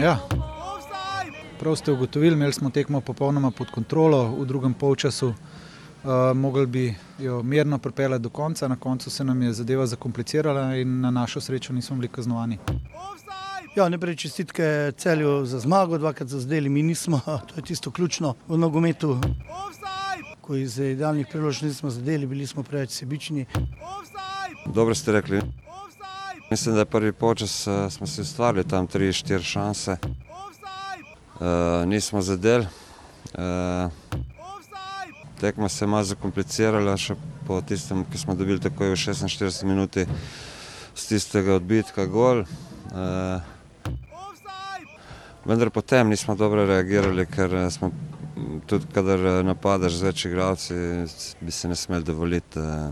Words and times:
Ja. 0.00 0.18
Prav 1.58 1.76
ste 1.76 1.92
ugotovili, 1.92 2.34
imeli 2.34 2.52
smo 2.52 2.70
tekmo 2.70 3.00
popolnoma 3.00 3.50
pod 3.50 3.70
kontrolo 3.70 4.36
v 4.38 4.46
drugem 4.46 4.74
polčasu. 4.74 5.28
Uh, 5.28 6.10
mogli 6.34 6.66
bi 6.66 6.94
jo 7.18 7.42
mirno 7.42 7.78
pripeljati 7.78 8.22
do 8.22 8.28
konca, 8.28 8.68
na 8.68 8.76
koncu 8.76 9.10
se 9.10 9.24
nam 9.24 9.42
je 9.42 9.52
zadeva 9.52 9.86
zakomplicirala 9.86 10.76
in 10.76 11.00
na 11.00 11.10
našo 11.10 11.40
srečo 11.40 11.72
nismo 11.72 11.96
bili 11.96 12.08
kaznovani. 12.08 12.58
Ja, 13.76 13.88
najprej 13.88 14.16
čestitke 14.16 14.92
celju 14.96 15.44
za 15.46 15.58
zmago, 15.58 15.98
dvakrat 15.98 16.28
za 16.28 16.40
zdaj, 16.40 16.60
mi 16.60 16.82
nismo, 16.82 17.20
to 17.48 17.54
je 17.56 17.62
tisto 17.62 17.90
ključno 17.90 18.34
v 18.48 18.58
nogometu. 18.58 19.18
Ko 20.40 20.56
iz 20.56 20.78
idealnih 20.78 21.26
priložnosti 21.30 21.66
nismo 21.66 21.90
zadeli, 21.90 22.26
bili 22.26 22.46
smo 22.46 22.62
preveč 22.62 22.90
sebični. 22.90 23.46
Dobro 24.66 24.94
ste 24.94 25.12
rekli. 25.12 25.40
Mislim, 26.50 26.74
da 26.74 26.80
je 26.80 26.84
prvi 26.84 27.12
počas 27.12 27.66
uh, 27.66 27.92
smo 27.92 28.06
si 28.06 28.20
ustvarili 28.20 28.68
tam 28.68 28.88
3-4 28.88 29.42
šanse. 29.42 29.96
Uh, 30.02 31.86
nismo 31.86 32.22
zadeli. 32.22 32.66
Uh, 33.34 33.92
tekma 35.40 35.68
se 35.68 35.84
je 35.84 35.88
malo 35.88 36.04
zakomplicirala, 36.04 36.96
še 36.96 37.14
po 37.46 37.60
tistem, 37.62 38.02
ki 38.10 38.18
smo 38.18 38.34
dobili 38.34 38.60
takoj 38.60 38.90
v 38.90 38.98
46 38.98 39.62
minuti 39.64 40.06
z 40.94 41.06
tistega 41.06 41.54
odbitka 41.54 42.06
gol. 42.10 42.42
Uh, 42.42 43.38
vendar 45.46 45.70
potem 45.70 46.10
nismo 46.10 46.34
dobro 46.34 46.66
reagirali, 46.66 47.28
ker 47.30 47.70
smo 47.70 47.92
tudi, 48.66 48.90
kadar 48.90 49.44
napadaš 49.46 50.00
z 50.00 50.10
več 50.10 50.26
igralci, 50.26 50.74
bi 51.40 51.54
se 51.54 51.70
ne 51.70 51.78
smeli 51.78 52.04
dovoliti 52.10 52.58
uh, 52.58 52.90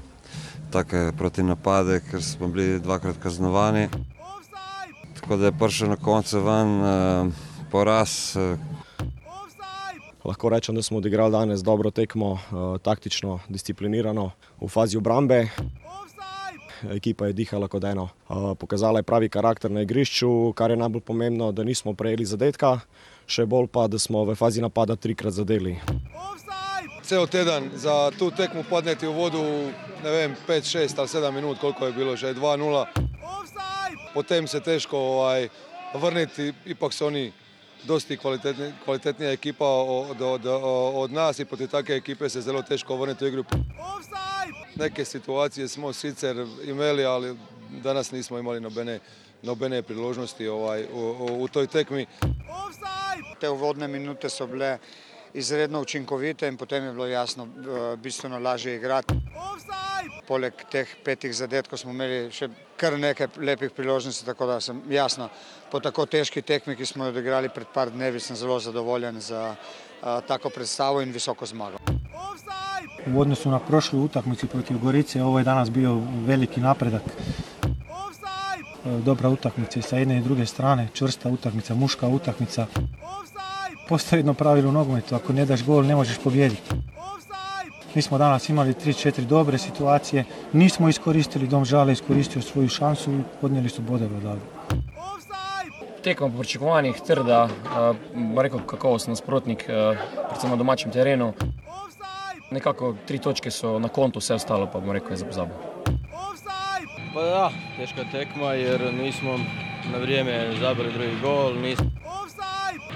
take 0.70 1.12
proti 1.18 1.42
napade, 1.42 2.00
ker 2.10 2.22
smo 2.22 2.48
bili 2.48 2.80
dvakrat 2.80 3.16
kaznovani. 3.22 3.88
Tako 5.20 5.36
da 5.36 5.46
je 5.46 5.58
prišel 5.58 5.88
na 5.88 5.96
koncu 5.96 6.40
ven 6.40 6.80
uh, 6.80 7.32
poraz. 7.70 8.36
Uh, 8.36 8.58
Lahko 10.24 10.48
rečem, 10.48 10.74
da 10.74 10.82
smo 10.82 10.98
odigrali 10.98 11.32
danes 11.32 11.62
dobro 11.62 11.90
tekmo, 11.90 12.38
taktično, 12.82 13.38
disciplinirano, 13.48 14.30
v 14.60 14.68
fazi 14.68 14.98
obrambe. 14.98 15.46
Ekipa 16.90 17.26
je 17.26 17.32
dihala 17.32 17.68
kot 17.68 17.84
eno. 17.84 18.08
Pokazala 18.58 18.98
je 18.98 19.02
pravi 19.08 19.28
karakter 19.28 19.70
na 19.70 19.82
igrišču, 19.82 20.52
kar 20.52 20.70
je 20.70 20.76
najbolj 20.76 21.00
pomembno, 21.00 21.52
da 21.52 21.64
nismo 21.64 21.94
prejeli 21.94 22.26
zadetka, 22.28 22.80
še 23.26 23.46
bolj 23.46 23.70
pa, 23.72 23.86
da 23.88 23.98
smo 23.98 24.26
v 24.28 24.36
fazi 24.36 24.60
napada 24.60 24.96
trikrat 24.96 25.32
zadeli. 25.32 25.78
Cel 27.08 27.26
teden 27.26 27.70
za 27.72 28.10
tu 28.18 28.28
tekmo 28.30 28.60
padneti 28.70 29.06
v 29.06 29.16
vodu, 29.16 29.40
ne 30.04 30.10
vem, 30.12 30.36
5, 30.46 30.92
6 30.92 30.98
ali 30.98 31.08
7 31.08 31.32
minut, 31.32 31.58
koliko 31.58 31.86
je 31.86 31.92
bilo, 31.92 32.16
že 32.16 32.34
2-0. 32.34 32.84
Potem 34.14 34.44
se 34.48 34.60
težko 34.60 34.98
ovaj, 34.98 35.48
vrniti, 35.94 36.52
ipak 36.68 36.92
so 36.92 37.06
oni 37.06 37.32
dosti 37.88 38.16
kvalitetni, 38.16 38.72
kvalitetnija 38.84 39.32
ekipa 39.32 39.64
od, 39.64 40.20
od, 40.20 40.46
od 40.94 41.12
nas 41.12 41.38
i 41.38 41.44
proti 41.44 41.66
takve 41.68 41.96
ekipe 41.96 42.28
se 42.28 42.40
zelo 42.40 42.62
teško 42.62 42.96
vrniti 42.96 43.24
u 43.24 43.28
igru. 43.28 43.44
Neke 44.76 45.04
situacije 45.04 45.68
smo 45.68 45.92
sicer 45.92 46.46
imeli, 46.64 47.04
ali 47.04 47.36
danas 47.82 48.12
nismo 48.12 48.38
imali 48.38 48.60
nobene, 48.60 49.00
nobene 49.42 49.82
priložnosti 49.82 50.48
ovaj, 50.48 50.84
u, 50.92 50.98
u, 50.98 51.42
u 51.42 51.48
toj 51.48 51.66
tekmi. 51.66 52.06
Te 53.40 53.48
uvodne 53.48 53.88
minute 53.88 54.28
so 54.28 54.46
bile 54.46 54.78
izredno 55.34 55.80
učinkovite 55.80 56.48
in 56.48 56.56
potem 56.56 56.84
je 56.84 56.92
bilo 56.92 57.06
jasno 57.06 57.48
bistveno 57.96 58.38
lažje 58.38 58.76
igrati. 58.76 59.14
Poleg 60.28 60.52
teh 60.70 60.88
petih 61.04 61.34
zadetkov 61.34 61.78
smo 61.78 61.90
imeli 61.90 62.32
še 62.32 62.48
kar 62.76 62.98
nekaj 62.98 63.40
lepih 63.40 63.70
priložnosti, 63.72 64.26
tako 64.26 64.46
da 64.46 64.60
sem 64.60 64.82
jasno 64.92 65.28
po 65.70 65.80
tako 65.80 66.06
težki 66.06 66.42
tekmi, 66.42 66.76
ki 66.76 66.86
smo 66.86 67.04
jo 67.04 67.14
odigrali 67.14 67.48
pred 67.48 67.66
par 67.74 67.90
dnevi, 67.90 68.20
sem 68.20 68.36
zelo 68.36 68.60
zadovoljen 68.60 69.20
za 69.20 69.54
a, 70.02 70.20
tako 70.20 70.50
predstavo 70.50 71.00
in 71.02 71.12
visoko 71.12 71.46
zmago. 71.46 71.78
U 73.06 73.20
odnosu 73.20 73.50
na 73.50 73.58
prošlu 73.58 74.04
utakmicu 74.04 74.46
protiv 74.46 74.78
Gorice, 74.78 75.22
ovo 75.22 75.38
je 75.38 75.44
danas 75.44 75.70
bio 75.70 75.96
veliki 76.26 76.60
napredak. 76.60 77.02
Dobra 78.84 79.28
utakmica 79.28 79.82
sa 79.82 79.98
jedne 79.98 80.18
i 80.18 80.22
druge 80.22 80.46
strane, 80.46 80.88
čvrsta 80.94 81.28
utakmica, 81.28 81.74
muška 81.74 82.08
utakmica. 82.08 82.66
Postoji 83.88 84.18
jedno 84.18 84.34
pravilo 84.34 84.68
u 84.68 84.72
nogometu, 84.72 85.14
ako 85.14 85.32
ne 85.32 85.46
daš 85.46 85.64
gol 85.64 85.84
ne 85.84 85.94
možeš 85.96 86.18
pobijediti. 86.18 86.70
Mi 87.94 88.02
smo 88.02 88.18
danas 88.18 88.48
imali 88.48 88.74
3-4 88.74 89.20
dobre 89.20 89.58
situacije, 89.58 90.24
nismo 90.52 90.88
iskoristili, 90.88 91.46
Dom 91.46 91.64
Žale 91.64 91.92
iskoristio 91.92 92.42
svoju 92.42 92.68
šansu 92.68 93.12
i 93.12 93.22
podnijeli 93.40 93.68
su 93.68 93.82
bodove 93.82 94.16
odavde. 94.16 94.42
Tekmo 96.04 96.28
po 96.28 96.38
pričakovanjih 96.38 97.00
trda, 97.06 97.48
bom 98.14 98.38
rekel 98.38 98.60
kakovosten 98.66 99.12
nasprotnik, 99.12 99.64
predvsem 100.28 100.50
na 100.50 100.56
domačem 100.56 100.92
terenu. 100.92 101.32
Nekako 102.50 102.94
tri 103.06 103.18
točke 103.18 103.50
so 103.50 103.78
na 103.78 103.88
kontu, 103.88 104.18
vse 104.18 104.34
ostalo 104.34 104.68
pa 104.72 104.80
bom 104.80 104.92
rekel 104.92 105.12
je 105.12 105.16
za 105.16 105.24
pozabo. 105.24 105.77
Pa 107.14 107.22
da, 107.22 107.50
teška 107.76 108.04
tekma 108.12 108.52
jer 108.52 108.94
nismo 109.02 109.38
na 109.92 109.98
vrijeme 109.98 110.52
zabili 110.60 110.92
drugi 110.92 111.20
gol, 111.22 111.54
nismo, 111.54 111.90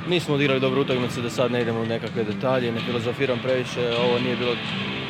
nismo 0.08 0.34
odigrali 0.34 0.60
dobru 0.60 0.80
utakmicu 0.80 1.20
da 1.20 1.30
sad 1.30 1.52
ne 1.52 1.62
idemo 1.62 1.80
u 1.80 1.86
nekakve 1.86 2.24
detalje, 2.24 2.72
ne 2.72 2.80
filozofiram 2.80 3.38
previše, 3.42 3.94
ovo 4.04 4.18
nije 4.18 4.36
bilo 4.36 4.54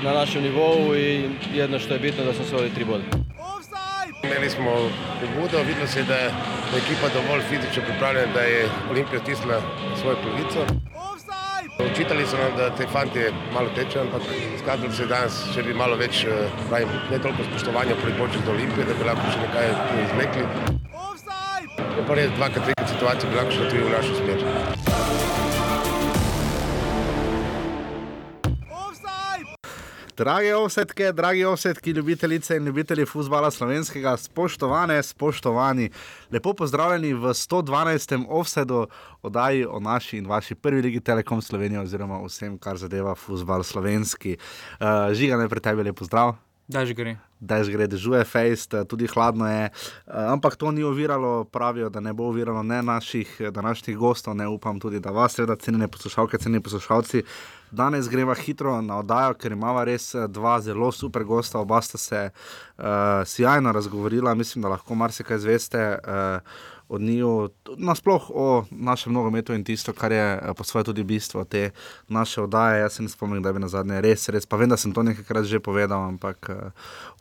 na 0.03 0.13
našem 0.13 0.43
nivou 0.43 0.97
i 0.97 1.31
jedno 1.55 1.79
što 1.79 1.95
je 1.95 2.01
bitno 2.01 2.25
da 2.25 2.33
smo 2.33 2.45
svojili 2.45 2.75
tri 2.75 2.85
boda. 2.85 3.05
Imeli 4.23 4.51
smo 4.51 4.71
pobudo, 5.21 5.59
videlo 5.69 5.87
se 5.87 6.03
da 6.03 6.15
je 6.15 6.31
ekipa 6.77 7.09
dovolj 7.15 7.43
fizično 7.43 7.83
pripravljena, 7.83 8.33
da 8.33 8.41
je 8.41 8.69
Olimpija 8.91 9.21
stisnila 9.21 9.61
svojo 10.01 10.17
pravico. 10.17 10.67
Učitali 11.91 12.27
so 12.27 12.37
nam, 12.37 12.57
da 12.57 12.71
te 12.71 12.87
fantje 12.87 13.33
malo 13.55 13.69
tečejo, 13.77 14.05
ampak 14.05 14.23
skazalo 14.63 14.93
se 14.93 15.07
danes, 15.07 15.41
če 15.55 15.63
bi 15.67 15.75
malo 15.75 15.97
več, 15.97 16.25
pravim, 16.69 16.89
ne 17.11 17.19
toliko 17.19 17.49
spoštovanja 17.51 17.99
proti 18.03 18.19
počet 18.19 18.47
do 18.47 18.55
Olimpije, 18.55 18.87
da 18.87 18.95
bi 18.95 19.11
lahko 19.11 19.35
še 19.35 19.43
nekaj 19.43 19.75
tu 19.83 20.01
izvlekli. 20.07 20.47
Je 21.99 22.07
pa 22.09 22.19
res 22.19 22.33
dvakrat, 22.39 22.65
trikrat 22.71 22.97
situacija 22.97 23.31
bi 23.31 23.41
lahko 23.41 23.59
šla 23.59 23.71
tudi 23.71 23.87
v 23.87 23.95
našo 23.99 24.19
smer. 24.23 24.92
Drage 30.23 30.55
ovsetke, 30.55 31.13
dragi 31.13 31.45
ovsetki, 31.45 31.91
ljubitelice 31.91 32.57
in 32.57 32.65
ljubitelji 32.65 33.07
futbola 33.07 33.51
slovenskega, 33.51 34.17
spoštovane, 34.17 35.03
spoštovani, 35.03 35.89
lepo 36.31 36.53
pozdravljeni 36.55 37.15
v 37.15 37.33
112. 37.35 38.27
offsetu 38.29 38.87
oddaji 39.23 39.67
o 39.67 39.81
naši 39.81 40.19
in 40.19 40.27
vaši 40.27 40.55
prvi 40.55 40.83
ligi 40.83 41.01
Telekom 41.01 41.43
Slovenije 41.43 41.81
oziroma 41.81 42.21
vsem, 42.23 42.55
kar 42.59 42.79
zadeva 42.79 43.15
futbol 43.15 43.63
slovenski. 43.63 44.37
Uh, 44.39 45.11
žiga 45.13 45.37
najprej 45.37 45.61
tebi 45.61 45.83
lepo 45.91 46.05
zdrav. 46.05 46.37
Da 46.73 46.87
že 46.89 46.95
gre. 46.95 47.17
Da 47.41 47.61
že 47.65 47.73
gre, 47.75 47.87
dežuje 47.91 48.23
fejst, 48.25 48.75
tudi 48.89 49.07
hladno 49.11 49.45
je, 49.51 49.69
ampak 50.07 50.57
to 50.57 50.71
ni 50.73 50.85
oviralo, 50.87 51.45
pravijo, 51.45 51.91
da 51.93 52.01
ne 52.01 52.13
bo 52.13 52.31
oviralo 52.31 52.63
ne 52.63 52.83
naših 52.83 53.41
današnjih 53.51 53.97
gostov, 53.97 54.37
ne 54.37 54.49
upam 54.49 54.81
tudi, 54.81 55.01
da 55.01 55.11
vas, 55.11 55.35
seveda, 55.37 55.57
cenjene 55.57 55.89
poslušalke, 55.89 56.39
cenjeni 56.39 56.63
poslušalci. 56.63 57.23
Danes 57.71 58.09
greva 58.09 58.35
hitro 58.35 58.81
na 58.83 58.99
oddajo, 59.01 59.35
ker 59.35 59.53
imamo 59.53 59.85
res 59.85 60.15
dva 60.29 60.61
zelo 60.61 60.93
super 60.93 61.25
gosta, 61.25 61.59
oba 61.59 61.81
sta 61.83 61.99
se 61.99 62.31
uh, 62.31 62.85
sjajno 63.27 63.73
razgovorila, 63.73 64.35
mislim, 64.35 64.63
da 64.63 64.73
lahko 64.73 64.95
marsikaj 64.95 65.39
zveste. 65.39 65.99
Uh, 66.05 66.81
Od 66.93 67.01
njiju, 67.01 67.51
nasplošno 67.77 68.35
o 68.35 68.65
našem 68.71 69.13
nogometu 69.13 69.55
in 69.57 69.65
tisto, 69.65 69.93
kar 69.93 70.13
je 70.13 70.41
po 70.57 70.65
svoje 70.65 70.85
tudi 70.85 71.05
bistvo 71.05 71.45
te 71.45 71.71
naše 72.09 72.43
oddaje. 72.43 72.81
Jaz 72.81 72.93
se 72.93 73.03
ne 73.03 73.09
spomnim, 73.09 73.43
da 73.43 73.53
bi 73.53 73.61
na 73.61 73.69
zadnje 73.69 74.01
res, 74.01 74.29
res, 74.29 74.47
pa 74.47 74.57
vem, 74.61 74.69
da 74.69 74.77
sem 74.77 74.93
to 74.93 75.03
nekajkrat 75.03 75.49
že 75.49 75.61
povedal, 75.61 76.05
ampak 76.05 76.51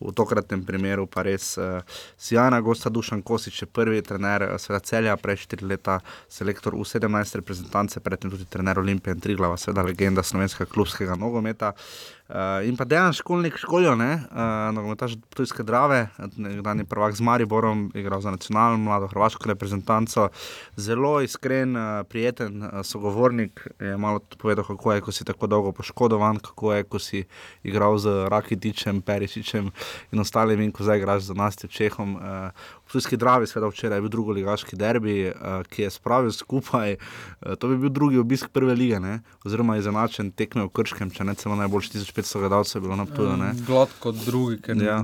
v 0.01 0.11
tokratnem 0.11 0.65
primeru 0.67 1.07
pa 1.07 1.23
res 1.23 1.55
sjajna 2.17 2.59
gosta 2.61 2.89
Dušan 2.89 3.21
Kosič, 3.21 3.61
je 3.61 3.67
prvi 3.67 4.01
trener 4.01 4.49
Sveda 4.59 4.79
Celja, 4.83 5.15
prej 5.17 5.45
štiri 5.45 5.65
leta 5.65 6.01
selektor 6.27 6.75
v 6.75 6.83
17 6.83 7.39
reprezentance, 7.39 7.99
predtem 7.99 8.31
tudi 8.31 8.45
trener 8.45 8.79
Olimpije 8.79 9.15
in 9.15 9.23
Triglava, 9.23 9.57
seveda 9.57 9.87
legenda 9.87 10.23
slovenskega 10.23 10.67
klubskega 10.67 11.15
nogometa. 11.15 11.71
Uh, 11.71 12.20
in 12.67 12.77
pa 12.77 12.85
dejansko 12.85 13.21
školnik 13.21 13.57
školijo, 13.57 13.93
uh, 13.93 13.99
nogometaš 14.73 15.13
Tujske 15.35 15.63
Drave, 15.63 16.07
nekdanji 16.37 16.83
prvak 16.83 17.15
z 17.15 17.21
Mariborom, 17.21 17.91
igral 17.95 18.21
za 18.21 18.31
nacionalno 18.31 18.77
mlado 18.77 19.07
hrvaško 19.07 19.47
reprezentanco, 19.47 20.29
zelo 20.75 21.21
iskren, 21.21 21.75
uh, 21.75 22.05
prijeten 22.09 22.63
uh, 22.63 22.69
sogovornik, 22.83 23.67
je 23.79 23.97
malo 23.97 24.19
povedal, 24.19 24.65
kako 24.65 24.93
je, 24.93 25.01
ko 25.01 25.11
si 25.11 25.25
tako 25.25 25.47
dolgo 25.47 25.71
poškodovan, 25.71 26.39
kako 26.39 26.73
je, 26.73 26.83
ko 26.83 26.99
si 26.99 27.23
igral 27.63 27.97
z 27.97 28.27
Rakitičem, 28.29 29.01
Perišičem 29.01 29.71
in 30.11 30.19
ostalimi, 30.19 30.65
in 30.65 30.71
ko 30.71 30.83
zdaj 30.83 30.97
igraš 30.97 31.23
za 31.23 31.33
nas, 31.33 31.57
Čehom. 31.69 32.15
Uh, 32.15 32.21
V 32.91 32.99
Tujski 32.99 33.15
Dravi, 33.15 33.47
seveda 33.47 33.69
včeraj 33.71 33.97
je 33.97 34.03
bil 34.03 34.11
drugi 34.11 34.33
ligaški 34.41 34.75
derbi, 34.75 35.29
uh, 35.31 35.61
ki 35.71 35.85
je 35.85 35.91
spravil 35.95 36.33
skupaj, 36.35 36.97
uh, 36.99 37.55
to 37.55 37.71
bi 37.71 37.77
bil 37.79 37.89
drugi 37.89 38.19
obisk 38.19 38.51
prve 38.51 38.75
lige, 38.75 38.99
ne? 38.99 39.21
oziroma 39.47 39.77
izenačen 39.79 40.33
tekme 40.35 40.67
v 40.67 40.73
Krškem, 40.75 41.13
če 41.15 41.23
ne 41.23 41.37
celo 41.39 41.55
najboljši 41.55 41.95
1500 42.01 42.43
gledalcev 42.43 42.81
je 42.81 42.83
bilo 42.83 42.99
na 42.99 43.07
Ptuju. 43.07 43.39
Gladko 43.67 44.11
drugi, 44.11 44.59
ker 44.67 44.83
Ja. 44.83 44.99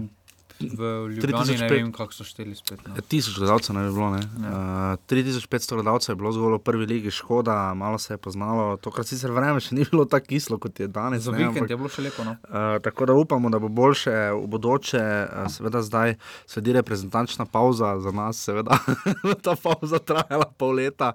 V 0.59 1.09
Ljubljani 1.15 1.57
ne 1.57 1.67
3500 1.67 1.69
vem, 1.69 1.91
kako 1.91 2.13
so 2.13 2.25
šteli 2.25 2.55
spet. 2.55 2.81
No. 2.87 2.95
Tisoč 3.07 3.37
gledalcev 3.37 3.75
ne 3.75 3.83
bi 3.87 3.93
bilo. 3.93 4.09
Ne? 4.15 4.21
Ja. 4.41 4.51
Uh, 4.93 5.05
3500 5.09 5.73
gledalcev 5.73 6.13
je 6.13 6.17
bilo 6.17 6.31
zgolj 6.31 6.57
v 6.57 6.59
prvi 6.59 6.85
ligi, 6.85 7.11
škoda, 7.11 7.73
malo 7.73 7.97
se 7.97 8.13
je 8.13 8.17
poznalo. 8.17 8.77
Tokrat 8.81 9.07
sicer 9.07 9.31
vreme 9.31 9.61
še 9.61 9.75
ni 9.77 9.85
bilo 9.85 10.05
tako 10.09 10.25
kislo, 10.31 10.57
kot 10.57 10.79
je 10.79 10.87
danes. 10.87 11.23
Za 11.23 11.31
ne, 11.31 11.37
vikend 11.37 11.57
ampak- 11.57 11.69
je 11.69 11.77
bilo 11.77 11.89
še 11.89 12.05
lepo. 12.07 12.25
No. 12.25 12.37
Uh, 12.49 12.77
tako 12.83 13.05
da 13.05 13.13
upamo, 13.13 13.51
da 13.53 13.59
bo 13.59 13.69
boljše 13.69 14.15
v 14.33 14.47
bodoče. 14.47 15.03
Uh, 15.03 15.51
seveda 15.53 15.81
zdaj 15.85 16.15
sledi 16.49 16.73
reprezentančna 16.73 17.45
pauza 17.45 17.93
za 18.01 18.11
nas, 18.11 18.41
seveda 18.41 18.79
ta 19.45 19.55
pauza 19.55 19.99
trajala 19.99 20.49
pol 20.57 20.81
leta. 20.81 21.13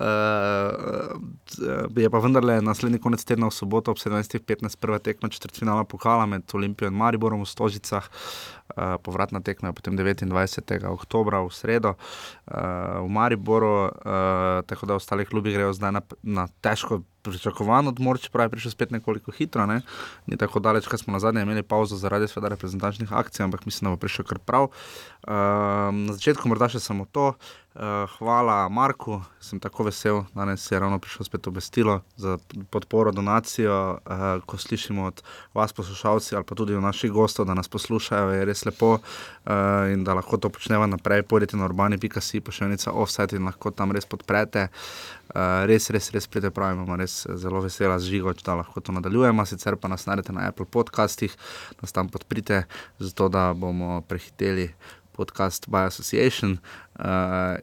Uh, 0.00 1.20
je 1.96 2.10
pa 2.10 2.18
vendarle 2.18 2.60
naslednji 2.64 3.00
konec 3.02 3.24
tedna 3.24 3.50
v 3.50 3.54
soboto 3.54 3.92
ob 3.92 4.00
17.15 4.00 4.80
prva 4.80 4.98
tekma 4.98 5.28
četrtfinala 5.28 5.84
pokala 5.84 6.26
med 6.26 6.48
Olimpijo 6.54 6.88
in 6.88 6.96
Mariborom 6.96 7.44
v 7.44 7.50
Stožicah. 7.50 8.08
Uh, 8.08 8.59
povratna 9.02 9.40
tekma 9.40 9.68
je 9.68 9.78
potem 9.78 9.96
29. 9.98 10.84
oktober 10.88 11.34
v 11.44 11.52
sredo 11.52 11.94
uh, 11.94 13.04
v 13.04 13.08
Mariboru, 13.08 13.88
uh, 13.88 13.90
tako 14.66 14.86
da 14.86 14.94
ostali 14.94 15.26
klubi 15.26 15.52
grejo 15.52 15.72
zdaj 15.72 15.92
na, 15.92 16.02
na 16.22 16.48
težko 16.60 17.02
pričakovan 17.22 17.88
odmor, 17.88 18.18
čeprav 18.20 18.46
je 18.46 18.50
prišel 18.50 18.72
spet 18.72 18.90
nekoliko 18.90 19.32
hitro. 19.32 19.66
Ne? 19.66 19.80
Ni 20.26 20.36
tako 20.40 20.60
daleč, 20.60 20.88
ker 20.88 20.98
smo 20.98 21.12
na 21.12 21.20
zadnje 21.20 21.42
imeli 21.42 21.62
pauzo 21.62 21.96
zaradi 21.96 22.28
sveda 22.28 22.48
reprezentančnih 22.48 23.12
akcij, 23.12 23.44
ampak 23.44 23.66
mislim, 23.66 23.90
da 23.90 23.96
bo 23.96 24.00
prišel 24.00 24.24
kar 24.24 24.38
prav. 24.38 24.70
Uh, 25.20 25.92
na 25.92 26.14
začetku 26.16 26.48
morda 26.48 26.70
še 26.72 26.80
samo 26.80 27.04
to. 27.04 27.34
Uh, 27.70 28.08
hvala 28.18 28.64
Marku, 28.72 29.20
sem 29.38 29.60
tako 29.62 29.84
vesel, 29.86 30.24
danes 30.34 30.64
je 30.66 30.78
ravno 30.80 30.98
prišlo 30.98 31.22
spet 31.28 31.46
obvestilo 31.46 32.00
za 32.16 32.38
podporo, 32.72 33.12
donacijo. 33.12 34.00
Uh, 34.00 34.40
ko 34.48 34.56
slišimo 34.58 35.04
od 35.06 35.22
vas, 35.54 35.72
poslušalci, 35.76 36.34
ali 36.34 36.44
pa 36.44 36.56
tudi 36.58 36.74
od 36.74 36.82
naših 36.82 37.12
gostov, 37.12 37.46
da 37.46 37.54
nas 37.54 37.68
poslušajo, 37.68 38.32
je 38.32 38.48
res 38.48 38.64
lepo 38.64 38.96
uh, 38.96 39.92
in 39.92 40.02
da 40.08 40.16
lahko 40.16 40.40
to 40.40 40.48
počnemo 40.50 40.88
naprej. 40.88 41.22
Pojdite 41.22 41.60
na 41.60 41.68
še 42.50 42.64
enica 42.66 42.90
offset 42.90 43.36
in 43.36 43.44
lahko 43.44 43.70
tam 43.70 43.92
res 43.92 44.08
podprete. 44.08 44.70
Uh, 45.30 45.64
res, 45.70 45.90
res, 45.94 46.10
res 46.10 46.26
pridete 46.26 46.54
prav, 46.54 46.74
imamo 46.74 46.96
res 46.98 47.22
zelo 47.38 47.62
vesela 47.64 47.98
zžigo, 48.02 48.32
da 48.44 48.56
lahko 48.60 48.80
to 48.80 48.92
nadaljujemo. 48.92 49.46
Sicer 49.46 49.76
pa 49.80 49.88
nas 49.88 50.06
najdete 50.06 50.34
na 50.34 50.48
Apple 50.50 50.66
podcastih, 50.66 51.36
nas 51.82 51.92
tam 51.92 52.08
podprite, 52.08 52.64
zato 52.98 53.28
da 53.28 53.52
bomo 53.54 54.00
prehiteli 54.08 54.70
podcast 55.20 55.68
by 55.68 55.86
Association 55.86 56.58
uh, 56.98 57.04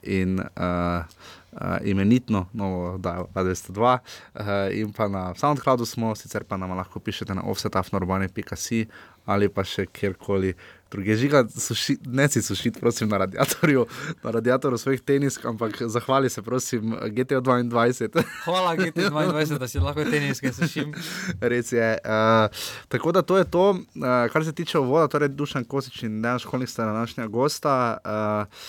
in 0.03 0.39
uh, 0.39 1.03
uh, 1.51 1.77
imenitno 1.83 2.45
novo 2.53 2.93
oddajo 2.93 3.27
202. 3.35 3.97
Uh, 4.33 4.41
in 4.71 4.93
pa 4.93 5.07
na 5.07 5.33
SoundCloudu 5.35 5.85
smo, 5.85 6.15
sicer 6.15 6.43
pa 6.43 6.57
nam 6.57 6.77
lahko 6.77 6.99
pišete 6.99 7.35
na 7.35 7.41
offsetafnorbani.si 7.43 8.85
ali 9.25 9.49
pa 9.49 9.63
še 9.63 9.87
kjerkoli. 9.91 10.53
Druge 10.91 11.15
žiga, 11.15 11.43
suši, 11.49 11.97
ne 12.05 12.29
si 12.29 12.41
sušiti, 12.41 12.79
prosim, 12.79 13.09
na 13.09 13.17
radiatorju, 13.17 13.85
na 14.23 14.31
radiatorju 14.31 14.77
svojih 14.77 15.01
tenisk, 15.01 15.45
ampak 15.45 15.81
zahvali 15.81 16.29
se, 16.29 16.41
prosim, 16.41 16.95
GTO 17.11 17.41
22. 17.41 18.23
Hvala, 18.45 18.75
GT22, 18.75 19.57
da 19.61 19.67
si 19.67 19.79
lahko 19.79 20.05
teniske 20.05 20.53
sušim. 20.53 20.93
Res 21.41 21.71
je. 21.71 21.97
Uh, 22.05 22.51
tako 22.87 23.11
da 23.11 23.21
to 23.21 23.37
je 23.37 23.43
to, 23.43 23.69
uh, 23.69 24.31
kar 24.33 24.45
se 24.45 24.53
tiče 24.53 24.79
uvoda, 24.79 25.07
torej 25.07 25.29
Dušan 25.29 25.65
Kosič 25.65 26.03
in 26.03 26.21
Dejan 26.21 26.39
Školnik 26.39 26.69
sta 26.69 26.85
današnja 26.85 27.27
gosta. 27.27 27.97
Uh, 28.05 28.63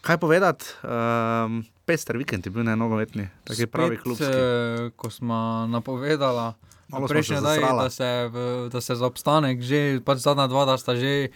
kaj 0.00 0.18
povedati? 0.18 0.64
Um, 0.82 1.64
pester 1.84 2.16
vikend 2.16 2.46
je 2.46 2.50
bil 2.50 2.64
ne 2.64 2.76
nogometni, 2.76 3.28
tako 3.44 3.60
je 3.60 3.66
pravi 3.66 3.96
klub. 3.96 4.18
Eh, 4.20 4.90
ko 4.96 5.10
smo 5.10 5.66
napovedala, 5.70 6.54
Prejšnji 6.86 7.36
zasrala. 7.38 7.82
da, 7.82 7.90
se 7.90 8.04
v- 8.28 8.68
da 8.68 8.80
se 8.80 8.94
za 8.94 9.06
obstanek 9.06 9.60
že, 9.60 10.00
pač 10.00 10.18
zadnja 10.18 10.46
dva, 10.46 10.64
da 10.64 10.74
sta 10.74 10.94
že 10.94 11.28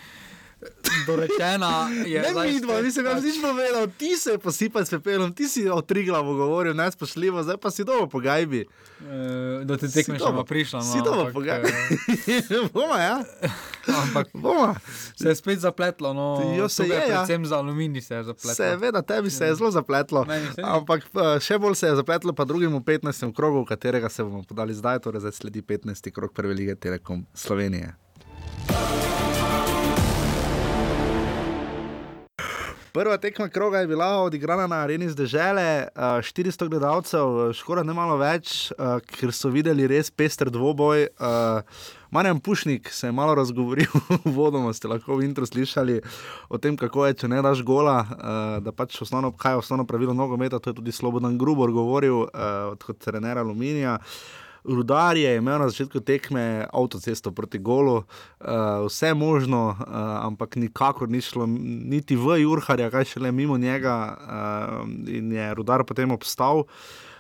dorečena. 1.07 1.89
je 2.05 2.19
Ne, 2.21 2.31
mi 2.45 2.61
dva, 2.61 2.81
nisem 2.81 3.03
jaz 3.03 3.15
pač- 3.15 3.25
nič 3.25 3.37
povedal, 3.39 3.87
ti 3.91 4.15
se 4.15 4.31
je 4.31 4.39
posipal 4.39 4.83
s 4.83 4.91
pepelom, 4.91 5.31
ti 5.31 5.45
si 5.45 5.65
o 5.65 5.81
triglavo 5.81 6.35
govoril, 6.35 6.75
nespošljivo, 6.75 7.43
zdaj 7.43 7.57
pa 7.57 7.71
si 7.71 7.83
dobro 7.83 8.07
po 8.07 8.19
gajbi. 8.19 8.67
Eh, 9.01 9.65
Do 9.65 9.77
te 9.77 9.87
tekme 9.89 10.17
še 10.17 10.29
bo 10.29 10.43
prišla. 10.43 10.79
No, 10.79 10.85
Si 10.85 10.99
ampak, 10.99 11.31
po 11.31 11.41
gajbi. 11.41 11.69
eh, 11.69 12.69
Boma, 12.75 12.99
ja. 12.99 13.17
Ampak 13.89 14.29
Boma. 14.33 14.75
se 15.15 15.29
je 15.29 15.35
spet 15.35 15.61
zapletlo. 15.61 16.11
No, 16.11 16.43
Jo, 16.53 16.67
se 16.69 16.83
je, 16.83 16.91
ja. 16.91 17.23
Predvsem 17.23 17.47
za 17.47 17.57
aluminij 17.57 18.01
se 18.01 18.15
je 18.17 18.25
zapletlo. 18.25 18.55
Seveda, 18.55 19.03
tebi 19.03 19.31
se 19.31 19.45
je 19.45 19.55
zelo 19.55 19.71
zapletlo. 19.71 20.27
Se. 20.27 20.61
Ampak 20.61 21.07
eh, 21.07 21.39
še 21.39 21.57
bolj 21.57 21.75
se 21.75 21.87
je 21.87 21.95
zapletlo 21.95 22.33
pa 22.33 22.45
drugemu 22.45 22.81
15. 22.81 23.07
krogu, 23.31 23.63
v 23.63 23.69
katerega 23.69 24.09
se 24.09 24.21
bomo 24.21 24.43
podali 24.43 24.75
zdaj, 24.75 24.99
torej 25.01 25.21
zdaj 25.21 25.33
sledi 25.35 25.63
15. 25.63 25.87
krog 26.11 26.33
Prve 26.33 26.53
lige 26.53 26.75
Telekom 26.75 27.23
Slovenije. 27.33 27.95
Prva 32.99 33.17
tekma 33.17 33.49
kroga 33.49 33.79
je 33.79 33.87
bila 33.87 34.07
odigrana 34.07 34.67
na 34.67 34.77
areni 34.77 35.09
zdržele, 35.09 35.87
400 35.95 36.69
gledalcev, 36.69 37.53
škoda 37.55 37.83
ne 37.87 37.95
malo 37.95 38.17
več, 38.19 38.73
eh, 38.73 38.99
ker 39.07 39.31
so 39.31 39.53
videli 39.55 39.87
res 39.87 40.11
pester 40.11 40.51
dvoboj. 40.51 41.03
eh, 41.03 41.63
Marjan 42.11 42.41
Pušnik 42.41 42.91
se 42.91 43.07
je 43.07 43.13
malo 43.13 43.35
razgovoril, 43.35 43.87
vodoma 44.37 44.73
ste 44.73 44.89
lahko 44.89 45.17
v 45.17 45.25
intro 45.25 45.47
slišali 45.47 46.01
o 46.49 46.59
tem, 46.59 46.77
kako 46.77 47.07
je, 47.07 47.15
če 47.15 47.29
ne 47.29 47.43
daš 47.43 47.63
gola, 47.63 48.03
eh, 48.03 48.61
da 48.67 48.73
pač 48.73 48.99
osnovno, 49.03 49.31
kaj 49.31 49.53
je 49.53 49.57
osnovno 49.57 49.87
pravilo 49.87 50.15
nogometa, 50.15 50.59
to 50.59 50.71
je 50.71 50.75
tudi 50.75 50.93
Slobodan 50.93 51.39
Grubor 51.39 51.71
govoril 51.71 52.27
eh, 52.27 52.75
kot 52.83 52.99
trener 52.99 53.39
Aluminija. 53.39 53.99
Rudar 54.69 55.17
je 55.17 55.37
imel 55.37 55.59
na 55.59 55.69
začetku 55.73 56.01
tekme 56.01 56.67
avtocesto 56.73 57.33
proti 57.33 57.59
golu, 57.59 57.97
uh, 57.97 58.85
vse 58.87 59.15
možno, 59.15 59.73
uh, 59.73 59.87
ampak 60.27 60.57
nikakor 60.57 61.09
ni 61.09 61.21
šlo 61.25 61.47
niti 61.49 62.17
v 62.17 62.43
Jurharja, 62.43 62.91
kaj 62.93 63.05
šele 63.15 63.33
mimo 63.33 63.59
njega, 63.59 63.97
uh, 64.13 64.85
in 65.09 65.33
je 65.33 65.55
rudar 65.55 65.85
potem 65.89 66.13
obstal. 66.13 66.67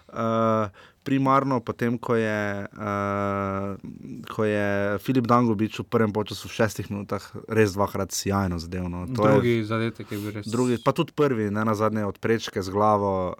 Uh, 0.08 0.68
primarno, 1.08 1.60
potem 1.60 1.96
ko 1.96 2.12
je, 2.14 2.68
uh, 2.68 3.80
ko 4.28 4.44
je 4.44 4.68
Filip 5.00 5.24
Dangobič 5.24 5.80
v 5.80 5.84
prvem 5.84 6.12
času 6.12 6.48
v 6.48 6.52
šestih 6.52 6.90
minutah 6.90 7.22
res 7.48 7.72
dvakrat 7.72 8.12
sjajno 8.12 8.58
zadev. 8.58 8.84
No. 8.86 9.06
To 9.08 9.24
je- 9.24 9.32
Drugi 9.32 9.54
zadetek 9.64 10.06
je 10.12 10.18
bil 10.18 10.30
res. 10.32 10.44
Drugi, 10.46 10.76
pa 10.76 10.92
tudi 10.92 11.12
prvi, 11.12 11.48
ne 11.48 11.64
na 11.64 11.74
zadnje 11.74 12.04
od 12.04 12.18
prečke 12.18 12.60
z 12.60 12.68
glavo, 12.68 13.32
uh, 13.32 13.38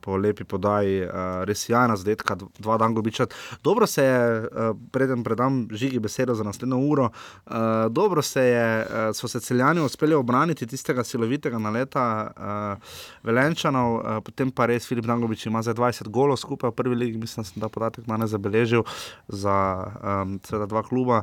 po 0.00 0.16
lepi 0.16 0.42
podaji, 0.42 1.02
uh, 1.02 1.10
res 1.44 1.62
jajna 1.62 1.94
zadetka, 1.94 2.34
dva 2.58 2.76
dan 2.76 2.94
gobiča. 2.94 3.26
Dobro 3.62 3.86
se 3.86 4.02
je, 4.02 4.18
uh, 4.42 4.48
preden 4.90 5.22
predam 5.22 5.68
žigi 5.70 5.98
besedo 5.98 6.34
za 6.34 6.42
naslednjo 6.42 6.78
uro, 6.80 7.10
uh, 7.46 7.52
dobro 7.88 8.22
se 8.22 8.42
je, 8.42 8.66
uh, 8.80 8.88
so 9.12 9.28
se 9.28 9.40
celjani 9.40 9.80
uspeli 9.80 10.14
obraniti 10.14 10.66
tistega 10.66 11.04
silovitega 11.04 11.58
naleta 11.58 12.04
uh, 12.26 12.82
Velenčanov, 13.22 13.94
uh, 13.94 14.02
potem 14.20 14.50
pa 14.50 14.66
res 14.66 14.86
Filip 14.86 15.04
Dangobič 15.04 15.46
ima 15.46 15.62
za 15.62 15.74
20 15.74 16.08
golov 16.08 16.36
skupaj 16.36 16.70
v 16.70 16.74
prvi 16.74 16.87
ligi, 16.94 17.18
mislim, 17.18 17.42
da 17.42 17.48
sem 17.48 17.60
ta 17.60 17.68
podatek 17.68 18.04
danes 18.04 18.30
zabeležil 18.30 18.82
za 19.28 19.56
um, 20.00 20.40
seveda 20.40 20.66
dva 20.66 20.82
kluba. 20.82 21.22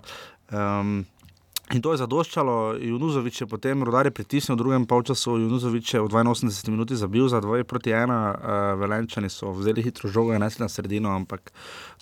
Um, 0.51 1.05
In 1.73 1.81
to 1.81 1.91
je 1.91 1.97
zadoščalo, 1.97 2.77
Junuzovič 2.77 3.41
je 3.41 3.47
potem 3.47 3.81
rodar 3.81 4.05
je 4.05 4.11
pritisnil 4.11 4.53
v 4.53 4.59
drugem 4.59 4.85
polčasu, 4.85 5.39
Junuzovič 5.39 5.93
je 5.93 5.99
v 5.99 6.05
82 6.05 6.69
minuti 6.69 6.93
zabil 6.93 7.25
za 7.25 7.41
2 7.41 7.63
proti 7.63 7.89
1, 7.89 8.05
uh, 8.05 8.37
Velenčani 8.77 9.29
so 9.29 9.49
vzeli 9.49 9.81
hitro 9.81 10.05
žogo 10.05 10.29
in 10.29 10.45
nesli 10.45 10.61
na 10.61 10.69
sredino, 10.69 11.09
ampak 11.09 11.49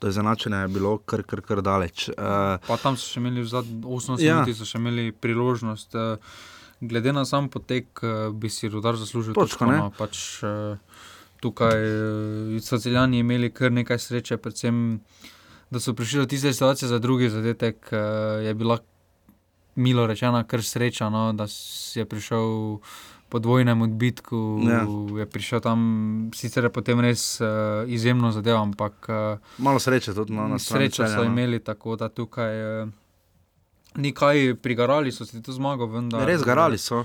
do 0.01 0.09
izenačenja 0.09 0.57
je 0.57 0.67
bilo 0.67 0.97
kar, 0.99 1.23
kar, 1.23 1.39
kar 1.39 1.61
daleč. 1.61 2.09
Uh, 2.09 2.59
Pa 2.59 2.75
tam 2.75 2.99
so 2.99 3.07
še 3.07 3.23
imeli 3.23 3.39
v 3.39 3.47
zadnjih 3.47 3.87
18 3.87 4.19
Ja. 4.19 4.35
minutah, 4.35 4.51
so 4.53 4.65
še 4.65 4.77
imeli 4.77 5.11
priložnost. 5.13 5.95
eh, 5.95 6.17
Glede 6.81 7.13
na 7.13 7.23
sam 7.23 7.47
potek, 7.47 7.87
eh, 8.03 8.35
bi 8.35 8.49
si 8.49 8.67
rodar 8.67 8.99
zaslužil 8.99 9.31
Točko, 9.31 9.63
točko. 9.63 9.71
No, 9.71 9.91
pač, 9.95 10.43
eh, 10.43 10.75
tukaj 11.43 11.83
eh, 11.83 12.61
so 12.63 12.79
celjani 12.79 13.19
imeli 13.23 13.51
kar 13.53 13.71
nekaj 13.71 13.99
sreče, 13.99 14.39
predvsem, 14.39 14.79
da 15.73 15.81
so 15.83 15.93
prišli 15.97 16.23
do 16.23 16.29
tiste 16.31 16.53
situacije 16.53 16.89
za 16.89 16.99
drugi 17.03 17.29
zadetek, 17.29 17.89
eh, 17.91 17.97
je 18.47 18.53
bila 18.53 18.79
milo 19.75 20.07
rečena 20.07 20.43
kar 20.43 20.63
sreča, 20.63 21.09
no, 21.09 21.31
da 21.33 21.47
je 21.95 22.05
prišel 22.05 22.79
po 23.33 23.39
dvojnem 23.39 23.81
odbitku, 23.81 24.61
Ja. 24.69 24.85
je 25.19 25.25
prišel 25.25 25.59
tam, 25.59 25.79
sicer 26.37 26.63
je 26.63 26.69
potem 26.69 26.99
res 27.01 27.41
uh, 27.41 27.47
izjemno 27.89 28.29
zadev, 28.31 28.59
ampak 28.61 29.09
uh, 29.09 29.39
malo 29.57 29.79
sreče 29.81 30.13
tudi 30.13 30.37
no, 30.37 30.45
na 30.47 30.59
strani 30.61 30.91
Srečo 30.91 31.07
so 31.09 31.23
no. 31.23 31.31
imeli, 31.31 31.57
tako 31.59 31.95
da 31.95 32.09
tukaj 32.13 32.83
uh, 32.83 32.89
ni 33.95 34.13
kaj 34.13 34.53
prigarali, 34.61 35.11
so 35.11 35.25
si 35.25 35.41
to 35.41 35.51
zmago, 35.51 35.89
vendar. 35.89 36.27
Res 36.29 36.45
garali 36.45 36.77
so. 36.77 37.03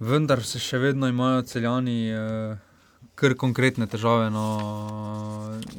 Vendar 0.00 0.44
se 0.44 0.60
še 0.60 0.78
vedno 0.78 1.08
imajo 1.08 1.42
celjani 1.48 1.98
uh, 2.12 2.73
kar 3.14 3.34
konkretne 3.38 3.86
težave. 3.86 4.30
No, 4.30 4.46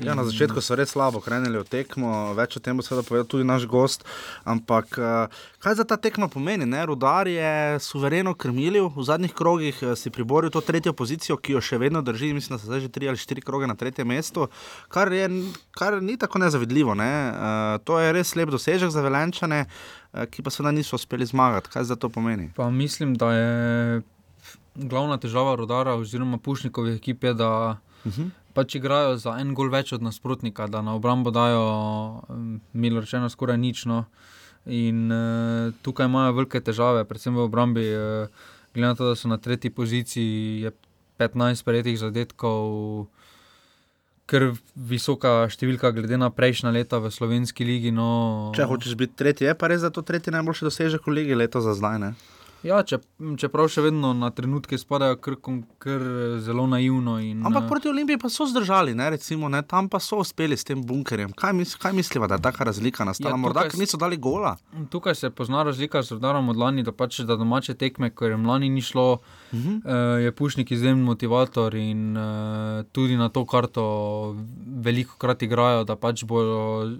Ja, 0.03 0.13
na 0.13 0.25
začetku 0.27 0.59
so 0.61 0.75
res 0.75 0.91
slabo 0.91 1.21
krenili 1.23 1.57
v 1.57 1.65
tekmo, 1.65 2.35
več 2.35 2.57
o 2.57 2.61
tem 2.63 2.75
bo 2.77 2.83
seveda 2.83 3.05
povedal 3.07 3.27
tudi 3.29 3.45
naš 3.47 3.65
gost. 3.69 4.03
Ampak 4.43 4.97
eh, 4.99 5.31
kaj 5.63 5.77
za 5.79 5.85
ta 5.87 5.97
tekmo 5.97 6.27
pomeni? 6.31 6.67
Ne? 6.67 6.83
Rudar 6.85 7.29
je 7.31 7.79
suvereno 7.81 8.35
krmilil, 8.35 8.89
v 8.91 9.05
zadnjih 9.07 9.33
krogih 9.33 9.79
eh, 9.81 9.95
si 9.95 10.11
priboril 10.13 10.51
to 10.53 10.61
tretjo 10.61 10.93
pozicijo, 10.93 11.39
ki 11.39 11.57
jo 11.57 11.63
še 11.63 11.79
vedno 11.81 12.03
drži, 12.05 12.33
mislim, 12.35 12.57
da 12.57 12.61
so 12.61 12.69
zdaj 12.69 12.85
že 12.85 12.93
tri 12.93 13.09
ali 13.09 13.19
štiri 13.19 13.43
kroge 13.45 13.69
na 13.71 13.77
tretjem 13.79 14.09
mestu, 14.09 14.49
kar, 14.91 15.11
je, 15.15 15.29
kar 15.77 16.01
ni 16.03 16.19
tako 16.19 16.43
nezavidljivo. 16.43 16.97
Ne? 16.97 17.11
Uh, 17.31 17.77
to 17.87 17.99
je 18.01 18.11
res 18.15 18.35
lep 18.35 18.51
dosežek 18.53 18.91
za 18.91 19.03
velenčane, 19.05 19.65
uh, 19.65 20.27
ki 20.29 20.43
pa 20.45 20.53
seveda 20.53 20.75
niso 20.75 20.99
uspeli 20.99 21.25
zmagati. 21.25 21.71
Kaj 21.71 21.89
za 21.89 21.97
to 21.97 22.11
pomeni? 22.11 22.51
Pa 22.57 22.69
mislim, 22.69 23.15
da 23.17 23.31
je 23.33 23.49
glavna 24.75 25.17
težava 25.17 25.55
rodara 25.55 25.95
oziroma 25.95 26.37
pušnikove 26.37 26.95
ekipe, 26.95 27.33
da 27.33 27.77
uh 28.05 28.11
-huh. 28.11 28.29
pač 28.53 28.75
igrajo 28.75 29.17
za 29.17 29.37
en 29.39 29.53
gol 29.53 29.69
več 29.69 29.93
od 29.93 30.01
nasprotnika, 30.01 30.67
da 30.67 30.81
na 30.81 30.95
obrambo 30.95 31.31
dajo, 31.31 32.21
milo 32.73 32.99
rečeno, 33.01 33.29
skoraj 33.29 33.57
nič. 33.57 33.85
No. 33.85 34.05
In 34.65 35.11
uh, 35.11 35.73
tukaj 35.81 36.05
imajo 36.05 36.33
velike 36.33 36.61
težave, 36.61 37.05
predvsem 37.05 37.35
v 37.35 37.39
obrambi. 37.39 37.85
Uh, 37.95 38.27
glede 38.73 38.87
na 38.87 38.95
to, 38.95 39.07
da 39.09 39.15
so 39.15 39.27
na 39.27 39.37
tretji 39.37 39.69
poziciji, 39.69 40.61
je 40.61 40.71
15 41.17 41.63
prejetih 41.63 41.99
zadetkov. 41.99 43.07
Ker 44.25 44.55
visoka 44.75 45.45
številka, 45.53 45.91
glede 45.93 46.17
na 46.17 46.31
prejšnja 46.33 46.71
leta 46.73 46.97
v 46.97 47.11
slovenski 47.13 47.65
ligi. 47.65 47.91
No, 47.93 48.51
Če 48.55 48.65
hočeš 48.65 48.97
biti 48.97 49.13
tretji, 49.15 49.45
je 49.45 49.53
pa 49.53 49.69
res, 49.69 49.85
da 49.85 49.93
je 49.93 49.97
to 49.99 50.01
tretji 50.01 50.33
najboljši 50.33 50.65
dosežek 50.65 51.05
v 51.05 51.13
ligi 51.13 51.37
leto 51.37 51.61
za 51.61 51.77
zdaj. 51.77 51.99
Ne? 52.01 52.15
Ja, 52.65 52.79
če, 52.81 52.97
čeprav 53.37 53.67
še 53.69 53.83
vedno 53.85 54.09
na 54.17 54.31
trenutke 54.33 54.77
spadajo 54.81 55.19
kar, 55.21 55.35
kar 55.81 56.03
zelo 56.41 56.65
naivno. 56.69 57.19
In, 57.21 57.43
Ampak 57.45 57.67
proti 57.69 57.91
Olimpiji 57.91 58.17
pa 58.21 58.31
so 58.33 58.47
zdržali, 58.49 58.95
ne, 58.97 59.11
recimo, 59.13 59.51
ne, 59.53 59.61
tam 59.61 59.85
pa 59.91 59.99
so 60.01 60.17
uspeli 60.23 60.57
s 60.57 60.65
tem 60.65 60.81
bunkerjem. 60.81 61.35
Kaj, 61.37 61.53
mis, 61.53 61.75
kaj 61.77 61.93
misliva, 61.93 62.29
da 62.31 62.39
je 62.39 62.45
taka 62.47 62.65
razlika 62.71 63.05
nastala? 63.05 63.35
Ja, 63.35 63.41
Morda, 63.41 63.67
niso 63.77 63.99
dali 64.01 64.17
gola. 64.17 64.55
Tukaj 64.89 65.17
se 65.19 65.29
pozna 65.29 65.61
razlika 65.67 66.01
z 66.01 66.17
Rudarom 66.17 66.49
od 66.49 66.57
lani, 66.57 66.85
da 66.85 66.93
pač 66.95 67.21
da 67.29 67.37
domače 67.37 67.77
tekme, 67.77 68.09
ker 68.09 68.33
jim 68.33 68.49
lani 68.49 68.71
ni 68.73 68.81
šlo, 68.81 69.07
uh 69.13 69.59
-huh. 69.59 69.77
uh, 69.85 70.23
je 70.23 70.31
Pušnik 70.35 70.71
izjemen 70.71 71.03
motivator 71.05 71.75
in 71.75 72.17
uh, 72.17 72.83
tudi 72.91 73.17
na 73.17 73.29
to 73.29 73.45
karto 73.45 74.35
veliko 74.65 75.17
krat 75.17 75.43
igrajo, 75.43 75.83
da 75.83 75.95
pač 75.95 76.23
bojo 76.23 76.97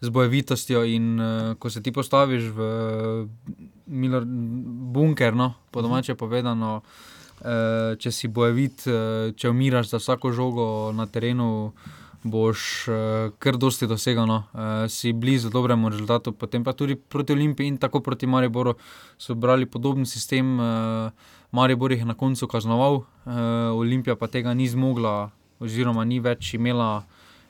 z 0.00 0.08
bojevitostjo. 0.08 0.84
In 0.84 1.20
uh, 1.20 1.54
ko 1.58 1.70
se 1.70 1.82
ti 1.82 1.92
postaviš 1.92 2.52
v 2.52 2.58
Miller, 3.86 4.24
bunker, 4.24 5.34
no, 5.34 5.54
po 5.70 5.82
domače 5.82 6.14
povedano, 6.14 6.78
uh, 6.80 7.96
če 8.00 8.12
si 8.12 8.28
bojevit, 8.28 8.86
uh, 8.88 9.34
če 9.36 9.52
umiraš 9.52 9.92
za 9.92 10.00
vsako 10.00 10.32
žogo 10.32 10.66
na 10.96 11.06
terenu. 11.06 11.72
Boš 12.24 12.88
uh, 12.88 12.96
kar 13.36 13.58
dosti 13.60 13.84
dosegal, 13.84 14.24
no. 14.24 14.38
uh, 14.56 14.86
si 14.88 15.12
blizu 15.12 15.50
dobremu 15.52 15.90
rezultatu, 15.92 16.32
potem 16.32 16.64
pa 16.64 16.72
tudi 16.72 16.96
proti 16.96 17.36
Olimpiji 17.36 17.68
in 17.68 17.76
tako 17.76 18.00
proti 18.00 18.24
Mariboru 18.24 18.78
so 19.20 19.36
brali 19.36 19.68
podoben 19.68 20.08
sistem. 20.08 20.56
Uh, 20.56 21.12
Maribor 21.52 21.92
jih 21.92 22.00
je 22.00 22.08
na 22.08 22.16
koncu 22.16 22.48
kaznoval, 22.48 23.04
uh, 23.04 23.34
Olimpija 23.76 24.16
pa 24.16 24.26
tega 24.32 24.54
ni 24.56 24.64
zmogla, 24.72 25.34
oziroma 25.60 26.04
ni 26.08 26.16
več 26.24 26.54
imela 26.56 27.04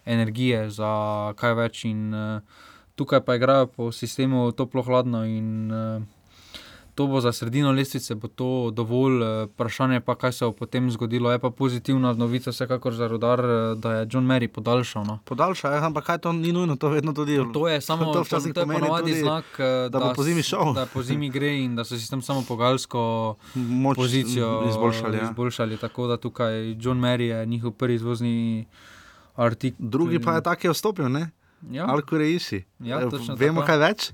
energije 0.05 0.67
za 0.75 0.91
kaj 1.39 1.55
več. 1.55 1.85
In, 1.87 2.11
uh, 2.11 2.67
tukaj 2.99 3.23
pa 3.23 3.39
igrajo 3.39 3.71
po 3.71 3.93
sistemu 3.93 4.51
toplo-hladno. 4.59 5.23
In, 5.23 5.71
uh, 5.71 6.03
to 6.95 7.07
bo 7.07 7.21
za 7.21 7.33
sredino 7.33 7.73
lestvice, 7.73 8.15
bo 8.15 8.29
to 8.29 8.71
dovolj. 8.71 9.23
Uh, 9.23 9.51
vprašanje 9.51 10.01
pa, 10.01 10.15
kaj 10.15 10.33
se 10.33 10.45
bo 10.45 10.53
potem 10.53 10.91
zgodilo. 10.91 11.33
Je 11.33 11.39
pa 11.39 11.51
pozitivna 11.51 12.13
novica, 12.13 12.51
vsekakor 12.51 12.95
za 12.95 13.09
rodar, 13.09 13.41
da 13.77 13.93
je 13.93 14.09
John 14.11 14.27
Mary 14.27 14.49
podaljšal. 14.49 15.05
No. 15.05 15.19
Podaljšal 15.25 15.73
je, 15.73 15.79
ampak 15.79 16.05
kaj 16.05 16.19
to 16.19 16.33
ni 16.33 16.53
nujno, 16.53 16.77
to 16.77 16.89
vedno 16.89 17.13
tudi. 17.13 17.39
To 17.53 17.69
je 17.69 17.81
samo 17.81 18.09
to 18.15 18.23
včasih 18.23 18.55
to 18.55 18.61
je 18.61 18.67
ponovadi 18.67 19.11
tudi, 19.11 19.21
znak, 19.21 19.45
uh, 19.59 19.91
da 19.91 19.99
bo 19.99 20.13
po 20.17 20.23
zimi 20.23 20.43
šel. 20.43 20.75
Da 20.75 20.87
po 20.87 21.03
zimi 21.03 21.31
gre 21.31 21.55
in 21.59 21.77
da 21.77 21.85
so 21.85 21.99
si 21.99 22.11
tam 22.11 22.23
samo 22.23 22.45
pogalsko 22.49 23.37
Moč 23.85 23.97
pozicijo 23.97 24.65
izboljšali, 24.69 25.17
ja. 25.17 25.31
izboljšali. 25.31 25.77
Tako 25.77 26.07
da 26.07 26.17
tukaj 26.17 26.77
John 26.81 26.99
Mary 27.01 27.35
je 27.35 27.47
njihov 27.47 27.71
prvi 27.71 27.95
izvozni 27.95 28.67
artikel. 29.35 29.87
Drugi 29.89 30.19
pa 30.19 30.35
je 30.35 30.43
tak, 30.43 30.65
je 30.65 30.71
vstopil, 30.71 31.09
ne? 31.09 31.31
Ja. 31.71 31.87
Alko 31.87 32.19
reisi. 32.19 32.65
Ja, 32.81 32.99
Vemo 33.39 33.61
tako. 33.61 33.67
kaj 33.67 33.79
več? 33.79 34.13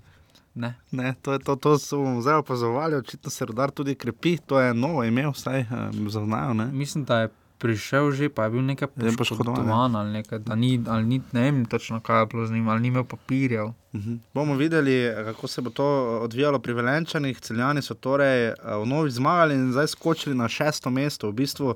Ne. 0.54 0.74
Ne, 0.90 1.14
to, 1.22 1.32
je, 1.32 1.38
to, 1.38 1.56
to 1.56 1.78
smo 1.78 2.20
zdaj 2.20 2.34
opazovali, 2.34 2.96
očitno 2.96 3.30
se 3.30 3.46
rodar 3.46 3.70
tudi 3.70 3.94
krepi, 3.94 4.36
to 4.38 4.60
je 4.60 4.74
novo 4.74 5.04
ime, 5.04 5.28
vsaj 5.30 5.60
um, 5.60 6.10
zaznajo. 6.10 6.54
Ne? 6.54 6.66
Mislim, 6.72 7.04
da 7.04 7.20
je 7.20 7.28
prišel 7.60 8.10
že, 8.16 8.28
pa 8.32 8.48
je 8.48 8.56
bil 8.56 8.64
nekaj 8.64 8.88
poškodovan, 8.88 9.16
poškodovan 9.16 9.96
ali 9.96 10.10
nekaj, 10.10 10.38
da 10.38 10.56
ni, 10.56 10.80
ali 10.88 11.04
ni, 11.04 11.20
ne 11.32 11.42
vem 11.42 11.64
točno 11.68 12.00
kaj 12.00 12.22
je 12.22 12.26
bilo 12.26 12.46
z 12.46 12.52
njim, 12.52 12.68
ali 12.68 12.80
ni 12.80 12.88
imel 12.88 13.04
papirjev. 13.04 13.72
Mhm. 13.94 14.14
Bomo 14.34 14.54
videli, 14.54 15.12
kako 15.24 15.46
se 15.46 15.60
bo 15.60 15.70
to 15.70 15.86
odvijalo 16.22 16.58
pri 16.58 16.72
Velenčanih. 16.72 17.40
Celjani 17.40 17.82
so 17.82 17.94
torej 17.94 18.46
eh, 18.48 18.54
vnovič 18.84 19.12
zmagali 19.12 19.54
in 19.54 19.72
zdaj 19.72 19.86
skočili 19.86 20.34
na 20.34 20.48
šesto 20.48 20.90
mesto. 20.90 21.28
V 21.28 21.32
bistvu, 21.32 21.74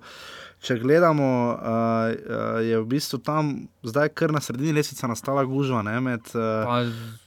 če 0.64 0.78
gledamo, 0.80 1.28
uh, 1.52 2.60
je 2.64 2.80
v 2.80 2.86
bistvu 2.88 3.20
tam 3.24 3.54
zdaj 3.84 4.10
kar 4.16 4.32
na 4.32 4.40
sredini 4.40 4.72
lesica 4.76 5.08
nastala 5.10 5.44
gužva 5.48 5.82
ne, 5.84 5.98
med 6.04 6.24
uh, 6.32 6.64
Pa, 6.64 6.78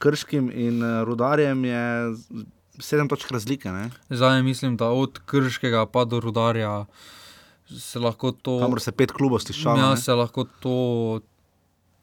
Krškim 0.02 0.50
in 0.50 0.82
uh, 0.82 1.02
Rudarjem. 1.06 1.62
Je 1.68 1.84
sedem 2.82 3.10
točk 3.10 3.30
razlike. 3.34 3.70
Ne? 3.74 3.90
zdaj 4.10 4.42
mislim, 4.42 4.76
da 4.76 4.90
od 4.90 5.20
Krškega 5.26 5.86
pa 5.86 6.04
do 6.04 6.20
Rudarja 6.20 6.86
se 7.68 7.98
lahko 7.98 8.32
to. 8.32 8.58
Kamor 8.62 8.80
se 8.80 8.92
pet 8.92 9.12
klubov 9.12 9.42
stiščalo. 9.44 9.78
Ja, 9.78 9.90
ne. 9.94 10.00
se 10.00 10.14
lahko 10.14 10.46
to, 10.62 11.20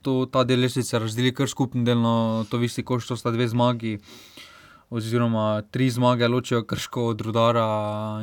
to, 0.06 0.26
ta 0.32 0.44
del 0.48 0.62
lestvice 0.62 1.00
razdeli 1.02 1.34
kar 1.36 1.50
skupno 1.50 1.84
delno, 1.84 2.46
to 2.50 2.62
visi, 2.62 2.86
koš 2.86 3.10
to 3.12 3.18
sta 3.20 3.34
dve 3.36 3.48
zmagi. 3.52 3.98
Oziroma, 4.90 5.62
tri 5.72 5.90
zmage 5.90 6.28
ločijo 6.28 6.64
krško 6.64 7.08
od 7.08 7.22
rudara, 7.22 7.68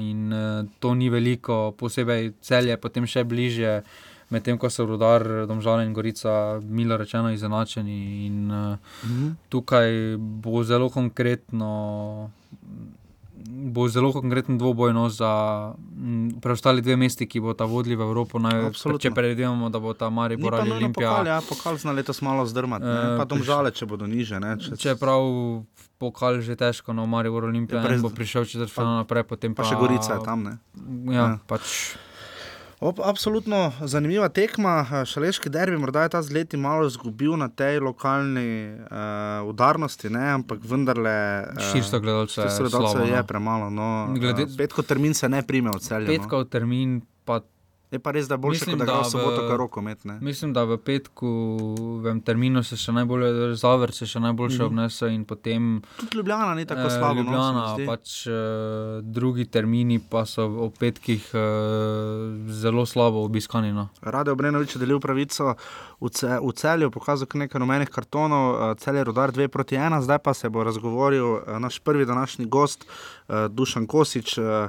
in 0.00 0.32
eh, 0.32 0.64
to 0.78 0.94
ni 0.94 1.10
veliko, 1.10 1.72
posebej 1.72 2.32
celje, 2.40 2.76
potem 2.76 3.06
še 3.06 3.24
bliže, 3.24 3.82
medtem 4.30 4.56
ko 4.56 4.70
so 4.70 4.86
rudar, 4.86 5.46
domžale 5.46 5.84
in 5.84 5.92
gorica, 5.92 6.32
milo 6.62 6.96
rečeno, 6.96 7.30
izenačeni. 7.30 7.98
In, 8.26 8.50
eh, 8.50 8.78
Mhm. 9.04 9.28
tukaj 9.48 10.16
bo 10.16 10.62
zelo 10.64 10.88
konkretno. 10.88 12.30
Bo 13.44 13.86
zelo 13.86 14.10
konkreten 14.10 14.54
dvoboj 14.54 14.90
no, 14.90 15.08
za 15.08 15.30
m, 15.92 16.38
preostali 16.38 16.78
dve 16.78 16.94
mesti, 16.94 17.24
ki 17.24 17.38
bo 17.38 17.52
ta 17.52 17.64
vodili 17.64 17.92
v 17.92 18.02
Evropo. 18.02 18.38
Naj, 18.38 18.66
Absolutno. 18.68 18.98
če 18.98 19.10
predvidevamo, 19.10 19.66
da 19.68 19.78
bo 19.78 19.92
ta 19.92 20.08
Maribor 20.08 20.54
ali 20.54 20.70
Olimpija. 20.72 21.10
pokal, 21.10 21.26
ja, 21.26 21.38
pokal 21.40 21.74
zna 21.76 21.92
letos 21.92 22.18
malo 22.18 22.44
zdrmati, 22.44 22.82
Eh, 22.82 22.88
ne, 22.88 23.16
pa 23.16 23.24
priš- 23.24 23.28
domžale, 23.28 23.70
če 23.70 23.84
bodo 23.84 24.04
niže. 24.04 24.36
Ne, 24.36 24.56
če, 24.56 24.76
Čeprav 24.76 25.22
pokal 25.96 26.38
že 26.38 26.54
težko, 26.54 26.90
no 26.90 27.02
Maribor 27.04 27.44
Olimpija 27.44 27.78
Ja, 27.78 27.84
brez- 27.84 28.00
bo 28.00 28.10
prišel 28.10 28.44
četrtfinale 28.44 28.96
naprej, 28.98 29.22
potem 29.24 29.50
pa 29.50 29.62
pa, 29.62 29.64
še 29.64 29.76
Gorica 29.76 30.10
je 30.12 30.20
tam. 30.20 30.42
Ne. 30.42 30.54
Ja, 31.06 31.14
Ja. 31.14 31.38
pač. 31.40 31.96
Ob, 32.82 32.98
absolutno 33.04 33.72
zanimiva 33.80 34.26
tekma. 34.28 35.04
Šaleški 35.06 35.50
derbi, 35.50 35.78
morda 35.78 36.02
je 36.02 36.08
ta 36.16 36.22
z 36.22 36.34
leti 36.34 36.58
malo 36.58 36.86
izgubil 36.86 37.36
na 37.38 37.46
tej 37.48 37.78
lokalni 37.78 38.74
uh, 38.74 39.46
udarnosti, 39.46 40.10
ne, 40.10 40.24
ampak 40.34 40.64
vendarle. 40.66 41.46
Uh, 41.54 41.62
400 41.78 42.00
gledalcev 42.02 42.44
je 42.44 42.50
400 42.50 42.58
gledalcev 42.58 42.90
slabo, 42.90 43.06
je 43.06 43.16
no. 43.16 43.26
premalo. 43.26 43.70
No, 43.70 43.88
Glede- 44.18 44.48
uh, 44.50 44.56
petkov 44.58 44.84
termin 44.90 45.14
se 45.14 45.28
ne 45.28 45.44
prime 45.46 45.70
od 45.70 45.82
celja. 45.82 46.10
No. 46.10 46.16
Petkov 46.16 46.44
termin 46.50 47.00
pa. 47.24 47.40
Je 47.92 47.98
pa 47.98 48.10
res, 48.10 48.24
da 48.24 48.34
je 48.34 48.38
boljše, 48.38 48.60
Mislim, 48.62 48.72
kot 48.72 48.80
da 48.80 48.92
ga 48.92 49.00
v 49.00 49.04
soboto 49.06 49.36
v- 49.38 49.48
kar 49.48 49.58
rokomet. 49.58 50.04
ne. 50.04 50.14
Mislim, 50.20 50.52
da 50.52 50.64
v 50.64 50.78
petkovem 50.78 52.20
terminu 52.20 52.62
se 52.62 52.76
še 52.76 52.90
najbolj 52.90 53.24
zaver, 53.54 53.92
se 53.92 54.06
še 54.06 54.18
najboljše 54.18 54.56
Mhm. 54.56 54.66
obnese 54.66 55.08
in 55.08 55.24
potem. 55.24 55.66
Tudi 55.98 56.16
Ljubljana 56.16 56.54
ni 56.54 56.64
tako 56.64 56.80
eh, 56.82 56.90
slabo. 56.90 57.14
no, 57.14 57.14
se 57.14 57.22
mi 57.22 57.24
Ljubljana, 57.26 57.74
zdi. 57.74 57.86
pač 57.86 58.26
eh, 58.26 58.32
drugi 59.04 59.44
termini 59.46 59.98
pa 60.00 60.24
so 60.24 60.42
ob 60.58 60.72
petkih 60.74 61.20
eh, 61.34 61.38
zelo 62.48 62.84
slabo 62.84 63.20
obiskani. 63.20 63.72
No. 63.72 63.88
Rade 64.02 64.30
Obrenovič 64.30 64.72
je 64.72 64.80
delil 64.80 64.98
pravico 64.98 65.54
v, 66.00 66.08
ce, 66.08 66.26
v 66.38 66.52
celju, 66.52 66.90
pokazal 66.90 67.10
nekaj 67.30 67.58
rumenih 67.58 67.88
kartonov, 67.90 68.44
eh, 68.72 68.74
cel 68.76 68.96
je 68.96 69.04
rodar 69.04 69.30
2 69.30 69.48
proti 69.48 69.76
1, 69.76 70.00
zdaj 70.00 70.18
pa 70.20 70.32
se 70.32 70.48
bo 70.48 70.62
razgovoril 70.62 71.12
eh, 71.38 71.58
naš 71.58 71.78
prvi 71.80 72.04
današnji 72.04 72.46
gost, 72.46 72.84
eh, 73.28 73.48
Dušan 73.50 73.86
Kosič, 73.86 74.38
eh, 74.38 74.68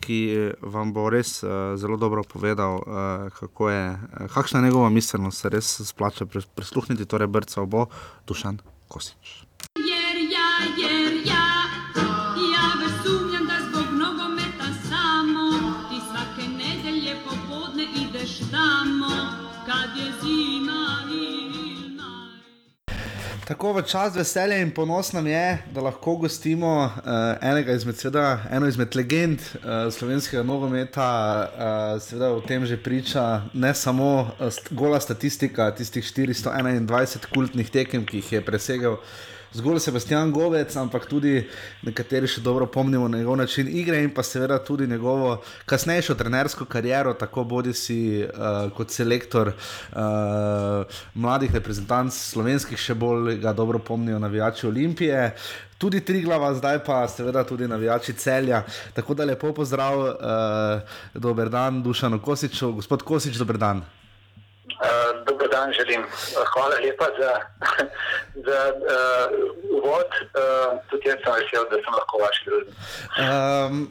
ki 0.00 0.52
vam 0.62 0.92
bo 0.96 1.08
res 1.12 1.42
eh, 1.42 1.76
zelo 1.76 1.96
dobro 1.96 2.24
povedal, 2.24 2.80
eh, 2.80 3.30
kako 3.36 3.70
je, 3.70 3.84
eh, 3.92 4.28
kakšna 4.34 4.60
je 4.60 4.64
njegova 4.64 4.88
miselnost, 4.88 5.40
se 5.40 5.48
res 5.48 5.80
splača 5.88 6.26
prisluhniti, 6.54 7.06
torej 7.06 7.28
brca 7.28 7.62
obo, 7.62 7.86
Dušan 8.26 8.58
Kosič. 8.88 9.49
Tako 23.50 23.72
v 23.72 23.82
čast 23.82 24.14
veselje 24.14 24.60
in 24.62 24.68
ponos 24.70 25.08
nam 25.12 25.26
je, 25.26 25.58
da 25.74 25.82
lahko 25.82 26.12
gostimo 26.16 26.84
uh, 26.84 26.92
enega 27.42 27.74
izmed, 27.74 27.96
seveda, 27.98 28.44
eno 28.50 28.68
izmed 28.70 28.94
legend 28.96 29.40
uh, 29.40 29.90
slovenskega 29.90 30.44
nogometa. 30.46 31.06
Uh, 31.50 32.02
seveda 32.02 32.28
o 32.30 32.40
tem 32.46 32.66
že 32.66 32.78
priča 32.78 33.42
ne 33.52 33.74
samo 33.74 34.30
uh, 34.38 34.54
gola 34.70 35.00
statistika 35.00 35.66
tistih 35.74 36.04
421 36.04 37.26
kultnih 37.34 37.70
tekem, 37.70 38.06
ki 38.06 38.22
jih 38.22 38.32
je 38.32 38.44
presegel 38.44 38.96
zgolj 39.52 39.80
Sebastian 39.80 40.32
Govec, 40.32 40.74
ampak 40.76 41.06
tudi 41.10 41.40
nekateri 41.82 42.28
še 42.30 42.42
dobro 42.44 42.66
pomnimo 42.70 43.08
njegov 43.08 43.36
način 43.40 43.68
igre 43.68 44.02
in 44.04 44.12
pa 44.14 44.22
seveda 44.22 44.58
tudi 44.64 44.86
njegovo 44.86 45.40
kasnejšo 45.66 46.14
trenersko 46.14 46.64
kariero, 46.64 47.14
tako 47.14 47.44
bodi 47.44 47.74
si 47.74 47.98
uh, 48.22 48.70
kot 48.76 48.90
selektor 48.94 49.52
uh, 49.52 51.00
mladih 51.14 51.54
reprezentanc 51.54 52.14
slovenskih, 52.14 52.78
še 52.78 52.94
bolj 52.94 53.40
ga 53.42 53.52
dobro 53.52 53.78
pomnijo 53.78 54.18
navijači 54.18 54.66
Olimpije. 54.66 55.30
Tudi 55.80 56.02
tri 56.04 56.20
glava, 56.20 56.52
zdaj 56.54 56.82
pa 56.84 57.06
seveda 57.08 57.44
tudi 57.44 57.68
navijači 57.68 58.12
celja. 58.12 58.62
Tako 58.94 59.14
da 59.14 59.24
lepo 59.24 59.54
pozdrav, 59.56 60.02
uh, 60.04 60.98
dober 61.14 61.48
dan, 61.48 61.82
Dušano 61.82 62.20
Kosiču, 62.20 62.74
gospod 62.76 63.02
Kosič, 63.02 63.40
dober 63.40 63.58
dan. 63.58 63.82
Uh, 64.80 65.24
dober 65.26 65.48
dan, 65.50 65.72
želim. 65.72 66.02
Hvala 66.52 66.76
lepa 66.84 67.06
za, 67.20 67.32
za 68.46 68.60
uh, 68.74 69.26
uvod. 69.76 70.10
Uh, 70.10 70.78
tudi 70.90 71.08
jaz 71.08 71.18
sem 71.24 71.32
vesel, 71.32 71.64
da 71.70 71.76
sem 71.84 71.96
lahko 71.98 72.22
vaš 72.24 72.42
družbi. 72.46 72.72
Um, 73.24 73.90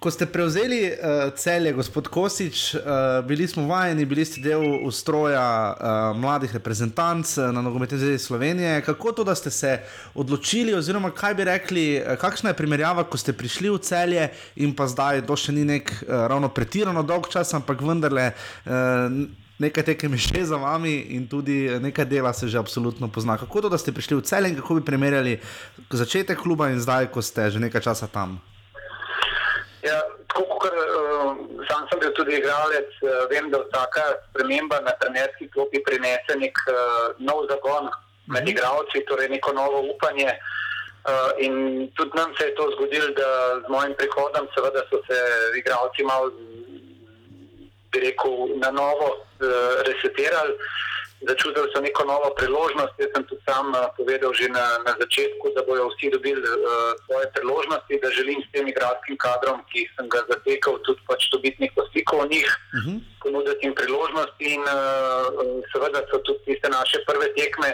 ko 0.00 0.10
ste 0.10 0.26
prevzeli 0.30 0.80
uh, 0.92 1.32
celje, 1.34 1.72
gospod 1.72 2.08
Kosič, 2.08 2.74
uh, 2.74 2.80
bili 3.26 3.48
smo 3.48 3.66
vajeni, 3.66 4.04
bili 4.06 4.24
ste 4.24 4.40
del 4.40 4.62
ustroja 4.86 5.46
uh, 5.74 6.16
mladih 6.20 6.52
reprezentanc 6.54 7.36
na 7.36 7.62
nogometni 7.62 7.98
zvezi 7.98 8.18
Slovenije. 8.18 8.82
Kako 8.86 9.12
to, 9.12 9.24
da 9.24 9.34
ste 9.34 9.50
se 9.50 9.78
odločili, 10.14 10.74
oziroma 10.74 11.10
kaj 11.10 11.34
bi 11.34 11.44
rekli, 11.44 11.86
kakšna 12.20 12.52
je 12.52 12.60
primerjava, 12.60 13.04
ko 13.04 13.18
ste 13.18 13.32
prišli 13.32 13.72
v 13.72 13.80
celje 13.82 14.28
in 14.56 14.76
pa 14.76 14.86
zdaj, 14.86 15.24
to 15.26 15.36
še 15.36 15.56
ni 15.56 15.64
nek 15.64 15.90
uh, 15.90 16.28
ravno 16.30 16.48
pretirano 16.48 17.02
dolg 17.02 17.26
čas, 17.32 17.54
ampak 17.54 17.82
vendarle. 17.82 18.30
Uh, 18.64 19.26
nekaj 19.58 19.84
tekem 19.92 20.12
je 20.12 20.20
še 20.28 20.44
za 20.44 20.56
vami 20.60 21.16
in 21.16 21.28
tudi 21.28 21.68
nekaj 21.80 22.04
dela 22.04 22.32
se 22.32 22.48
že 22.48 22.58
absolutno 22.58 23.08
pozna. 23.08 23.38
Kako 23.38 23.66
to, 23.66 23.68
da 23.68 23.78
ste 23.78 23.92
prišli 23.92 24.20
v 24.20 24.26
celem, 24.26 24.56
kako 24.56 24.80
bi 24.80 24.84
primerjali 24.84 25.40
začetek 25.90 26.38
kluba 26.38 26.68
in 26.68 26.80
zdaj, 26.80 27.08
ko 27.08 27.22
ste 27.22 27.50
že 27.50 27.60
nekaj 27.60 27.80
časa 27.80 28.06
tam? 28.06 28.40
Ja, 29.80 30.02
tako 30.28 30.58
kot 30.60 30.74
uh, 30.74 31.36
sam 31.70 31.86
sem 31.88 32.02
bil 32.02 32.12
tudi 32.12 32.36
igralec, 32.36 32.90
uh, 33.06 33.24
vem, 33.30 33.48
da 33.54 33.62
vsaka 33.62 34.28
sprememba 34.28 34.82
na 34.82 34.92
trenerski 35.00 35.48
klopi 35.54 35.80
prinese 35.86 36.36
nek 36.36 36.58
uh, 36.68 37.14
nov 37.22 37.46
zagon 37.48 37.88
med 38.26 38.42
mm 38.42 38.46
-hmm. 38.46 38.50
igralci, 38.50 39.06
torej 39.08 39.28
neko 39.28 39.52
novo 39.52 39.86
upanje. 39.94 40.30
Uh, 41.06 41.30
in 41.38 41.54
tudi 41.94 42.10
nam 42.18 42.34
se 42.34 42.44
je 42.50 42.54
to 42.58 42.66
zgodilo, 42.74 43.06
da 43.14 43.30
z 43.62 43.68
mojim 43.70 43.94
prihodom, 43.94 44.48
seveda, 44.54 44.82
so 44.90 44.98
se 45.06 45.18
igralci 45.58 46.02
malo 46.02 46.32
bi 47.92 47.98
rekel, 48.00 48.58
na 48.58 48.70
novo 48.70 49.25
resetirali, 49.88 50.54
začutili 51.28 51.68
so 51.72 51.80
neko 51.80 52.04
novo 52.04 52.28
priložnost. 52.36 52.94
Jaz 52.98 53.10
sem 53.14 53.24
tudi 53.24 53.42
sam 53.48 53.72
uh, 53.72 53.88
povedal 53.96 54.32
že 54.34 54.48
na, 54.48 54.66
na 54.86 54.92
začetku, 55.00 55.44
da 55.56 55.64
bodo 55.64 55.88
vsi 55.88 56.10
dobili 56.12 56.40
uh, 56.40 56.92
svoje 57.06 57.26
priložnosti, 57.34 58.00
da 58.02 58.08
želim 58.10 58.38
s 58.42 58.52
tem 58.52 58.68
igralskim 58.68 59.16
kadrom, 59.16 59.64
ki 59.72 59.88
sem 59.96 60.06
ga 60.12 60.20
zatekal, 60.28 60.78
tudi 60.84 61.00
pač 61.08 61.30
dobiti 61.32 61.62
neko 61.64 61.88
sliko 61.92 62.16
o 62.24 62.26
njih, 62.26 62.46
uh 62.46 62.80
-huh. 62.84 62.96
ponuditi 63.22 63.66
jim 63.66 63.74
priložnosti. 63.74 64.44
In 64.54 64.62
uh, 64.62 65.26
seveda 65.72 66.00
so 66.10 66.18
tudi 66.26 66.44
tiste 66.44 66.68
naše 66.68 66.98
prve 67.08 67.28
tekme. 67.34 67.72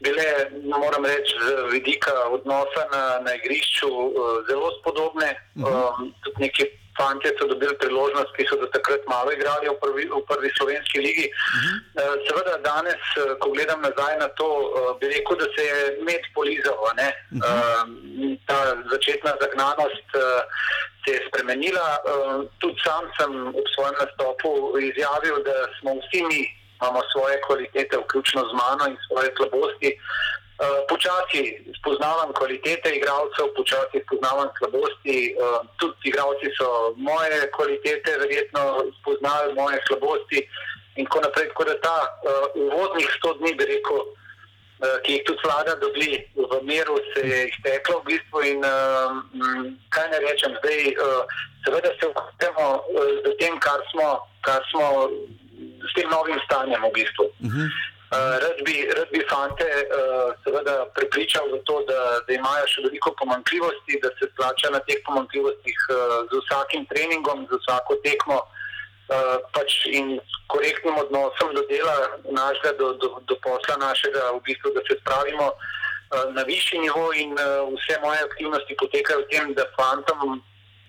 Bile, 0.00 0.26
moram 0.62 1.04
reči, 1.04 1.34
z 1.42 1.46
vidika 1.74 2.12
odnosa 2.30 2.82
na, 2.92 3.18
na 3.26 3.34
igrišču 3.34 3.88
uh, 3.90 4.12
zelo 4.48 4.70
spodobne. 4.80 5.30
Uh 5.54 5.62
-huh. 5.62 6.00
um, 6.00 6.14
tudi 6.22 6.38
neki 6.38 6.64
fanti 6.98 7.28
so 7.38 7.46
dobili 7.52 7.74
priložnost, 7.82 8.30
ki 8.36 8.44
so 8.48 8.56
do 8.62 8.66
takrat 8.74 9.02
malo 9.14 9.30
igrali 9.32 9.70
v 9.70 9.76
prvi, 9.82 10.04
v 10.10 10.22
prvi 10.30 10.50
slovenski 10.58 10.98
ligi. 11.06 11.26
Uh 11.30 11.36
-huh. 11.36 11.76
Seveda, 12.26 12.54
danes, 12.70 13.02
eh, 13.16 13.34
ko 13.40 13.46
gledam 13.54 13.80
nazaj 13.88 14.14
na 14.24 14.28
to, 14.38 14.48
eh, 14.60 14.90
bi 15.00 15.06
rekel, 15.14 15.36
da 15.42 15.46
se 15.54 15.62
je 15.70 15.78
med 16.08 16.22
polizal. 16.34 16.76
Uh 16.82 16.90
-huh. 16.90 18.38
Ta 18.48 18.58
začetna 18.92 19.32
zagnanost 19.42 20.08
se 21.04 21.10
je 21.14 21.20
spremenila. 21.28 21.86
Tudi 22.58 22.80
sam 22.84 23.04
sem 23.16 23.32
v 23.62 23.66
svojem 23.74 23.96
nastopu 24.02 24.50
izjavil, 24.90 25.36
da 25.48 25.56
smo 25.80 25.90
vsi 26.00 26.22
mi. 26.30 26.42
Imamo 26.80 27.00
svoje 27.12 27.36
kvalitete, 27.46 27.96
vključno 27.96 28.40
z 28.50 28.52
mano 28.62 28.82
in 28.90 28.96
svoje 29.06 29.28
slabosti. 29.36 29.90
Uh, 30.58 30.82
počasi 30.90 31.54
spoznavam 31.78 32.32
kvalitete 32.34 32.90
igralcev, 32.90 33.46
počasi 33.56 34.02
spoznavam 34.06 34.48
slabosti. 34.58 35.18
Uh, 35.38 35.62
tudi 35.78 36.10
igralci 36.10 36.50
so 36.58 36.68
moje 36.96 37.50
kvalitete, 37.56 38.18
verjetno 38.18 38.62
spoznali 38.98 39.54
moje 39.54 39.78
slabosti. 39.86 40.42
In 40.98 41.06
tako 41.06 41.20
naprej, 41.20 41.48
tako 41.48 41.64
da 41.64 41.74
ta 41.80 41.98
uh, 42.02 42.46
uvodnih 42.66 43.08
100 43.22 43.38
dni, 43.38 43.54
bi 43.54 43.64
rekel, 43.70 44.00
ki 45.04 45.12
jih 45.12 45.22
tudi 45.26 45.42
vlada 45.44 45.74
dobi 45.82 46.10
v 46.50 46.52
miru, 46.62 46.98
se 47.10 47.20
je 47.28 47.38
izteklo 47.50 47.98
v 48.00 48.04
bistvu. 48.10 48.42
In 48.50 48.58
kaj 49.94 50.06
ne 50.10 50.18
rečem, 50.26 50.54
zdaj, 50.58 50.80
seveda 51.66 51.90
se 51.98 52.06
ukvarjamo 52.10 52.66
z 53.26 53.34
tem, 53.38 53.58
kar 53.58 53.82
smo, 53.90 54.08
kar 54.46 54.62
smo 54.70 54.86
s 55.86 55.92
tem 55.94 56.10
novim 56.10 56.38
stanjem 56.46 56.82
v 56.82 56.92
bistvu. 56.94 57.26
Uh 57.46 57.54
-huh. 57.54 57.70
Uh, 58.08 58.40
rad, 58.40 58.56
bi, 58.64 58.88
rad 58.96 59.08
bi 59.12 59.20
fante 59.28 59.68
uh, 59.68 60.32
seveda 60.40 60.86
prepričal 60.96 61.44
v 61.52 61.58
to, 61.68 61.84
da, 61.84 62.24
da 62.24 62.32
imajo 62.32 62.64
še 62.72 62.84
veliko 62.86 63.12
pomankljivosti, 63.20 64.00
da 64.00 64.08
se 64.16 64.30
splača 64.30 64.70
na 64.72 64.80
teh 64.88 65.02
pomankljivostih 65.04 65.76
uh, 65.92 66.24
z 66.30 66.40
vsakim 66.46 66.86
treningom, 66.88 67.44
z 67.50 67.60
vsako 67.60 68.00
tekmo 68.06 68.40
uh, 68.40 69.36
pač 69.52 69.84
in 69.92 70.16
korektnim 70.48 70.96
odnosom 71.04 71.52
do 71.52 71.66
dela 71.68 72.16
našega, 72.32 72.72
do, 72.80 72.94
do, 72.96 73.12
do 73.28 73.36
posla 73.44 73.76
našega, 73.76 74.32
v 74.40 74.40
bistvu, 74.48 74.72
da 74.72 74.80
se 74.88 74.96
spravimo 75.04 75.52
uh, 75.52 76.32
na 76.32 76.48
višji 76.48 76.80
nivo 76.88 77.12
in 77.12 77.36
uh, 77.36 77.68
vse 77.76 78.00
moje 78.00 78.24
aktivnosti 78.24 78.80
potekajo 78.80 79.26
v 79.26 79.32
tem, 79.36 79.52
da 79.52 79.68
fantom. 79.76 80.40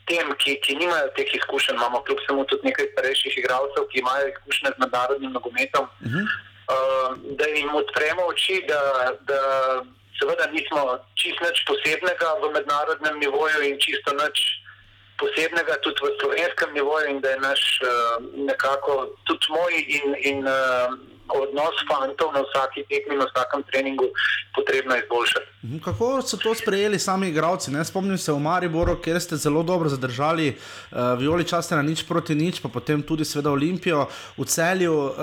Tem, 0.09 0.25
ki, 0.41 0.55
ki 0.63 0.73
nimajo 0.79 1.11
teh 1.13 1.27
izkušenj, 1.37 1.75
imamo 1.77 1.99
kljub 2.01 2.23
temu 2.25 2.41
tudi 2.49 2.71
nekaj 2.71 2.87
starejših 2.95 3.35
igralcev, 3.43 3.91
ki 3.91 3.99
imajo 3.99 4.31
izkušnje 4.31 4.71
z 4.71 4.81
mednarodnim 4.81 5.35
nogometom. 5.35 5.85
Uh 5.85 6.15
-huh. 6.15 6.37
Uh, 6.69 7.17
da 7.37 7.45
jim 7.49 7.75
odpremo 7.75 8.27
oči, 8.29 8.61
da, 8.67 8.81
da 9.25 9.39
seveda 10.19 10.45
nismo 10.53 10.99
čist 11.17 11.41
nič 11.41 11.63
posebnega 11.65 12.29
v 12.43 12.51
mednarodnem 12.53 13.17
nivoju 13.19 13.63
in 13.65 13.79
čisto 13.81 14.13
nič 14.13 14.37
posebnega 15.17 15.79
tudi 15.81 16.05
v 16.05 16.13
slovenskem 16.21 16.73
nivoju, 16.77 17.09
in 17.09 17.21
da 17.25 17.33
je 17.33 17.39
naš 17.39 17.63
uh, 17.81 17.89
nekako 18.45 19.09
tudi 19.25 19.49
moj 19.49 19.73
in, 19.97 20.07
in 20.29 20.39
uh, 20.45 20.93
odnos 21.29 21.75
fantov 21.89 22.33
na 22.33 22.41
vsaki 22.47 22.83
tekmi, 22.89 23.17
na 23.17 23.25
vsakem 23.29 23.63
treningu 23.63 24.07
potrebno 24.55 24.95
izboljšati. 24.97 25.45
Mhm, 25.63 25.77
kako 25.79 26.21
so 26.21 26.37
to 26.37 26.55
sprejeli 26.55 26.99
sami 26.99 27.27
igravci? 27.29 27.71
Ne? 27.71 27.85
Spomnim 27.85 28.17
se 28.17 28.31
v 28.31 28.39
Mariboru, 28.39 28.95
kjer 29.01 29.21
ste 29.21 29.35
zelo 29.35 29.63
dobro 29.63 29.89
zadržali 29.89 30.49
uh, 30.49 30.97
Violi 31.19 31.43
časa 31.43 31.75
na 31.75 31.81
nič 31.81 32.03
proti 32.07 32.35
nič, 32.35 32.59
pa 32.59 32.69
potem 32.69 33.03
tudi 33.03 33.25
seveda 33.25 33.51
Olimpijo 33.51 34.07
v 34.37 34.45
celju. 34.45 34.93
Uh, 34.93 35.13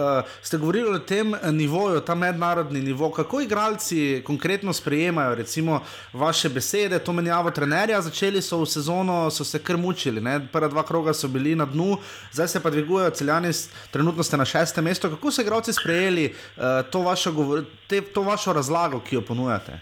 ste 0.43 0.59
govorili 0.59 0.89
o 0.89 0.99
tem 0.99 1.35
nivoju, 1.53 2.01
ta 2.01 2.15
mednarodni 2.15 2.81
nivo. 2.81 3.11
Kako 3.11 3.41
igralci 3.41 4.23
konkretno 4.27 4.73
sprejemajo 4.73 5.35
recimo 5.35 5.81
vaše 6.13 6.49
besede, 6.49 6.99
to 6.99 7.13
menjavo 7.13 7.51
trenerja? 7.51 8.01
Začeli 8.01 8.43
so 8.43 8.61
v 8.61 8.67
sezono, 8.67 9.31
so 9.31 9.45
se 9.45 9.59
kar 9.59 9.77
mučili, 9.77 10.21
ne? 10.21 10.41
prva 10.53 10.69
dva 10.69 10.83
kroga 10.83 11.15
so 11.15 11.29
bili 11.29 11.55
na 11.55 11.65
dnu, 11.65 11.97
zdaj 12.33 12.49
se 12.49 12.63
pa 12.63 12.71
dvigujejo 12.71 13.11
celjani, 13.11 13.51
trenutno 13.91 14.23
ste 14.23 14.37
na 14.37 14.45
šestem 14.45 14.85
mestu. 14.85 15.11
Kako 15.11 15.31
so 15.31 15.43
igralci 15.43 15.73
sprejeli 15.97 16.35
uh, 16.57 16.91
to, 16.91 17.01
vašo 17.01 17.33
govor, 17.33 17.65
te, 17.89 18.01
to 18.01 18.23
vašo 18.23 18.53
razlago, 18.53 19.01
ki 19.01 19.17
jo 19.17 19.23
ponujate? 19.23 19.73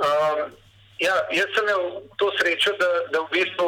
Um, 0.00 0.50
ja, 0.98 1.14
jaz 1.32 1.48
sem 1.54 1.64
imel 1.64 2.02
to 2.18 2.30
srečo, 2.38 2.72
da, 2.80 2.88
da 3.12 3.22
v 3.24 3.28
bistvu 3.32 3.66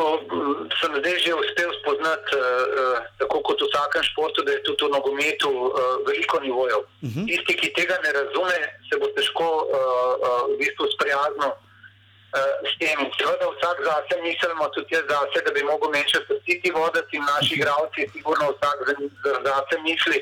sem 0.80 0.96
zdaj 0.98 1.16
že 1.24 1.34
uspel 1.34 1.70
spoznati, 1.80 2.36
uh, 2.36 2.98
tako 3.22 3.42
kot 3.46 3.62
v 3.62 3.68
vsakem 3.70 4.02
športu, 4.10 4.44
da 4.46 4.56
je 4.56 4.62
tudi 4.66 4.88
v 4.88 4.94
nogometu 4.96 5.50
uh, 5.50 5.72
veliko 6.06 6.40
nivojev. 6.40 6.80
Uh 6.82 7.10
-huh. 7.10 7.26
Tisti, 7.30 7.54
ki 7.60 7.72
tega 7.78 7.96
ne 8.04 8.10
razume, 8.18 8.58
se 8.88 8.98
bo 9.00 9.06
težko 9.16 9.48
uh, 9.48 9.68
uh, 9.70 10.42
v 10.50 10.58
bistvu 10.58 10.90
sprijazniti. 10.94 11.61
Uh, 12.32 12.64
s 12.64 12.72
tem, 12.80 12.96
seveda, 13.18 13.44
vsak 13.44 13.76
zase 13.84 14.16
mislimo, 14.22 14.68
tudi 14.72 14.94
jaz 14.94 15.04
zase, 15.04 15.44
da 15.44 15.50
bi 15.52 15.60
lahko 15.68 15.90
Manchester 15.92 16.38
City 16.46 16.70
voditi 16.72 17.16
in 17.16 17.24
naši 17.28 17.54
igralci, 17.58 18.08
sigurno 18.12 18.54
vsak 18.56 18.78
zase 19.44 19.74
misli, 19.84 20.18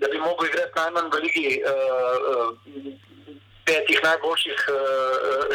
da 0.00 0.08
bi 0.08 0.16
lahko 0.18 0.46
igrati 0.48 0.72
najmanj 0.76 1.10
v 1.12 1.20
ligi 1.26 1.50
uh, 1.60 2.16
uh, 2.30 2.48
petih 3.68 4.00
najboljših 4.02 4.60
uh, 4.72 4.78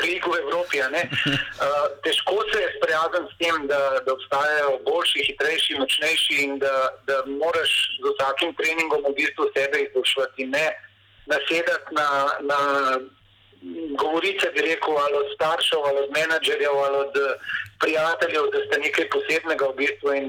lig 0.04 0.22
v 0.30 0.38
Evropi. 0.44 0.78
Uh, 0.86 1.90
težko 2.06 2.38
se 2.54 2.62
je 2.62 2.70
sprijazniti 2.78 3.34
s 3.34 3.38
tem, 3.42 3.68
da, 3.68 3.82
da 4.06 4.14
obstajajo 4.14 4.80
boljši, 4.86 5.26
hitrejši, 5.28 5.80
močnejši 5.82 6.36
in 6.46 6.60
da, 6.62 6.76
da 7.10 7.24
moraš 7.26 7.74
z 7.98 8.14
vsakim 8.14 8.54
treningom 8.62 9.02
v 9.10 9.18
bistvu 9.18 9.50
sebe 9.58 9.88
izboljšati, 9.88 10.52
ne 10.54 10.68
nasedati 11.26 11.90
na. 11.98 12.08
na 12.52 12.60
govorice, 14.02 14.52
bi 14.54 14.62
rekel, 14.62 14.98
ali 14.98 15.16
od 15.18 15.30
staršev, 15.36 15.80
ali 15.86 15.98
od 16.04 16.10
menedžerjev, 16.18 16.76
ali 16.86 16.98
od 16.98 17.18
eh, 17.18 17.36
prijateljev, 17.80 18.44
da 18.54 18.60
ste 18.66 18.80
nekaj 18.86 19.10
posebnega 19.10 19.66
v 19.68 19.76
bistvu. 19.82 20.14
In, 20.14 20.28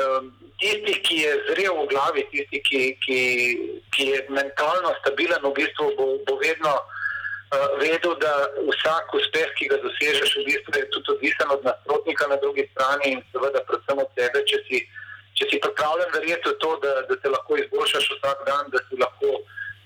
um, 0.00 0.32
tisti, 0.58 0.94
ki 1.06 1.16
je 1.24 1.32
zrel 1.48 1.74
v 1.82 1.86
glavi, 1.92 2.26
tisti, 2.32 2.60
ki, 2.68 2.80
ki, 3.04 3.20
ki 3.94 4.04
je 4.12 4.18
mentalno 4.28 4.94
stabilen, 5.00 5.42
v 5.42 5.54
bistvu 5.58 5.90
bo, 5.98 6.06
bo 6.26 6.36
vedno 6.42 6.72
uh, 6.78 7.68
vedel, 7.82 8.16
da 8.22 8.32
vsak 8.70 9.14
uspeh, 9.18 9.54
ki 9.58 9.70
ga 9.72 9.78
dosežeš, 9.84 10.36
v 10.40 10.46
bistvu 10.50 10.78
je 10.78 10.90
tudi 10.96 11.14
odvisen 11.16 11.48
od 11.50 11.64
nasprotnika 11.66 12.30
na 12.30 12.38
drugi 12.42 12.68
strani 12.72 13.16
in 13.16 13.22
seveda 13.32 13.62
predvsem 13.68 13.98
od 13.98 14.10
tebe, 14.18 14.44
če 14.50 14.62
si, 14.68 14.82
če 15.38 15.50
si 15.50 15.62
pripravljen 15.62 16.10
verjeti 16.14 16.50
v 16.50 16.58
to, 16.62 16.74
da, 16.82 17.00
da 17.10 17.18
te 17.22 17.34
lahko 17.34 17.58
izboljšaš 17.58 18.10
vsak 18.18 18.44
dan, 18.50 18.70
da 18.74 18.82
si 18.88 19.00
lahko 19.00 19.40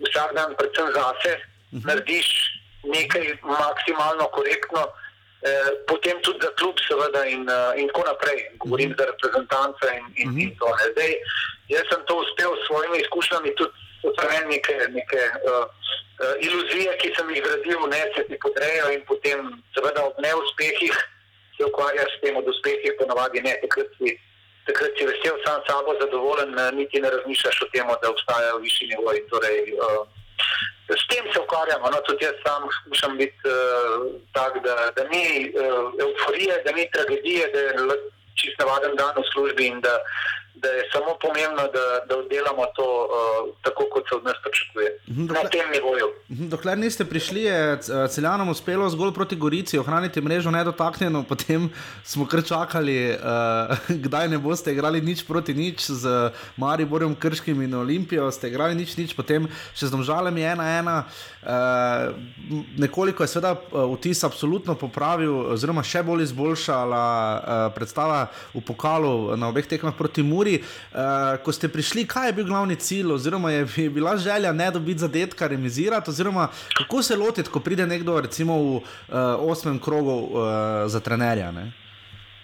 vsak 0.05 0.35
dan 0.37 0.53
predvsem 0.59 0.93
zase 0.95 1.39
uh 1.73 1.79
-huh. 1.79 1.87
narediš 1.87 2.29
nekaj 2.83 3.37
maksimalno 3.43 4.25
korektno. 4.37 4.83
Eh, 5.39 5.71
potem 5.87 6.19
tudi 6.27 6.43
za 6.43 6.51
klub, 6.59 6.75
seveda, 6.83 7.23
in, 7.31 7.47
uh, 7.47 7.71
in 7.79 7.87
tako 7.87 8.11
naprej, 8.11 8.39
govorim 8.59 8.91
mm 8.91 8.95
-hmm. 8.95 8.99
za 8.99 9.05
reprezentance. 9.07 9.87
In, 9.99 10.07
in, 10.21 10.29
mm 10.29 10.35
-hmm. 10.35 10.43
in 10.43 10.51
to, 10.59 10.67
ne. 10.67 10.85
Zdaj, 10.93 11.13
jaz 11.69 11.85
sem 11.91 12.01
to 12.07 12.15
uspel 12.23 12.51
s 12.57 12.67
svojimi 12.67 12.99
izkušnjami, 12.99 13.55
tudi 13.55 13.75
odstraniti 14.03 14.49
neke, 14.55 14.77
neke 14.99 15.21
uh, 15.51 15.67
uh, 16.23 16.35
iluzije, 16.47 16.91
ki 17.01 17.09
sem 17.17 17.31
jih 17.31 17.43
gradil, 17.47 17.81
ne 17.95 18.03
se 18.15 18.21
ti 18.29 18.37
podrejo, 18.45 18.87
in 18.97 19.03
potem, 19.11 19.39
seveda, 19.75 20.01
ob 20.09 20.15
neuspehih 20.27 20.97
se 21.57 21.63
ukvarjaš 21.71 22.11
s 22.17 22.21
tem, 22.23 22.35
od 22.37 22.47
uspehih, 22.53 22.93
ponavadi 22.99 23.39
ne. 23.47 23.55
Takrat 23.63 23.91
si, 23.99 24.09
takrat 24.67 24.93
si 24.99 25.03
vesel, 25.11 25.37
sam 25.47 25.61
sabo 25.69 25.91
zadovoljen, 26.03 26.51
niti 26.79 27.01
ne 27.01 27.11
razmišljaš 27.15 27.63
o 27.63 27.69
tem, 27.73 27.87
da 28.03 28.11
obstajajo 28.11 28.59
višji 28.67 28.91
nivoji. 28.93 29.21
Torej, 29.31 29.59
uh, 29.87 30.03
S 30.89 31.03
tem 31.09 31.25
se 31.33 31.41
ukvarjamo. 31.41 31.91
No, 31.91 32.01
tudi 32.07 32.25
jaz 32.25 32.39
sam 32.47 32.69
skušam 32.77 33.17
biti 33.17 33.49
uh, 33.49 34.07
tak, 34.33 34.63
da, 34.65 34.77
da 34.97 35.05
ni 35.13 35.53
uh, 35.53 35.93
euforije, 36.01 36.63
da 36.65 36.73
ni 36.73 36.91
tragedije, 36.91 37.51
da 37.53 37.59
je 37.61 37.73
čist 38.41 38.59
navaden 38.59 38.97
dan 38.97 39.15
v 39.19 39.27
službi 39.33 39.67
in 39.67 39.81
da, 39.81 39.99
da 40.63 40.69
je 40.69 40.83
samo 40.93 41.11
pomembno, 41.23 41.65
da, 41.77 41.85
da 42.09 42.19
oddelamo 42.19 42.65
to 42.77 42.87
uh, 43.05 43.55
tako, 43.63 43.83
kot 43.93 44.05
se 44.09 44.15
od 44.15 44.25
nas 44.25 44.39
pričakuje. 44.45 44.89
Mhm, 45.09 45.25
Na 45.25 45.49
tem 45.55 45.67
nivoju. 45.75 46.07
Mhm, 46.29 46.49
Dokler 46.49 46.79
niste 46.79 47.05
prišli, 47.05 47.43
je 47.43 47.73
eh, 47.73 48.09
celjanom 48.09 48.49
uspelo 48.49 48.89
zgolj 48.91 49.13
proti 49.15 49.37
Gorici 49.37 49.79
ohraniti 49.79 50.21
mrežo 50.21 50.51
nedotaknjeno, 50.51 51.25
potem 51.29 51.71
smo 52.05 52.27
kar 52.27 52.45
čakali, 52.45 53.11
uh, 53.11 53.77
kdaj 54.05 54.29
ne 54.29 54.39
boste 54.39 54.73
igrali 54.73 55.01
nič 55.01 55.27
proti 55.27 55.55
nič 55.55 55.91
z 55.91 56.31
Mariborjem, 56.57 57.15
Krškim 57.15 57.63
in 57.63 57.75
Olimpijo, 57.75 58.31
ste 58.31 58.49
igrali 58.49 58.75
nič, 58.75 58.97
nič, 58.97 59.17
potem 59.17 59.49
še 59.75 59.87
z 59.87 59.91
domžalem 59.91 60.37
je 60.37 60.47
ena 60.53 60.67
ena. 60.79 60.97
Uh, 61.43 62.15
nekoliko 62.77 63.23
je 63.23 63.29
seveda 63.29 63.55
vtis 63.95 64.25
absolutno 64.25 64.75
popravil, 64.75 65.53
oziroma 65.55 65.83
še 65.87 66.03
bolj 66.03 66.27
izboljšala 66.29 67.05
uh, 67.05 67.75
predstava 67.75 68.27
v 68.55 68.63
pokalu 68.65 69.37
na 69.37 69.49
obeh 69.53 69.67
tekmah 69.67 69.95
proti 69.97 70.23
Muri. 70.23 70.48
Uh, 70.57 71.37
ko 71.45 71.53
ste 71.53 71.69
prišli, 71.69 72.07
kaj 72.07 72.29
je 72.29 72.37
bil 72.39 72.47
glavni 72.49 72.77
cilj, 72.77 73.13
oziroma 73.13 73.53
je 73.53 73.91
bila 73.91 74.17
želja 74.17 74.53
ne 74.53 74.71
dobiti 74.71 75.05
zadetka, 75.05 75.47
remizirati, 75.47 76.11
oziroma 76.11 76.49
kako 76.77 77.03
se 77.03 77.17
lotiti, 77.17 77.51
ko 77.51 77.61
pride 77.61 77.87
nekdo 77.87 78.21
recimo 78.21 78.57
v 78.57 78.77
uh, 78.77 78.83
osmem 79.53 79.79
krogu 79.79 80.17
uh, 80.17 80.41
za 80.87 81.01
trenerja? 81.01 81.53
Ne? 81.53 81.73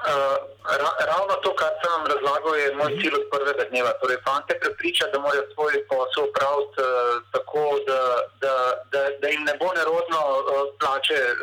Uh, 0.05 0.37
ra, 0.83 0.91
ravno 1.11 1.35
to, 1.45 1.51
kar 1.61 1.73
sem 1.81 1.93
vam 1.97 2.07
razlagal, 2.13 2.55
je 2.61 2.75
moj 2.81 2.93
cilj 3.01 3.15
od 3.21 3.27
prvega 3.33 3.65
dneva. 3.71 3.93
Torej, 4.01 4.19
fante 4.27 4.59
prepriča, 4.63 5.07
da 5.13 5.19
morajo 5.19 5.45
svoj 5.55 5.81
posel 5.91 6.25
opraviti 6.29 6.81
uh, 6.83 6.89
tako, 7.35 7.65
da, 7.89 8.01
da, 8.43 8.55
da, 8.93 9.01
da 9.21 9.27
jim 9.29 9.45
ne 9.49 9.55
bo 9.61 9.69
nerodno 9.79 10.21
uh, 10.37 10.43
plače 10.81 11.21
uh, 11.31 11.37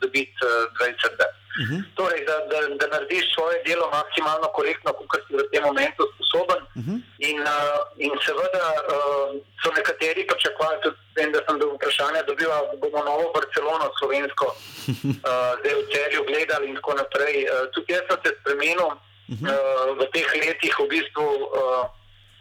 dobiti 0.00 0.38
uh, 0.42 0.48
20 0.80 1.20
let. 1.20 1.34
Uh 1.60 1.68
-huh. 1.68 1.80
Torej, 1.96 2.20
da, 2.28 2.36
da, 2.50 2.58
da 2.80 2.86
narediš 2.86 3.24
svoje 3.34 3.56
delo 3.66 3.86
maksimalno 3.90 4.48
korektno, 4.58 4.92
kot 4.92 5.20
si 5.26 5.32
v 5.36 5.42
tem 5.52 5.62
momentu 5.68 6.02
sposoben. 6.14 6.60
Uh 6.78 6.84
-huh. 6.84 6.98
in, 7.28 7.38
uh, 7.54 7.80
in 8.04 8.12
seveda 8.26 8.64
uh, 8.94 9.28
so 9.62 9.68
nekateri 9.78 10.26
pričakovali, 10.30 10.82
tudi 10.82 10.96
vem, 11.16 11.32
da 11.32 11.40
sem 11.46 11.58
do 11.58 11.66
vprašanja 11.74 12.22
dobil, 12.30 12.48
da 12.48 12.76
bomo 12.82 13.00
novo 13.10 13.26
Barcelono, 13.34 13.86
slovensko, 13.98 14.46
uh, 14.46 15.52
zdaj 15.58 15.74
v 15.80 15.82
celju 15.92 16.20
gledali 16.30 16.66
in 16.68 16.76
tako 16.78 16.92
naprej. 17.02 17.36
Uh, 17.44 17.50
tudi 17.72 17.92
jaz 17.92 18.04
sem 18.08 18.18
se 18.24 18.30
spremenil 18.40 18.90
uh 18.92 18.94
-huh. 19.28 19.48
uh, 19.52 19.88
v 19.98 20.02
teh 20.14 20.28
letih 20.42 20.74
v 20.80 20.86
bistvu 20.94 21.26
uh, 21.58 21.84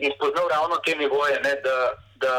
in 0.03 0.11
spoznal 0.15 0.47
ravno 0.55 0.75
te 0.85 0.95
nivoje, 0.95 1.39
ne, 1.45 1.53
da, 1.65 1.77
da 2.23 2.33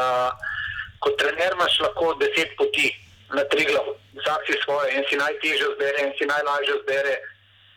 kot 0.99 1.13
trener 1.19 1.51
imaš 1.53 1.79
lahko 1.79 2.13
deset 2.21 2.49
poti 2.57 3.08
na 3.33 3.43
tri 3.43 3.65
glav, 3.65 3.85
vsak 4.17 4.41
si 4.47 4.55
svoje, 4.63 4.97
en 4.97 5.03
si 5.09 5.15
najtežje 5.15 5.67
zbere, 5.75 5.97
en 6.01 6.13
si 6.17 6.25
najlažje 6.25 6.75
zbere. 6.83 7.15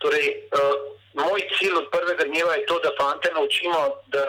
Torej, 0.01 0.27
uh, 0.51 0.75
moj 1.13 1.41
cilj 1.57 1.75
od 1.77 1.87
prvega 1.93 2.23
dneva 2.23 2.55
je 2.55 2.65
to, 2.65 2.79
da 2.79 2.91
fante 2.99 3.29
naučimo, 3.33 3.79
da, 4.07 4.25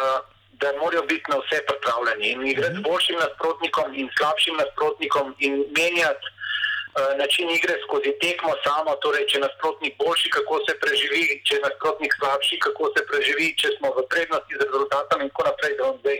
da 0.60 0.72
morajo 0.80 1.02
biti 1.02 1.30
na 1.32 1.40
vse 1.42 1.64
pripravljeni 1.68 2.26
in 2.32 2.46
igrati 2.46 2.76
s 2.76 2.84
boljšim 2.88 3.16
nasprotnikom 3.18 3.94
in 3.94 4.08
slabšim 4.18 4.54
nasprotnikom 4.62 5.34
in 5.38 5.64
menjati 5.78 6.26
uh, 6.28 7.18
način 7.18 7.50
igre 7.50 7.74
skozi 7.84 8.12
tekmo 8.20 8.52
samo, 8.66 8.94
torej, 9.04 9.26
če 9.30 9.40
nasprotnik 9.46 9.96
boljši, 10.04 10.30
kako 10.36 10.60
se 10.68 10.78
preživi, 10.84 11.40
če 11.48 11.64
nasprotnik 11.66 12.12
slabši, 12.20 12.60
kako 12.66 12.92
se 12.94 13.06
preživi, 13.10 13.48
če 13.60 13.68
smo 13.78 13.96
v 13.96 14.06
prednosti 14.12 14.52
z 14.54 14.62
rezultatom 14.66 15.24
in 15.24 15.32
tako 15.32 15.48
naprej, 15.50 15.76
da 15.78 15.84
vam 15.88 15.98
zdaj 16.04 16.18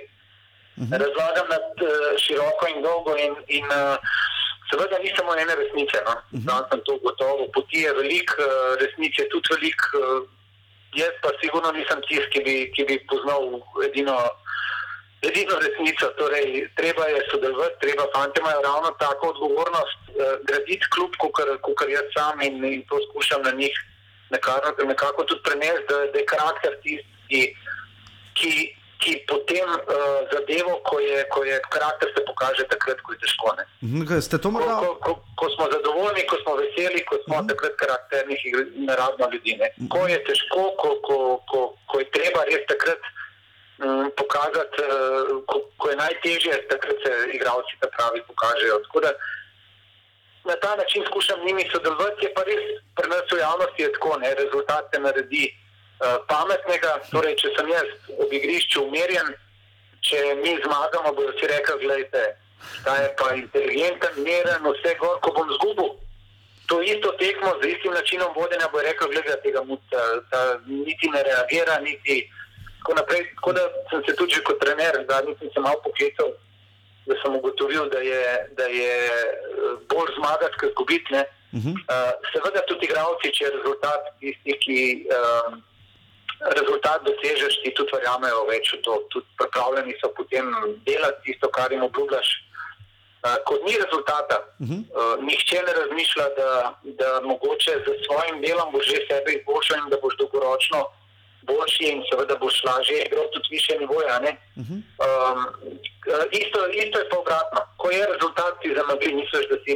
razlagam 1.04 1.46
na 1.54 1.58
uh, 1.62 1.90
široko 2.18 2.66
in 2.72 2.82
dolgo 2.82 3.12
in, 3.16 3.36
in 3.60 3.66
uh, 3.70 4.14
Seveda 4.70 4.98
ni 4.98 5.10
samo 5.16 5.34
ene 5.36 5.54
resnice. 5.54 5.98
No? 6.06 6.14
Uh 6.14 6.40
-huh. 6.40 6.44
Sam 6.46 6.64
sem 6.70 6.80
to 6.86 6.98
gotovo. 7.04 7.48
Poti 7.54 7.78
je 7.86 7.92
veliko, 7.92 8.42
resnice 8.82 9.22
je 9.22 9.28
tudi 9.28 9.48
veliko. 9.54 9.86
Jaz 10.94 11.14
pa 11.22 11.30
sigurno 11.40 11.72
nisem 11.72 12.00
tisti, 12.08 12.30
ki 12.32 12.40
bi, 12.46 12.54
ki 12.74 12.82
bi 12.88 13.06
poznal 13.10 13.42
edino, 13.88 14.16
edino 15.22 15.54
resnico. 15.64 16.06
Torej, 16.18 16.68
treba 16.78 17.04
je 17.14 17.20
sodelovati, 17.30 17.80
treba 17.80 18.04
fanti 18.14 18.40
imajo 18.40 18.60
ravno 18.62 18.90
tako 19.04 19.24
odgovornost 19.34 20.00
eh, 20.08 20.36
graditi 20.48 20.86
kljub, 20.92 21.12
kot 21.64 21.88
jaz 21.96 22.06
sam 22.16 22.42
in, 22.42 22.64
in 22.64 22.82
to 22.88 22.96
skušam 23.06 23.42
na 23.42 23.50
njih 23.50 23.74
nekako, 24.30 24.84
nekako 24.84 25.24
tudi 25.24 25.42
prenesti, 25.42 25.86
da, 25.88 25.96
da 26.12 26.18
je 26.18 26.30
karakter 26.34 26.72
tisti, 26.82 27.10
ki 27.28 27.40
ki 28.34 28.76
potem 29.28 29.68
uh, 29.68 30.20
zadevo, 30.32 30.80
ko 30.88 30.96
je, 31.00 31.18
ko 31.32 31.44
je 31.44 31.56
karakter, 31.74 32.08
se 32.14 32.20
pokaže 32.28 32.64
takrat, 32.72 32.98
ko 33.04 33.12
je 33.12 33.18
težko. 33.24 33.46
Ste 34.26 34.36
to 34.38 34.48
morda? 34.54 34.80
Ko, 34.80 34.88
ko, 35.04 35.12
ko 35.40 35.46
smo 35.54 35.64
zadovoljni, 35.72 36.24
ko 36.30 36.36
smo 36.42 36.52
veseli, 36.60 37.04
ko 37.08 37.16
smo 37.24 37.34
uh 37.36 37.40
-huh. 37.40 37.48
takrat 37.50 37.74
karakternih 37.82 38.40
in 38.50 38.84
naravno 38.90 39.24
ljudi. 39.32 39.52
Uh 39.54 39.60
-huh. 39.60 39.88
Ko 39.92 40.00
je 40.12 40.18
težko, 40.28 40.62
ko, 40.80 40.90
ko, 41.06 41.18
ko, 41.50 41.60
ko 41.88 41.94
je 42.00 42.06
treba 42.16 42.40
res 42.50 42.62
takrat 42.72 43.02
um, 43.04 44.10
pokazati, 44.20 44.76
uh, 44.82 45.44
ko, 45.48 45.56
ko 45.80 45.84
je 45.90 45.96
najtežje, 46.04 46.54
takrat 46.72 46.98
se 47.04 47.12
igravci 47.36 47.72
ta 47.80 47.88
pravi 47.96 48.20
pokažejo. 48.30 48.76
Na 50.44 50.56
ta 50.64 50.76
način 50.76 51.02
skušam 51.10 51.38
z 51.40 51.46
njimi 51.46 51.70
sodelovati, 51.72 52.24
je 52.26 52.30
pa 52.36 52.42
res 52.48 52.64
pri 52.96 53.08
nas 53.08 53.26
v 53.32 53.38
javnosti 53.46 53.92
tako, 53.94 54.10
ne, 54.22 54.34
rezultat 54.42 54.84
se 54.92 55.00
naredi. 55.00 55.46
Uh, 56.02 56.18
pametnega, 56.26 56.96
torej, 57.06 57.36
če 57.38 57.52
sem 57.54 57.68
jaz 57.70 57.90
ob 58.18 58.32
igrišču 58.34 58.80
umirjen, 58.82 59.28
če 60.02 60.22
mi 60.40 60.56
zmagamo, 60.64 61.12
bodo 61.14 61.30
si 61.38 61.46
rekli: 61.46 61.84
Gledajte, 61.84 62.22
ta 62.82 62.96
je 62.98 63.10
pa 63.20 63.28
inteligenten, 63.38 64.16
miren, 64.26 64.66
vse 64.74 64.96
gor, 64.98 65.20
ko 65.22 65.30
bom 65.36 65.52
zgubil. 65.54 65.92
To 66.66 66.80
isto 66.82 67.12
tekmo 67.20 67.52
z 67.62 67.76
istim 67.76 67.94
načinom 67.94 68.34
vodenja 68.34 68.66
bo 68.72 68.82
rekel: 68.82 69.06
Gledajte, 69.12 69.38
tega 69.46 69.62
muca, 69.68 70.00
ta 70.32 70.40
niti 70.66 71.10
ne 71.14 71.22
reagira, 71.22 71.78
niti 71.84 72.24
tako 72.80 72.96
naprej. 72.98 73.28
Tako 73.36 73.52
da 73.54 73.62
sem 73.92 74.02
se 74.08 74.16
tudi 74.18 74.42
kot 74.42 74.58
trener, 74.64 74.98
zadnjič 75.06 75.38
sem 75.38 75.52
se 75.54 75.62
malo 75.62 75.78
poklical, 75.84 76.32
da 77.06 77.14
sem 77.22 77.36
ugotovil, 77.38 77.86
da 77.94 78.02
je, 78.02 78.24
da 78.58 78.66
je 78.66 78.96
bolj 79.94 80.10
zmagati, 80.18 80.58
kot 80.58 80.74
zgubiti. 80.74 81.22
Uh 81.54 81.62
-huh. 81.62 81.70
uh, 81.70 82.10
seveda 82.34 82.66
tudi 82.66 82.90
igravci, 82.90 83.30
če 83.30 83.44
je 83.46 83.54
rezultat 83.60 84.10
tisti, 84.18 84.58
ki. 84.64 84.80
Uh, 85.14 85.54
rezultat 86.40 87.04
dosežeš, 87.04 87.60
ti 87.62 87.74
tudi 87.74 87.92
verjamejo 87.94 88.44
več 88.48 88.72
v 88.74 88.82
to. 88.86 88.98
Tudi 89.10 89.26
pripravljeni 89.38 89.94
so 90.00 90.10
potem 90.16 90.50
delati 90.86 91.22
tisto, 91.30 91.48
kar 91.48 91.72
jim 91.72 91.86
obljubljaš. 91.86 92.28
Uh, 93.24 93.38
kot 93.48 93.62
ni 93.64 93.72
rezultata, 93.80 94.36
uh 94.60 94.68
-huh. 94.68 94.80
uh, 94.92 95.24
nihče 95.24 95.62
ne 95.66 95.72
razmišlja, 95.72 96.26
da, 96.36 96.50
da 97.00 97.20
mogoče 97.24 97.72
z 97.86 97.88
svojim 98.06 98.42
delom 98.42 98.72
boš 98.72 98.86
že 98.86 98.98
sebe 99.08 99.32
izboljšal 99.32 99.78
in 99.78 99.90
da 99.90 99.96
boš 100.02 100.16
dolgoročno 100.16 100.80
boljši 101.48 101.84
in 101.92 102.02
seveda 102.08 102.34
boš 102.44 102.56
lažje 102.68 103.04
igral 103.06 103.26
tudi 103.32 103.48
više 103.50 103.72
nivoje. 103.78 104.08
Uh 104.08 104.64
-huh. 104.66 104.78
um, 105.06 105.38
isto, 106.42 106.58
isto 106.82 106.98
je 106.98 107.08
pa 107.10 107.18
obratno. 107.18 107.60
Ko 107.76 107.90
je 107.90 108.06
rezultat, 108.12 108.52
ti 108.62 108.76
zamagli, 108.78 109.14
misliš, 109.14 109.46
da 109.52 109.56
si 109.64 109.72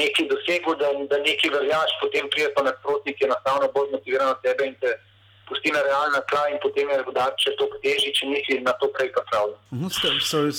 nekaj 0.00 0.24
dosegel, 0.32 0.74
da, 0.82 0.88
da 1.10 1.16
nekaj 1.28 1.50
veljaš, 1.56 1.90
potem 2.02 2.30
prije 2.30 2.54
pa 2.54 2.62
nasprotnik 2.62 3.16
je 3.20 3.26
enostavno 3.26 3.66
bolj 3.74 3.88
motiviran 3.90 4.28
od 4.28 4.42
tebe 4.42 4.62
in 4.66 4.74
te 4.80 4.90
spusti 5.50 5.70
na 5.70 5.82
realna 5.82 6.20
tla 6.22 6.46
in 6.48 6.58
potem 6.62 6.86
je 6.86 7.02
še 7.36 7.50
toliko 7.58 7.78
težji, 7.78 8.14
če 8.14 8.26
nisi 8.26 8.60
na 8.60 8.72
to 8.72 8.86
prej 8.88 9.10
pripravljen. 9.10 9.58
Mhm, 9.70 9.88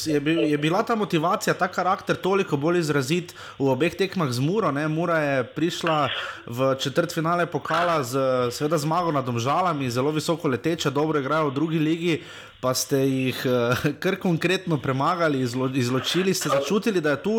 Je, 0.05 0.19
bil- 0.19 0.43
je 0.43 0.57
bila 0.57 0.83
ta 0.83 0.95
motivacija, 0.95 1.53
ta 1.53 1.67
karakter 1.67 2.15
toliko 2.17 2.57
bolj 2.57 2.79
izrazit 2.79 3.31
v 3.55 3.69
obeh 3.69 3.95
tekmah 3.95 4.27
z 4.27 4.39
Muro. 4.39 4.71
Ne? 4.71 4.87
Mura 4.87 5.17
je 5.19 5.43
prišla 5.45 6.09
v 6.45 6.75
četrt 6.75 7.13
finale 7.13 7.45
pokala 7.45 8.03
z 8.03 8.19
seveda, 8.51 8.77
zmago 8.77 9.11
nad 9.11 9.23
Domžalami, 9.23 9.87
zelo 9.87 10.11
visoko 10.11 10.47
leteče, 10.47 10.91
dobro 10.91 11.19
igrajo 11.19 11.47
v 11.47 11.53
drugi 11.53 11.79
ligi. 11.79 12.23
Pa 12.61 12.73
ste 12.73 12.97
jih 12.99 13.37
eh, 13.43 13.51
kar 14.03 14.15
konkretno 14.17 14.77
premagali, 14.77 15.39
izlo, 15.39 15.65
izločili, 15.75 16.29
ste 16.31 16.49
začutili, 16.51 17.01
da 17.01 17.09
je 17.11 17.23
tu 17.23 17.35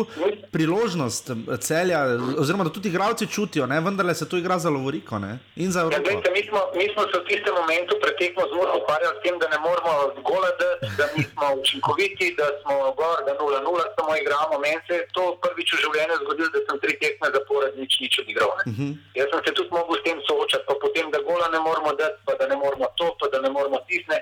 priložnost 0.51 1.29
eh, 1.29 1.35
celja, 1.59 1.99
oziroma 2.37 2.63
da 2.63 2.69
tudi 2.69 2.89
igralci 2.89 3.27
čutijo, 3.27 3.65
ne? 3.65 3.79
vendarle 3.79 4.15
se 4.15 4.29
tu 4.29 4.37
igra 4.37 4.59
za 4.59 4.69
Lovoriko 4.69 5.19
ne? 5.19 5.31
in 5.55 5.71
za 5.71 5.79
Ja, 5.79 5.83
Evropo. 5.85 6.03
glejte, 6.03 6.29
mi, 6.31 6.41
smo, 6.49 6.59
mi 6.75 6.85
smo 6.93 7.01
se 7.03 7.15
v 7.15 7.25
tistem 7.25 7.53
momentu 7.55 7.93
pretekmo 8.03 8.43
zelo 8.45 8.73
ukvarjali 8.81 9.15
s 9.17 9.23
tem, 9.23 9.35
da 9.39 9.47
ne 9.47 9.59
moramo 9.59 9.91
gola 10.23 10.51
dati, 10.59 10.91
da 10.99 11.05
nismo 11.15 11.45
učinkoviti, 11.61 12.25
da 12.37 12.47
smo 12.59 12.75
gor, 12.99 13.17
da 13.27 13.31
0-0 13.35 13.63
samo 13.95 14.11
igramo. 14.15 14.53
Meni 14.59 14.79
se 14.87 14.93
je 14.95 15.07
to 15.15 15.23
prvič 15.43 15.67
v 15.73 15.81
življenju 15.83 16.15
zgodilo, 16.23 16.49
da 16.51 16.59
sem 16.67 16.77
tri 16.83 16.93
tekme 16.99 17.27
zapored 17.37 17.71
nič 17.81 17.93
nič 18.03 18.13
odigral. 18.19 18.51
ne. 18.57 18.63
Mhm. 18.71 18.87
Jaz 19.19 19.27
sem 19.31 19.39
se 19.45 19.51
tudi 19.57 19.71
mogel 19.71 19.95
s 19.95 20.05
tem 20.07 20.17
soočati, 20.27 20.65
pa 20.69 20.75
potem, 20.83 21.05
da 21.15 21.19
gola 21.23 21.47
ne 21.55 21.59
moramo 21.67 21.91
dati, 22.01 22.17
pa 22.27 22.33
da 22.35 22.45
ne 22.51 22.57
moramo 22.63 22.85
to, 22.99 23.07
pa 23.19 23.25
da 23.31 23.39
ne 23.39 23.49
moramo 23.49 23.79
tisne. 23.87 24.19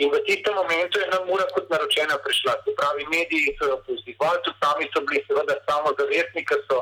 In 0.00 0.08
v 0.08 0.16
tistem 0.24 0.54
momentu 0.56 0.96
je 0.96 1.06
nam 1.12 1.28
ura 1.28 1.44
kot 1.52 1.68
naročena 1.68 2.16
prišla. 2.24 2.52
Se 2.64 2.72
pravi, 2.72 3.04
mediji 3.12 3.52
so 3.58 3.68
jo 3.68 3.76
povzdigovali, 3.84 4.40
tudi 4.44 4.56
sami 4.64 4.84
so 4.92 5.00
bili 5.04 5.20
seveda 5.28 5.54
samozavestni, 5.68 6.40
ker 6.48 6.60
so, 6.68 6.78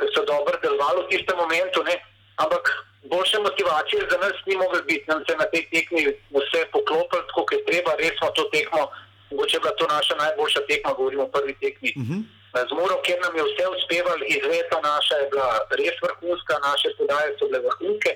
ker 0.00 0.08
so 0.16 0.24
dobro 0.24 0.56
delovali 0.64 1.04
v 1.04 1.10
tistem 1.12 1.36
momentu. 1.36 1.84
Ne? 1.84 2.00
Ampak 2.40 2.64
boljše 3.12 3.38
motivacije 3.44 4.08
za 4.10 4.16
nas 4.16 4.36
ni 4.48 4.56
moglo 4.56 4.80
biti. 4.88 5.04
Nam 5.12 5.20
se 5.28 5.36
je 5.36 5.42
na 5.44 5.48
tej 5.52 5.64
tekmi 5.74 6.02
vse 6.08 6.60
poklopilo, 6.72 7.20
tako 7.28 7.44
kot 7.44 7.52
je 7.52 7.64
treba, 7.68 8.00
res 8.00 8.16
smo 8.16 8.32
to 8.32 8.48
tekmo. 8.54 8.88
Mogoče 9.30 9.56
je 9.56 9.60
bila 9.60 9.74
to 9.76 9.86
naša 9.96 10.14
najboljša 10.22 10.60
tekma, 10.68 10.96
govorimo 10.96 11.24
o 11.28 11.32
prvi 11.36 11.54
tekmi. 11.60 11.92
Z 12.54 12.70
Muro, 12.78 12.96
kjer 13.04 13.18
nam 13.24 13.34
je 13.36 13.42
vse 13.42 13.64
uspevalo, 13.76 14.22
izvedba 14.34 14.78
naša 14.90 15.14
je 15.20 15.26
bila 15.32 15.48
res 15.80 15.96
vrhunska, 16.04 16.54
naše 16.68 16.88
podaje 16.98 17.34
so 17.38 17.46
bile 17.48 17.60
vrhunske. 17.66 18.12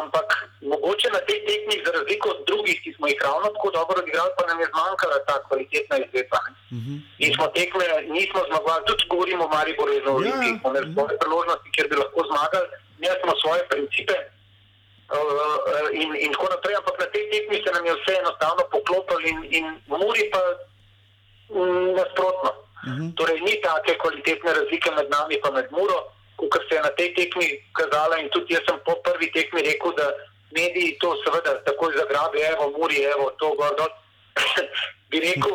Ampak 0.00 0.28
mogoče 0.72 1.08
na 1.16 1.20
tej 1.28 1.38
tekmi, 1.48 1.84
za 1.84 1.90
razliko 1.98 2.26
od 2.34 2.40
drugih, 2.48 2.78
ki 2.82 2.90
smo 2.96 3.06
jih 3.08 3.20
ravno 3.28 3.48
tako 3.54 3.70
dobro 3.78 3.96
odigrali, 4.02 4.32
pa 4.38 4.44
nam 4.50 4.60
je 4.60 4.70
zmanjkala 4.72 5.18
ta 5.28 5.36
kvalitetna 5.46 5.96
izvedba. 6.04 6.38
ne. 6.46 6.52
In 7.24 7.30
smo 7.36 7.46
tekme, 7.56 7.84
nismo 8.16 8.40
zmagovali, 8.48 8.86
tudi 8.86 9.04
govorimo 9.12 9.44
o 9.44 9.52
Mariboru 9.56 9.92
in 9.92 10.08
o 10.08 10.16
Olimpiji, 10.20 10.58
smo 10.60 10.68
imeli 10.70 10.94
svoje 10.94 11.18
priložnosti, 11.22 11.72
kjer 11.74 11.86
bi 11.90 11.96
lahko 12.02 12.20
zmagali, 12.30 12.66
imeli 12.98 13.18
smo 13.22 13.32
svoje 13.42 13.62
principe. 13.72 14.16
Uh, 15.06 15.86
in, 16.02 16.10
in 16.24 16.30
tako 16.34 16.46
naprej, 16.54 16.74
ampak 16.80 16.96
na 17.02 17.06
tej 17.14 17.24
tekmi 17.30 17.56
se 17.64 17.70
nam 17.76 17.84
je 17.86 17.94
vse 17.98 18.14
enostavno 18.22 18.62
poklopilo, 18.74 19.20
in, 19.30 19.38
in 19.58 19.64
Muri 20.00 20.24
pa 20.32 20.42
mm, 21.54 21.94
nasprotno. 22.86 23.12
Torej, 23.18 23.40
ni 23.40 23.54
take 23.62 23.98
kvalitetne 23.98 24.50
razlike 24.58 24.90
med 24.96 25.10
nami 25.10 25.34
in 25.34 25.54
med 25.54 25.68
Muro, 25.70 25.98
kot 26.36 26.62
se 26.68 26.74
je 26.76 26.82
na 26.82 26.90
tej 26.98 27.14
tekmi 27.14 27.46
kazala. 27.78 28.18
In 28.18 28.28
tudi 28.30 28.54
jaz 28.54 28.64
sem 28.68 28.78
po 28.86 28.94
prvi 29.02 29.30
tekmi 29.32 29.62
rekel, 29.62 29.92
da 29.96 30.06
mediji 30.54 30.98
to 31.00 31.14
seveda 31.24 31.52
takoj 31.68 31.92
zagrabijo, 31.98 32.44
evo, 32.52 32.64
Muri, 32.78 33.02
evo, 33.14 33.30
to 33.38 33.54
gor 33.58 33.74
dol. 33.78 33.92
Bi 35.10 35.20
rekel, 35.22 35.54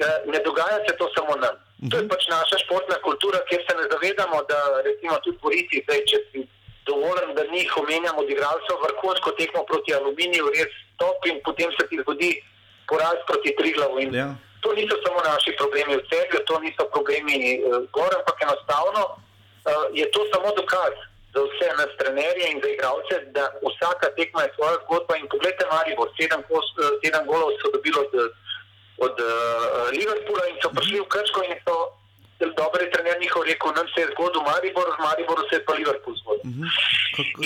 eh, 0.00 0.18
ne 0.32 0.38
dogaja 0.44 0.78
se 0.88 0.96
to 0.96 1.08
samo 1.16 1.36
nam. 1.36 1.56
To 1.90 1.96
je 2.00 2.08
pač 2.08 2.22
naša 2.28 2.56
športna 2.64 2.96
kultura, 3.04 3.38
kjer 3.48 3.60
se 3.68 3.72
ne 3.76 3.84
zavedamo, 3.92 4.42
da 4.48 4.58
recimo 4.88 5.18
tudi 5.24 5.38
Gorici, 5.42 5.82
zdaj, 5.84 6.00
če 6.08 6.18
si 6.28 6.46
dovoljen, 6.88 7.34
da 7.36 7.44
njih 7.52 7.76
omenjam 7.76 8.16
od 8.22 8.30
igralcev, 8.30 8.80
vrhunsko 8.84 9.30
tekmo 9.40 9.62
proti 9.70 9.94
aluminiju, 9.94 10.48
res 10.56 10.72
top 10.96 11.26
in 11.28 11.40
potem 11.44 11.70
se 11.76 11.84
ti 11.90 12.00
zgodi 12.00 12.30
poraz 12.88 13.20
proti 13.28 13.54
Triglavu. 13.58 14.00
In 14.00 14.14
Ja. 14.14 14.28
To 14.66 14.74
niso 14.74 14.96
samo 15.06 15.22
naši 15.22 15.54
problemi 15.54 15.94
v 15.94 16.02
celju, 16.10 16.42
to 16.42 16.58
niso 16.58 16.84
problemi 16.90 17.62
uh, 17.62 17.86
gor, 17.94 18.10
ampak 18.18 18.36
enostavno 18.42 19.02
uh, 19.14 19.86
je 19.94 20.10
to 20.10 20.26
samo 20.34 20.50
dokaz 20.58 20.94
za 21.34 21.40
vse 21.46 21.68
nas 21.78 21.90
trenerje 22.00 22.46
in 22.50 22.58
za 22.62 22.68
igralce, 22.74 23.14
da 23.36 23.44
vsaka 23.62 24.10
tekma 24.18 24.42
je 24.42 24.54
svoja 24.56 24.76
zgodba. 24.82 25.12
In 25.16 25.28
pogledajte, 25.30 25.64
Maribor, 25.70 26.08
sedem, 26.18 26.42
kos, 26.50 26.66
uh, 26.82 26.98
sedem 26.98 27.24
golov 27.30 27.54
so 27.62 27.70
dobili 27.76 27.98
od, 28.04 28.12
od 29.06 29.14
uh, 29.22 29.30
Liverpoola 29.94 30.44
in 30.50 30.58
so 30.62 30.68
prišli 30.74 30.98
v 31.04 31.10
Krško 31.14 31.40
in 31.46 31.54
so 31.62 31.76
dobri 32.58 32.90
trener 32.92 33.16
njihov 33.22 33.42
rekel, 33.42 33.70
nam 33.78 33.86
se 33.92 34.00
je 34.02 34.10
zgodil 34.12 34.42
Maribor, 34.50 34.88
v 34.96 35.02
Mariboru 35.06 35.42
se 35.48 35.56
je 35.56 35.64
pa 35.64 35.72
Liverpool 35.78 36.16
zgodil. 36.20 36.50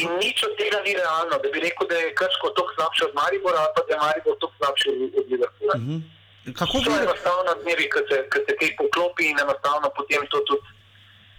In 0.02 0.08
nič 0.24 0.38
od 0.48 0.56
tega 0.56 0.80
ni 0.86 0.96
realno, 1.02 1.36
da 1.42 1.48
bi 1.52 1.60
rekel, 1.60 1.84
da 1.90 1.96
je 2.00 2.14
Krško 2.20 2.48
toliko 2.56 2.72
slabše 2.74 3.02
od 3.08 3.14
Maribora, 3.20 3.58
ali 3.64 3.72
pa 3.76 3.82
da 3.86 3.92
je 3.94 4.00
Maribor 4.06 4.34
toliko 4.40 4.56
slabše 4.60 4.88
od 5.20 5.26
Liverpoola. 5.32 5.76
Kako 6.58 6.80
To 6.84 6.90
je 6.96 7.02
enostavno 7.06 7.50
odmeri, 7.56 7.90
ko 7.92 8.00
se, 8.08 8.16
ko 8.32 8.38
se 8.46 8.52
kaj 8.58 8.70
poklopi 8.80 9.24
in 9.30 9.36
enostavno 9.44 9.88
potem 9.96 10.22
to 10.32 10.40
tudi. 10.48 10.68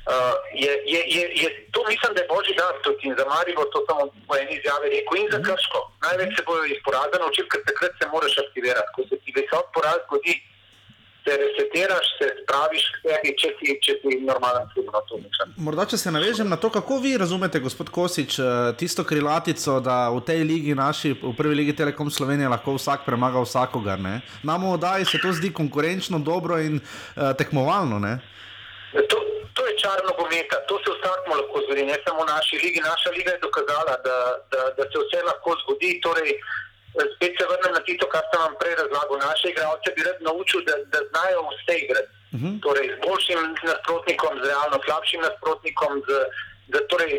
Uh, 0.02 0.34
je, 0.64 0.72
je, 0.94 1.02
je, 1.16 1.24
je, 1.42 1.48
to 1.74 1.80
mislim, 1.90 2.12
da 2.16 2.22
je 2.22 2.32
božji 2.34 2.54
dar 2.62 2.74
tudi 2.84 3.08
in 3.08 3.14
za 3.20 3.26
Maribor, 3.32 3.68
to 3.74 3.80
sem 3.86 3.98
v 4.30 4.38
eni 4.42 4.54
izjavi 4.58 4.88
rekel, 4.94 5.18
in 5.22 5.28
za 5.34 5.40
Krško. 5.46 5.80
Največ 6.06 6.32
se 6.38 6.44
bojo 6.48 6.64
iz 6.66 6.80
poraza 6.86 7.18
naučili, 7.22 7.50
ker 7.52 7.62
takrat 7.70 7.94
se 8.00 8.06
moraš 8.14 8.36
aktivirati. 8.44 8.94
Ko 8.96 9.02
se 9.10 9.16
ti 9.24 9.30
visok 9.38 9.66
poraz 9.76 10.00
zgodi, 10.06 10.34
se 11.24 11.38
resetiraš, 11.38 12.06
se 12.20 12.28
spraviš 12.44 12.84
k 12.92 12.96
sebi, 13.06 13.34
če 13.38 13.50
si, 13.58 13.76
če 13.86 13.94
si 14.02 14.18
normalen 14.26 14.66
mislim. 14.74 15.54
Morda, 15.62 15.86
če 15.86 15.98
se 16.02 16.14
navežem 16.14 16.50
na 16.50 16.58
to, 16.58 16.72
kako 16.74 16.98
vi 17.04 17.14
razumete, 17.18 17.62
gospod 17.62 17.92
Kosič, 17.94 18.40
eh, 18.40 18.74
tisto 18.78 19.06
krilatico, 19.06 19.80
da 19.80 20.10
v 20.10 20.22
tej 20.26 20.44
ligi, 20.44 20.76
naši, 20.76 21.14
v 21.14 21.34
prvi 21.38 21.56
ligi 21.62 21.78
Telekom 21.78 22.10
Slovenije, 22.10 22.50
lahko 22.50 22.76
vsak 22.78 23.06
premaga 23.06 23.44
vsakogar. 23.46 24.00
Ne? 24.02 24.22
Nam 24.44 24.66
v 24.66 24.74
oddaji 24.78 25.06
se 25.06 25.22
to 25.22 25.34
zdi 25.34 25.54
konkurenčno, 25.54 26.20
dobro 26.20 26.58
in 26.60 26.80
uh, 26.80 27.34
tekmovalno. 27.38 28.00
Ne? 28.00 28.18
To, 28.94 29.18
to 29.54 29.62
je 29.68 29.78
čar 29.78 30.02
nogometa, 30.06 30.62
to 30.68 30.80
se 30.82 30.94
vsakmu 30.98 31.38
lahko 31.38 31.62
zgodi, 31.66 31.86
ne 31.86 31.98
samo 32.06 32.26
v 32.26 32.30
naši 32.34 32.60
ligi. 32.64 32.82
Naša 32.82 33.14
liga 33.18 33.32
je 33.36 33.44
dokazala, 33.46 33.98
da, 34.06 34.18
da, 34.52 34.62
da 34.78 34.84
se 34.90 34.98
vse 35.06 35.22
lahko 35.26 35.56
zgodi. 35.64 36.00
Torej, 36.04 36.34
spet 37.16 37.34
se 37.40 37.46
vrnem 37.50 37.74
na 37.78 37.82
tisto, 37.88 38.06
kar 38.14 38.24
sem 38.30 38.42
vam 38.42 38.56
prej 38.60 38.76
razlagal. 38.82 39.18
Naše 39.18 39.50
igralce 39.50 39.94
bi 39.96 40.04
rad 40.08 40.20
naučil, 40.28 40.60
da, 40.68 40.76
da 40.94 41.00
znajo 41.10 41.40
vse 41.50 41.76
igrati. 41.84 42.12
Torej, 42.64 42.88
z 42.96 42.98
boljšim 43.06 43.40
nasprotnikom, 43.70 44.34
z 44.42 44.44
realno 44.52 44.78
slabšim 44.86 45.22
nasprotnikom. 45.28 45.92
Z, 46.08 46.10
da, 46.74 46.80
torej, 46.92 47.14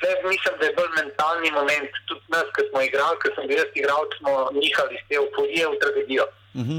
Tle 0.00 0.12
mislim, 0.28 0.54
da 0.60 0.66
je 0.66 0.76
bolj 0.76 0.90
mentalni 0.96 1.50
moment, 1.50 1.92
tudi 2.08 2.26
nas, 2.28 2.46
ki 2.54 2.62
smo 2.68 2.82
igrali, 2.84 3.16
ki 3.22 3.30
sem 3.34 3.46
bil 3.48 3.56
jaz 3.62 3.70
igral, 3.80 4.02
smo 4.18 4.32
nihali 4.52 4.94
iz 4.98 5.04
te 5.08 5.14
euforije 5.20 5.64
v 5.72 5.78
tragedijo. 5.82 6.26
Mhm. 6.60 6.78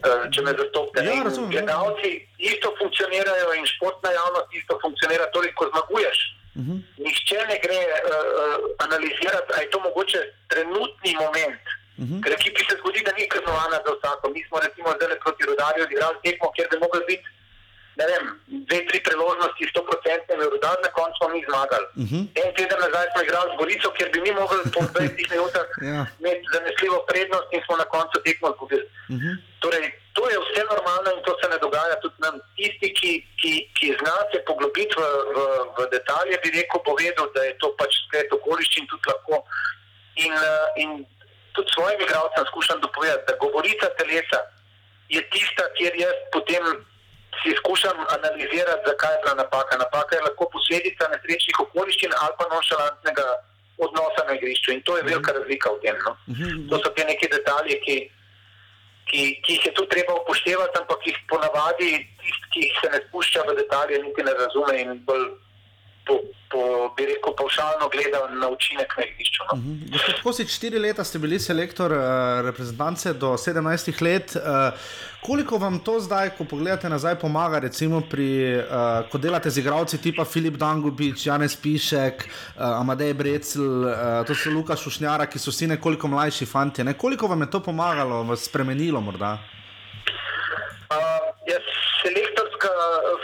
Eh, 0.00 0.24
če 0.32 0.42
me 0.42 0.52
zastopite. 0.58 1.04
Ja, 1.04 1.12
In 1.12 1.24
razumem, 1.28 1.50
Gledalci 1.50 2.10
isto 2.38 2.72
funkcionirajo 2.78 3.54
in 3.58 3.66
športna 3.66 4.10
javnost 4.18 4.54
isto 4.60 4.78
funkcionira, 4.82 5.26
torej 5.34 5.52
ko 5.54 5.68
zmaguješ. 5.72 6.18
Mhm. 6.60 6.74
Nihče 7.04 7.40
ne 7.50 7.56
gre 7.64 7.80
uh, 7.88 7.98
uh, 8.42 8.56
analizirati, 8.84 9.48
ali 9.54 9.64
je 9.64 9.70
to 9.74 9.80
mogoče 9.88 10.20
trenutni 10.52 11.12
moment. 11.24 11.64
Mhm. 12.02 12.16
Ker 12.22 12.32
ekipi 12.38 12.60
se 12.68 12.74
zgodi, 12.80 13.00
da 13.06 13.12
ni 13.18 13.28
kaznovana 13.34 13.78
za 13.84 13.90
vsako. 13.96 14.24
Mi 14.34 14.40
smo 14.46 14.56
recimo 14.66 14.88
zdaj 14.96 15.18
proti 15.24 15.42
rodarju 15.50 15.84
odigrali 15.84 16.16
tekmo, 16.24 16.46
kjer 16.54 16.66
bi 16.70 16.76
mogli 16.84 17.00
biti 17.10 17.26
ne 17.98 18.04
vem, 18.06 18.24
dve, 18.66 18.78
tri 18.88 18.98
priložnosti, 19.02 19.70
sto 19.70 19.82
procentne, 19.90 20.34
in 20.34 20.50
rodar 20.54 20.76
na 20.82 20.90
koncu 20.98 21.16
smo 21.18 21.28
mi 21.34 21.40
zmagali. 21.48 21.86
Mhm. 22.04 22.18
En 22.42 22.48
teden 22.56 22.78
nazaj 22.84 23.06
smo 23.12 23.22
igrali 23.22 23.48
z 23.52 23.58
Gorico, 23.60 23.88
kjer 23.96 24.08
bi 24.12 24.20
mi 24.20 24.32
mogli 24.40 24.58
po 24.74 24.80
20 24.94 25.30
minutah 25.34 25.66
Ja. 25.82 26.06
imeti 26.20 26.46
zanesljivo 26.54 26.98
prednost 27.10 27.48
in 27.54 27.60
smo 27.66 27.76
na 27.76 27.86
koncu 27.94 28.16
tekmo 28.24 28.46
izgubili. 28.52 28.86
Mhm. 29.14 29.30
Torej, 29.62 29.86
to 30.16 30.22
je 30.32 30.36
vse 30.44 30.62
normalno 30.72 31.08
in 31.16 31.22
to 31.26 31.32
se 31.40 31.46
ne 31.52 31.58
dogaja 31.64 31.96
tudi 32.00 32.18
nam. 32.24 32.34
Tisti, 32.56 32.88
ki, 32.98 33.12
ki, 33.40 33.52
ki 33.76 33.86
zna 34.00 34.16
se 34.32 34.38
poglobiti 34.48 34.94
v, 35.00 35.02
v, 35.34 35.38
v 35.76 35.78
detalje, 35.94 36.34
bi 36.42 36.48
rekel, 36.56 36.80
povedal, 36.90 37.26
da 37.34 37.40
je 37.48 37.54
to 37.62 37.68
pač 37.80 37.92
splet 38.06 38.28
okoliščin 38.38 38.86
tudi 38.90 39.06
lahko. 39.10 39.36
In, 40.24 40.32
eh, 40.32 40.66
in 40.82 40.90
tudi 41.54 41.70
svojim 41.74 42.00
igralcem 42.00 42.44
skušam 42.50 42.80
dopovedati, 42.80 43.24
da 43.28 43.36
govorica 43.44 43.86
telesa 43.98 44.40
je 45.08 45.20
tista, 45.30 45.64
kjer 45.76 45.92
jaz 45.98 46.16
potem 46.32 46.64
si 47.42 47.54
skušam 47.60 47.96
analizirati, 48.16 48.86
zakaj 48.86 49.12
je 49.14 49.20
bila 49.22 49.34
napaka. 49.42 49.78
Napaka 49.84 50.16
je 50.16 50.22
lahko 50.28 50.48
posledica 50.54 51.08
nesrečnih 51.12 51.60
okoliščin 51.66 52.12
ali 52.22 52.34
pa 52.38 52.48
nonšalantnega 52.54 53.26
odnosa 53.86 54.24
na 54.28 54.36
igrišču. 54.38 54.72
In 54.72 54.82
to 54.82 54.96
je 54.96 55.02
velika 55.02 55.32
razlika 55.32 55.70
v 55.74 55.80
tem. 55.84 55.96
No? 56.06 56.12
To 56.70 56.80
so 56.82 56.92
te 56.96 57.04
neki 57.04 57.28
detalji, 57.32 57.78
ki, 57.84 57.96
ki, 59.10 59.22
ki 59.44 59.52
jih 59.56 59.68
je 59.70 59.72
tu 59.78 59.86
treba 59.92 60.16
upoštevati, 60.22 60.82
ampak 60.82 61.06
jih 61.06 61.20
ponavadi 61.32 61.92
tisti, 62.20 62.50
ki 62.52 62.66
jih 62.66 62.82
se 62.82 62.90
ne 62.94 63.00
spušča 63.08 63.46
v 63.48 63.56
detalje, 63.62 64.02
niti 64.04 64.26
ne 64.26 64.34
razume 64.42 64.76
in 64.82 65.00
bolj 65.08 65.30
po, 66.06 66.20
po, 66.50 66.62
bi 66.96 67.06
rekel, 67.06 67.34
pavšalno 67.38 67.88
gledal 67.92 68.28
na 68.40 68.48
učinek 68.48 68.94
na 68.98 69.04
igrišču. 69.06 69.44
No. 69.48 69.58
Gospod 69.92 70.22
Kosič, 70.24 70.54
štiri 70.56 70.80
leta 70.82 71.04
ste 71.04 71.20
bili 71.22 71.38
selektor 71.40 71.92
uh, 71.92 72.02
reprezentance 72.46 73.12
do 73.14 73.36
17 73.38 74.02
let. 74.04 74.36
Uh, 74.36 74.74
koliko 75.22 75.58
vam 75.58 75.78
to 75.78 76.00
zdaj, 76.00 76.30
ko 76.38 76.44
pogledate 76.44 76.88
nazaj, 76.88 77.14
pomaga, 77.20 77.58
recimo, 77.58 78.00
pri, 78.00 78.58
uh, 78.58 79.10
ko 79.10 79.18
delate 79.18 79.50
z 79.50 79.60
igravci 79.60 80.00
tipa 80.02 80.24
Filip 80.24 80.56
Dangubič, 80.56 81.26
Janez 81.26 81.56
Pišek, 81.56 82.24
uh, 82.24 82.80
Amadej 82.80 83.14
Brecl, 83.14 83.62
uh, 83.84 84.24
to 84.26 84.34
so 84.34 84.50
Luka 84.50 84.76
Šušnjara, 84.76 85.26
ki 85.26 85.38
so 85.38 85.52
vsi 85.52 85.70
nekoliko 85.76 86.08
mlajši 86.08 86.46
fanti. 86.46 86.84
Ne? 86.84 86.94
Koliko 86.98 87.26
vam 87.26 87.40
je 87.40 87.50
to 87.50 87.60
pomagalo, 87.60 88.22
vas 88.24 88.44
spremenilo 88.48 89.00
morda? 89.00 89.36
Uh, 90.90 91.30
jaz, 91.46 91.64
selektorska 92.02 92.72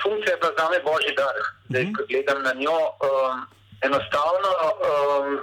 funkcija 0.03 0.35
je 0.35 0.41
bila 0.41 0.53
za 0.59 0.71
me 0.71 0.81
božji 0.85 1.15
dar. 1.17 1.37
Zdaj, 1.69 1.93
ko 1.97 2.03
gledam 2.11 2.43
na 2.43 2.53
njo, 2.53 2.81
um, 3.09 3.47
enostavno 3.83 4.53
um, 4.63 5.41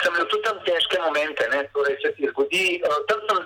sem 0.00 0.14
imel 0.14 0.26
tudi 0.30 0.42
tam 0.48 0.58
težke 0.66 0.98
momente. 1.06 1.44
Ne? 1.52 1.68
Torej, 1.74 2.00
se 2.02 2.10
ti 2.16 2.26
zgodi, 2.32 2.80
uh, 2.82 2.98
tam 3.06 3.20
sem 3.28 3.38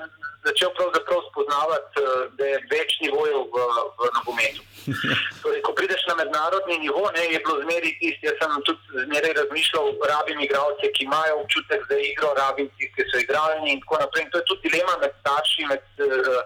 začel 0.48 0.70
pravzaprav 0.78 1.20
spoznavati, 1.30 2.02
uh, 2.02 2.24
da 2.38 2.48
je 2.52 2.59
več 2.72 2.96
nivojev 3.04 3.38
v, 3.52 3.66
v 3.98 4.11
nogometu. 4.16 4.62
Torej, 5.42 5.62
ko 5.66 5.74
prideš 5.78 6.02
na 6.09 6.14
mednarodni 6.20 6.78
nivo, 6.78 7.04
ne, 7.16 7.24
je 7.32 7.40
bilo 7.44 7.56
zmeri 7.62 7.92
tisti, 8.00 8.26
jaz 8.28 8.37
sem 8.40 8.59
tudi 8.68 9.06
zmeraj 9.06 9.35
razmišljal, 9.40 9.88
rabim 10.12 10.42
igralce, 10.46 10.92
ki 10.94 11.09
imajo 11.09 11.40
občutek 11.42 11.88
za 11.90 11.98
igro, 12.11 12.35
rabim 12.38 12.68
tisti, 12.76 12.92
ki 12.98 13.09
so 13.12 13.22
igralni 13.22 13.74
in 13.74 13.82
tako 13.85 14.02
naprej. 14.04 14.26
In 14.26 14.30
to 14.30 14.42
je 14.42 14.48
tudi 14.50 14.68
dilema 14.68 14.98
med 15.02 15.16
starši, 15.22 15.66
med 15.72 16.06
uh, 16.06 16.44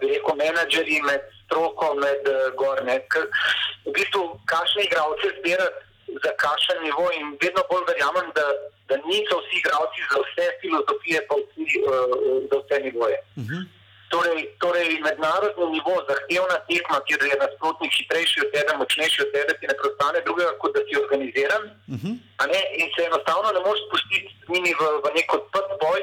bi 0.00 0.10
rekel, 0.14 0.34
menedžerji, 0.42 1.02
med 1.06 1.30
stroko, 1.44 1.94
med 2.02 2.26
uh, 2.30 2.50
gorne. 2.58 2.98
Ker 3.12 3.30
v 3.86 3.94
bistvu, 3.94 4.26
kakšne 4.50 4.88
igralce 4.88 5.32
zbirati 5.38 5.86
za 6.24 6.32
kakšen 6.42 6.82
nivo 6.82 7.06
in 7.14 7.36
vedno 7.42 7.62
bolj 7.70 7.86
verjamem, 7.88 8.30
da, 8.34 8.46
da 8.90 8.96
niso 9.10 9.34
vsi 9.40 9.56
igralci 9.60 10.00
za 10.10 10.18
vse 10.24 10.46
filozofije, 10.60 11.18
pa 11.28 11.34
vsi 11.40 11.64
uh, 11.78 11.90
za 12.50 12.56
vse 12.62 12.76
nivoje. 12.86 13.18
Uh 13.40 13.44
-huh. 13.48 13.62
Torej, 14.12 14.40
torej, 14.62 14.88
mednarodni 15.06 15.66
nivo, 15.74 15.94
zahtevna 16.10 16.56
tekma, 16.68 16.96
kjer 17.06 17.20
je 17.30 17.36
nasprotnik 17.42 17.92
hitrejši 17.98 18.38
od 18.44 18.48
tebe, 18.54 18.70
močnejši 18.80 19.18
od 19.24 19.30
tebe, 19.36 19.50
ti 19.58 19.64
ne 19.70 19.74
prostane 19.80 20.18
drugega, 20.26 20.52
kot 20.60 20.70
da 20.76 20.80
si 20.86 21.02
organiziran. 21.04 21.62
Uh 21.94 21.98
-huh. 22.00 22.14
ne? 22.52 22.60
In 22.80 22.88
se 22.94 23.00
enostavno 23.10 23.48
ne 23.56 23.60
moreš 23.64 23.82
spustiti 23.86 24.28
z 24.44 24.48
njimi 24.52 24.72
v, 24.80 24.82
v 25.04 25.06
neko 25.16 25.32
odprt 25.40 25.70
boj, 25.82 26.00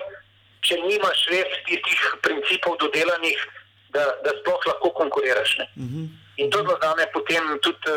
če 0.66 0.76
nimaš 0.90 1.20
res 1.34 1.50
tistih 1.68 2.02
principov 2.26 2.74
dodelanih, 2.84 3.40
da, 3.96 4.04
da 4.24 4.30
sploh 4.40 4.62
lahko 4.70 4.90
konkuriraš. 5.02 5.52
Uh 5.60 5.66
-huh. 5.92 6.06
In 6.38 6.50
to 6.52 6.58
je 6.58 6.64
bilo 6.64 6.78
za 6.82 6.96
me 6.96 7.06
potem 7.14 7.44
tudi 7.66 7.92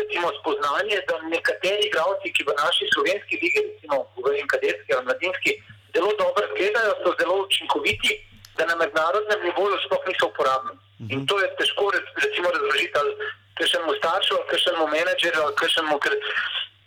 recimo, 0.00 0.28
spoznanje, 0.40 0.96
da 1.08 1.14
nekateri 1.34 1.86
igralci, 1.88 2.32
ki 2.34 2.42
v 2.44 2.52
naši 2.60 2.84
slovenski 2.92 3.40
lige, 3.42 3.60
recimo 3.68 3.96
v 4.16 4.46
kadetski 4.52 4.90
ali 4.94 5.04
mladinski, 5.08 5.50
zelo 5.94 6.10
dobro 6.18 6.44
gledajo, 6.56 6.92
so 7.00 7.10
zelo 7.20 7.34
učinkoviti, 7.46 8.12
da 8.56 8.66
na 8.66 8.76
mednarodnem 8.76 9.40
nivoju 9.46 9.76
sploh 9.84 10.02
niso 10.08 10.26
uporabni. 10.28 10.74
In 11.14 11.26
to 11.26 11.40
je 11.40 11.48
težko 11.56 11.90
recimo, 12.24 12.48
razložiti 12.56 12.98
ali 13.00 13.12
kakšnemu 13.58 13.92
staršu, 14.00 14.32
ali 14.36 14.48
kakšnemu 14.52 14.84
menedžerju, 14.96 15.40
ali 15.42 15.54
kakšnemu, 15.60 15.94
ker, 16.04 16.14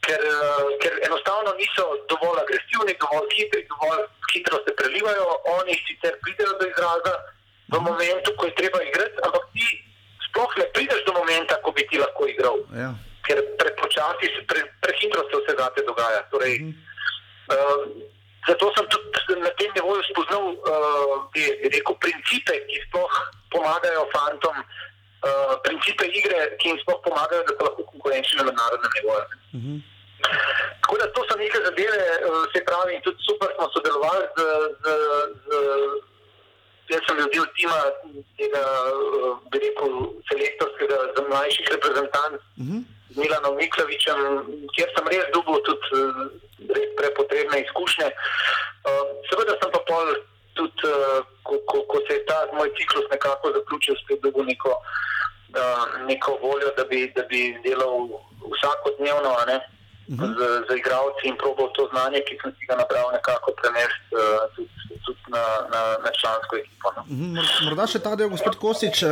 ker, 0.06 0.22
ker 0.82 0.94
enostavno 1.08 1.52
niso 1.62 1.84
dovolj 2.12 2.40
agresivni, 2.46 2.94
dovolj 3.02 3.28
hitri, 3.36 3.66
dovolj 3.72 4.06
hitro 4.34 4.58
se 4.66 4.72
prelivajo, 4.80 5.26
oni 5.58 5.74
sicer 5.88 6.13
pridejo 6.22 6.54
do 6.60 6.66
izraza 6.70 7.13
v 7.74 7.82
momentu, 7.90 8.30
ko 8.38 8.46
je 8.46 8.58
treba 8.62 8.80
igrati, 8.84 9.18
ampak 9.26 9.44
ti 9.54 9.66
sploh 10.38 10.54
ne 10.58 10.65
prideš 10.73 11.02
do 11.06 11.13
momenta, 11.17 11.58
ko 11.65 11.73
bi 11.73 11.82
ti 11.89 11.97
lahko 11.97 12.30
igral. 12.30 12.62
Ja. 12.78 12.93
Ker 13.26 13.41
prepočasi, 13.58 14.30
pre, 14.45 14.62
prehitro 14.86 15.26
se 15.26 15.41
vse 15.41 15.54
zate 15.58 15.82
dogaja. 15.82 16.21
Torej, 16.30 16.62
mm. 16.62 16.73
uh, 17.50 17.82
zato 18.45 18.69
sem 18.78 18.86
tudi 18.93 19.41
na 19.41 19.50
tem 19.58 19.73
nivoju 19.73 20.04
spoznal 20.13 20.54
uh, 20.54 21.26
bi, 21.34 21.41
bi 21.62 21.73
rekel, 21.73 21.97
principe, 21.97 22.54
ki 22.69 22.86
sploh 22.86 23.13
pomagajo 23.50 24.06
fantom, 24.13 24.62
uh, 24.62 25.58
principe 25.65 26.06
igre, 26.06 26.54
ki 26.62 26.69
jim 26.69 26.80
sploh 26.86 27.02
pomagajo, 27.02 27.41
da 27.50 27.58
so 27.58 27.65
lahko 27.65 27.89
konkurenčni 27.97 28.38
na 28.38 28.47
mednarodnem 28.52 28.93
nivoju. 29.02 29.26
Mm 29.58 29.62
-hmm. 29.65 29.78
Tako 30.82 30.97
da 31.02 31.06
to 31.13 31.21
so 31.26 31.36
neke 31.38 31.58
zadeve, 31.65 32.04
uh, 32.30 32.45
se 32.54 32.62
pravi, 32.69 33.02
tudi 33.02 33.17
super 33.26 33.50
smo 33.58 33.65
sodelovali 33.73 34.26
z. 34.38 34.39
z, 34.84 34.86
z 35.43 36.15
Jaz 36.89 37.02
sem 37.06 37.17
bil 37.17 37.30
del 37.34 37.47
tima 37.58 37.80
tega, 38.39 38.62
bi 39.52 39.60
rekel, 39.63 39.95
selektorskega 40.30 41.00
za 41.17 41.23
mlajših 41.30 41.67
reprezentantov, 41.73 42.39
uh 42.39 42.65
-huh. 42.65 42.82
z 43.12 43.17
Milanom 43.17 43.56
Miklavičem, 43.56 44.19
kjer 44.76 44.89
sem 44.95 45.08
res 45.12 45.28
dobil 45.34 45.60
tudi 45.67 46.02
res 46.76 46.89
prepotrebne 47.00 47.62
izkušnje. 47.65 48.08
Seveda 49.30 49.54
sem 49.60 49.71
pa 49.76 49.82
pol 49.89 50.08
tudi, 50.56 50.91
ko, 51.43 51.60
ko, 51.69 51.78
ko 51.91 51.97
se 52.08 52.13
je 52.13 52.26
ta 52.26 52.38
moj 52.54 52.69
ciklus 52.78 53.06
nekako 53.12 53.52
zaključil, 53.58 53.95
spet 54.04 54.19
dobil 54.21 54.43
neko, 54.45 54.71
neko 56.08 56.39
voljo, 56.41 56.69
da 56.78 56.84
bi, 56.84 57.12
da 57.15 57.23
bi 57.23 57.41
delal 57.63 58.08
vsakodnevno, 58.54 59.36
ne? 59.47 59.77
Uh 60.10 60.15
-huh. 60.15 60.32
Z, 60.38 60.41
z 60.67 60.70
igravci 60.82 61.24
in 61.28 61.36
probal 61.43 61.67
to 61.78 61.84
znanje, 61.91 62.20
ki 62.28 62.34
sem 62.41 62.52
si 62.58 62.63
ga 62.70 62.76
nabral, 62.82 63.08
nekako 63.17 63.52
prenesti 63.62 64.08
uh, 64.15 64.20
tudi, 64.56 64.70
tudi 65.06 65.22
na, 65.28 65.43
na, 65.74 65.82
na 66.06 66.12
člansko 66.20 66.54
ekipo. 66.56 66.88
No. 66.96 67.02
Morda 67.65 67.88
še 67.88 68.00
ta 68.00 68.15
del, 68.15 68.30
gospod 68.30 68.56
Kosič, 68.56 69.04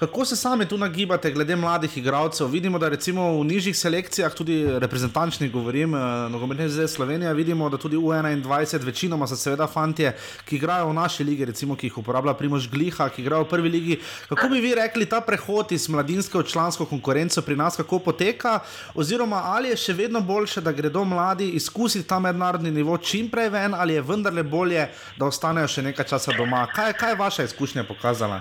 kako 0.00 0.24
se 0.24 0.36
sami 0.36 0.66
tu 0.68 0.78
nagibate 0.78 1.30
glede 1.30 1.56
mladih 1.56 1.96
igralcev? 1.96 2.48
Vidimo, 2.48 2.78
da 2.78 2.88
recimo 2.88 3.26
v 3.40 3.44
nižjih 3.44 3.76
selekcijah, 3.76 4.34
tudi 4.34 4.56
reprezentančnih, 4.80 5.52
govorim, 5.52 5.96
nogometne 6.32 6.68
zdaj 6.68 6.88
Slovenija, 6.88 7.32
vidimo, 7.32 7.68
da 7.68 7.76
tudi 7.76 7.96
U21, 7.96 8.84
večinoma 8.84 9.26
so 9.26 9.36
seveda 9.36 9.66
fantje, 9.66 10.14
ki 10.48 10.56
igrajo 10.56 10.88
v 10.88 10.96
naši 10.96 11.24
ligi, 11.24 11.44
recimo, 11.44 11.76
ki 11.76 11.90
jih 11.90 11.98
uporablja 11.98 12.34
Primož 12.34 12.68
Gliha, 12.72 13.08
ki 13.08 13.22
igrajo 13.22 13.44
v 13.44 13.50
prvi 13.52 13.68
ligi. 13.68 14.00
Kako 14.28 14.48
bi 14.48 14.60
vi 14.60 14.74
rekli, 14.74 15.08
ta 15.08 15.20
prehod 15.20 15.72
iz 15.72 15.88
mladinske 15.88 16.38
v 16.38 16.46
člansko 16.48 16.88
konkurenco 16.88 17.42
pri 17.42 17.56
nas, 17.56 17.76
kako 17.76 17.98
poteka? 17.98 18.60
Oziroma, 18.94 19.42
ali 19.52 19.72
je 19.74 19.76
še 19.76 19.96
vedno 19.96 20.20
boljše, 20.30 20.60
da 20.60 20.72
gredo 20.72 21.04
mladi 21.04 21.48
izkusiti 21.58 22.08
ta 22.08 22.18
mednarodni 22.18 22.70
nivo 22.70 22.98
čim 22.98 23.30
prej 23.30 23.48
ven, 23.48 23.74
ali 23.74 23.94
je 23.94 24.06
vendarle 24.12 24.42
bolje, 24.42 24.86
da 25.18 25.26
ostanejo 25.26 25.68
še 25.74 25.82
nekaj 25.88 26.08
časa 26.12 26.36
doma? 26.38 26.66
Kaj, 26.76 26.92
kaj 27.00 27.12
je 27.14 27.20
vaša 27.24 27.48
izkušnja 27.50 27.84
pokazala? 27.88 28.40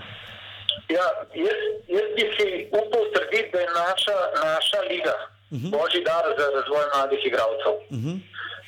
Ja, 0.90 1.08
jaz, 1.38 1.66
jaz 1.98 2.08
bi 2.16 2.26
si 2.36 2.48
upal 2.82 3.04
trditi, 3.16 3.50
da 3.54 3.66
je 3.66 3.70
naša, 3.82 4.18
naša 4.46 4.82
liga 4.92 5.16
uh 5.52 5.58
-huh. 5.58 5.70
božji 5.76 6.02
dar 6.10 6.24
za 6.40 6.46
razvoj 6.56 6.86
mladih 6.94 7.22
igralcev. 7.30 7.74
Uh 7.96 7.98
-huh. 8.04 8.16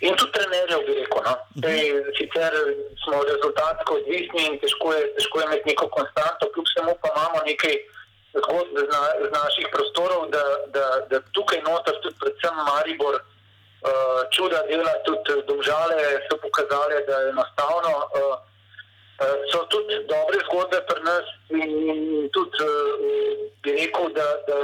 In 0.05 0.13
tudi 0.17 0.31
trenerjev, 0.35 0.79
bi 0.87 0.93
rekel. 1.01 1.21
No? 1.29 1.33
Uh 1.33 1.61
-huh. 1.61 1.69
Ej, 1.71 1.83
sicer 2.17 2.51
smo 3.03 3.15
rezultatsko 3.31 3.91
odvisni 3.99 4.41
in 4.49 4.55
težko 4.61 4.87
je, 4.97 5.01
težko 5.15 5.35
je 5.39 5.45
imeti 5.45 5.69
neko 5.71 5.85
konstanto, 5.97 6.43
kljub 6.53 6.65
vsemu 6.69 6.91
pa 7.01 7.07
imamo 7.15 7.39
nekaj 7.51 7.75
zgodb 8.37 8.77
z, 8.77 8.85
na, 8.93 9.01
z 9.23 9.27
naših 9.31 9.67
prostorov, 9.71 10.29
da, 10.31 10.43
da, 10.75 10.85
da 11.09 11.17
tukaj 11.35 11.61
noter, 11.67 11.97
tudi 12.03 12.15
predvsem 12.19 12.55
Maribor, 12.67 13.19
uh, 13.19 14.21
čuda 14.31 14.63
dela, 14.69 14.93
tudi 15.05 15.41
domžale 15.47 16.23
so 16.29 16.37
pokazali, 16.37 17.03
da 17.07 17.19
je 17.19 17.29
enostavno. 17.35 17.93
Uh, 18.15 18.39
So 19.53 19.59
tudi 19.69 19.95
dobre 20.09 20.39
zgodbe 20.49 20.81
pri 20.89 21.01
nas, 21.05 21.25
in 21.53 22.29
tudi 22.33 22.65
bi 23.61 23.71
rekel, 23.77 24.09
da, 24.17 24.25
da, 24.47 24.57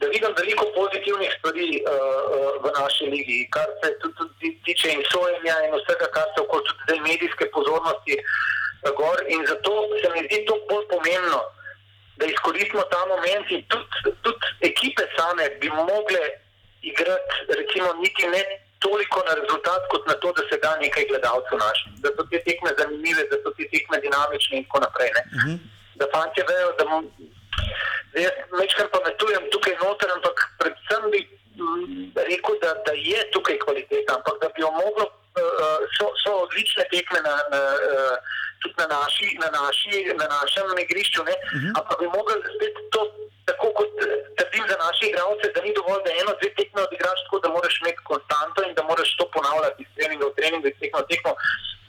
da 0.00 0.06
vidim 0.08 0.32
veliko 0.38 0.64
pozitivnih 0.72 1.28
stvari 1.38 1.82
uh, 1.84 2.56
v 2.64 2.72
naši 2.78 3.10
ligi, 3.12 3.48
kar 3.52 3.68
se 3.82 3.92
tudi 4.00 4.48
tiče 4.64 4.94
in 4.96 5.04
sojenja 5.12 5.56
in 5.66 5.76
vsega, 5.76 6.08
kar 6.16 6.24
se 6.32 6.40
okoli 6.40 6.64
tudi 6.70 7.00
medijske 7.00 7.50
pozornosti. 7.52 8.16
Gor. 8.96 9.18
In 9.28 9.44
zato 9.46 9.72
se 10.00 10.08
mi 10.14 10.24
zdi 10.26 10.44
to 10.46 10.56
bolj 10.70 10.88
pomembno, 10.88 11.42
da 12.22 12.26
izkoristimo 12.30 12.82
ta 12.94 13.00
moment 13.12 13.50
in 13.50 13.62
tudi, 13.72 14.14
tudi 14.24 14.46
ekipe 14.70 15.04
same 15.16 15.44
bi 15.60 15.68
mogle 15.70 16.22
igrati, 16.90 17.34
recimo, 17.58 17.88
niti 18.02 18.26
ne 18.34 18.42
toliko 18.84 19.18
na 19.28 19.34
rezultat, 19.40 19.82
kot 19.90 20.06
na 20.06 20.14
to, 20.22 20.32
da 20.38 20.42
se 20.48 20.56
da 20.64 20.70
nekaj 20.84 21.04
gledalcev 21.10 21.58
naših. 21.64 21.92
Da 22.04 22.08
so 22.16 22.22
te 22.30 22.38
tekme 22.46 22.70
zanimive, 22.78 23.22
da 23.30 23.36
so 23.42 23.50
te 23.58 23.64
tekme 23.74 24.00
dinamične 24.04 24.54
in 24.58 24.64
tako 24.66 24.80
naprej. 24.86 25.10
Uh 25.14 25.22
-huh. 25.42 25.56
Da 25.98 26.04
fanti 26.14 26.42
vejo, 26.50 26.70
da. 26.78 26.84
Jaz 28.24 28.34
večkrat 28.60 28.90
pametujem 28.92 29.44
tukaj 29.52 29.74
noter, 29.82 30.10
ampak 30.16 30.36
predvsem 30.58 31.02
bi 31.12 31.20
rekel, 32.30 32.54
da, 32.62 32.70
da 32.86 32.92
je 32.92 33.20
tukaj 33.34 33.58
kvaliteta, 33.64 34.10
ampak 34.18 34.36
da 34.42 34.48
bi 34.54 34.60
jo 34.64 34.70
moglo, 34.82 35.06
so, 35.96 36.06
so 36.22 36.30
odlične 36.44 36.84
tekme 36.92 37.20
na, 37.28 37.34
na, 37.52 37.60
tudi 38.62 38.76
na, 38.82 38.86
naši, 38.96 39.26
na, 39.42 39.48
naši, 39.58 39.94
na 40.20 40.26
našem 40.36 40.78
igrišču, 40.84 41.20
uh 41.22 41.28
-huh. 41.28 41.72
ampak 41.78 41.98
bi 42.00 42.06
mogli 42.16 42.34
spet 42.54 42.76
to. 42.94 43.02
Tako 43.50 43.66
kot 43.78 43.90
trdim 44.38 44.64
za 44.70 44.76
naše 44.86 45.04
igralce, 45.06 45.46
da 45.54 45.60
ni 45.62 45.72
dovolj, 45.78 46.02
da 46.06 46.10
eno, 46.20 46.32
dve 46.40 46.48
tekme 46.58 46.80
odigraš 46.82 47.20
tako, 47.24 47.38
da 47.44 47.48
moraš 47.56 47.74
imeti 47.80 48.06
konstanto 48.10 48.58
in 48.62 48.74
da 48.78 48.82
moraš 48.90 49.10
to 49.18 49.24
ponavljati 49.36 49.82
iz 49.82 49.90
treninga 49.96 50.26
v 50.26 50.36
trening, 50.38 50.62
iz 50.66 50.76
tekmo 50.80 50.98
v 51.02 51.08
tekmo, 51.12 51.32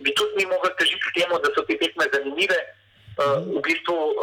bi 0.03 0.09
tudi 0.17 0.33
mi 0.37 0.45
mogli 0.53 0.71
težiti 0.79 1.05
k 1.07 1.13
temu, 1.17 1.33
da 1.43 1.49
so 1.55 1.61
te 1.67 1.75
tekme 1.83 2.05
zanimive 2.13 2.59
uh, 2.65 3.37
v 3.55 3.59
bistvu, 3.67 3.97
uh, 4.09 4.15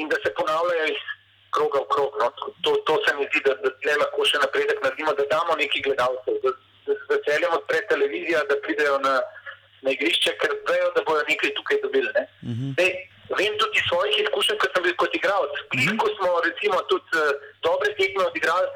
in 0.00 0.06
da 0.12 0.16
se 0.22 0.36
ponavljajo 0.38 0.86
iz 0.94 1.02
kroga 1.56 1.78
v 1.84 1.88
krog. 1.94 2.12
No. 2.20 2.26
To, 2.64 2.70
to 2.86 2.94
se 3.04 3.10
mi 3.16 3.24
zdi, 3.30 3.40
da, 3.46 3.52
da 3.64 3.70
tle 3.82 3.94
lahko 4.02 4.14
lahko 4.14 4.30
še 4.30 4.38
napredek 4.40 4.78
naredimo, 4.82 5.12
da 5.18 5.24
damo 5.28 5.56
neki 5.58 5.82
gledalcev, 5.82 6.38
da, 6.42 6.50
da 6.86 6.92
se 6.94 7.04
veseljem 7.10 7.52
odpre 7.58 7.80
televizija, 7.90 8.44
da 8.48 8.56
pridejo 8.62 8.98
na, 9.02 9.20
na 9.84 9.92
igrišče, 9.94 10.32
ker 10.40 10.54
vejo, 10.68 10.88
da 10.96 11.02
bodo 11.06 11.22
nekaj 11.28 11.52
tukaj 11.58 11.78
dobili. 11.82 12.10
Ne? 12.16 12.24
Zdaj, 12.74 12.90
vem 13.38 13.54
tudi 13.60 13.78
iz 13.80 13.84
svojih 13.88 14.16
izkušenj, 14.24 14.58
kot 14.62 14.70
sem 14.74 14.82
bil 14.86 14.96
kot 15.02 15.14
igralec. 15.18 15.54
Blisko 15.74 16.06
smo 16.16 16.30
recimo 16.46 16.80
tudi 16.92 17.20
uh, 17.20 17.30
dobre 17.66 17.92
tekme 18.00 18.24
odigrali, 18.24 18.66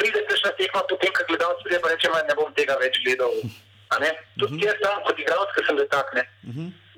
pride 0.00 0.20
se 0.28 0.40
še 0.40 0.48
na 0.48 0.52
tekmo, 0.60 0.82
potem, 0.88 1.12
ko 1.16 1.28
gledalec 1.28 1.62
pride 1.64 1.80
pa 1.84 1.92
reče, 1.92 2.08
"Ma, 2.12 2.22
ne 2.28 2.34
bom 2.40 2.50
tega 2.56 2.76
več 2.80 2.98
gledal. 3.04 3.32
A 3.92 4.00
ne? 4.02 4.10
Tudi 4.40 4.64
jaz 4.64 4.80
sam 4.82 5.02
kot 5.06 5.18
igralec, 5.18 5.50
ki 5.56 5.66
sem 5.66 5.76
bil 5.76 5.88
tak, 5.92 6.08
ne. 6.14 6.24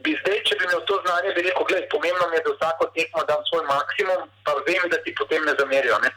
Bi 0.04 0.14
zdaj, 0.20 0.38
če 0.46 0.56
bi 0.58 0.66
imel 0.68 0.82
to 0.86 0.96
znanje, 1.04 1.32
bi 1.34 1.42
rekel, 1.42 1.64
gledaj, 1.68 1.88
pomembno 1.92 2.28
mi 2.30 2.36
je, 2.38 2.42
da 2.46 2.52
vsako 2.54 2.86
tekmo 2.94 3.24
dam 3.30 3.40
svoj 3.48 3.64
maksimum, 3.66 4.20
pa 4.46 4.54
vem, 4.68 4.84
da 4.92 4.98
ti 5.02 5.14
potem 5.18 5.42
ne 5.48 5.54
zamerijo. 5.58 5.98
Ne? 6.04 6.10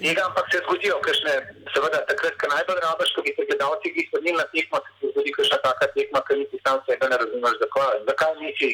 Tega 0.00 0.24
ampak 0.28 0.48
se 0.52 0.62
zgodijo, 0.64 0.96
kakšne, 1.04 1.34
seveda, 1.74 2.00
takrat, 2.08 2.38
ko 2.40 2.48
najbolj 2.54 2.80
rabiš, 2.86 3.12
ko 3.16 3.26
bi 3.26 3.34
se 3.36 3.46
gledalci 3.50 4.06
so 4.08 4.22
na 4.24 4.46
tekmo, 4.54 4.80
se 4.86 4.96
ti 5.00 5.12
zgodi 5.12 5.36
kakšna 5.36 5.58
taka 5.66 5.90
tekma, 5.96 6.24
ki 6.24 6.40
niti 6.40 6.60
sam 6.64 6.80
sebe 6.88 7.12
ne 7.12 7.20
razumeš, 7.20 7.60
zakaj, 7.64 8.00
zakaj 8.08 8.34
nisi. 8.40 8.72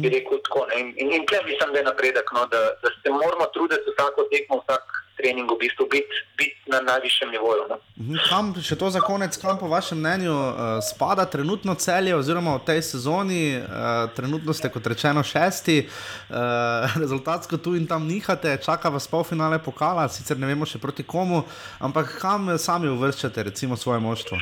Bi 0.00 0.08
rekel 0.14 0.38
tako. 0.46 0.66
Ne? 0.70 0.80
In, 0.80 0.88
in, 0.96 1.12
in 1.12 1.26
tukaj 1.26 1.44
mislim, 1.44 1.72
da 1.72 1.78
je 1.78 1.88
napredek, 1.90 2.32
no, 2.32 2.46
da, 2.46 2.60
da 2.82 2.88
se 2.96 3.10
moramo 3.10 3.46
truditi 3.54 3.92
vsako 3.92 4.28
tekmo, 4.32 4.62
vsak 4.62 5.01
trening 5.16 5.50
v 5.50 5.56
bistvu 5.60 5.86
biti 5.90 6.20
bit 6.38 6.56
na 6.66 6.80
najvišjem 6.80 7.30
nivoju. 7.30 7.62
No? 7.70 7.76
Mhm, 8.00 8.16
Kam, 8.28 8.52
še 8.62 8.76
to 8.76 8.90
za 8.90 9.00
konec, 9.00 9.36
kam 9.36 9.58
po 9.58 9.68
vašem 9.68 9.98
mnenju 9.98 10.32
uh, 10.32 10.54
spada 10.82 11.26
trenutno 11.26 11.74
celje, 11.74 12.14
oziroma 12.16 12.56
v 12.56 12.64
tej 12.66 12.82
sezoni, 12.82 13.58
uh, 13.60 14.08
trenutno 14.16 14.54
ste 14.56 14.70
kot 14.72 14.86
rečeno 14.86 15.22
šesti, 15.22 15.78
uh, 15.86 16.96
rezultatsko 17.02 17.58
tu 17.58 17.76
in 17.78 17.86
tam 17.86 18.08
nihate, 18.08 18.56
čaka 18.64 18.88
vas 18.88 19.08
polfinale 19.08 19.58
pokala, 19.62 20.08
sicer 20.08 20.38
ne 20.38 20.50
vemo 20.50 20.66
še 20.66 20.80
proti 20.82 21.06
komu, 21.06 21.44
ampak 21.80 22.18
kam 22.20 22.52
sami 22.58 22.88
uvrščate, 22.88 23.50
recimo, 23.52 23.76
svoje 23.76 24.00
moštvo? 24.00 24.38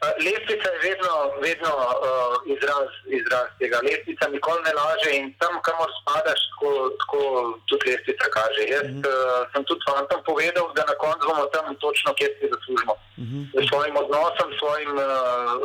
Uh, 0.00 0.08
Lestvica 0.24 0.68
je 0.72 0.82
vedno, 0.88 1.14
vedno 1.46 1.72
uh, 1.76 2.34
izraz, 2.54 2.88
izraz 3.20 3.46
tega. 3.60 3.78
Lestvica 3.88 4.24
nikoli 4.34 4.60
ne 4.68 4.72
laže 4.80 5.10
in 5.18 5.26
tam, 5.40 5.54
kamor 5.66 5.90
spadaš, 6.00 6.40
tako, 6.50 6.70
tako 7.00 7.20
tudi 7.68 7.84
lestvica 7.90 8.26
kaže. 8.36 8.62
Jaz 8.74 8.86
mm 8.88 8.96
-hmm. 8.96 9.12
uh, 9.12 9.40
sem 9.52 9.62
tudi 9.68 9.82
fantom 9.88 10.20
povedal, 10.30 10.66
da 10.76 10.82
na 10.90 10.96
koncu 11.02 11.22
bomo 11.28 11.46
tam 11.54 11.66
točno, 11.84 12.08
kjer 12.18 12.30
si 12.38 12.52
zaslužimo. 12.54 12.94
Mm 13.20 13.24
-hmm. 13.28 13.44
S 13.60 13.62
svojim 13.70 13.94
odnosom, 14.02 14.48
svojim 14.60 14.92
uh, 14.98 15.04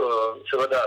uh, 0.05 0.29
seveda, 0.49 0.81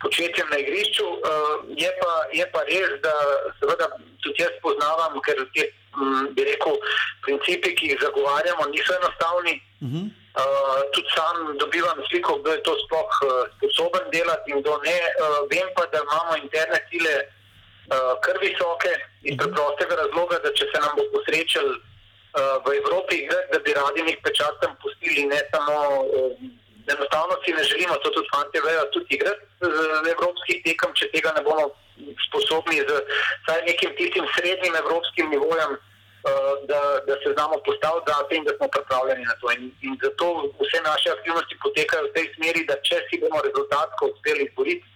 početjem 0.00 0.48
na 0.50 0.58
igrišču. 0.58 1.06
Uh, 1.06 1.64
je, 1.76 1.90
pa, 2.00 2.12
je 2.32 2.46
pa 2.52 2.60
res, 2.68 2.90
da 3.04 3.14
seveda 3.60 3.88
tudi 4.24 4.42
jaz 4.42 4.54
poznavam, 4.62 5.16
ker 5.24 5.40
te, 5.54 5.70
m, 5.96 6.28
bi 6.36 6.44
rekel, 6.44 6.76
principi, 7.24 7.74
ki 7.78 7.92
jih 7.92 8.02
zagovarjamo, 8.04 8.68
niso 8.74 8.94
enostavni. 9.00 9.60
Mm 9.80 9.90
-hmm. 9.92 10.06
Uh, 10.36 10.80
tudi 10.92 11.08
sam 11.16 11.56
dobivam 11.58 11.98
sliko, 12.10 12.36
kdo 12.38 12.50
je 12.52 12.62
to 12.62 12.72
sploh 12.84 13.12
uh, 13.24 13.48
sposoben 13.56 14.10
delati 14.12 14.50
in 14.50 14.60
kdo 14.60 14.76
ne. 14.84 14.98
Uh, 15.24 15.48
vem 15.50 15.68
pa, 15.76 15.86
da 15.92 15.98
imamo 16.04 16.36
interne 16.36 16.78
cilje 16.90 17.16
uh, 17.24 18.12
kar 18.24 18.36
visoke 18.40 18.92
iz 19.22 19.34
preprostega 19.38 19.94
razloga, 20.02 20.36
da 20.44 20.52
če 20.52 20.64
se 20.72 20.78
nam 20.84 20.92
bo 20.96 21.04
posrečil 21.14 21.68
uh, 21.72 21.80
v 22.66 22.76
Evropi 22.80 23.14
igrati, 23.24 23.48
da 23.52 23.58
bi 23.64 23.72
radi 23.80 24.02
nek 24.02 24.18
pečat 24.22 24.60
tam 24.60 24.76
pustili, 24.82 25.26
ne 25.26 25.40
samo. 25.52 26.04
Uh, 26.04 26.65
enostavno 26.94 27.34
si 27.44 27.52
ne 27.52 27.64
želimo, 27.64 27.96
to 28.02 28.10
tudi 28.10 28.28
fanti 28.34 28.60
vejo, 28.66 28.84
tudi 28.94 29.14
igrati 29.14 29.44
z 30.04 30.08
evropskih 30.14 30.62
tekem, 30.66 30.94
če 30.98 31.10
tega 31.14 31.32
ne 31.36 31.42
bomo 31.42 31.70
sposobni 32.28 32.78
z 32.88 33.02
nekim 33.66 33.90
tistim 33.98 34.26
srednjim 34.36 34.74
evropskim 34.82 35.30
nivojem 35.30 35.76
da, 36.70 36.80
da 37.06 37.14
se 37.22 37.28
znamo 37.36 37.56
postaviti 37.66 38.10
zase 38.12 38.32
in 38.36 38.44
da 38.44 38.52
smo 38.56 38.66
pripravljeni 38.74 39.24
na 39.30 39.34
to. 39.40 39.46
In, 39.56 39.62
in 39.86 39.92
zato 40.02 40.26
vse 40.60 40.78
naše 40.90 41.08
aktivnosti 41.16 41.54
potekajo 41.64 42.02
v 42.06 42.14
tej 42.16 42.26
smeri, 42.34 42.60
da 42.70 42.74
če 42.88 42.96
si 43.06 43.20
bomo 43.22 43.38
rezultatsko 43.48 44.02
uspeli 44.12 44.42
izboriti, 44.46 44.86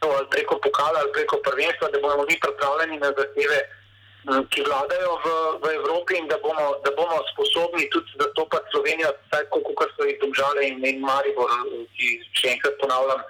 ali 0.00 0.30
preko 0.34 0.54
pokala 0.66 0.98
ali 1.02 1.14
preko 1.18 1.36
prvenstva, 1.46 1.86
da 1.92 1.98
bomo 2.04 2.24
mi 2.30 2.36
pripravljeni 2.44 2.96
na 3.04 3.10
zahteve, 3.18 3.58
ki 4.52 4.60
vladajo 4.66 5.12
v, 5.24 5.26
v 5.62 5.66
Evropi 5.78 6.18
in 6.18 6.28
da 6.28 6.36
bomo, 6.44 6.76
da 6.84 6.90
bomo 6.96 7.18
sposobni 7.32 7.88
tudi 7.90 8.12
zastopati 8.20 8.70
Slovenijo, 8.72 9.12
tako 9.30 9.62
kot 9.74 9.90
so 9.96 10.04
jih 10.04 10.18
domžale 10.20 10.68
in, 10.68 10.84
in 10.84 11.00
Maribor, 11.00 11.50
ki 11.96 12.18
še 12.36 12.54
enkrat 12.54 12.76
ponavljam, 12.82 13.22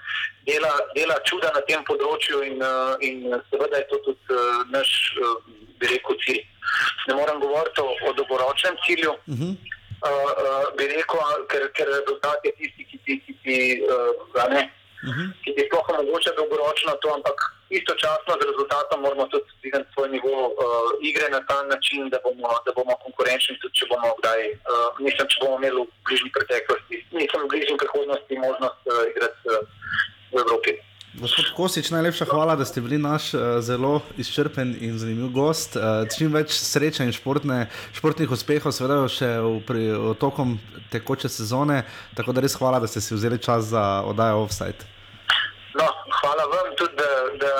dela, 0.48 0.72
dela 0.96 1.18
čuda 1.28 1.52
na 1.54 1.62
tem 1.70 1.84
področju 1.86 2.42
in, 2.50 2.62
in 3.06 3.26
seveda 3.50 3.82
je 3.82 3.88
to 3.92 3.98
tudi 4.08 4.42
naš, 4.74 4.90
bi 5.78 5.92
rekel, 5.94 6.18
cilj 6.26 6.42
ne 7.08 7.14
morem 7.14 7.40
govoriti 7.40 7.80
o, 7.80 7.90
o 8.08 8.12
dolgoročnem 8.12 8.76
cilju. 8.86 9.12
Uh 9.12 9.38
-huh. 9.38 9.52
uh, 10.08 10.30
uh, 10.44 10.76
bi 10.76 10.84
rekel, 10.86 11.20
ker, 11.50 11.62
ker 11.76 11.86
rezultat 11.98 12.38
je 12.44 12.52
tisti, 12.58 12.82
ki 12.90 12.98
ti, 13.04 13.12
ki 13.26 13.32
ti, 13.42 13.56
uh, 13.86 14.48
ne, 14.54 14.62
uh 15.02 15.14
-huh. 15.14 15.28
ki 15.44 15.54
ti 15.54 15.62
sploh 15.66 15.88
omogoča 15.88 16.30
dolgoročno 16.36 16.92
to, 17.02 17.14
ampak 17.14 17.38
istočasno 17.70 18.32
z 18.40 18.46
rezultatom 18.50 18.98
moramo 19.00 19.26
tudi 19.32 19.44
dvigniti 19.60 19.92
svoj 19.94 20.08
nivo 20.08 20.34
uh, 20.48 20.54
igre 21.10 21.26
na 21.36 21.40
ta 21.48 21.58
način, 21.72 22.08
da 22.12 22.18
bomo, 22.24 22.48
da 22.66 22.72
bomo 22.78 22.94
konkurenčni, 23.04 23.58
tudi 23.60 23.74
če 23.78 23.84
bomo 23.92 24.08
kdaj, 24.20 24.40
uh, 24.52 24.88
mislim, 25.06 25.26
če 25.30 25.36
bomo 25.42 25.54
imeli 25.60 25.84
v 25.84 25.88
bližnji 26.06 26.30
preteklosti, 26.36 26.96
nisem 27.18 27.40
v 27.44 27.50
bližnji 27.52 27.76
prihodnosti 27.82 28.34
možnost 28.46 28.80
uh, 28.88 29.02
igrati 29.12 29.40
uh, 29.48 29.56
v 30.32 30.44
Evropi. 30.44 30.72
Gospod 31.18 31.46
Kosič, 31.56 31.90
najlepša 31.90 32.28
hvala, 32.30 32.54
da 32.56 32.64
ste 32.64 32.80
bili 32.80 32.98
naš 32.98 33.34
uh, 33.34 33.58
zelo 33.60 34.00
izčrpen 34.16 34.76
in 34.80 34.98
zanimiv 34.98 35.32
gost. 35.34 35.76
Uh, 35.76 36.06
čim 36.16 36.32
več 36.32 36.52
sreče 36.54 37.04
in 37.08 37.12
športne, 37.16 37.66
športnih 37.96 38.30
uspehov, 38.30 38.72
seveda 38.76 39.00
še 39.10 39.30
v, 39.42 39.56
pri, 39.66 39.88
v 39.92 40.12
tokom 40.20 40.58
tekoče 40.92 41.28
sezone. 41.32 41.82
Tako 42.16 42.36
da 42.36 42.44
res 42.44 42.54
hvala, 42.60 42.78
da 42.78 42.86
ste 42.86 43.02
si 43.02 43.16
vzeli 43.16 43.40
čas 43.42 43.72
za 43.72 44.04
oddajo 44.06 44.44
offside. 44.46 44.97
No, 45.74 45.86
hvala 46.20 46.44
vam 46.44 46.76
tudi, 46.76 46.94
da, 46.96 47.10
da, 47.44 47.52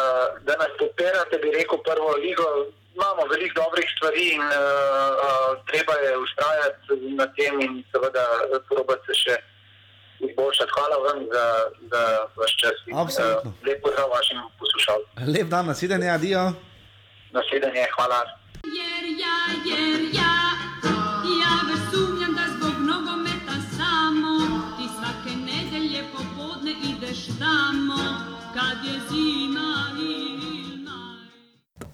da 0.47 0.53
nas 0.63 0.73
podpirate, 0.79 1.39
bi 1.43 1.51
rekel, 1.51 1.79
prvo 1.89 2.11
ligo. 2.25 2.49
Imamo 2.95 3.23
veliko 3.33 3.55
dobrih 3.63 3.87
stvari 3.97 4.25
in 4.35 4.41
uh, 4.43 4.55
uh, 5.27 5.51
treba 5.71 5.93
je 5.93 6.17
ustrajati 6.17 7.15
na 7.19 7.27
tem 7.37 7.61
in 7.61 7.85
seveda 7.93 8.25
probati 8.69 9.07
se 9.07 9.15
še 9.23 9.37
izboljšati. 10.27 10.73
Hvala 10.77 10.97
vam 11.07 11.19
za, 11.35 11.45
za 11.93 12.03
vaš 12.41 12.57
čas. 12.61 12.77
Absolutno. 13.03 13.51
Uh, 13.51 13.67
lep 13.67 13.83
pozdrav 13.83 14.09
vašim 14.17 14.39
poslušalcem. 14.59 15.33
Lep 15.35 15.47
dan, 15.55 15.67
nasvidenje, 15.67 16.11
adijo. 16.11 16.43
Nasvidenje, 17.31 17.87
hvala. 17.97 18.21
Jer 18.79 19.05
ja, 19.23 19.37
jer 19.69 19.88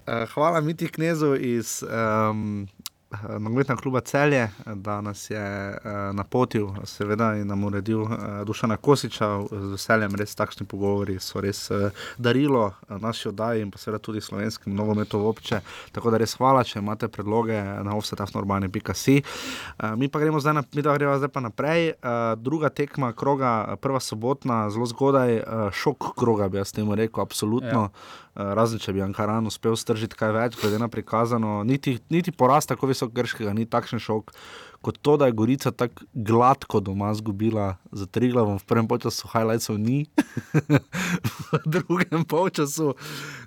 Uh, 0.07 0.29
hvala 0.33 0.61
Miti 0.61 0.87
Knezu 0.87 1.35
iz 1.35 1.83
um, 1.83 2.67
nogometnega 3.39 3.81
kluba 3.81 4.01
Celje, 4.01 4.49
da 4.75 5.01
nas 5.01 5.29
je 5.29 5.69
uh, 5.69 6.15
napotil, 6.15 6.67
seveda, 6.83 7.35
in 7.35 7.47
nam 7.47 7.63
uredil 7.63 8.01
uh, 8.01 8.11
Dušana 8.45 8.77
Kosiča. 8.77 9.27
Z 9.51 9.71
veseljem, 9.71 10.15
res 10.15 10.35
takšni 10.35 10.65
pogovori 10.65 11.17
so 11.19 11.41
res 11.41 11.71
uh, 11.71 11.89
darilo 12.17 12.65
uh, 12.65 12.97
naši 13.01 13.29
oddaji 13.29 13.61
in 13.65 13.71
pa 13.71 13.81
seveda 13.81 14.01
tudi 14.03 14.21
slovenskim 14.21 14.75
nogometu 14.75 15.19
obče. 15.25 15.59
Tako 15.91 16.11
da 16.11 16.19
res 16.21 16.35
hvala, 16.37 16.63
če 16.63 16.79
imate 16.79 17.07
predloge 17.07 17.57
na 17.83 17.95
offsetafnorbani.si. 17.97 19.21
Uh, 19.21 19.95
mi 19.97 20.09
pa 20.09 20.19
gremo 20.19 20.39
zdaj, 20.39 20.53
na, 20.53 20.63
mi 20.73 20.83
pa 20.83 20.97
gremo 20.97 21.17
zdaj 21.17 21.33
pa 21.33 21.41
naprej. 21.41 21.95
Uh, 21.97 22.35
druga 22.37 22.69
tekma 22.69 23.13
kroga, 23.13 23.75
prva 23.81 23.99
sobotna, 23.99 24.69
zelo 24.69 24.85
zgodaj, 24.85 25.39
uh, 25.39 25.65
šok 25.73 26.13
kroga, 26.19 26.49
bi 26.49 26.61
jaz 26.61 26.75
temu 26.75 26.95
rekel, 26.95 27.25
absolutno. 27.25 27.89
Ja. 27.89 28.21
Razen 28.35 28.81
če 28.83 28.91
bi 28.91 29.03
Ankaran 29.03 29.47
uspel 29.47 29.77
stržiti 29.79 30.17
kaj 30.19 30.33
več, 30.35 30.55
glede 30.59 30.79
na 30.81 30.89
prikazano, 30.91 31.61
niti, 31.63 31.97
niti 32.11 32.33
porast 32.35 32.67
tako 32.71 32.91
visok 32.91 33.13
grškega, 33.15 33.53
ni 33.55 33.63
takšen 33.63 34.01
šok 34.03 34.33
kot 34.85 34.99
to, 35.01 35.15
da 35.17 35.25
je 35.25 35.31
Gorica 35.31 35.71
tako 35.71 36.05
gladko 36.13 36.79
doma 36.79 37.13
zgubila 37.13 37.77
za 37.91 38.05
tri 38.05 38.29
glavom, 38.29 38.59
v 38.59 38.67
prvem 38.69 38.87
času 39.01 39.31
highlightsov 39.33 39.79
ni, 39.81 40.05
v 41.53 41.61
drugem 41.65 42.25
času 42.53 42.93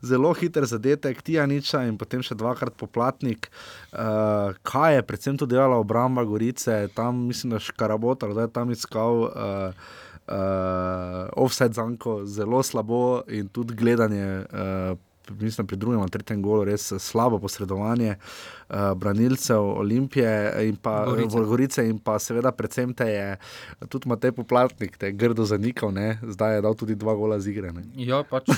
zelo 0.02 0.32
hiter 0.34 0.66
zadetek, 0.66 1.22
Tijaniča 1.22 1.84
in 1.86 1.94
potem 1.94 2.24
še 2.26 2.34
dvakrat 2.34 2.74
poplatnik. 2.74 3.52
Uh, 3.92 4.58
kaj 4.66 4.98
je 4.98 5.06
predvsem 5.06 5.38
to 5.38 5.46
delala 5.46 5.78
obramba 5.78 6.26
Gorice, 6.26 6.88
tam 6.94 7.28
mislim, 7.30 7.54
da 7.54 7.62
je 7.62 7.70
škarabota, 7.70 8.26
da 8.34 8.48
je 8.48 8.52
tam 8.52 8.74
iskal. 8.74 9.30
Uh, 9.30 10.06
uh, 10.28 11.28
offset 11.36 11.74
zanko 11.74 12.24
zelo 12.24 12.62
slabo 12.62 13.22
in 13.28 13.48
tudi 13.48 13.74
gledanje. 13.74 14.44
Uh, 14.52 14.98
Mislim, 15.40 15.66
pri 15.66 15.76
drugem 15.76 16.00
ali 16.00 16.10
tretjem 16.10 16.42
golu 16.42 16.64
res 16.64 16.86
slabo 16.98 17.36
posredovanje 17.38 18.14
uh, 18.16 18.76
branilcev 18.96 19.60
Olimpije 19.60 20.54
in 20.68 20.76
pa 20.76 21.04
Gorice. 21.04 21.42
Gorice, 21.44 21.84
in 21.88 21.98
pa 21.98 22.14
seveda, 22.18 22.52
predvsem 22.52 22.94
te 22.96 23.04
je 23.04 23.26
tudi 23.92 24.08
Matej 24.08 24.32
Poplatnik, 24.32 24.96
te 24.96 25.12
grdo 25.12 25.44
zanikal, 25.44 25.92
ne? 25.92 26.16
zdaj 26.22 26.54
je 26.54 26.62
dal 26.64 26.74
tudi 26.74 26.96
dva 26.96 27.14
gola 27.14 27.36
z 27.40 27.52
igre. 27.52 27.74
Ne? 27.76 27.84
Ja, 27.92 28.22
pač 28.24 28.48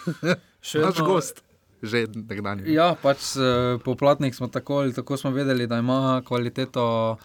še 0.68 0.84
Naš 0.84 1.00
gost, 1.00 1.40
že 1.80 2.04
nekdanji. 2.12 2.68
Ja, 2.76 2.92
pač 2.92 3.32
Poplatnik 3.84 4.36
smo 4.36 4.52
tako 4.52 4.82
ali 4.84 4.92
tako 4.92 5.16
smo 5.16 5.32
vedeli, 5.32 5.64
da 5.66 5.80
ima 5.80 6.20
kvaliteto 6.28 7.16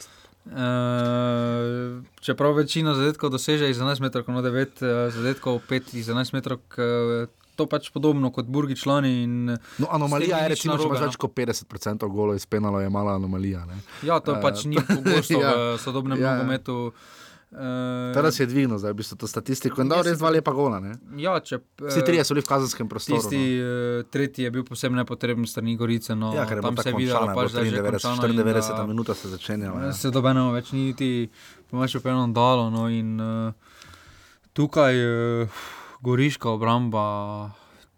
Uh, 0.47 2.03
čeprav 2.19 2.53
večina 2.53 2.93
zadetkov 2.93 3.29
doseže 3.29 3.69
iz 3.69 3.77
11 3.77 4.01
metrov, 4.01 4.25
no 4.27 4.41
9 4.41 4.81
uh, 4.81 5.13
zadetkov, 5.13 5.61
5 5.69 5.93
iz 5.93 6.07
11 6.07 6.33
metrov, 6.33 6.59
uh, 6.71 7.27
to 7.55 7.65
pač 7.65 7.89
podobno 7.89 8.29
kot 8.31 8.45
Burgi 8.45 8.75
člani. 8.75 9.23
In, 9.23 9.45
No, 9.77 9.87
anomalija 9.89 10.37
je, 10.37 10.49
recimo, 10.49 10.73
če 10.73 10.77
imaš 10.77 10.83
narobe, 10.83 10.99
no. 10.99 11.05
več 11.05 11.15
kot 11.17 11.33
50% 11.33 12.07
golov 12.07 12.35
iz 12.35 12.45
penala, 12.45 12.81
je 12.81 12.89
mala 12.89 13.15
anomalija. 13.15 13.65
Ne? 13.65 13.79
Ja, 14.03 14.19
to 14.19 14.35
Eh, 14.37 14.41
pač 14.41 14.65
ni 14.65 14.77
pogosto 14.77 15.41
ja. 15.43 15.53
v 15.73 15.79
sodobnem 15.79 16.21
Ja. 16.21 16.35
nogometu. 16.37 16.93
Uh, 17.47 18.11
Teraz 18.11 18.35
je 18.39 18.43
dvignil, 18.43 18.75
zdaj 18.75 18.91
v 18.91 18.99
bistvu 18.99 19.15
to 19.23 19.27
statistiko 19.27 19.79
in 19.79 19.87
dal 19.87 20.03
res 20.03 20.19
dva 20.19 20.27
lepa 20.35 20.51
gola. 20.51 20.81
Ne? 20.83 20.99
Ja, 21.15 21.39
če, 21.39 21.61
Vsi 21.79 22.03
trije 22.03 22.25
so 22.27 22.35
bili 22.35 22.43
v 22.43 22.49
kazenskem 22.51 22.89
prostoru. 22.91 23.23
Tisti 23.23 23.39
no. 23.39 24.03
tretji 24.11 24.43
je 24.43 24.51
bil 24.51 24.65
posebno 24.67 24.99
nepotreben 24.99 25.47
strani 25.47 25.77
Gorice. 25.79 26.11
No. 26.11 26.33
Ja, 26.35 26.43
tam 26.43 26.75
se 26.75 26.91
je 26.91 26.99
videlo, 26.99 27.23
končano, 27.23 27.39
pač, 27.39 27.55
da 27.55 27.63
je 27.63 27.71
že 27.71 27.79
93, 27.79 28.03
končano 28.03 28.27
in 28.27 28.43
94 28.43 28.75
da- 28.75 28.87
minuta 28.91 29.15
se 29.15 29.31
začenjalo. 29.31 29.79
Ja. 29.79 29.93
Se 29.95 30.11
dobeno 30.11 30.51
več 30.51 30.73
ni 30.75 30.91
niti, 30.91 31.31
po 31.71 31.79
mojem, 31.79 32.03
penom 32.03 32.35
dalo. 32.35 32.67
No, 32.67 32.91
in, 32.91 33.15
uh, 33.15 33.55
tukaj 34.51 34.99
uh, 34.99 35.63
Goriška 36.03 36.51
obramba. 36.51 37.07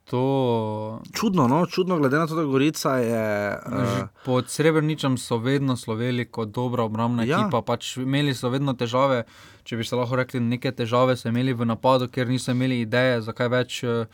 To... 0.10 1.01
Čudno, 1.14 1.47
no? 1.47 1.66
čudno, 1.66 1.97
glede 1.97 2.18
na 2.18 2.28
to, 2.28 2.36
da 2.36 2.43
Gorica 2.43 2.95
je. 2.95 3.28
Že 3.62 4.01
Uh, 4.01 4.07
Pod 4.26 4.49
Srebrničem 4.49 5.18
so 5.18 5.38
vedno 5.38 5.78
sloveli 5.78 6.26
kot 6.26 6.49
dobra 6.49 6.84
obrambna 6.84 7.24
Ja. 7.24 7.39
ekipa. 7.39 7.62
Pač 7.62 7.97
imeli 7.97 8.34
so 8.34 8.49
vedno 8.49 8.74
težave, 8.74 9.24
če 9.64 9.78
bi 9.78 9.84
se 9.84 9.95
lahko 9.95 10.16
rekli, 10.16 10.39
neke 10.41 10.72
težave 10.72 11.14
so 11.14 11.30
imeli 11.30 11.53
v 11.53 11.66
napadu, 11.66 12.07
ker 12.07 12.28
niso 12.28 12.51
imeli 12.51 12.82
ideje, 12.82 13.22
zakaj 13.22 13.47
več. 13.49 13.84
eh, 13.84 14.05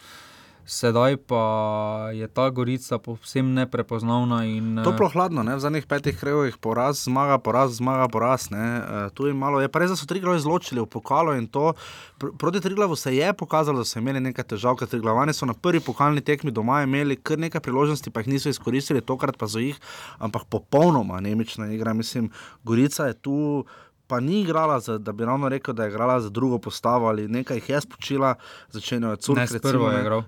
Sedaj 0.66 1.18
pa 1.30 2.10
je 2.10 2.28
ta 2.28 2.50
Gorica 2.50 2.98
povsem 2.98 3.54
neprepoznavna. 3.54 4.46
In, 4.46 4.80
eh, 4.80 4.84
Toplo 4.84 5.10
hladno, 5.14 5.44
ne? 5.44 5.56
v 5.56 5.62
zadnjih 5.62 5.86
petih 5.86 6.18
krogih 6.18 6.58
poraz, 6.58 7.06
zmaga, 7.06 7.38
poraz, 7.38 7.78
zmaga, 7.78 8.08
poraz. 8.10 8.50
Uh, 8.50 9.14
tu 9.14 9.30
je 9.30 9.34
malo, 9.34 9.62
je 9.62 9.70
res, 9.70 9.94
da 9.94 9.96
so 9.96 10.10
tri 10.10 10.20
glave 10.20 10.42
izločili 10.42 10.82
v 10.82 10.90
pokalo 10.90 11.38
in 11.38 11.46
to 11.48 11.74
pr 12.18 12.34
proti 12.38 12.62
Triglavu 12.62 12.96
se 12.96 13.16
je 13.16 13.34
pokazalo, 13.34 13.78
da 13.80 13.86
so 13.86 14.00
imeli 14.00 14.20
nekaj 14.20 14.46
težav, 14.56 14.76
ker 14.76 14.90
Triglavani 14.90 15.34
so 15.34 15.46
na 15.46 15.54
prvi 15.54 15.80
pokalni 15.80 16.22
tekmi 16.22 16.52
doma 16.52 16.82
imeli 16.84 17.16
kar 17.16 17.38
nekaj 17.38 17.62
priložnosti, 17.62 18.10
pa 18.10 18.26
jih 18.26 18.34
niso 18.34 18.50
izkoristili, 18.50 19.06
tokrat 19.06 19.38
pa 19.38 19.48
so 19.48 19.62
jih, 19.62 19.78
ampak 20.18 20.50
popolnoma 20.50 21.22
nemična 21.22 21.70
igra. 21.78 21.94
Mislim, 21.94 22.32
Gorica 22.64 23.06
je 23.06 23.14
tu. 23.14 23.66
Pa 24.08 24.20
ni 24.20 24.42
igrala, 24.42 24.80
za, 24.80 24.98
da 24.98 25.12
bi 25.12 25.26
ravno 25.26 25.50
rekel, 25.50 25.74
da 25.74 25.84
je 25.84 25.90
igrala 25.90 26.20
za 26.22 26.30
drugo 26.30 26.58
postavo 26.58 27.08
ali 27.08 27.28
nekaj 27.28 27.58
jih 27.58 27.70
je 27.70 27.82
spočila, 27.82 28.36
začenjajo 28.72 29.16
s 29.16 29.62
prvo 29.62 29.92
je 29.92 30.02
igral. 30.02 30.24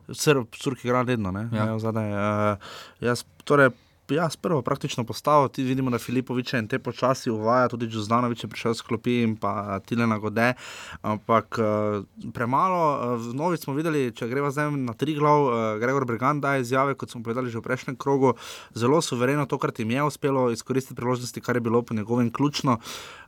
Curk 0.51 0.85
igra 0.85 1.01
redno, 1.01 1.31
ne? 1.31 1.49
Ja. 1.53 1.65
Ja. 1.65 1.79
Zadaj, 1.79 2.11
uh, 2.11 2.57
jaz, 2.99 3.23
torej, 3.43 3.69
Ja, 4.09 4.29
s 4.29 4.37
prvo 4.37 4.61
praktično 4.61 5.03
postavo, 5.03 5.47
ti 5.47 5.63
vidimo, 5.63 5.91
da 5.91 5.97
Filipovič 5.99 6.53
in 6.53 6.67
te 6.67 6.79
počasi 6.79 7.29
uvaja, 7.29 7.67
tudi 7.67 7.89
Džuzdanovič 7.91 8.43
je 8.43 8.49
prišel 8.49 8.73
s 8.73 8.81
klopi 8.81 9.17
in 9.23 9.35
pa 9.35 9.79
Tilena 9.83 10.17
Gode, 10.17 10.53
ampak 11.01 11.59
uh, 11.59 12.05
premalo. 12.33 13.17
Uh, 13.17 13.35
Novič 13.35 13.65
smo 13.65 13.75
videli, 13.75 14.13
če 14.15 14.29
greva 14.31 14.51
zdaj 14.55 14.71
na 14.79 14.95
tri 14.95 15.17
glav, 15.19 15.43
uh, 15.43 15.51
Gregor 15.83 16.07
Brigant 16.07 16.39
daje 16.39 16.63
izjave, 16.63 16.95
kot 16.95 17.11
smo 17.11 17.19
povedali 17.23 17.51
že 17.51 17.59
v 17.59 17.67
prejšnjem 17.67 17.99
krogu, 17.99 18.37
zelo 18.71 19.01
suvereno, 19.03 19.43
tokrat 19.43 19.83
jim 19.83 19.91
je 19.91 20.07
uspelo 20.07 20.47
izkoristiti 20.55 20.95
priložnosti, 20.95 21.43
kar 21.43 21.59
je 21.59 21.67
bilo 21.67 21.83
po 21.83 21.93
njegovem 21.93 22.31
ključno. 22.31 22.79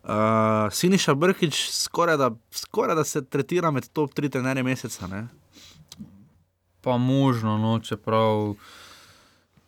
Uh, 0.03 0.71
Siniša 0.71 1.13
Brkič 1.13 1.69
skoraj 1.75 2.17
da, 2.17 2.31
skoraj 2.51 2.95
da 2.95 3.03
se 3.03 3.25
tretira 3.25 3.71
med 3.71 3.91
top 3.91 4.15
3 4.15 4.31
trenerje 4.31 4.63
meseca. 4.63 5.11
Ne? 5.11 5.27
Pa 6.81 6.95
možno, 6.97 7.57
no, 7.57 7.79
čeprav 7.83 8.55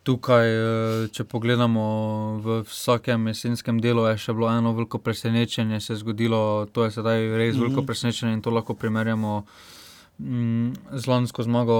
tukaj, 0.02 0.46
eh, 0.46 0.62
če 1.08 1.24
pogledamo 1.24 1.82
v 2.38 2.62
vsakem 2.62 3.26
jesenskem 3.26 3.78
delu, 3.78 4.06
je 4.06 4.18
še 4.18 4.32
bilo 4.32 4.48
eno 4.48 4.72
veliko 4.72 4.98
presenečenje, 4.98 5.80
se 5.80 5.92
je 5.92 5.98
zgodilo, 5.98 6.40
to 6.66 6.84
je 6.84 6.90
sedaj 6.92 7.18
res 7.32 7.54
Mhm. 7.54 7.60
veliko 7.60 7.82
presenečenje 7.82 8.32
in 8.32 8.42
to 8.42 8.50
lahko 8.50 8.74
primerjamo. 8.74 9.44
mm, 10.20 10.68
Z 10.92 11.06
lansko 11.06 11.42
zmago 11.42 11.76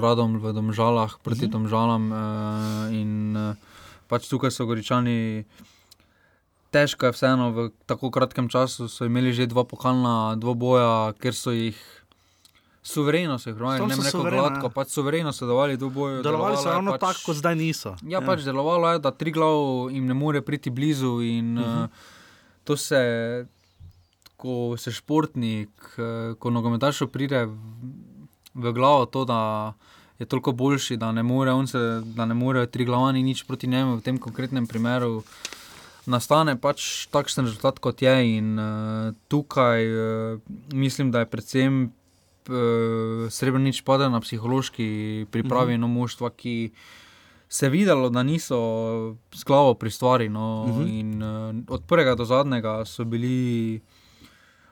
Radom 0.00 0.38
v 0.38 0.52
Domžalah, 0.52 1.18
proti 1.18 1.44
Mhm. 1.44 1.50
Domžalam, 1.50 2.04
eh, 2.08 2.16
in 2.94 3.36
eh, 3.36 3.54
pač 4.06 4.28
tukaj 4.28 4.50
so 4.50 4.64
Goričani. 4.64 5.44
Težko 6.70 7.04
je 7.04 7.12
vseeno 7.12 7.50
v 7.50 7.58
tako 7.84 8.08
kratkem 8.08 8.48
času, 8.48 8.88
so 8.88 9.04
imeli 9.04 9.32
že 9.32 9.46
dva 9.46 9.64
pokalna 9.64 10.36
dvoboja, 10.36 11.12
ker 11.14 11.32
so 11.32 11.50
jih 11.50 11.76
suvereno 12.82 13.38
se 13.38 13.50
jih 13.50 13.56
premagali, 13.56 13.88
ne 13.88 13.96
so 13.96 14.10
suvereno, 14.10 14.42
gladko, 14.42 14.66
ja. 14.66 14.74
pač 14.74 14.88
suvereno 14.88 15.32
so 15.32 15.46
delovali 15.46 15.76
dvoboju. 15.76 16.22
Delovali 16.22 16.56
so 16.58 16.70
ravno 16.70 16.96
pač- 16.96 17.00
tako, 17.00 17.20
kot 17.26 17.38
zdaj 17.38 17.56
niso. 17.56 17.94
Ja, 18.02 18.20
pač 18.20 18.42
delovalo 18.42 18.90
je, 18.92 18.98
da 18.98 19.14
tri 19.14 19.30
glav 19.30 19.90
jim 19.94 20.06
ne 20.06 20.14
more 20.14 20.42
priti 20.42 20.70
blizu. 20.70 21.20
In, 21.22 21.58
uh. 21.58 21.64
-huh. 21.64 21.84
uh, 21.84 21.88
to 22.64 22.76
se, 22.76 23.46
ko 24.36 24.74
se 24.78 24.92
športnik, 24.92 25.70
uh, 25.98 26.34
ko 26.38 26.50
nogometašu 26.50 27.06
pride 27.06 27.46
v, 27.46 27.56
v 28.54 28.72
glavo, 28.72 29.06
to, 29.06 29.24
da 29.24 29.72
je 30.18 30.26
toliko 30.26 30.52
boljši, 30.52 30.96
da 30.96 31.12
ne 31.12 31.22
more, 31.22 31.66
se, 31.66 32.02
da 32.04 32.26
ne 32.26 32.34
more 32.34 32.66
tri 32.66 32.84
glavani 32.84 33.22
nič 33.22 33.46
proti 33.46 33.66
njemu 33.66 33.96
v 33.96 34.00
tem 34.00 34.18
konkretnem 34.18 34.66
primeru. 34.66 35.22
Nastane 36.06 36.58
pač 36.58 37.06
takšen 37.06 37.44
rezultat, 37.44 37.78
kot 37.78 38.02
je, 38.02 38.36
in 38.36 38.58
uh, 38.58 39.14
tukaj 39.28 39.86
uh, 39.86 40.40
mislim, 40.72 41.10
da 41.10 41.18
je 41.18 41.26
predvsem 41.26 41.92
uh, 42.48 42.54
srebrnič 43.28 43.82
padel 43.82 44.10
na 44.10 44.20
psihološki 44.20 44.88
pripravi 45.30 45.72
Mhm. 45.72 45.80
mm 45.80 45.86
-hmm. 45.86 45.94
moštva, 45.94 46.30
ki 46.30 46.70
se 47.48 47.66
je 47.66 47.70
videlo, 47.70 48.10
da 48.10 48.22
niso 48.22 48.58
z 49.32 49.44
glavo 49.44 49.74
pri 49.74 49.90
stvari. 49.90 50.28
No, 50.28 50.64
mm 50.66 50.70
Mhm. 50.70 50.80
-hmm. 50.80 51.00
in, 51.00 51.22
uh, 51.22 51.64
od 51.68 51.82
prvega 51.84 52.14
do 52.14 52.24
zadnjega 52.24 52.84
so 52.84 53.04
bili 53.04 53.80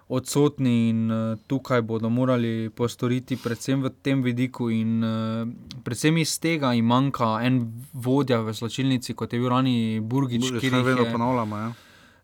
odsotni, 0.09 0.89
in 0.89 1.11
uh, 1.11 1.39
tukaj 1.47 1.83
bodo 1.83 2.09
morali 2.09 2.71
postoriti, 2.71 3.37
predvsem 3.37 3.83
v 3.83 3.91
tem 4.03 4.23
vidiku. 4.23 4.71
In, 4.71 5.05
uh, 5.05 5.49
predvsem 5.85 6.19
iz 6.19 6.39
tega 6.39 6.73
jim 6.73 6.85
manjka 6.85 7.39
en 7.43 7.61
vodja 7.93 8.41
v 8.41 8.55
slačilnici, 8.55 9.15
kot 9.15 9.33
je 9.33 9.39
bil 9.39 9.49
Rani 9.49 10.01
Burgič, 10.01 10.41
Burgič, 10.43 10.71
kar 10.71 10.79
jih 10.79 10.87
vedno 10.87 11.05
ponavljamo, 11.13 11.57
ja. 11.57 11.73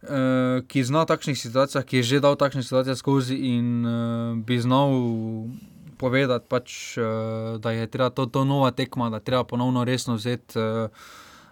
Eh, 0.09 0.63
ki 0.69 0.85
zna 0.85 1.03
v 1.03 1.11
takšnih 1.11 1.39
situacijah, 1.39 1.85
ki 1.85 2.01
je 2.01 2.03
že 2.03 2.21
dal 2.21 2.37
takšne 2.37 2.63
situacije 2.63 2.97
skozi 2.97 3.37
in 3.37 3.85
uh, 3.87 4.39
bi 4.39 4.59
znal 4.59 4.91
povedati, 5.99 6.47
pač, 6.49 6.97
uh, 6.99 7.59
da 7.61 7.71
je 7.71 7.87
treba 7.87 8.11
to, 8.11 8.27
to 8.27 8.45
nova 8.45 8.71
tekma, 8.71 9.11
da 9.11 9.17
je 9.17 9.29
treba 9.29 9.45
ponovno 9.45 9.85
resno 9.85 10.15
vzeti. 10.15 10.59
Uh, 10.59 10.91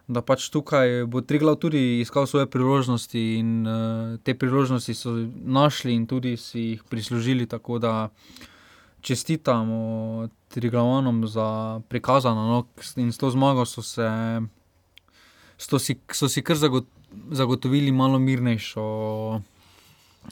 Da 0.04 0.20
pač 0.20 0.50
tukaj 0.52 1.06
bo 1.08 1.22
Triglav 1.24 1.56
tudi 1.56 2.00
iskal 2.04 2.26
svoje 2.28 2.44
priložnosti, 2.44 3.40
in 3.40 3.64
uh, 3.64 4.20
te 4.20 4.34
priložnosti 4.36 4.92
so 4.92 5.16
našli, 5.32 5.94
in 5.96 6.04
tudi 6.04 6.36
si 6.36 6.76
jih 6.76 6.82
prislužili. 6.84 7.46
Tako 7.48 7.78
da 7.80 8.12
čestitamo 9.04 10.28
Triglavanom 10.48 11.26
za 11.26 11.80
prikazano. 11.88 12.46
No, 12.48 12.66
in 12.96 13.12
s 13.12 13.18
to 13.18 13.30
zmago 13.30 13.64
so, 13.64 13.82
se, 13.82 14.08
so, 15.58 15.78
si, 15.78 15.96
so 16.12 16.28
si 16.28 16.42
kar 16.42 16.56
zagot, 16.56 16.86
zagotovili 17.30 17.92
malo 17.92 18.18
mirnejšo 18.18 18.84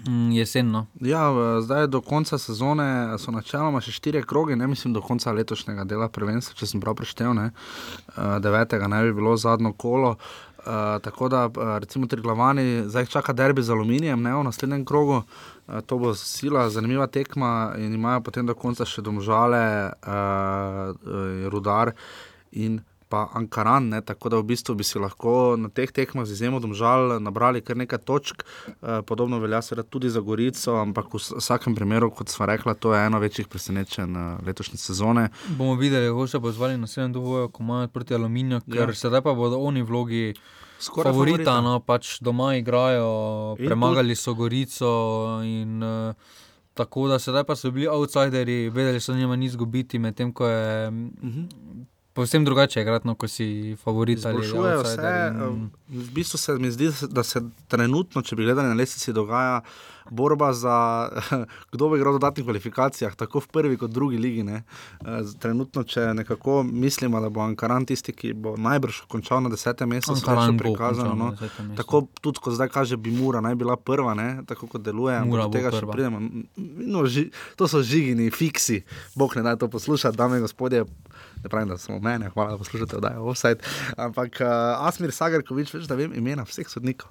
mm, 0.09 0.31
jesen. 0.33 0.71
No. 0.71 0.87
Ja, 1.01 1.31
zdaj 1.61 1.87
do 1.87 2.01
konca 2.01 2.39
sezone 2.39 3.19
so 3.19 3.35
načeloma 3.35 3.81
še 3.81 3.93
štiri 3.93 4.23
kroge, 4.27 4.57
ne 4.57 4.67
mislim 4.67 4.95
do 4.95 5.03
konca 5.03 5.33
letošnjega 5.33 5.85
dela 5.85 6.09
prvenstva, 6.09 6.57
če 6.59 6.67
sem 6.67 6.81
prav 6.81 6.97
preštel. 7.01 7.35
Ne? 7.37 7.51
Eh, 7.51 8.39
Devetega 8.41 8.89
naj 8.89 9.11
bi 9.11 9.21
bilo 9.21 9.37
zadnjo 9.37 9.73
kolo. 9.73 10.17
Uh, 10.63 11.03
tako 11.03 11.29
da, 11.29 11.45
eh, 11.45 11.79
recimo, 11.79 12.07
tri 12.07 12.23
glavani, 12.23 12.85
zdaj 12.87 13.07
čaka 13.07 13.33
derbi 13.33 13.63
z 13.63 13.71
aluminijem, 13.75 14.23
ne 14.23 14.35
v 14.35 14.45
naslednjem 14.45 14.85
krogu. 14.85 15.25
Uh, 15.67 15.81
to 15.87 15.99
bo 15.99 16.15
sila, 16.15 16.69
zanimiva 16.71 17.07
tekma 17.07 17.75
in 17.79 17.95
imajo 17.95 18.21
potem 18.21 18.47
do 18.47 18.55
konca 18.55 18.87
še 18.87 19.03
domžale, 19.03 19.91
uh, 19.91 20.95
uh, 20.95 21.51
rudar 21.51 21.91
in 22.53 22.79
pa 23.13 23.27
Ankaran. 23.35 23.91
Ne? 23.91 24.01
Tako 24.03 24.29
da 24.29 24.37
v 24.39 24.47
bistvu 24.47 24.75
bi 24.75 24.85
si 24.85 24.97
lahko 24.99 25.33
na 25.55 25.69
teh 25.71 25.93
tekmah 25.93 26.25
z 26.25 26.33
izjemo 26.33 26.59
domžal 26.59 27.21
nabrali 27.21 27.61
kar 27.61 27.77
nekaj 27.77 28.01
točk. 28.01 28.41
Uh, 28.81 29.03
podobno 29.03 29.37
velja 29.39 29.61
seveda 29.63 29.85
tudi 29.85 30.09
za 30.09 30.21
Gorico, 30.23 30.79
ampak 30.79 31.07
v 31.07 31.19
vs- 31.19 31.37
vsakem 31.37 31.75
primeru, 31.75 32.09
kot 32.11 32.29
sva 32.29 32.47
rekla, 32.47 32.73
to 32.75 32.91
je 32.91 33.03
eno 33.03 33.19
večjih 33.19 33.47
presenečenj 33.47 34.11
uh, 34.11 34.41
letošnje 34.41 34.79
sezone. 34.79 35.29
Bomo 35.51 35.75
videli, 35.77 36.09
kako 36.09 36.27
se 36.27 36.39
bo 36.39 36.51
zvali 36.51 36.79
na 36.79 36.87
sedem 36.87 37.13
dvoboju, 37.13 37.49
ko 37.51 37.63
imajo 37.63 37.89
proti 37.91 38.15
aluminiju, 38.15 38.61
ker 38.63 38.79
Ja. 38.79 38.87
ja. 38.87 38.95
sedaj 38.97 39.21
pa 39.21 39.35
bodo 39.35 39.61
oni 39.61 39.83
vlogi. 39.83 40.33
Skoraj 40.81 41.13
favorita, 41.13 41.45
favorita. 41.45 41.61
no, 41.63 41.81
pač 41.81 42.17
doma 42.21 42.57
igrajo, 42.57 43.11
In 43.55 43.67
premagali 43.67 44.17
so 44.17 44.33
Gorico. 44.35 44.91
In, 45.45 45.79
uh, 45.79 46.15
tako 46.75 47.07
da 47.07 47.19
sedaj 47.19 47.45
pa 47.45 47.55
so 47.55 47.71
bili 47.71 47.87
outsideri, 47.89 48.69
vedeli 48.69 48.99
so, 48.99 49.13
da 49.13 49.19
nima 49.19 49.37
nič 49.37 49.51
izgubiti, 49.51 49.99
medtem 50.01 50.33
ko 50.33 50.47
je 50.47 50.89
uh 50.89 50.95
Mhm. 51.23 51.41
-huh. 51.41 51.85
Povsem 52.13 52.45
drugače 52.45 52.81
igrati, 52.81 53.07
no, 53.07 53.15
ko 53.15 53.29
si 53.29 53.47
favorit 53.77 54.19
ali 54.21 54.35
Izboljšujejo 54.37 54.79
outsider. 54.79 55.05
se. 55.31 55.35
in- 55.49 55.65
eh, 55.65 55.69
V 55.91 56.11
bistvu 56.11 56.39
se 56.39 56.53
mi 56.55 56.71
zdi, 56.71 56.89
da 57.09 57.23
se 57.23 57.41
trenutno, 57.69 58.23
če 58.23 58.37
bi 58.37 58.45
gledali 58.45 58.69
na 58.69 58.75
lestvici, 58.75 59.13
dogaja 59.13 59.61
borba 60.11 60.53
za 60.53 61.09
kdo 61.73 61.89
bo 61.89 61.97
igral 61.97 62.13
v 62.13 62.19
dodatnih 62.19 62.45
kvalifikacijah, 62.45 63.15
tako 63.15 63.41
v 63.41 63.49
prvi 63.49 63.77
kot 63.77 63.91
drugi 63.91 64.19
ligi. 64.19 64.43
Ne. 64.43 64.63
Eh, 65.01 65.07
Trenutno, 65.39 65.85
če 65.85 66.15
nekako 66.15 66.63
mislimo, 66.65 67.21
da 67.21 67.29
bo 67.29 67.41
Ankaran 67.41 67.85
tisti, 67.85 68.13
ki 68.13 68.33
bo 68.35 68.57
najbrž 68.57 69.03
končal 69.07 69.41
na 69.41 69.49
desetem 69.49 69.89
mestu, 69.89 70.17
se 70.17 70.25
je 70.27 70.59
prikazano. 70.59 71.15
No. 71.17 71.37
Tako 71.77 72.07
tudi, 72.21 72.39
kot 72.39 72.55
zdaj 72.55 72.69
kaže, 72.71 72.97
bi 72.97 73.11
Mura 73.13 73.41
naj 73.41 73.55
bila 73.55 73.77
prva, 73.77 74.15
ne, 74.15 74.43
tako 74.47 74.67
kot 74.67 74.83
deluje. 74.83 75.21
Mura 75.23 75.45
do 75.45 75.51
tega 75.51 75.71
še 75.71 75.87
pridemo. 75.87 76.21
No, 76.79 77.07
ži, 77.07 77.29
to 77.57 77.67
so 77.67 77.83
žigini, 77.83 78.31
fiksi, 78.31 78.83
bog 79.15 79.37
ne 79.37 79.43
da 79.43 79.57
to 79.57 79.69
poslušati, 79.69 80.17
dame 80.17 80.37
in 80.37 80.43
gospodje. 80.43 80.85
Ne 81.43 81.51
pravim, 81.51 81.69
da 81.69 81.79
samo 81.79 81.99
mene, 81.99 82.29
hvala, 82.35 82.51
da 82.51 82.59
poslušate, 82.59 83.01
da 83.03 83.09
je 83.09 83.19
offside. 83.19 83.59
Ampak 83.97 84.41
uh, 84.41 84.87
Asmir 84.87 85.13
Sagarkovič, 85.13 85.75
veš, 85.75 85.89
da 85.91 85.99
vem 85.99 86.13
imena 86.15 86.45
vseh 86.47 86.69
sodnikov. 86.71 87.11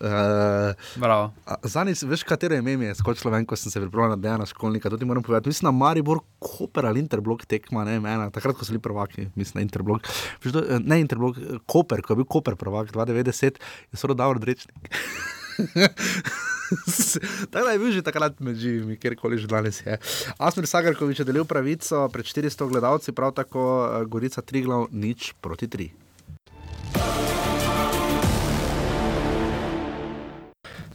Uh, 0.00 0.74
Bravo. 1.00 1.30
Zadnjič, 1.62 2.02
veš, 2.08 2.26
katero 2.28 2.58
ime 2.58 2.90
je 2.90 2.94
skočilo 2.98 3.32
ven, 3.32 3.46
ko 3.48 3.56
sem 3.56 3.72
se 3.72 3.80
pripravljal 3.80 4.16
na 4.16 4.20
Dejana 4.22 4.46
Školnika. 4.46 4.90
To 4.90 5.00
ti 5.00 5.08
moram 5.08 5.22
povedati. 5.22 5.48
Mislim, 5.48 5.68
na 5.68 5.72
Maribor, 5.78 6.20
Koper 6.38 6.86
ali 6.86 7.00
Interblok 7.00 7.46
tekma, 7.46 7.84
ne 7.84 8.00
mena. 8.00 8.30
Takrat, 8.30 8.56
ko 8.56 8.64
so 8.64 8.74
bili 8.74 8.82
prvaki, 8.82 9.28
mislim, 9.34 9.60
na 9.60 9.68
Interblok. 9.68 10.10
Veš, 10.44 10.52
do, 10.52 10.64
ne 10.84 11.00
Interblok, 11.00 11.38
eh, 11.38 11.62
Koper, 11.66 12.02
ko 12.02 12.12
je 12.12 12.20
bil 12.20 12.28
Koper 12.28 12.56
prvak 12.60 12.92
2090, 12.92 13.62
je 13.92 14.00
soro 14.00 14.14
dal 14.14 14.36
odrečnik. 14.36 14.92
Tako 17.50 17.64
da 17.64 17.72
je 17.72 17.78
bil 17.78 17.92
že 17.92 18.02
takrat 18.02 18.40
med 18.40 18.56
živimi, 18.56 18.96
kjerkoli 18.96 19.38
že 19.38 19.46
danes 19.46 19.82
je. 19.86 19.98
Asmir 20.38 20.66
Sagarkovič 20.66 21.22
je 21.22 21.28
delil 21.28 21.44
pravico 21.44 22.08
pred 22.08 22.24
400 22.24 22.68
gledalci, 22.68 23.12
prav 23.12 23.34
tako 23.36 23.60
eh, 23.84 24.04
Gorica 24.08 24.42
Triglav, 24.42 24.88
nič 24.90 25.34
proti 25.40 25.68
tri. 25.68 25.92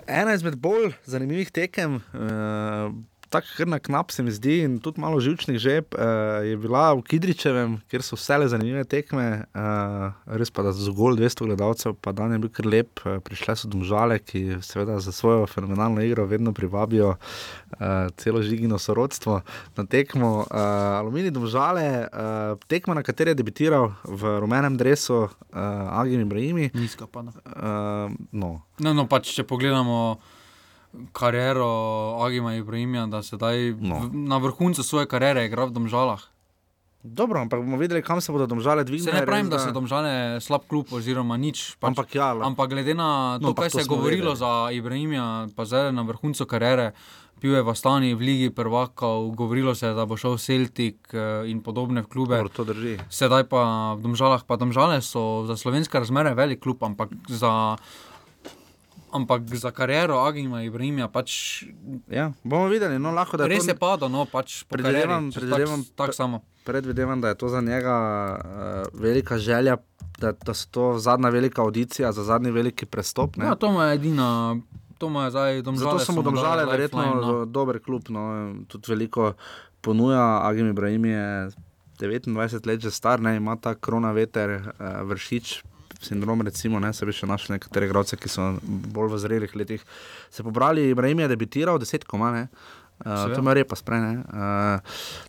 Ena 0.09 0.33
izmed 0.33 0.57
bolj 0.57 0.95
zanimivih 1.05 1.51
tekem, 1.53 2.01
uh, 2.17 2.89
tako 3.29 3.47
kar 3.57 3.67
na 3.67 3.79
knap 3.79 4.11
se 4.11 4.23
mi 4.23 4.31
zdi, 4.31 4.59
in 4.65 4.79
tudi 4.83 5.01
malo 5.01 5.19
živčnih 5.21 5.57
žep, 5.61 5.95
uh, 5.95 6.41
je 6.45 6.57
bila 6.57 6.93
v 6.97 7.03
Kidričevem, 7.05 7.77
kjer 7.89 8.03
so 8.05 8.17
vse 8.17 8.39
zanimive 8.49 8.83
tekme, 8.89 9.45
uh, 9.53 10.17
res 10.39 10.51
pa 10.51 10.65
da 10.65 10.73
z 10.73 10.89
zgolj 10.89 11.19
200 11.21 11.47
gledalcev, 11.49 11.95
pa 12.01 12.13
dan 12.15 12.33
je 12.33 12.39
bil 12.41 12.51
kar 12.53 12.65
lep, 12.69 13.03
uh, 13.05 13.19
prišle 13.23 13.55
so 13.59 13.69
domžale, 13.69 14.19
ki 14.19 14.59
seveda 14.65 14.97
za 14.99 15.13
svojo 15.15 15.45
fenomenalno 15.47 16.01
igro 16.01 16.25
vedno 16.25 16.53
privabijo 16.53 17.15
uh, 17.15 18.09
celo 18.17 18.41
žigino 18.41 18.79
sorodstvo 18.79 19.41
na 19.77 19.85
tekmo. 19.85 20.45
Uh, 20.49 20.99
Aluminij 20.99 21.31
domžale, 21.31 22.07
uh, 22.09 22.57
tekma, 22.67 22.97
na 22.97 23.05
kateri 23.05 23.31
je 23.31 23.41
debitiral 23.43 23.93
v 24.03 24.39
rumenem 24.39 24.77
dresu 24.77 25.29
uh, 25.29 25.29
Agim 26.01 26.21
Ibrahimi. 26.21 26.71
Nizka 26.73 27.07
pada. 27.07 27.31
Uh, 27.45 28.11
no. 28.31 28.61
No, 28.79 28.93
no, 28.93 29.05
pač, 29.05 29.33
če 29.35 29.45
pogledamo 29.47 30.19
kariero 31.13 31.69
Agima 32.19 32.53
Ibrahima, 32.53 33.07
da 33.07 33.21
sedaj 33.21 33.75
No. 33.75 34.09
na 34.09 34.37
vrhuncu 34.37 34.81
svoje 34.81 35.05
kariere 35.05 35.45
igra 35.45 35.65
v 35.65 35.71
Domžalah. 35.71 36.21
Dobro, 36.99 37.39
ampak 37.39 37.59
bomo 37.59 37.77
videli, 37.77 38.01
kam 38.01 38.19
se 38.19 38.27
bodo 38.27 38.43
domžale 38.45 38.83
dvignile. 38.83 39.13
ne 39.13 39.23
pravim, 39.23 39.45
res 39.45 39.55
da 39.55 39.59
so 39.61 39.71
Domžale 39.71 40.11
slab 40.37 40.67
klub 40.67 40.83
oziroma 40.89 41.37
nič. 41.37 41.77
Pač, 41.77 41.87
Ampak 41.89 42.11
ja, 42.11 42.33
lahko- 42.33 42.43
ampak 42.45 42.69
glede 42.69 42.91
na 42.93 43.09
No, 43.33 43.39
to, 43.41 43.47
ampak 43.47 43.61
kaj 43.61 43.69
to 43.69 43.77
se 43.77 43.81
je 43.81 43.87
govorilo 43.87 44.31
vedeli. 44.31 44.35
za 44.37 44.51
Ibrahima, 44.69 45.23
pa 45.49 45.63
zdaj 45.63 45.91
na 45.91 46.03
vrhuncu 46.03 46.43
kariere, 46.43 46.91
bil 47.39 47.53
je 47.53 47.61
v 47.61 47.69
Astani, 47.69 48.11
v 48.11 48.19
Ligi 48.19 48.49
prvakov, 48.51 49.31
govorilo 49.31 49.71
se 49.71 49.87
je, 49.87 49.93
da 49.93 50.03
bo 50.03 50.17
šel 50.17 50.35
Celtic 50.37 50.99
eh, 51.09 51.47
in 51.47 51.61
podobne 51.61 52.03
klube. 52.03 52.35
Dobro, 52.35 52.51
to 52.51 52.63
drži. 52.65 52.99
Sedaj 53.07 53.45
pa 53.45 53.63
v 53.93 54.01
Domžalah, 54.01 54.43
pa 54.43 54.57
Domžale 54.57 54.99
so 54.99 55.47
za 55.47 55.55
slovenske 55.55 55.95
razmere 55.95 56.35
velik 56.35 56.59
klub, 56.59 56.83
ampak 56.83 57.07
za, 57.29 57.79
ampak 59.13 59.43
za 59.55 59.71
kariero 59.71 60.19
Agima 60.25 60.63
Ibrahima 60.63 61.07
pač 61.07 61.63
Ja, 62.07 62.31
bomo 62.43 62.67
videli, 62.67 62.99
no, 62.99 63.11
lahko 63.11 63.37
da 63.37 63.45
je 63.45 63.55
res 63.55 63.65
to... 63.65 63.73
je 63.73 63.77
padlo, 63.77 64.09
no, 64.09 64.25
pač 64.29 64.63
Predvidevam, 64.69 65.29
karieri, 65.29 65.39
predvidevam, 65.39 65.83
tak, 65.83 65.95
tak 65.95 66.17
samo. 66.17 66.41
predvidevam, 66.65 67.21
da 67.21 67.33
je 67.33 67.37
to 67.37 67.49
za 67.49 67.61
njega 67.61 67.95
uh, 68.37 69.01
velika 69.01 69.37
želja, 69.37 69.77
da, 70.19 70.31
da 70.31 70.53
so 70.53 70.67
to 70.71 70.85
zadnja 70.97 71.29
velika 71.29 71.61
audicija, 71.61 72.11
za 72.11 72.23
zadnji 72.23 72.51
veliki 72.51 72.85
prestop. 72.85 73.37
Ne? 73.37 73.45
Ja, 73.45 73.55
to 73.55 73.71
mu 73.71 73.81
je 73.81 73.95
edina, 73.95 74.57
zdaj 74.99 75.61
domžale. 75.61 75.91
Zato 75.91 76.05
so 76.05 76.11
mu 76.11 76.21
domžale 76.21 76.65
verjetno 76.65 77.05
no. 77.15 77.45
dober 77.45 77.79
klub, 77.79 78.09
no, 78.09 78.53
tudi 78.67 78.91
veliko 78.91 79.33
ponuja. 79.81 80.43
Agim 80.43 80.69
Ibrahim 80.69 81.05
je 81.05 81.49
29 81.99 82.67
let 82.67 82.81
že 82.81 82.91
star, 82.91 83.21
ne, 83.21 83.35
ima 83.37 83.55
ta 83.55 83.75
krona 83.75 84.11
veter, 84.11 84.73
uh, 84.79 85.01
vršič. 85.07 85.63
Sindrom, 85.99 86.41
recimo, 86.47 86.79
ne, 86.79 86.93
se 86.95 87.05
bi 87.05 87.11
še 87.15 87.27
našli 87.27 87.57
nekatere 87.57 87.89
igralce, 87.89 88.15
ki 88.15 88.31
so 88.31 88.53
bolj 88.63 89.11
v 89.11 89.17
zrelih 89.19 89.55
letih. 89.59 89.83
Se 90.31 90.45
pobrali, 90.45 90.89
Ibrahim 90.93 91.25
je 91.25 91.31
debitiral, 91.33 91.79
deset 91.81 92.07
koma, 92.07 92.31
ne. 92.31 92.45
Uh, 92.47 92.78
Seveda. 93.03 93.35
to 93.35 93.41
me 93.41 93.53
repa 93.53 93.75
sprejme. 93.75 94.11
Uh, 94.17 94.79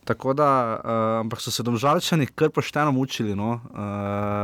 tako 0.04 0.34
da, 0.34 0.80
uh, 0.84 0.90
ampak 1.20 1.40
so 1.40 1.52
se 1.54 1.62
domžalčani 1.62 2.26
kar 2.26 2.50
pošteno 2.50 2.92
mučili. 2.92 3.34
No. 3.38 3.60
Uh, 3.70 3.80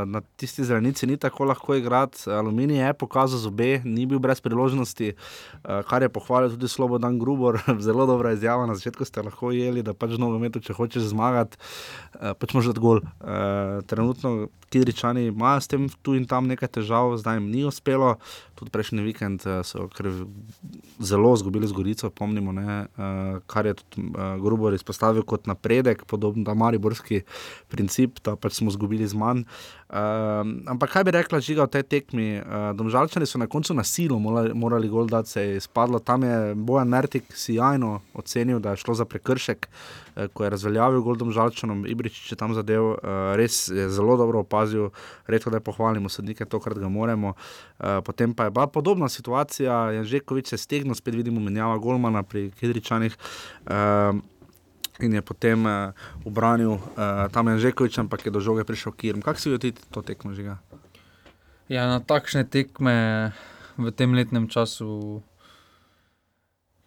na 0.06 0.22
tisti 0.36 0.64
zelenici 0.64 1.06
ni 1.06 1.16
tako 1.16 1.44
lahko 1.44 1.74
igrati. 1.74 2.30
Aluminij 2.30 2.86
je 2.86 2.92
pokazal 2.94 3.38
zobe, 3.38 3.80
ni 3.84 4.06
bil 4.06 4.18
brez 4.18 4.40
priložnosti, 4.40 5.12
uh, 5.12 5.82
kar 5.88 6.02
je 6.02 6.08
pohvalil 6.08 6.54
tudi 6.54 6.68
Slobodan 6.68 7.18
Grubor. 7.18 7.58
Zelo 7.86 8.06
dobra 8.06 8.32
izjava. 8.32 8.66
Na 8.66 8.74
začetku 8.74 9.04
ste 9.04 9.22
lahko 9.26 9.50
jeli, 9.50 9.82
da 9.82 9.94
pač 9.94 10.14
nogometu, 10.18 10.62
če 10.62 10.76
hočeš 10.78 11.10
zmagati, 11.10 11.58
uh, 12.20 12.30
pač 12.38 12.54
moraš 12.54 12.70
dati 12.74 12.84
gol. 12.84 13.02
Uh, 13.02 13.82
trenutno 13.90 14.46
Kidričani 14.70 15.26
imajo 15.26 15.60
s 15.60 15.68
tem 15.70 15.88
tu 16.02 16.14
in 16.14 16.26
tam 16.26 16.46
nekaj 16.46 16.68
težav, 16.78 17.14
zdaj 17.18 17.40
jim 17.40 17.50
ni 17.50 17.66
uspelo. 17.66 18.16
Tudi 18.54 18.70
prejšnji 18.70 19.02
vikend 19.02 19.46
uh, 19.46 19.60
so 19.66 19.88
zelo 20.98 21.34
izgubili 21.34 21.66
z 21.66 21.72
Gorico, 21.72 22.10
pomnimo, 22.10 22.52
ne, 22.52 22.86
uh, 22.96 23.15
kar 23.46 23.66
je 23.66 23.74
tudi 23.74 24.08
uh, 24.08 24.36
Grubor 24.42 24.74
izpostavil 24.74 25.22
kot 25.22 25.46
napredek, 25.46 26.04
podobno 26.04 26.44
da 26.44 26.54
Mariborski 26.54 27.22
princip, 27.68 28.20
da 28.24 28.36
pač 28.36 28.60
smo 28.60 28.70
izgubili 28.70 29.06
z 29.06 29.14
manj. 29.14 29.44
Uh, 29.86 30.42
ampak 30.66 30.90
kaj 30.90 31.04
bi 31.06 31.14
rekla 31.14 31.38
žiga 31.40 31.62
o 31.62 31.70
tej 31.70 31.84
tekmi? 31.86 32.40
Uh, 32.40 32.70
domžalčani 32.74 33.26
so 33.26 33.38
na 33.38 33.46
koncu 33.46 33.74
na 33.74 33.84
silo 33.86 34.18
morali, 34.18 34.54
morali 34.54 34.88
gol 34.90 35.06
dati, 35.06 35.30
se 35.30 35.42
je 35.42 35.60
izpadlo. 35.60 35.98
Tam 35.98 36.22
je 36.26 36.54
Bojan 36.54 36.88
Mertik 36.88 37.30
sjajno 37.30 38.00
ocenil, 38.14 38.58
da 38.58 38.74
je 38.74 38.82
šlo 38.82 38.94
za 38.98 39.04
prekršek, 39.04 39.68
uh, 39.68 40.26
ko 40.32 40.44
je 40.44 40.50
razveljavil 40.50 41.04
gol 41.06 41.16
domžalčanom, 41.16 41.84
Ibričič 41.86 42.32
je 42.32 42.38
tam 42.40 42.54
zadev, 42.54 42.96
uh, 42.96 43.36
res 43.38 43.68
je 43.68 43.86
zelo 43.90 44.16
dobro 44.16 44.42
opazil, 44.42 44.90
redko 45.26 45.54
da 45.54 45.60
pohvalimo 45.60 46.08
sodnike, 46.08 46.44
tokrat 46.50 46.78
ga 46.82 46.88
moremo. 46.88 47.36
Uh, 47.78 48.02
potem 48.02 48.34
pa 48.34 48.44
je 48.44 48.50
bila 48.50 48.66
podobna 48.66 49.08
situacija, 49.08 49.92
Janžekovič 50.00 50.48
se 50.48 50.58
stegnil, 50.58 50.94
spet 50.94 51.14
vidimo 51.14 51.40
menjava 51.40 51.78
Golmana 51.78 52.22
pri 52.22 52.50
Kedričanih. 53.06 53.16
Uh, 53.66 54.20
In 54.96 55.12
je 55.12 55.20
potem 55.20 55.60
uh, 55.60 55.92
obranil 56.24 56.80
uh, 56.80 57.28
tam 57.28 57.52
Janžekovič, 57.52 58.00
ampak 58.00 58.24
je 58.24 58.32
do 58.32 58.40
žoge 58.40 58.64
prišel 58.64 58.96
Kirm. 58.96 59.20
Kako 59.20 59.36
si 59.36 59.52
videl 59.52 59.76
to 59.92 60.00
tekmo 60.00 60.32
žiga? 60.32 60.56
Ja, 61.68 61.84
na 61.84 62.00
takšne 62.00 62.48
tekme 62.48 63.28
v 63.76 63.92
tem 63.92 64.16
letnem 64.16 64.48
času, 64.48 65.20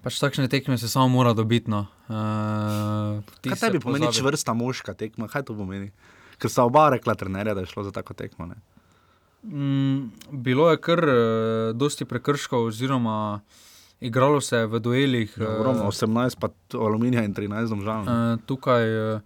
pač 0.01 0.17
takšne 0.17 0.49
tekme 0.49 0.73
se 0.81 0.89
samo 0.89 1.05
mora 1.21 1.37
dobiti. 1.37 1.69
No. 1.69 1.85
Uh, 2.09 3.21
Kaj 3.45 3.69
tebi 3.69 3.77
pomeni 3.77 4.09
čvrsta 4.09 4.57
moška 4.57 4.97
tekma? 4.97 5.29
Kaj 5.29 5.45
to 5.45 5.53
pomeni? 5.53 5.93
Ker 6.41 6.49
sta 6.49 6.65
oba 6.65 6.89
rekla 6.97 7.13
trenerja, 7.13 7.53
da 7.53 7.61
je 7.61 7.69
šlo 7.69 7.85
za 7.85 7.93
tako 7.93 8.17
tekmo. 8.17 8.49
Ne? 8.49 8.57
Mm, 9.45 10.09
bilo 10.33 10.65
je 10.73 10.81
kar 10.81 10.97
uh, 10.97 11.77
dosti 11.77 12.09
prekrškov, 12.09 12.73
oziroma 12.73 13.45
igralo 14.01 14.41
se 14.41 14.57
je 14.63 14.67
v 14.67 14.79
duelih. 14.79 15.37
Ja, 15.37 15.49
ogromno, 15.59 15.89
18 15.91 16.39
pa 16.39 16.49
aluminija 16.73 17.23
in 17.23 17.33
13 17.33 17.69
domžal. 17.69 18.03
Uh, 18.03 18.39
tukaj 18.45 18.85
uh, 18.89 19.21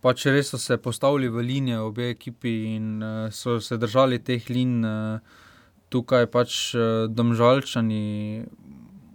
pač 0.00 0.26
res 0.26 0.52
so 0.52 0.58
se 0.58 0.76
postavili 0.76 1.28
v 1.28 1.44
linije 1.44 1.80
obe 1.80 2.10
ekipi 2.10 2.54
in 2.76 3.02
uh, 3.02 3.28
so 3.32 3.60
se 3.60 3.76
držali 3.76 4.18
teh 4.18 4.50
lin. 4.50 4.80
Uh, 4.84 5.44
tukaj 5.88 6.26
pač 6.32 6.74
uh, 6.76 7.06
domžalčani, 7.08 8.44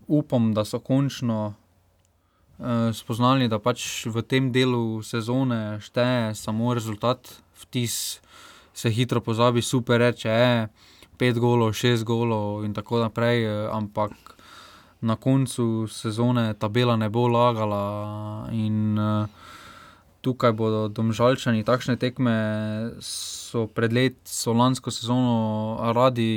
upam, 0.07 0.53
da 0.53 0.65
so 0.65 0.79
končno 0.81 1.53
uh, 1.53 2.89
spoznali, 2.93 3.47
da 3.47 3.59
pač 3.61 4.05
v 4.09 4.25
tem 4.25 4.51
delu 4.51 5.01
sezone 5.05 5.77
šteje 5.83 6.33
samo 6.37 6.73
rezultat, 6.73 7.29
vtis 7.61 8.19
se 8.73 8.89
hitro 8.89 9.21
pozabi, 9.21 9.61
super 9.61 10.01
reče, 10.01 10.29
je 10.29 10.67
pet 11.17 11.37
golov, 11.37 11.75
šest 11.77 12.03
golov 12.03 12.65
in 12.65 12.73
tako 12.73 13.03
naprej, 13.03 13.45
eh, 13.45 13.67
ampak 13.69 14.11
na 15.03 15.15
koncu 15.15 15.65
sezone 15.85 16.53
tabela 16.55 16.95
ne 16.95 17.09
bo 17.09 17.27
lagala 17.27 17.83
in 18.49 18.95
uh, 18.95 19.27
tukaj 20.21 20.53
bodo 20.53 20.87
domžalčani 20.87 21.61
takšne 21.61 21.97
tekme 21.97 22.35
so 22.99 23.67
pred 23.67 23.91
let, 23.91 24.15
so 24.23 24.53
lansko 24.53 24.87
sezono 24.87 25.35
radi 25.91 26.29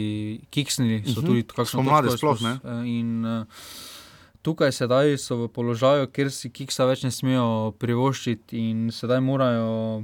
kiksnili, 0.50 1.06
so 1.06 1.20
Mhm. 1.20 1.26
tudi 1.26 1.42
kakšno 1.44 1.80
točko 1.84 2.16
sploh, 2.18 2.40
ne? 2.42 2.58
eh, 2.60 2.82
In 2.88 3.24
uh, 3.24 3.46
tukaj 4.42 4.72
sedaj 4.72 5.14
so 5.16 5.36
v 5.36 5.48
položaju, 5.48 6.06
kjer 6.06 6.30
si 6.30 6.50
kiksa 6.50 6.84
več 6.84 7.02
ne 7.02 7.10
smejo 7.10 7.46
privoščiti 7.78 8.58
in 8.60 8.90
sedaj 8.90 9.20
morajo 9.20 10.02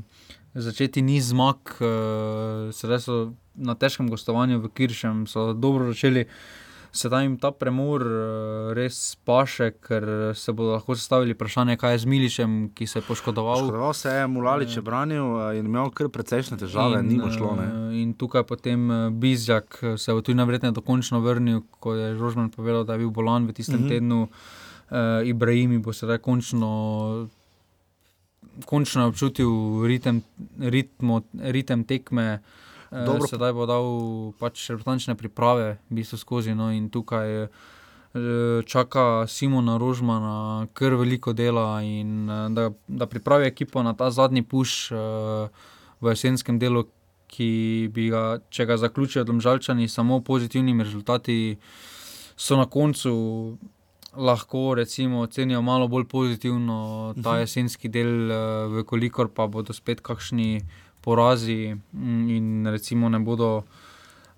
začeti 0.54 1.02
niz 1.02 1.28
zmag, 1.28 1.58
uh, 1.76 2.70
sedaj 2.70 3.00
so 3.00 3.16
na 3.54 3.74
težkem 3.74 4.06
gostovanju 4.06 4.60
v 4.60 4.70
Kiršem, 4.70 5.26
so 5.26 5.52
dobro 5.52 5.90
začeli 5.90 6.24
sedaj 6.92 7.24
jim 7.24 7.36
ta 7.40 7.50
premor 7.50 8.02
uh, 8.04 8.72
res 8.76 9.16
paše, 9.24 9.70
ker 9.80 10.04
se 10.36 10.52
bodo 10.52 10.76
lahko 10.76 10.94
zastavili 10.94 11.32
vprašanje, 11.32 11.76
kaj 11.80 11.94
je 11.94 11.98
z 11.98 12.04
Miličem, 12.04 12.56
ki 12.74 12.86
se 12.86 12.98
je 12.98 13.02
poškodoval. 13.08 13.64
Poškodoval 13.64 13.94
se 13.96 14.08
je, 14.08 14.26
Mulalič 14.26 14.76
je 14.76 14.82
branil 14.82 15.24
uh, 15.24 15.56
in 15.56 15.66
imel 15.66 15.90
kar 15.90 16.10
precejšnje 16.12 16.60
težave, 16.60 17.00
in, 17.00 17.08
ni 17.08 17.18
mu 17.18 17.30
šlo. 17.32 17.54
Ne? 17.56 17.66
eh, 17.66 18.00
In 18.02 18.12
tukaj 18.14 18.44
potem 18.48 18.90
eh, 18.90 19.10
Bizjak 19.10 19.78
eh, 19.82 19.96
se 19.98 20.12
je 20.12 20.22
tudi 20.22 20.36
najverjetneje 20.36 20.76
dokončno 20.76 21.20
vrnil, 21.20 21.62
ko 21.80 21.94
je 21.94 22.14
Žožman 22.20 22.50
povedal, 22.52 22.84
da 22.84 22.96
je 22.96 23.04
bil 23.06 23.10
bolan 23.10 23.46
v 23.48 23.56
tistem 23.56 23.80
mm 23.80 23.84
-hmm. 23.84 23.88
tednu. 23.88 24.28
Uh, 24.92 25.24
Ibrahimi 25.24 25.78
bo 25.78 25.92
sedaj 25.92 26.18
končno, 26.18 27.28
končno 28.64 29.06
občutil 29.08 29.48
ritem, 29.86 30.22
ritmo, 30.60 31.22
ritem 31.40 31.84
tekme. 31.84 32.42
Eh, 32.92 33.04
Dobro. 33.06 33.26
sedaj 33.26 33.52
bo 33.52 33.64
dal 33.66 33.86
pač 34.38 34.68
reprezentančne 34.68 35.14
priprave, 35.14 35.78
v 35.90 35.94
bistvu 35.96 36.18
skozi. 36.18 36.54
No, 36.54 36.68
in 36.70 36.90
tukaj 36.90 37.42
eh, 37.42 37.48
čaka 38.66 39.24
Simona 39.26 39.78
Rožmana 39.78 40.66
kar 40.74 40.94
veliko 40.94 41.32
dela 41.32 41.80
in 41.82 42.28
eh, 42.28 42.48
da, 42.50 42.70
da 42.88 43.06
pripravi 43.06 43.46
ekipo 43.46 43.82
na 43.82 43.94
ta 43.94 44.10
zadnji 44.10 44.42
puš 44.42 44.90
v 46.02 46.08
jesenskem 46.10 46.58
delu, 46.58 46.84
ki 47.28 47.48
bi 47.88 48.10
ga, 48.10 48.40
če 48.50 48.66
ga 48.66 48.76
zaključijo 48.76 49.24
domžalčani, 49.24 49.88
samo 49.88 50.20
pozitivnimi 50.20 50.84
rezultati, 50.84 51.56
so 52.36 52.56
na 52.56 52.66
koncu. 52.66 53.56
Lahko 54.12 54.74
recimo 54.76 55.22
ocenijo 55.24 55.62
malo 55.62 55.88
bolj 55.88 56.04
pozitivno 56.04 57.14
ta 57.24 57.32
Mhm. 57.32 57.40
jesenski 57.40 57.88
del, 57.88 58.28
eh, 58.30 58.36
vkolikor 58.82 59.28
pa 59.32 59.46
bodo 59.46 59.72
spet 59.72 60.00
kakšni 60.04 60.60
porazi 61.02 61.74
mm, 61.74 62.28
in 62.30 62.66
recimo 62.70 63.08
ne 63.08 63.18
bodo 63.18 63.64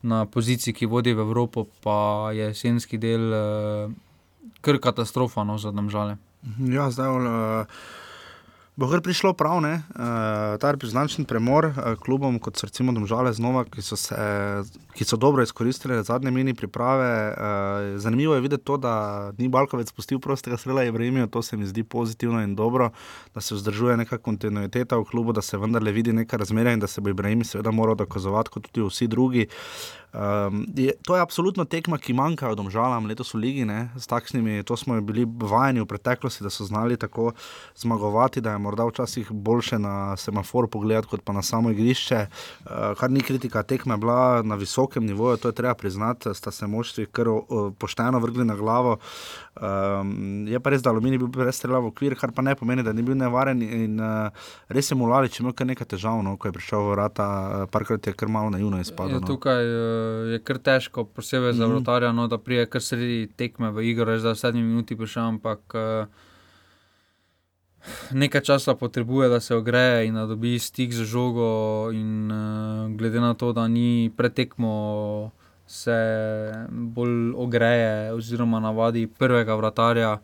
na 0.02 0.24
poziciji, 0.26 0.74
ki 0.74 0.86
vodi 0.86 1.14
v 1.14 1.24
Evropo, 1.24 1.66
pa 1.84 2.32
je 2.32 2.50
jesenski 2.50 2.98
del 3.00 3.32
uh, 3.32 3.92
kar 4.60 4.80
katastrofa 4.80 5.44
no, 5.44 5.56
za 5.58 5.72
domžale. 5.72 6.16
Ja, 6.60 6.90
zdaj 6.92 7.08
uh, 7.08 7.64
bo 8.76 8.88
kar 8.90 9.00
prišlo 9.00 9.32
prav, 9.38 9.60
ne? 9.62 9.74
Uh, 9.94 10.56
ta 10.58 10.72
reprezentančni 10.74 11.24
premor 11.30 11.68
uh, 11.70 11.94
klubom, 12.00 12.40
kot 12.42 12.58
so 12.58 12.66
recimo 12.66 12.92
Domžale 12.92 13.32
znova, 13.32 13.62
ki 13.70 13.82
so, 13.82 13.96
se, 13.96 14.16
ki 14.98 15.06
so 15.06 15.16
dobro 15.16 15.42
izkoristili 15.42 16.02
zadnje 16.04 16.30
mini 16.34 16.54
priprave. 16.54 17.10
Uh, 17.30 17.98
zanimivo 18.02 18.34
je 18.34 18.40
videti 18.40 18.64
to, 18.64 18.76
da 18.76 19.32
ni 19.38 19.48
Balkovec 19.48 19.88
spustil 19.88 20.18
prostega 20.18 20.56
strela 20.56 20.84
Ibrahimijo, 20.84 21.26
to 21.26 21.42
se 21.42 21.56
mi 21.56 21.66
zdi 21.66 21.84
pozitivno 21.84 22.42
in 22.42 22.54
dobro, 22.54 22.90
da 23.34 23.40
se 23.40 23.54
vzdržuje 23.54 23.96
neka 23.96 24.18
kontinuiteta 24.18 24.98
v 24.98 25.04
klubu, 25.04 25.32
da 25.32 25.42
se 25.42 25.58
vendarle 25.58 25.92
vidi 25.92 26.12
neka 26.12 26.36
razmerja 26.36 26.72
in 26.72 26.80
da 26.80 26.86
se 26.86 27.00
bo 27.00 27.10
Ibrahim 27.10 27.44
seveda 27.44 27.70
moral 27.70 27.94
dokazovati 27.94 28.50
kot 28.50 28.66
tudi 28.72 28.88
vsi 28.88 29.06
drugi. 29.06 29.46
Um, 30.14 30.66
je, 30.76 30.92
to 31.02 31.16
je 31.16 31.22
absolutno 31.22 31.64
tekma, 31.64 31.98
ki 31.98 32.14
manjka 32.14 32.52
domžalam 32.54 33.08
letos 33.10 33.34
v 33.34 33.38
Ligi. 33.42 33.64
Ne, 33.66 33.88
s 33.98 34.06
takšnimi, 34.06 34.62
to 34.62 34.76
smo 34.78 35.00
bili 35.02 35.26
vajeni 35.26 35.82
v 35.82 35.88
preteklosti, 35.90 36.44
da 36.44 36.50
so 36.54 36.62
znali 36.64 36.96
tako 36.96 37.32
zmagovati, 37.74 38.40
da 38.40 38.52
je 38.54 38.58
morda 38.62 38.86
včasih 38.86 39.32
boljše 39.32 39.78
na 39.78 40.16
semafor 40.16 40.68
pogledati, 40.70 41.08
kot 41.10 41.24
pa 41.24 41.32
na 41.32 41.42
samo 41.42 41.70
igrišče. 41.74 42.26
Uh, 42.26 42.94
kar 42.98 43.10
ni 43.10 43.20
kritika, 43.20 43.62
tekma 43.62 43.94
je 43.94 43.98
bila 43.98 44.42
na 44.42 44.54
visokem 44.54 45.06
nivoju, 45.06 45.36
to 45.36 45.48
je 45.48 45.58
treba 45.58 45.74
priznati, 45.74 46.34
sta 46.34 46.50
se 46.50 46.66
moštvi 46.66 47.06
kar 47.06 47.28
uh, 47.28 47.42
pošteno 47.78 48.18
vrgli 48.18 48.44
na 48.44 48.54
glavo. 48.54 48.98
Um, 49.58 50.46
je 50.46 50.60
pa 50.60 50.70
res, 50.70 50.82
da 50.82 50.90
Aluminij 50.90 51.18
bil 51.18 51.28
brez 51.34 51.58
strela 51.58 51.78
v 51.82 51.90
okvir, 51.90 52.14
kar 52.14 52.30
pa 52.30 52.42
ne 52.42 52.54
pomeni, 52.54 52.86
da 52.86 52.92
ni 52.92 53.02
bil 53.02 53.18
nevaren. 53.18 53.62
In, 53.62 53.98
uh, 53.98 54.30
res 54.68 54.90
je 54.90 54.98
Mulalič 54.98 55.40
imel 55.40 55.58
kar 55.58 55.66
nekaj 55.66 55.90
težav, 55.96 56.22
no, 56.22 56.36
ko 56.38 56.48
je 56.48 56.54
prišel 56.54 56.86
v 56.86 56.94
vrata, 56.94 57.26
uh, 57.26 57.66
parkrat 57.66 58.06
je 58.06 58.14
kar 58.14 58.30
malo 58.30 58.54
naivno 58.54 58.78
izpadlo. 58.78 59.18
Je, 59.18 59.20
No. 59.24 59.26
tukaj 59.26 59.64
uh, 59.64 60.03
je 60.32 60.38
kar 60.38 60.58
težko, 60.58 61.04
posebej 61.04 61.52
za 61.52 61.66
Mhm. 61.66 61.72
vrotarja, 61.74 62.12
no, 62.12 62.28
da 62.28 62.38
prije 62.38 62.66
kar 62.66 62.82
sredi 62.82 63.28
tekme 63.36 63.70
v 63.70 63.84
igro, 63.90 64.04
res 64.04 64.22
da 64.22 64.32
v 64.32 64.38
sedmi 64.38 64.62
minuti 64.62 64.96
prišel, 64.96 65.22
ampak 65.36 65.60
uh, 65.74 66.06
nekaj 68.12 68.40
časa 68.40 68.74
potrebuje, 68.74 69.28
da 69.28 69.40
se 69.40 69.54
ogreje 69.54 70.06
in 70.06 70.14
da 70.14 70.26
dobi 70.26 70.58
stik 70.58 70.92
z 70.92 71.04
žogo. 71.04 71.90
In, 71.92 72.30
uh, 72.30 72.90
glede 72.96 73.20
na 73.20 73.34
to, 73.34 73.52
da 73.52 73.68
ni 73.68 74.10
pretekmo, 74.16 75.32
se 75.66 75.96
bolj 76.70 77.32
ogreje 77.36 78.12
oziroma 78.12 78.60
navadi 78.60 79.06
prvega 79.06 79.54
vratarja, 79.56 80.20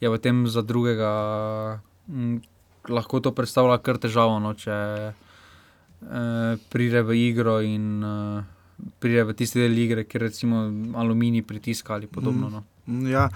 je 0.00 0.08
v 0.08 0.18
tem 0.18 0.46
za 0.48 0.62
drugega 0.62 1.80
m, 2.08 2.40
lahko 2.88 3.20
to 3.20 3.32
predstavlja 3.32 3.78
kar 3.84 3.98
težavo, 4.00 4.38
no, 4.40 4.54
če 4.56 4.72
uh, 5.12 6.56
pride 6.72 7.02
v 7.04 7.10
igro 7.28 7.60
in 7.60 8.00
uh, 8.00 8.42
pride 8.98 9.24
v 9.24 9.34
tisti 9.34 9.60
del 9.60 9.78
igre, 9.78 10.04
kjer 10.04 10.22
recimo 10.22 10.64
aluminij 10.98 11.42
pritiska 11.46 11.94
ali 11.94 12.06
podobno. 12.06 12.50
No. 12.50 12.64
Ja. 12.88 13.26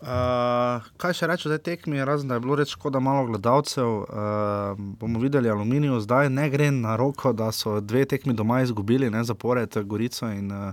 Uh, 0.00 0.80
kaj 0.96 1.18
še 1.18 1.28
reči 1.28 1.44
o 1.48 1.52
tej 1.52 1.60
tekmi, 1.66 2.00
razen 2.00 2.30
da 2.30 2.38
je 2.38 2.44
bilo 2.44 2.56
res 2.56 2.72
škoda 2.72 3.00
malo 3.02 3.26
gledalcev. 3.28 3.90
Uh, 4.08 4.80
bomo 5.00 5.20
videli 5.20 5.52
aluminijo, 5.52 6.00
zdaj 6.00 6.30
ne 6.32 6.48
gre 6.52 6.70
na 6.72 6.96
roko, 6.96 7.34
da 7.36 7.50
so 7.52 7.80
dve 7.84 8.06
tekmi 8.08 8.32
doma 8.32 8.62
izgubili, 8.64 9.10
ne 9.12 9.24
zapored 9.28 9.76
Gorico 9.84 10.32
in 10.32 10.48
uh, 10.48 10.72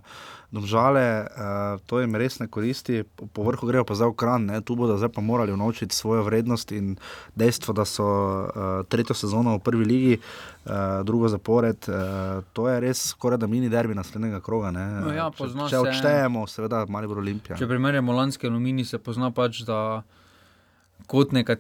Domžale. 0.52 1.30
Uh, 1.30 1.82
to 1.86 2.00
jim 2.02 2.16
res 2.18 2.40
ne 2.42 2.48
koristi, 2.50 3.04
po, 3.04 3.44
vrhu 3.46 3.68
grejo 3.70 3.84
pa 3.86 3.94
zdaj 3.94 4.10
v 4.10 4.18
kran, 4.18 4.48
ne? 4.50 4.62
tu 4.66 4.74
bodo 4.74 4.96
zdaj 4.98 5.12
pa 5.14 5.22
morali 5.22 5.54
unovčiti 5.54 5.94
svojo 5.96 6.24
vrednost 6.26 6.72
in 6.74 6.96
dejstvo, 7.38 7.76
da 7.78 7.86
so 7.86 8.08
uh, 8.08 8.82
tretjo 8.90 9.14
sezono 9.14 9.60
v 9.60 9.62
prvi 9.62 9.86
ligi, 9.86 10.16
uh, 10.18 11.06
drugo 11.06 11.30
zapored. 11.30 11.86
Uh, 11.86 12.42
to 12.58 12.66
je 12.66 12.80
res 12.82 13.04
skoraj 13.14 13.38
da 13.38 13.48
mini 13.48 13.70
derbi 13.70 13.94
naslednjega 13.94 14.42
kroga. 14.42 14.74
Ne? 14.74 14.88
No 15.06 15.14
ja, 15.14 15.30
če, 15.38 15.52
če 15.70 15.84
odštejemo, 15.86 16.48
seveda, 16.50 16.82
malo 16.90 17.14
bo 17.14 17.22
Olimpija. 17.22 17.60
Če 17.60 17.70
primerjamo 17.70 18.18
lanski 18.30 18.48
aluminij, 18.48 18.86
se 18.86 18.98
pozna 19.02 19.32
pač, 19.34 19.64
da 19.66 20.04
kot, 21.10 21.32
neka, 21.34 21.56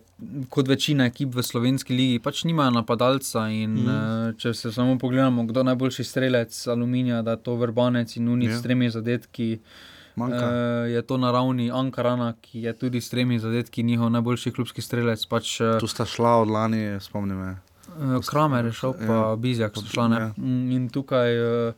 kot 0.53 0.67
večina 0.70 1.07
ekip 1.09 1.34
v 1.34 1.43
slovenski 1.43 1.95
ligi 1.95 2.20
pač 2.22 2.43
nimajo 2.45 2.76
napadalca. 2.78 3.47
In, 3.49 3.78
mm. 3.86 4.36
Če 4.38 4.53
se 4.53 4.72
samo 4.72 4.97
pogledamo, 5.01 5.45
kdo 5.49 5.63
je 5.63 5.70
najboljši 5.72 6.03
strelec 6.05 6.67
aluminija, 6.67 7.22
da 7.26 7.32
je 7.38 7.43
to 7.43 7.55
Vrbanec 7.55 8.15
in 8.20 8.30
Unic 8.30 8.49
Ja. 8.53 8.59
s 8.59 8.61
tremi 8.61 8.89
zadetki. 8.89 9.59
Manjka. 10.20 10.38
Uh, 10.38 10.89
je 10.91 11.01
to 11.01 11.17
na 11.17 11.32
ravni 11.32 11.70
Ankarana, 11.72 12.34
ki 12.41 12.61
je 12.67 12.74
tudi 12.76 13.01
s 13.01 13.09
tremi 13.09 13.39
zadetki 13.39 13.84
njihov 13.84 14.09
najboljši 14.11 14.51
klubski 14.51 14.82
strelec. 14.82 15.26
Pač, 15.26 15.61
uh, 15.61 15.80
Tu 15.80 15.88
sta 15.88 16.05
šla 16.05 16.41
od 16.43 16.49
lani, 16.51 16.99
spomnim 16.99 17.38
me. 17.38 17.51
Uh, 17.88 18.20
Kramer 18.28 18.65
je 18.65 18.72
šel, 18.76 18.93
pa 18.93 19.13
Ja. 19.13 19.30
ja. 19.30 19.36
Bizjak 19.36 19.78
so 19.80 19.86
šla. 19.88 20.07
Ja. 20.11 20.20
Ja. 20.20 20.32
In 20.76 20.89
tukaj 20.91 21.39
uh, 21.39 21.74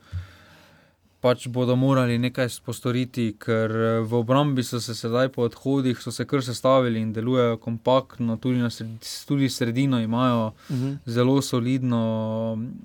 pač 1.21 1.47
bodo 1.47 1.75
morali 1.75 2.17
nekaj 2.17 2.47
postoriti, 2.59 3.35
ker 3.37 3.71
eh, 3.71 3.99
v 4.01 4.13
obrambi 4.15 4.63
so 4.63 4.79
se 4.79 4.95
sedaj 4.95 5.29
po 5.29 5.41
odhodih, 5.41 5.97
so 5.97 6.11
se 6.11 6.25
kar 6.25 6.41
sestavili 6.41 6.99
in 6.99 7.13
delujejo 7.13 7.57
kompaktno, 7.57 8.37
tudi, 8.37 8.57
na 8.57 8.69
sred, 8.69 8.89
tudi 9.25 9.49
sredino 9.49 9.99
imajo 9.99 10.47
uh 10.47 10.71
Mhm. 10.71 10.83
-huh. 10.83 10.97
zelo 11.05 11.41
solidno, 11.41 12.01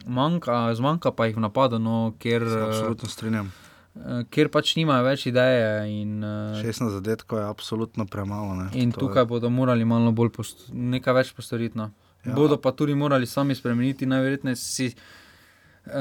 manjka, 0.07 0.75
zmanjka 0.75 1.11
pa 1.11 1.27
jih 1.27 1.37
v 1.37 1.41
napadu, 1.41 1.79
no, 1.79 2.15
ker, 2.19 2.43
Se 2.43 2.59
eh, 2.59 2.63
absolutno 2.63 3.09
strinjam. 3.09 3.53
eh, 3.97 4.25
ker 4.31 4.49
pač 4.49 4.77
nimajo 4.77 5.05
več 5.05 5.27
ideje. 5.27 5.71
In, 5.93 6.25
eh, 6.25 6.63
16 6.63 6.91
zadetkov 6.91 7.39
je 7.39 7.45
absolutno 7.47 8.05
premalo. 8.07 8.55
Ne. 8.55 8.69
In 8.75 8.93
To 8.93 9.01
tukaj 9.01 9.23
je, 9.23 9.27
bodo 9.27 9.51
morali 9.51 9.85
malo 9.85 10.13
bolj 10.13 10.31
nekaj 10.73 11.15
več 11.15 11.33
postoriti. 11.33 11.79
No. 11.79 11.91
Ja. 12.25 12.35
Bodo 12.35 12.57
pa 12.57 12.73
tudi 12.73 12.95
morali 12.95 13.27
sami 13.27 13.55
spremeniti, 13.55 14.07
najverjetneje 14.07 14.57
si. 14.57 14.95
Uh, 15.87 15.93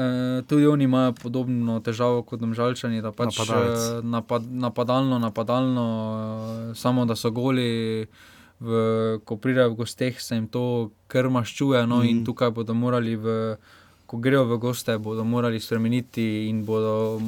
tudi 0.42 0.66
oni 0.66 0.84
imajo 0.84 1.12
podobno 1.14 1.80
težavo 1.80 2.22
kot 2.22 2.40
domžalčani, 2.40 2.98
da 3.00 3.12
pač 3.12 3.38
Napadalec. 3.38 3.78
eh, 3.78 4.02
napad, 4.04 4.42
napadalno, 4.44 5.18
napadalno, 5.18 5.84
uh, 6.70 6.76
samo 6.76 7.04
da 7.04 7.14
so 7.14 7.30
goli, 7.30 8.06
v, 8.58 8.70
ko 9.20 9.36
pridejo 9.36 9.70
v 9.70 9.76
gosteh, 9.76 10.20
se 10.20 10.34
jim 10.34 10.48
to 10.48 10.64
kar 11.06 11.28
maščuje. 11.28 11.86
No, 11.86 11.96
mm. 11.96 12.04
In 12.04 12.16
Mhm. 12.16 12.24
tukaj 12.24 12.50
bodo 12.50 12.74
morali, 12.74 13.14
v, 13.16 13.56
ko 14.06 14.16
grejo 14.16 14.44
v 14.44 14.58
goste, 14.58 14.98
bodo 14.98 15.24
morali 15.24 15.60
spremeniti 15.60 16.48
in 16.48 16.64
bodo 16.64 17.20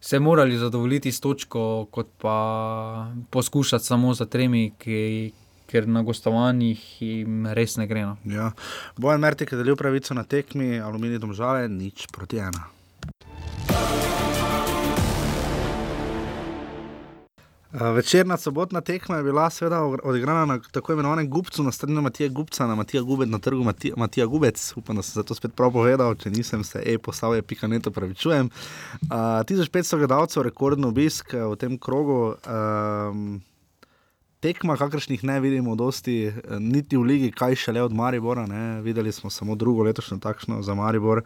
se 0.00 0.18
morali 0.18 0.56
zadovoljiti 0.56 1.08
s 1.08 1.20
točko, 1.20 1.62
kot 1.90 2.06
pa 2.18 2.36
poskušati 3.30 3.84
samo 3.84 4.14
za 4.14 4.26
tremi, 4.26 4.72
ki, 4.78 5.32
ker 5.68 5.88
na 5.88 6.02
gostovanjih 6.02 6.80
jim 7.02 7.46
res 7.52 7.76
ne 7.76 7.86
gre. 7.86 8.06
No. 8.08 8.16
ja. 8.24 8.50
Bojan 8.96 9.20
Mertik 9.20 9.52
je 9.52 9.60
delil 9.60 9.76
pravico 9.76 10.16
na 10.16 10.24
tekmi, 10.24 10.78
aluminij 10.80 11.20
domžale, 11.22 11.68
nič 11.68 12.08
proti 12.12 12.40
ena. 12.42 12.68
Uh, 17.72 17.80
Večerna 17.94 18.36
sobotna 18.36 18.80
tekma 18.80 19.16
je 19.16 19.22
bila 19.22 19.50
seveda 19.50 19.82
odigrana 19.82 20.44
na 20.44 20.60
tako 20.72 20.92
imenovanem 20.92 21.30
Gubcu, 21.30 21.62
na 21.62 21.72
strani 21.72 22.00
Matija 22.00 22.28
Gubca, 22.28 22.66
na 22.66 22.74
Matija 22.74 23.02
Gubec, 23.02 23.28
na 23.28 23.38
trgu 23.38 23.64
Matija, 23.64 23.94
Matija 23.96 24.26
Gubec. 24.26 24.72
Upam, 24.76 24.96
da 24.96 25.02
sem 25.02 25.22
se 25.22 25.26
to 25.26 25.34
spet 25.34 25.52
prav 25.54 25.72
povedal, 25.72 26.14
če 26.14 26.30
nisem 26.30 26.64
se 26.64 26.82
e 26.86 26.98
postavil, 26.98 27.42
pika 27.42 27.68
neto 27.68 27.90
pravičujem. 27.90 28.48
Uh, 29.02 29.10
1500 29.10 29.98
gledalcev, 29.98 30.42
rekordno 30.42 30.88
obisk 30.88 31.34
eh, 31.34 31.44
v 31.44 31.56
tem 31.56 31.76
krogu. 31.78 32.34
Um, 32.48 33.40
tekma, 34.40 34.76
kakršnih 34.76 35.24
ne 35.24 35.40
vidimo, 35.40 35.74
dosti, 35.74 36.26
eh, 36.26 36.32
niti 36.60 36.96
v 36.96 37.02
Ligi, 37.02 37.30
kaj 37.32 37.54
šele 37.54 37.82
od 37.82 37.92
Maribora. 37.92 38.46
Ne. 38.46 38.82
Videli 38.82 39.12
smo 39.12 39.30
samo 39.30 39.54
drugo 39.54 39.82
letošnjo 39.82 40.18
takšno 40.18 40.62
za 40.62 40.74
Maribor. 40.74 41.22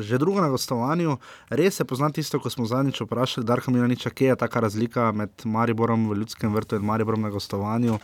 Že 0.00 0.18
drugo 0.18 0.40
na 0.40 0.48
gostovanju, 0.48 1.16
res 1.50 1.76
se 1.76 1.84
pozna 1.84 2.10
tisto, 2.10 2.40
ko 2.40 2.50
smo 2.50 2.66
zadnjič 2.66 3.00
vprašali, 3.00 3.46
da 3.46 3.54
je 3.54 3.88
niča, 3.88 4.10
kje 4.10 4.28
je 4.28 4.36
ta 4.36 4.48
razlika 4.60 5.12
med 5.12 5.30
Mariborom 5.44 6.08
v 6.08 6.14
ljudskem 6.14 6.54
vrtu 6.54 6.76
in 6.76 6.82
Mariborom 6.82 7.20
na 7.20 7.30
gostovanju. 7.30 7.98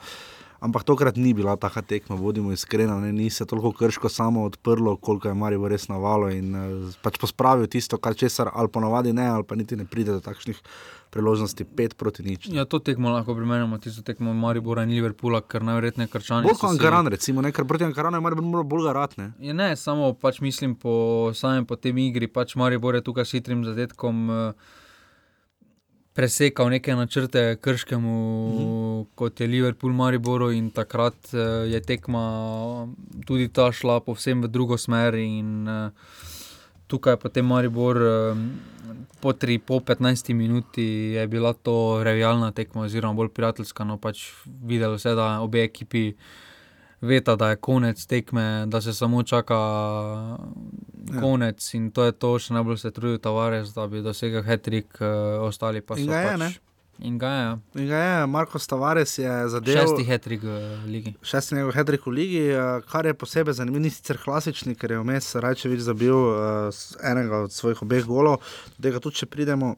Ampak 0.60 0.84
tokrat 0.88 1.16
ni 1.16 1.34
bila 1.36 1.56
taka 1.56 1.82
tekma, 1.82 2.16
bodimo 2.16 2.52
iskreni, 2.52 2.92
ne, 3.00 3.12
ni 3.12 3.30
se 3.30 3.44
toliko 3.46 3.72
krško 3.72 4.08
samo 4.08 4.44
odprlo, 4.44 4.96
koliko 4.96 5.28
je 5.28 5.34
Marijo 5.34 5.68
res 5.68 5.88
navalo 5.88 6.30
in 6.32 6.54
uh, 6.54 6.94
pač 7.02 7.18
pospravil 7.20 7.68
tisto, 7.68 7.98
kar 7.98 8.16
česar 8.16 8.50
ali 8.54 8.68
ponovadi 8.72 9.12
ne, 9.12 9.26
ali 9.28 9.44
pa 9.44 9.54
niti 9.54 9.76
ne 9.76 9.84
pride 9.84 10.16
do 10.16 10.20
takšnih 10.20 10.62
priložnosti, 11.10 11.64
pet 11.76 11.96
proti 11.96 12.22
nič. 12.22 12.48
Ja, 12.52 12.64
to 12.64 12.78
tekmo 12.78 13.12
lahko 13.12 13.36
primerjamo, 13.36 13.78
tisto 13.78 14.02
tekmo 14.02 14.34
Maribora 14.34 14.84
in 14.84 14.94
Liverpoola, 14.96 15.42
ker 15.44 15.64
najverjetneje 15.64 16.10
krčani. 16.12 16.48
Bolj 16.48 16.58
kot 16.60 16.72
Ankaran, 16.72 17.08
recimo, 17.12 17.44
ne, 17.44 17.52
ker 17.52 17.68
proti 17.68 17.86
Ankaranu 17.88 18.20
je 18.20 18.24
Maribor 18.24 18.64
bolj 18.64 18.88
garatne. 18.88 19.30
Ja, 19.40 19.56
ne, 19.56 19.70
samo 19.76 20.14
pač 20.16 20.40
mislim 20.44 20.74
po 20.80 21.32
samem 21.36 21.68
po 21.68 21.76
tem 21.76 22.00
igri, 22.04 22.28
pač 22.32 22.56
Maribor 22.56 22.96
je 22.96 23.04
tukaj 23.06 23.28
s 23.28 23.38
hitrim 23.38 23.64
zadetkom. 23.64 24.26
Uh, 24.32 24.82
Presekal 26.16 26.70
neke 26.72 26.94
načrte 26.96 27.56
krškemu, 27.60 28.14
mm 28.48 28.58
-hmm. 28.58 29.06
kot 29.14 29.40
je 29.40 29.46
Liverpool, 29.46 29.92
Mariboru, 29.92 30.50
in 30.52 30.70
takrat 30.70 31.14
uh, 31.32 31.40
je 31.72 31.80
tekma 31.80 32.88
tudi 33.26 33.48
ta 33.48 33.72
šla 33.72 34.00
povsem 34.00 34.42
v 34.42 34.48
drugo 34.48 34.78
smer. 34.78 35.14
In, 35.14 35.68
uh, 35.68 35.90
tukaj 36.86 37.12
je 37.12 37.16
potem 37.16 37.46
Maribor, 37.46 37.96
uh, 37.96 38.36
po 39.20 39.32
3, 39.32 39.58
po 39.58 39.80
15 39.80 40.34
minuti 40.34 40.84
je 41.16 41.26
bila 41.26 41.52
to 41.52 42.04
revijalna 42.04 42.52
tekma, 42.52 42.82
oziroma 42.82 43.14
bolj 43.14 43.28
prijateljska. 43.28 43.84
No, 43.84 43.98
pač 43.98 44.32
videlo 44.62 44.98
se, 44.98 45.14
da 45.14 45.40
obe 45.40 45.64
ekipi 45.64 46.14
veta, 47.00 47.36
da 47.36 47.50
je 47.50 47.56
konec 47.56 48.06
tekme, 48.06 48.64
da 48.66 48.80
se 48.80 48.94
samo 48.94 49.22
čaka 49.22 49.54
ja. 49.54 51.20
konec. 51.20 51.74
In 51.74 51.90
to 51.90 52.04
je 52.04 52.12
to, 52.12 52.36
še 52.38 52.54
najbolj 52.56 52.78
se 52.82 52.90
trudi 52.90 53.18
Tavares, 53.22 53.74
da 53.74 53.86
bi 53.86 54.02
dosegel 54.04 54.42
hetrik, 54.46 55.00
uh, 55.00 55.42
ostali 55.46 55.80
pa 55.80 55.96
so. 55.96 56.02
In 56.02 56.10
ga 56.10 56.20
je, 56.20 56.30
pač, 56.30 56.40
ne? 56.40 56.50
In 56.98 57.18
ga 57.18 57.30
je. 57.30 57.48
In 57.82 57.88
ga 57.88 57.98
je, 58.00 58.26
Marko 58.26 58.58
Tavares 58.58 59.18
je 59.18 59.32
zadeval. 59.52 59.84
Šesti 59.84 60.04
hetrik 60.08 60.42
v 60.42 60.60
ligi. 60.88 61.12
Šesti 61.22 61.58
njegov 61.58 61.74
hetrik 61.76 62.06
v 62.06 62.14
ligi, 62.16 62.44
eh, 62.48 62.80
kar 62.88 63.06
je 63.06 63.14
posebej 63.14 63.54
zanimivo, 63.54 63.82
ni 63.84 63.90
sicer 63.90 64.16
klasični, 64.18 64.74
ker 64.74 64.96
je 64.96 65.02
vmes 65.02 65.34
Rajčevič 65.34 65.84
zabil 65.84 66.16
uh, 66.16 66.84
enega 67.04 67.44
od 67.44 67.52
svojih 67.52 67.82
obeh 67.82 68.08
golov, 68.08 68.40
do 68.78 68.88
tega 68.88 69.00
tudi 69.00 69.20
če 69.20 69.28
pridemo. 69.28 69.76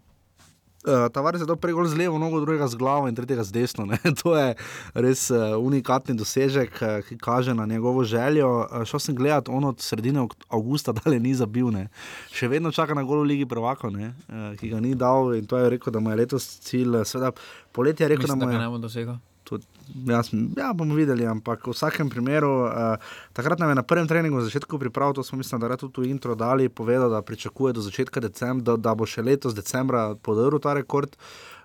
Uh, 0.89 1.09
Tavares 1.13 1.41
je 1.41 1.47
dal 1.47 1.57
prej 1.61 1.77
z 1.85 2.01
levo 2.01 2.17
nogo, 2.19 2.41
drugega 2.41 2.65
z 2.65 2.81
glavo 2.81 3.09
in 3.09 3.15
tretjega 3.15 3.45
z 3.45 3.53
desno. 3.53 3.85
Ne? 3.85 3.99
To 4.25 4.33
je 4.33 4.55
res 4.97 5.29
uh, 5.31 5.61
unikatni 5.61 6.17
dosežek, 6.17 6.73
uh, 6.81 7.05
ki 7.05 7.19
kaže 7.21 7.53
na 7.55 7.67
njegovo 7.69 8.05
željo. 8.05 8.49
Uh, 8.65 8.85
šel 8.89 9.01
sem 9.01 9.15
gledat, 9.15 9.53
on 9.53 9.69
od 9.69 9.81
sredine 9.85 10.25
avgusta 10.49 10.97
dalje 10.97 11.21
ni 11.21 11.35
zabil, 11.37 11.69
ne? 11.69 11.89
še 12.33 12.49
vedno 12.49 12.73
čaka 12.73 12.97
na 12.97 13.05
golo 13.05 13.21
Ligi 13.23 13.45
Prvako, 13.45 13.93
uh, 13.93 14.57
ki 14.57 14.73
ga 14.73 14.81
ni 14.81 14.95
dal 14.97 15.35
in 15.37 15.45
to 15.45 15.61
je 15.61 15.77
rekel, 15.77 15.93
da 15.93 16.01
mu 16.01 16.11
je 16.11 16.17
letos 16.25 16.49
cilj. 16.65 17.05
Seveda, 17.05 17.37
poletje 17.73 18.09
je 18.09 18.15
rekel, 18.17 18.25
Mislim, 18.25 18.41
da 18.41 18.47
mu 18.47 18.49
da 18.49 18.57
je. 18.57 18.59
ga 18.59 18.65
ne 18.65 18.71
bo 18.73 18.81
dosegel. 18.81 19.21
Tudi, 19.49 19.65
jaz, 20.05 20.29
ja, 20.57 20.73
bomo 20.77 20.93
videli, 20.95 21.25
ampak 21.25 21.65
v 21.65 21.73
vsakem 21.73 22.11
primeru, 22.13 22.69
uh, 22.69 23.13
takrat 23.33 23.59
nam 23.59 23.73
je 23.73 23.79
na 23.81 23.85
prvem 23.87 24.09
treningu, 24.09 24.37
na 24.37 24.45
začetku 24.45 24.79
priprav, 24.79 25.15
to 25.17 25.25
smo 25.25 25.39
mislim, 25.41 25.61
da 25.61 25.71
je 25.73 25.79
tudi 25.87 26.05
v 26.05 26.11
intro 26.13 26.35
dali, 26.37 26.69
povedal, 26.69 27.09
da 27.11 27.23
pričakuje 27.23 27.73
do 27.73 27.81
začetka 27.81 28.21
decembra, 28.21 28.65
da, 28.65 28.77
da 28.77 28.95
bo 28.95 29.09
še 29.09 29.25
letos 29.25 29.57
decembra 29.57 30.13
podaril 30.21 30.61
ta 30.61 30.77
rekord. 30.77 31.17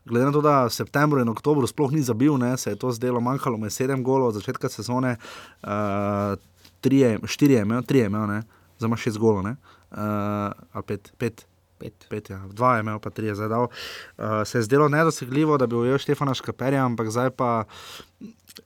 Glede 0.07 0.31
na 0.31 0.35
to, 0.35 0.41
da 0.43 0.55
v 0.67 0.75
septembru 0.75 1.19
in 1.19 1.31
oktobru 1.31 1.67
sploh 1.67 1.91
ni 1.91 2.03
zabil, 2.03 2.35
ne, 2.39 2.55
se 2.57 2.71
je 2.71 2.79
to 2.79 2.91
zdelo, 2.95 3.19
manjkalo 3.23 3.59
mu 3.59 3.67
je 3.67 3.75
sedem 3.75 4.03
golov 4.03 4.31
od 4.31 4.39
začetka 4.39 4.71
sezone, 4.71 5.15
uh, 5.63 6.35
trije, 6.83 7.19
štiri 7.27 7.59
je 7.59 7.67
imel, 7.67 7.83
tri 7.87 8.03
je 8.03 8.11
imel, 8.11 8.27
ne, 8.27 8.43
zdaj 8.79 8.91
ima 8.91 8.99
šest 8.99 9.19
golov, 9.19 9.43
ne, 9.43 9.55
uh, 9.91 10.51
ali 10.71 10.87
pet, 10.87 11.11
pet. 11.19 11.47
Pet. 11.79 12.05
Pet, 12.09 12.29
ja. 12.29 12.39
Dva 12.51 12.75
je 12.77 12.83
imel, 12.85 12.99
pa 13.03 13.09
tri 13.09 13.27
je 13.31 13.35
zdaj 13.35 13.49
dal. 13.51 13.67
Uh, 13.67 14.43
se 14.47 14.57
je 14.57 14.67
zdelo 14.67 14.87
nedosegljivo, 14.89 15.57
da 15.57 15.67
bi 15.67 15.75
ujel 15.75 15.97
Štefana 15.97 16.33
Škaperja, 16.37 16.85
ampak 16.85 17.09
zdaj 17.11 17.33
pa 17.35 17.65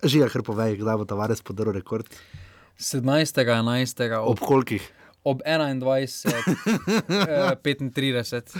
žiga, 0.04 0.30
ker 0.30 0.44
povej, 0.46 0.78
kdaj 0.82 1.00
bo 1.02 1.08
Tavares 1.10 1.42
podaril 1.42 1.78
rekord. 1.80 2.06
17. 2.78 3.42
11. 3.42 4.06
Ob 4.22 4.40
kolikih? 4.40 4.84
Ob 5.24 5.42
21. 5.42 6.30
eh, 7.10 7.56
35. 7.64 8.54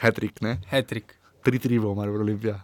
Hetrik, 0.00 0.40
ne? 0.42 0.58
Hetrik. 0.70 1.14
3-3 1.44 1.80
bo, 1.80 1.94
mar 1.94 2.10
bo 2.10 2.20
Olimpija. 2.20 2.58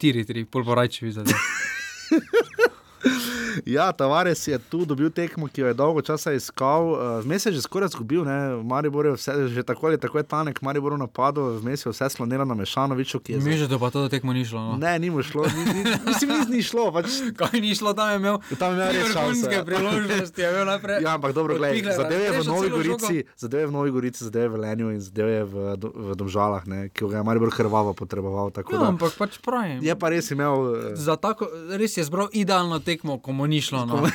4-3, 0.00 0.44
pol 0.52 0.64
porajčevi 0.64 1.12
za 1.12 1.24
to. 1.24 1.36
Ja, 3.64 3.92
Tavares 3.92 4.48
je 4.48 4.58
tu 4.58 4.84
dobil 4.84 5.10
tekmo, 5.10 5.48
ki 5.48 5.60
jo 5.60 5.66
je 5.66 5.74
dolgo 5.74 6.02
časa 6.04 6.32
iskal. 6.36 6.92
Vmes 7.24 7.46
je 7.46 7.52
že 7.56 7.62
skoraj 7.64 7.88
izgubil, 7.88 8.24
Maribor 8.64 9.06
je 9.06 9.12
vse, 9.16 9.32
že 9.48 9.62
tako 9.62 9.86
ali 9.86 9.98
tako 9.98 10.18
je 10.18 10.24
tanek, 10.24 10.62
Maribor 10.62 10.92
je 10.92 10.98
napadel, 10.98 11.56
vmes 11.60 11.86
je 11.86 11.92
vse 11.92 12.10
slonilo 12.10 12.44
na 12.44 12.54
Mešanoviču, 12.54 13.20
ki 13.20 13.32
je 13.32 13.40
Mi 13.40 13.56
že 13.56 13.68
to 13.68 13.78
pa 13.78 13.90
to 13.90 14.08
tekmo 14.08 14.32
ni 14.32 14.44
šlo. 14.44 14.60
No. 14.60 14.76
Ne, 14.76 14.98
ni 14.98 15.10
mu 15.10 15.22
šlo, 15.22 15.46
ni, 15.48 15.64
ni, 15.72 15.82
mislim, 16.06 16.30
ni, 16.30 16.56
ni 16.56 16.62
šlo. 16.62 16.92
Pač... 16.92 17.08
Kaj 17.40 17.60
ni 17.60 17.74
šlo, 17.74 17.94
tam 17.96 18.10
je 18.10 18.16
imel, 18.16 18.38
tam 18.58 18.72
je 18.72 18.76
imel 18.76 18.92
res 18.92 19.14
vrhunske 19.14 19.64
priložnosti, 19.64 20.40
je 20.40 20.50
imel 20.50 20.66
naprej. 20.66 21.00
Ja, 21.02 21.16
ampak 21.16 21.32
dobro, 21.32 21.56
gledaj, 21.56 21.96
zadev 21.96 22.20
je 22.20 22.30
v 22.36 22.44
Novi 22.44 22.68
Gorici, 22.70 23.16
zadev 23.36 23.60
je 23.60 23.66
v 23.66 23.72
Novi 23.72 23.90
Gorici, 23.90 24.20
zadev 24.24 24.42
je 24.42 24.48
v 24.48 24.60
Lenju 24.60 24.92
in 24.92 25.00
zadev 25.00 25.28
je 25.28 25.42
v, 25.44 25.54
v 25.80 26.08
Domžalah, 26.16 26.68
ne, 26.68 26.80
ki 26.92 27.08
ga 27.08 27.22
je 27.22 27.24
Maribor 27.24 27.52
krvavo 27.52 27.96
potreboval. 27.96 28.52
Ja, 28.56 28.64
Da, 28.66 28.88
ampak 28.92 29.14
pač 29.16 29.38
pravim. 29.40 29.80
Je 29.84 29.94
pa 29.96 30.10
res 30.12 30.28
imel. 30.30 30.92
Za 30.98 31.16
tako, 31.16 31.48
res 31.78 31.96
je 31.96 32.04
zbral 32.04 32.28
idealno 32.36 32.78
tekmo, 32.86 33.18
ko 33.18 33.34
mu 33.34 33.46
ni 33.50 33.60
šlo. 33.60 33.84
No. 33.86 34.06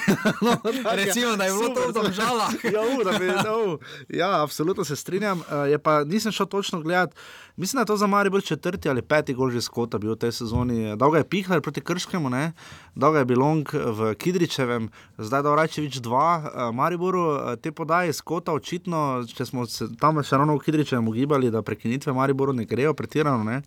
no, 0.42 0.56
Recimo, 1.00 1.36
da 1.36 1.46
je 1.46 1.52
bilo 1.52 1.70
to 1.76 1.88
v 1.90 1.94
Domžalah. 1.94 2.56
ja, 2.64 2.82
u, 2.82 3.04
da 3.04 3.18
bi, 3.20 3.28
no, 3.28 3.78
ja, 4.10 4.32
absolutno 4.44 4.88
se 4.88 4.96
strinjam. 4.96 5.44
Uh, 5.44 5.76
pa, 5.84 6.04
nisem 6.04 6.32
šel 6.32 6.48
točno 6.48 6.82
gledat. 6.82 7.16
Mislim, 7.62 7.78
da 7.78 7.82
je 7.82 7.86
to 7.86 7.98
za 7.98 8.08
Maribor 8.08 8.44
četrti 8.44 8.90
ali 8.90 9.02
peti 9.02 9.34
gol 9.34 9.52
že 9.52 9.62
skota 9.62 9.98
bil 9.98 10.16
v 10.16 10.16
tej 10.16 10.32
sezoni. 10.32 10.96
Dolga 10.98 11.18
je 11.18 11.30
Pihler 11.30 11.62
proti 11.62 11.82
Krškemu, 11.82 12.30
ne? 12.30 12.54
dolga 12.96 13.20
je 13.20 13.26
Bilong 13.26 13.74
v 13.74 14.16
Kidričevem, 14.18 14.90
zdaj 15.18 15.44
da 15.44 15.52
Vrajčevič 15.52 16.00
dva. 16.02 16.42
Uh, 16.42 16.76
Mariboru 16.76 17.22
uh, 17.22 17.54
te 17.62 17.72
podaje 17.72 18.14
skota 18.14 18.54
očitno, 18.54 19.22
če 19.30 19.46
smo 19.46 19.68
se 19.70 19.92
tam 20.02 20.24
še 20.26 20.42
ravno 20.42 20.58
v 20.58 20.66
Kidričevem 20.66 21.08
ugibali, 21.08 21.52
da 21.54 21.62
prekinitve 21.62 22.18
Mariboru 22.18 22.58
ne 22.58 22.66
grejo 22.66 22.98
pretirano, 22.98 23.44
ne? 23.46 23.62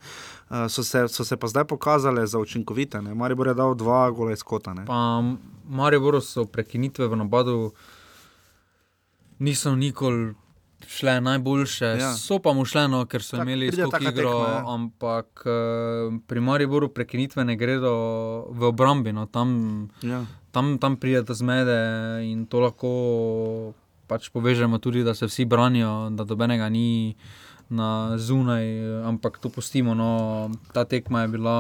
Uh, 0.51 0.67
so, 0.67 0.83
se, 0.83 1.07
so 1.09 1.23
se 1.23 1.37
pa 1.37 1.47
zdaj 1.47 1.71
pokazale 1.71 2.27
za 2.27 2.43
učinkovite. 2.43 2.99
Ne? 3.03 3.15
Maribor 3.15 3.47
je 3.47 3.55
dal 3.55 3.79
dva 3.79 4.09
gola 4.11 4.35
iz 4.35 4.43
skota. 4.43 4.75
Ne? 4.75 4.91
Pa 4.91 5.23
Mariboru 5.71 6.19
so 6.19 6.51
prekinitve 6.51 7.07
v 7.07 7.23
napadu 7.23 7.71
niso 9.39 9.77
nikoli 9.79 10.35
šle 10.89 11.21
najboljše, 11.21 11.91
ja. 12.01 12.13
so 12.17 12.39
pa 12.39 12.53
mu 12.53 12.65
šle, 12.65 12.87
no, 12.89 13.05
ker 13.11 13.23
so 13.23 13.37
tak, 13.37 13.47
imeli 13.47 13.71
skok 13.73 13.97
igro, 14.01 14.33
tekma, 14.33 14.49
ja. 14.51 14.63
ampak 14.75 15.45
uh, 15.47 16.19
pri 16.27 16.41
Mariboru 16.41 16.89
prekinitve 16.95 17.45
ne 17.45 17.57
gredo 17.57 17.95
v 18.51 18.69
obrambi, 18.71 19.13
no, 19.13 19.27
tam, 19.27 19.89
ja. 20.03 20.25
tam, 20.53 20.79
tam 20.79 20.97
pride 20.97 21.25
do 21.29 21.35
zmede 21.35 21.79
in 22.27 22.47
to 22.47 22.61
lahko 22.65 22.93
pač 24.07 24.29
povežemo 24.31 24.79
tudi, 24.79 25.05
da 25.05 25.15
se 25.15 25.27
vsi 25.27 25.45
branijo, 25.49 26.11
da 26.13 26.25
dobenega 26.29 26.69
ni 26.69 27.17
na 27.73 28.19
zunaj, 28.21 28.67
ampak 29.09 29.39
to 29.41 29.49
pustimo, 29.49 29.95
no, 29.97 30.51
ta 30.73 30.85
tekma 30.85 31.25
je 31.25 31.29
bila 31.29 31.59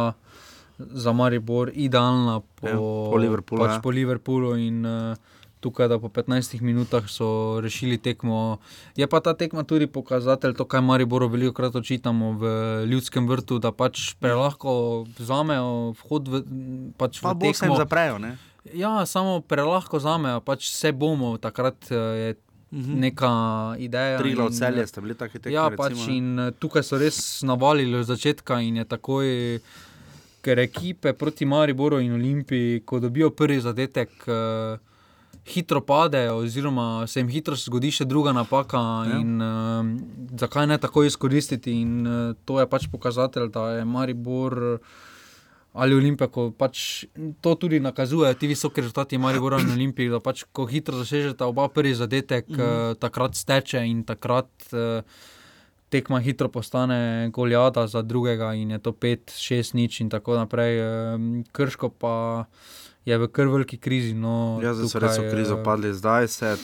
za 0.78 1.12
Maribor 1.12 1.70
idealna 1.74 2.40
po, 2.40 2.68
ja, 2.68 2.76
po 2.76 3.16
Liverpoolu. 3.16 3.62
Pač 3.64 3.78
ja. 3.78 3.80
po 3.80 3.90
Liverpoolu 3.94 4.56
in, 4.58 4.84
uh, 4.84 5.33
Tukaj, 5.64 5.88
da 5.88 5.96
po 5.96 6.10
15 6.12 6.60
minutah 6.60 7.06
so 7.08 7.60
rešili 7.64 7.96
tekmo. 7.98 8.58
Je 9.00 9.06
pa 9.08 9.20
ta 9.24 9.32
tekma 9.32 9.62
tudi 9.64 9.86
pokazatelj, 9.88 10.58
to, 10.58 10.66
kar 10.68 10.84
Mariboru 10.84 11.30
veliko 11.32 11.54
krat 11.56 11.76
očitamo 11.80 12.32
v 12.40 12.50
ljudskem 12.90 13.28
vrtu, 13.28 13.58
da 13.64 13.72
pač 13.72 14.12
prelahko 14.20 14.74
vzamejo 15.16 15.94
vhod 16.02 16.28
v, 16.28 16.42
pač 17.00 17.22
pa 17.24 17.32
v 17.32 17.46
tekmo. 17.46 17.54
Pa 17.54 17.60
se 17.62 17.70
jim 17.70 17.78
zaprejo, 17.80 18.18
ne? 18.20 18.34
Ja, 18.76 18.92
samo 19.08 19.40
prelahko 19.40 20.02
vzamejo, 20.02 20.44
pač 20.44 20.68
vse 20.68 20.92
bomo, 20.92 21.38
takrat 21.40 21.88
je 21.90 22.36
neka 22.74 23.32
ideja. 23.78 24.18
Tri 24.18 24.36
od 24.36 24.52
celje 24.56 24.86
ste 24.86 25.00
bili 25.00 25.14
taki 25.14 25.38
tekmi. 25.38 25.54
Ja, 25.54 25.70
pač 25.70 25.96
recimo, 25.96 26.12
in 26.12 26.52
tukaj 26.58 26.84
so 26.84 27.00
res 27.00 27.18
navalili 27.42 27.96
od 28.02 28.08
začetka 28.08 28.60
in 28.60 28.82
je 28.82 28.88
takoj. 28.88 29.28
Ker 30.44 30.58
ekipe 30.60 31.14
proti 31.16 31.46
Mariboru 31.48 32.02
in 32.04 32.12
Olimpiji, 32.12 32.82
ko 32.84 32.98
dobijo 33.00 33.30
prvi 33.32 33.62
zadetek, 33.64 34.10
uh, 34.28 34.76
hitro 35.48 35.80
padejo, 35.80 36.36
oziroma 36.36 37.06
se 37.06 37.20
jim 37.20 37.28
hitro 37.28 37.56
zgodi 37.56 37.90
še 37.92 38.06
druga 38.08 38.32
napaka. 38.32 38.80
Ja. 39.08 39.18
In, 39.20 39.40
uh, 39.42 40.36
zakaj 40.40 40.68
ne 40.70 40.78
tako 40.80 41.04
izkoristiti? 41.04 41.76
In, 41.82 42.06
uh, 42.06 42.22
to 42.44 42.60
je 42.60 42.68
pač 42.70 42.88
pokazatelj, 42.92 43.50
da 43.54 43.68
je 43.78 43.84
Maribor 43.84 44.78
ali 45.74 45.96
Olimpija, 45.98 46.28
ko 46.30 46.52
pač 46.54 47.02
to 47.42 47.56
tudi 47.58 47.80
nakazuje, 47.82 48.28
ti 48.38 48.46
visoki 48.46 48.78
rezultati 48.78 49.18
Maribora 49.18 49.58
in 49.58 49.72
Olimpije, 49.74 50.12
da 50.12 50.20
pač 50.22 50.44
ko 50.54 50.68
hitro 50.70 51.00
zasežete 51.00 51.42
oba 51.42 51.66
prvi 51.66 51.96
zadetek, 51.98 52.46
mm. 52.46 52.60
uh, 52.60 52.98
takrat 53.00 53.34
steče 53.34 53.82
in 53.90 54.04
takrat. 54.06 54.50
Uh, 54.70 55.02
tekma 55.94 56.18
hitro 56.20 56.48
postane 56.48 57.30
goljada 57.30 57.86
za 57.86 58.02
drugega 58.02 58.54
in 58.54 58.70
je 58.70 58.78
to 58.78 58.92
5-6 58.92 59.74
nič 59.74 60.00
in 60.00 60.10
tako 60.10 60.34
naprej. 60.36 60.78
Eh, 60.78 61.18
Krško 61.52 61.88
pa 61.88 62.44
je 63.04 63.18
v 63.18 63.28
kar 63.28 63.48
veliki 63.52 63.78
krizi. 63.78 64.14
No, 64.14 64.60
Ja, 64.62 64.74
zdaj 64.74 64.88
so 64.88 65.02
res 65.02 65.18
v 65.20 65.30
krizo 65.32 65.58
eh, 65.60 65.64
padli, 65.64 65.94
zdaj 65.94 66.28
se 66.28 66.56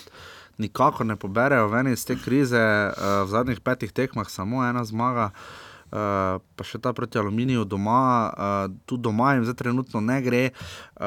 nikakor 0.60 1.06
ne 1.06 1.16
poberejo 1.16 1.68
ven 1.72 1.92
iz 1.92 2.04
te 2.04 2.16
krize. 2.16 2.60
Uh, 2.60 3.24
v 3.24 3.28
zadnjih 3.32 3.60
petih 3.60 3.92
tekmah 3.92 4.28
samo 4.28 4.64
ena 4.64 4.84
zmaga, 4.84 5.30
uh, 5.32 5.69
pa 5.90 6.62
še 6.62 6.78
ta 6.78 6.92
proti 6.92 7.16
aluminiju 7.16 7.64
doma, 7.64 8.00
uh, 8.26 8.34
tu 8.82 8.96
doma 8.96 9.32
jim 9.32 9.42
zdaj 9.42 9.54
trenutno 9.56 10.00
ne 10.00 10.20
gre. 10.20 10.50
Uh, 10.94 11.06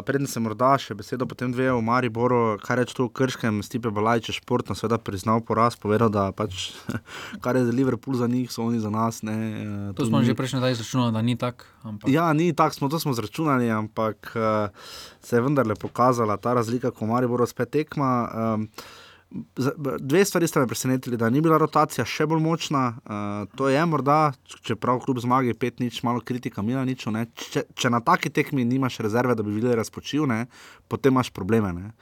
Preden 0.00 0.26
se 0.26 0.38
morda 0.38 0.76
še 0.76 0.92
besedo 0.92 1.24
potem 1.24 1.48
dve 1.48 1.68
v 1.68 1.80
Mariboru, 1.80 2.38
kar 2.58 2.76
reč 2.76 2.92
tu 2.92 3.04
v 3.04 3.12
Krškem, 3.12 3.60
Stipe 3.60 3.88
Balajč 3.88 4.28
je 4.28 4.36
športno 4.36 4.72
seveda 4.72 4.98
priznal 4.98 5.40
poraz, 5.40 5.74
povedal, 5.74 6.08
da 6.08 6.30
pač 6.30 6.70
kar 7.42 7.54
je 7.54 7.64
za 7.64 7.72
Liverpool 7.72 8.14
za 8.14 8.26
njih, 8.26 8.46
so 8.46 8.62
oni 8.62 8.78
za 8.78 8.88
nas. 8.88 9.22
Ne, 9.22 9.32
uh, 9.32 9.92
To 9.92 10.04
smo 10.04 10.18
ni- 10.18 10.26
že 10.26 10.34
prejšnji 10.34 10.58
dan 10.58 10.70
izračunali, 10.70 11.10
da 11.10 11.22
ni 11.22 11.34
tako. 11.34 11.64
ampak- 11.82 12.08
Ja, 12.08 12.32
ni 12.32 12.52
tako, 12.52 12.74
smo 12.76 12.86
to 12.86 12.98
smo 12.98 13.12
zračunali, 13.12 13.66
ampak 13.68 14.32
uh, 14.32 14.68
se 15.18 15.32
je 15.32 15.40
vendarle 15.40 15.74
pokazala 15.74 16.36
ta 16.36 16.52
razlika, 16.52 16.90
ko 16.90 17.06
Maribor 17.06 17.42
spet 17.42 17.70
tekma. 17.70 18.10
Um, 18.54 18.66
b- 18.66 18.99
Dve 20.00 20.24
stvari 20.24 20.46
sta 20.46 20.60
me 20.60 20.66
presenetili, 20.66 21.16
da 21.16 21.30
ni 21.30 21.40
bila 21.40 21.58
rotacija 21.58 22.04
še 22.06 22.26
bolj 22.26 22.40
močna. 22.42 22.82
Uh, 23.04 23.52
to 23.58 23.68
je 23.70 23.82
morda, 23.86 24.32
čeprav 24.66 24.98
kljub 25.04 25.20
zmagi 25.22 25.54
5 25.54 25.84
nič, 25.84 26.00
malo 26.02 26.20
kritika 26.20 26.62
Mila 26.66 26.82
nič. 26.84 27.06
Če, 27.50 27.62
če 27.74 27.92
na 27.94 28.00
taki 28.02 28.32
tekmi 28.34 28.64
nimaš 28.66 28.98
rezerve, 29.06 29.36
da 29.38 29.46
bi 29.46 29.54
videl 29.54 29.76
razpočil, 29.78 30.26
ne, 30.26 30.46
potem 30.90 31.14
imaš 31.14 31.30
probleme. 31.30 31.70
Ne. 31.76 31.92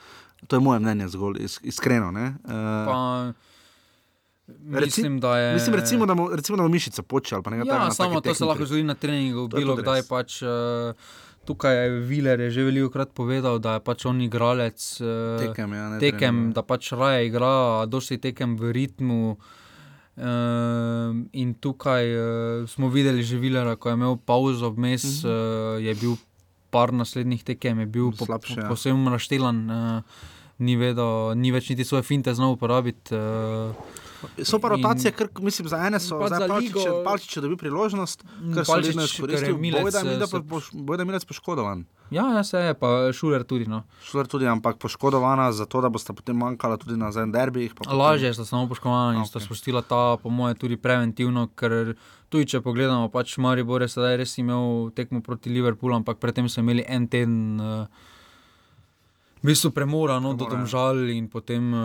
To 0.48 0.56
je 0.56 0.64
moje 0.64 0.80
mnenje, 0.80 1.10
zgolj 1.12 1.44
is, 1.44 1.58
iskreno. 1.68 2.10
Ne. 2.14 2.32
Uh, 2.48 3.36
Pa, 4.48 4.80
mislim, 4.80 5.20
da 5.20 5.38
je. 5.38 5.54
Mislim, 5.54 5.74
recimo, 5.74 6.06
da 6.06 6.14
mu, 6.14 6.30
recimo, 6.32 6.56
da 6.56 6.62
mu 6.62 6.68
mišica 6.68 7.02
poče 7.02 7.34
ali 7.34 7.44
nekaj 7.44 7.68
takega. 7.68 7.84
Ja, 7.84 7.90
samo 7.90 8.20
to 8.20 8.34
se 8.34 8.44
lahko 8.44 8.66
zgodi 8.66 8.82
na 8.82 8.94
treningu, 8.94 9.48
bilo 9.48 9.76
kdaj 9.76 10.02
pač. 10.08 10.42
Uh, 10.42 10.48
Tukaj 11.48 11.76
je 11.78 12.00
Viler 12.04 12.40
je 12.44 12.50
že 12.52 12.64
veliko 12.66 12.90
krat 12.92 13.14
povedal, 13.16 13.56
da 13.56 13.78
je 13.78 13.84
pač 13.84 14.04
on 14.04 14.20
igralec 14.20 14.76
eh, 15.00 15.46
Tekem, 15.48 15.72
ja, 15.72 15.84
ne 15.94 16.00
tekem 16.02 16.20
trener, 16.20 16.50
ja. 16.50 16.54
da 16.60 16.62
pač 16.62 16.92
raje 16.92 17.24
igra, 17.30 17.86
dosti 17.88 18.20
tekem 18.20 18.58
v 18.60 18.72
ritmu. 18.76 19.22
Uh, 20.18 21.14
in 21.30 21.54
tukaj 21.62 22.08
uh, 22.10 22.66
smo 22.66 22.88
videli 22.90 23.22
že 23.22 23.38
Vilera, 23.38 23.76
ko 23.78 23.86
je 23.86 23.94
imel 23.94 24.16
pauzo 24.18 24.74
vmes, 24.74 25.22
uh. 25.22 25.30
-huh. 25.30 25.78
uh, 25.78 25.84
je 25.84 25.94
bil 25.94 26.16
par 26.74 26.90
naslednjih 26.92 27.44
tekem, 27.46 27.78
je 27.78 27.86
bil 27.86 28.10
po, 28.10 28.26
Slabše, 28.26 28.54
po, 28.54 28.60
ja. 28.60 28.68
posebno 28.68 29.14
raštelan, 29.14 29.58
uh, 29.70 30.02
ni, 30.58 30.74
vedel, 30.74 31.38
ni 31.38 31.54
več 31.54 31.70
niti 31.70 31.86
svoje 31.86 32.02
finte 32.02 32.34
znal 32.34 32.58
uporabiti. 32.58 33.14
Uh, 33.14 33.70
So 34.42 34.58
pa 34.58 34.68
rotacije, 34.68 35.12
ker 35.12 35.28
mislim, 35.38 35.68
za 35.68 35.78
ene 35.78 35.98
so. 35.98 36.18
Pa 36.18 36.26
Zdaj 36.28 36.48
Palčič, 36.48 36.72
Palčič 37.04 37.30
je 37.32 37.40
dobil 37.40 37.56
priložnost, 37.56 38.24
Mm, 38.40 38.52
ker 38.52 38.62
so 38.62 38.72
Palčič, 38.72 38.86
vedno 38.88 39.02
ker 39.02 39.08
je 39.30 39.36
izkoristili. 39.46 39.72
Bojda 39.74 40.00
eh, 40.00 40.04
Milec 40.04 40.28
se- 40.28 40.42
poš- 40.44 40.70
Bojda 40.74 41.04
Milec 41.04 41.24
poškodovan. 41.24 41.84
ja, 42.10 42.24
ja, 42.28 42.42
se 42.42 42.58
je, 42.58 42.74
pa 42.74 42.88
Šuler 43.12 43.44
tudi. 43.44 43.66
No. 43.66 43.82
Šuler 44.02 44.26
tudi, 44.26 44.46
ampak 44.46 44.76
poškodovana, 44.78 45.52
zato 45.52 45.80
da 45.80 45.88
boste 45.88 46.12
potem 46.12 46.36
manjkala 46.36 46.76
tudi 46.76 46.96
na 46.96 47.12
zadnjih 47.12 47.32
derbijih. 47.32 47.74
pa 47.74 47.84
potem- 47.84 47.98
Lažje 47.98 48.34
sta 48.34 48.44
samo 48.44 48.66
poškodovana 48.66 49.14
in 49.14 49.24
sta 49.24 49.38
spustila 49.38 49.82
ta, 49.82 50.16
po 50.16 50.30
mojem, 50.30 50.56
tudi 50.56 50.76
preventivno, 50.76 51.48
ker 51.48 51.94
tudi 52.28 52.46
če 52.46 52.60
pogledamo, 52.60 53.08
pač 53.08 53.38
Maribor 53.38 53.82
je 53.82 53.88
sedaj 53.88 54.16
res 54.16 54.36
imel 54.36 54.64
tekmo 54.92 55.20
proti 55.20 55.48
Liverpoolu, 55.48 55.94
ampak 55.96 56.18
predtem 56.18 56.48
so 56.48 56.60
imeli 56.60 56.84
en 56.84 57.06
teden. 57.06 57.60
Uh, 57.60 57.86
V 59.38 59.46
bistvu 59.46 59.70
premora, 59.70 60.18
no, 60.18 60.32
do 60.32 60.44
Premora, 60.44 60.50
ja. 60.50 60.58
domžal, 60.58 61.10
in 61.10 61.28
potem 61.28 61.62
uh, 61.68 61.80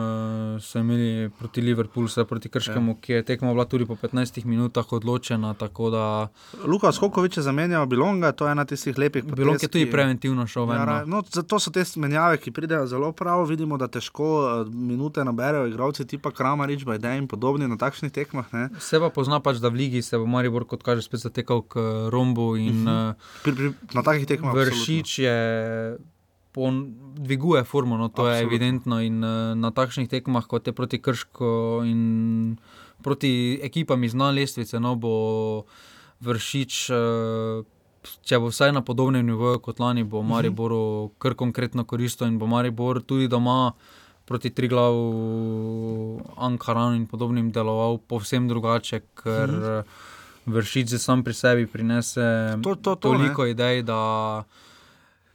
so 0.58 0.80
imeli 0.80 1.30
proti 1.30 1.62
Liverpoolu, 1.62 2.08
se 2.08 2.26
proti 2.26 2.50
Krškemu, 2.50 2.92
ja. 2.92 2.98
ki 2.98 3.14
je 3.14 3.24
tekma 3.24 3.54
bila 3.54 3.66
tudi 3.66 3.86
po 3.86 3.96
15 3.96 4.46
minutah 4.46 4.86
odločena. 4.88 5.54
Da, 5.54 6.30
Luka 6.66 6.92
Skokovič 6.92 7.38
je 7.38 7.44
zamenjal 7.44 7.86
Bilonga, 7.86 8.32
to 8.32 8.46
je 8.46 8.52
ena 8.52 8.66
tistih 8.66 8.98
lepih 8.98 9.24
potez, 9.24 9.36
Bilong 9.36 9.62
je 9.62 9.68
tudi 9.68 9.86
preventivno 9.86 10.48
šel 10.48 10.66
ven, 10.66 10.78
Ja, 10.78 10.86
no. 11.04 11.18
no, 11.18 11.24
zato 11.24 11.60
so 11.60 11.70
te 11.70 11.84
menjave, 11.96 12.38
ki 12.38 12.52
pridejo 12.52 12.88
zelo 12.88 13.12
prav. 13.12 13.44
Vidimo, 13.44 13.78
da 13.78 13.88
težko 13.88 14.28
eh, 14.42 14.70
minute 14.70 15.22
naberejo 15.22 15.68
igralci 15.68 16.06
tipa 16.06 16.32
Kramarič, 16.32 16.84
Bajde 16.84 17.18
in 17.18 17.28
podobni 17.28 17.68
na 17.68 17.78
takšnih 17.78 18.12
tekmah. 18.12 18.50
Ne. 18.52 18.70
Se 18.80 19.00
pa 19.00 19.10
pozna 19.10 19.40
pač, 19.40 19.58
da 19.58 19.70
v 19.70 19.76
ligi 19.76 20.02
se 20.02 20.18
bo 20.18 20.26
Maribor, 20.26 20.66
kot 20.66 20.82
kaže, 20.82 21.02
spet 21.02 21.20
zatekal 21.22 21.62
k 21.62 21.80
rombu. 22.10 22.56
In, 22.56 22.74
Mhm. 22.74 22.88
uh, 22.88 23.14
Pri, 23.44 23.52
pri, 23.54 23.68
na 23.94 24.02
takih 24.02 24.26
tekmah. 24.26 24.54
Vršič 24.54 25.20
je. 25.20 25.38
Pon- 26.54 26.86
Dviguje 27.16 27.64
formo, 27.64 27.96
no, 27.96 28.08
to 28.08 28.22
absolutno. 28.22 28.32
je 28.32 28.44
evidentno. 28.44 28.96
In 29.00 29.18
uh, 29.20 29.30
na 29.56 29.70
takšnih 29.70 30.08
tekmah, 30.08 30.46
kot 30.46 30.66
je 30.66 30.74
proti 30.74 30.98
Krško 30.98 31.50
in 31.84 32.58
proti 33.00 33.32
ekipam 33.62 34.04
iz 34.04 34.14
dna 34.14 34.32
lestvice, 34.32 34.78
no, 34.78 34.96
bo 34.96 35.14
vršič, 36.20 36.74
uh, 36.90 37.66
če 38.22 38.36
bo 38.38 38.48
vsaj 38.48 38.72
na 38.72 38.82
podobnem 38.82 39.22
nivoju 39.24 39.60
kot 39.60 39.78
lani, 39.78 40.04
bo 40.04 40.20
Mhm. 40.20 40.30
Mariboru 40.30 40.84
kar 41.18 41.34
konkretno 41.34 41.84
koristil 41.84 42.28
in 42.28 42.38
bo 42.38 42.46
Maribor 42.46 43.02
tudi 43.02 43.28
doma. 43.28 43.72
Proti 44.24 44.50
Triglavu, 44.52 45.04
Ankaranu 46.38 46.96
in 46.96 47.06
podobnim 47.06 47.52
deloval 47.52 47.98
povsem 48.00 48.48
drugače, 48.48 49.02
ker 49.14 49.50
mm. 49.50 49.84
vršič 50.48 50.88
že 50.88 50.98
sam 50.98 51.24
pri 51.24 51.34
sebi 51.34 51.66
prinese 51.66 52.56
To- 52.58 52.76
to- 52.76 52.96
to, 52.96 53.10
toliko 53.10 53.44
ne. 53.44 53.52
idej, 53.52 53.84
da 53.84 54.44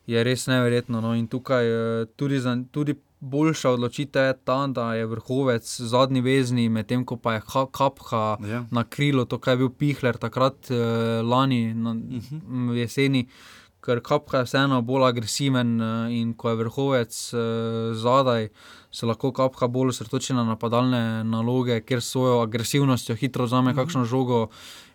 je 0.08 0.24
res 0.24 0.46
neverjetno. 0.46 1.00
No. 1.00 1.12
In 1.14 1.28
tukaj 1.28 1.66
eh, 1.66 2.06
tudi, 2.16 2.40
za, 2.40 2.56
tudi 2.70 2.94
boljša 3.20 3.70
odločitev 3.70 4.24
je 4.24 4.34
ta, 4.44 4.66
da 4.66 4.94
je 4.94 5.06
vrhovec 5.06 5.66
zadnji 5.82 6.20
vezni, 6.20 6.68
medtem 6.68 7.04
ko 7.04 7.16
pa 7.16 7.34
je 7.34 7.42
ha, 7.46 7.66
kapha 7.68 8.38
Ja. 8.46 8.64
na 8.70 8.84
krilo, 8.84 9.24
to, 9.24 9.38
kar 9.38 9.52
je 9.52 9.58
bil 9.58 9.70
Pihler 9.70 10.16
takrat 10.16 10.70
eh, 10.70 10.76
lani 11.22 11.74
na, 11.74 11.94
Mhm. 11.94 12.08
uh 12.08 12.20
-huh. 12.42 12.72
jeseni. 12.74 13.26
Ker 13.88 14.02
kapha 14.02 14.38
je 14.38 14.44
vseeno 14.44 14.82
bolj 14.82 15.06
agresiven 15.06 15.80
eh, 15.80 15.86
in 16.12 16.34
ko 16.34 16.50
je 16.50 16.56
vrhovec 16.56 17.12
eh, 17.32 17.38
zadaj, 17.94 18.48
se 18.90 19.06
lahko 19.06 19.30
kapha 19.32 19.66
bolj 19.66 19.88
osredotoči 19.88 20.34
na 20.34 20.44
napadalne 20.44 21.00
naloge, 21.24 21.80
ker 21.80 21.98
s 21.98 22.10
svojo 22.10 22.42
agresivnostjo 22.42 23.16
hitro 23.16 23.44
vzame 23.44 23.70
Mhm. 23.70 23.78
kakšno 23.78 24.04
žogo 24.04 24.48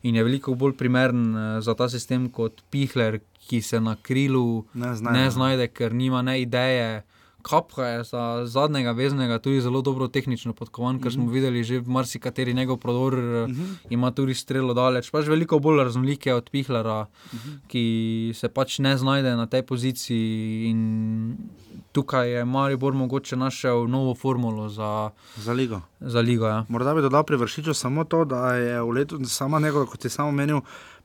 in 0.03 0.15
je 0.15 0.23
veliko 0.23 0.53
bolj 0.55 0.73
primeren 0.73 1.23
eh, 1.27 1.61
za 1.61 1.73
ta 1.73 1.89
sistem 1.89 2.29
kot 2.29 2.61
Pihler, 2.69 3.17
ki 3.41 3.61
se 3.61 3.79
na 3.79 3.95
krilu 3.97 4.65
Ne 4.75 4.93
znajde. 4.93 5.19
ne 5.19 5.31
znajde, 5.31 5.67
ker 5.69 5.93
nima 5.93 6.21
ne 6.21 6.37
ideje. 6.39 7.03
Kapha 7.43 7.83
je 7.85 8.03
za 8.05 8.23
zadnjega 8.45 8.91
veznega 8.93 9.37
tudi 9.37 9.59
zelo 9.59 9.81
dobro 9.81 10.07
tehnično 10.07 10.53
podkovan, 10.53 10.97
ker 10.97 11.11
smo 11.11 11.23
Mhm. 11.23 11.33
videli 11.33 11.63
že 11.63 11.81
marsikateri 11.83 12.53
njegov 12.53 12.77
prodor, 12.77 13.13
mm 13.47 13.63
ima 13.89 14.11
tudi 14.11 14.33
strelo 14.33 14.73
daleč. 14.73 15.11
Pač 15.11 15.27
veliko 15.27 15.59
bolj 15.59 15.83
raznolik 15.83 16.25
je 16.25 16.33
od 16.33 16.49
Pihlera, 16.49 17.05
Mhm. 17.29 17.49
ki 17.67 17.83
se 18.33 18.49
pač 18.49 18.79
ne 18.79 18.95
znajde 18.95 19.35
na 19.35 19.45
tej 19.45 19.61
poziciji. 19.63 20.33
In 20.65 21.37
tukaj 21.91 22.29
je 22.29 22.45
Maribor 22.45 22.93
mogoče 22.93 23.35
našel 23.37 23.87
novo 23.87 24.15
formulo 24.15 24.69
za, 24.69 25.09
Za 25.37 25.53
ligo. 25.53 25.81
za 26.01 26.19
ligo. 26.21 26.45
Ja. 26.45 26.65
Morda 26.67 26.93
bi 26.93 27.01
dodal 27.01 27.23
pri 27.23 27.37
vršiču 27.37 27.73
samo 27.73 28.03
to, 28.03 28.25
da 28.25 28.53
je 28.53 28.81
v 28.81 28.89
letu, 28.89 29.19
sama 29.25 29.59
njegova, 29.59 29.85
kot 29.85 30.03
je 30.03 30.09
samo 30.11 30.31
menil, 30.31 30.61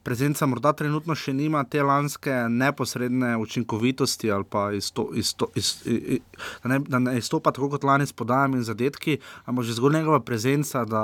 prezenca 0.09 0.47
morda 0.49 0.73
trenutno 0.73 1.13
še 1.19 1.35
nima 1.37 1.61
te 1.69 1.83
lanske 1.85 2.33
neposredne 2.49 3.35
učinkovitosti 3.37 4.31
ali 4.33 4.47
pa 4.49 4.71
isto, 4.73 5.09
isto, 5.15 5.51
is, 5.55 5.75
i, 5.85 5.97
i, 6.17 6.21
da, 6.63 6.71
ne, 6.73 6.79
da 6.89 7.01
ne 7.03 7.17
izstopa 7.19 7.53
tako 7.53 7.69
kot 7.75 7.85
lani 7.85 8.07
s 8.09 8.17
podajami 8.17 8.61
in 8.61 8.65
zadetki, 8.65 9.19
ampak 9.45 9.69
že 9.69 9.77
zgolj 9.77 9.99
njegova 9.99 10.21
prezenca, 10.25 10.85
da 10.89 11.03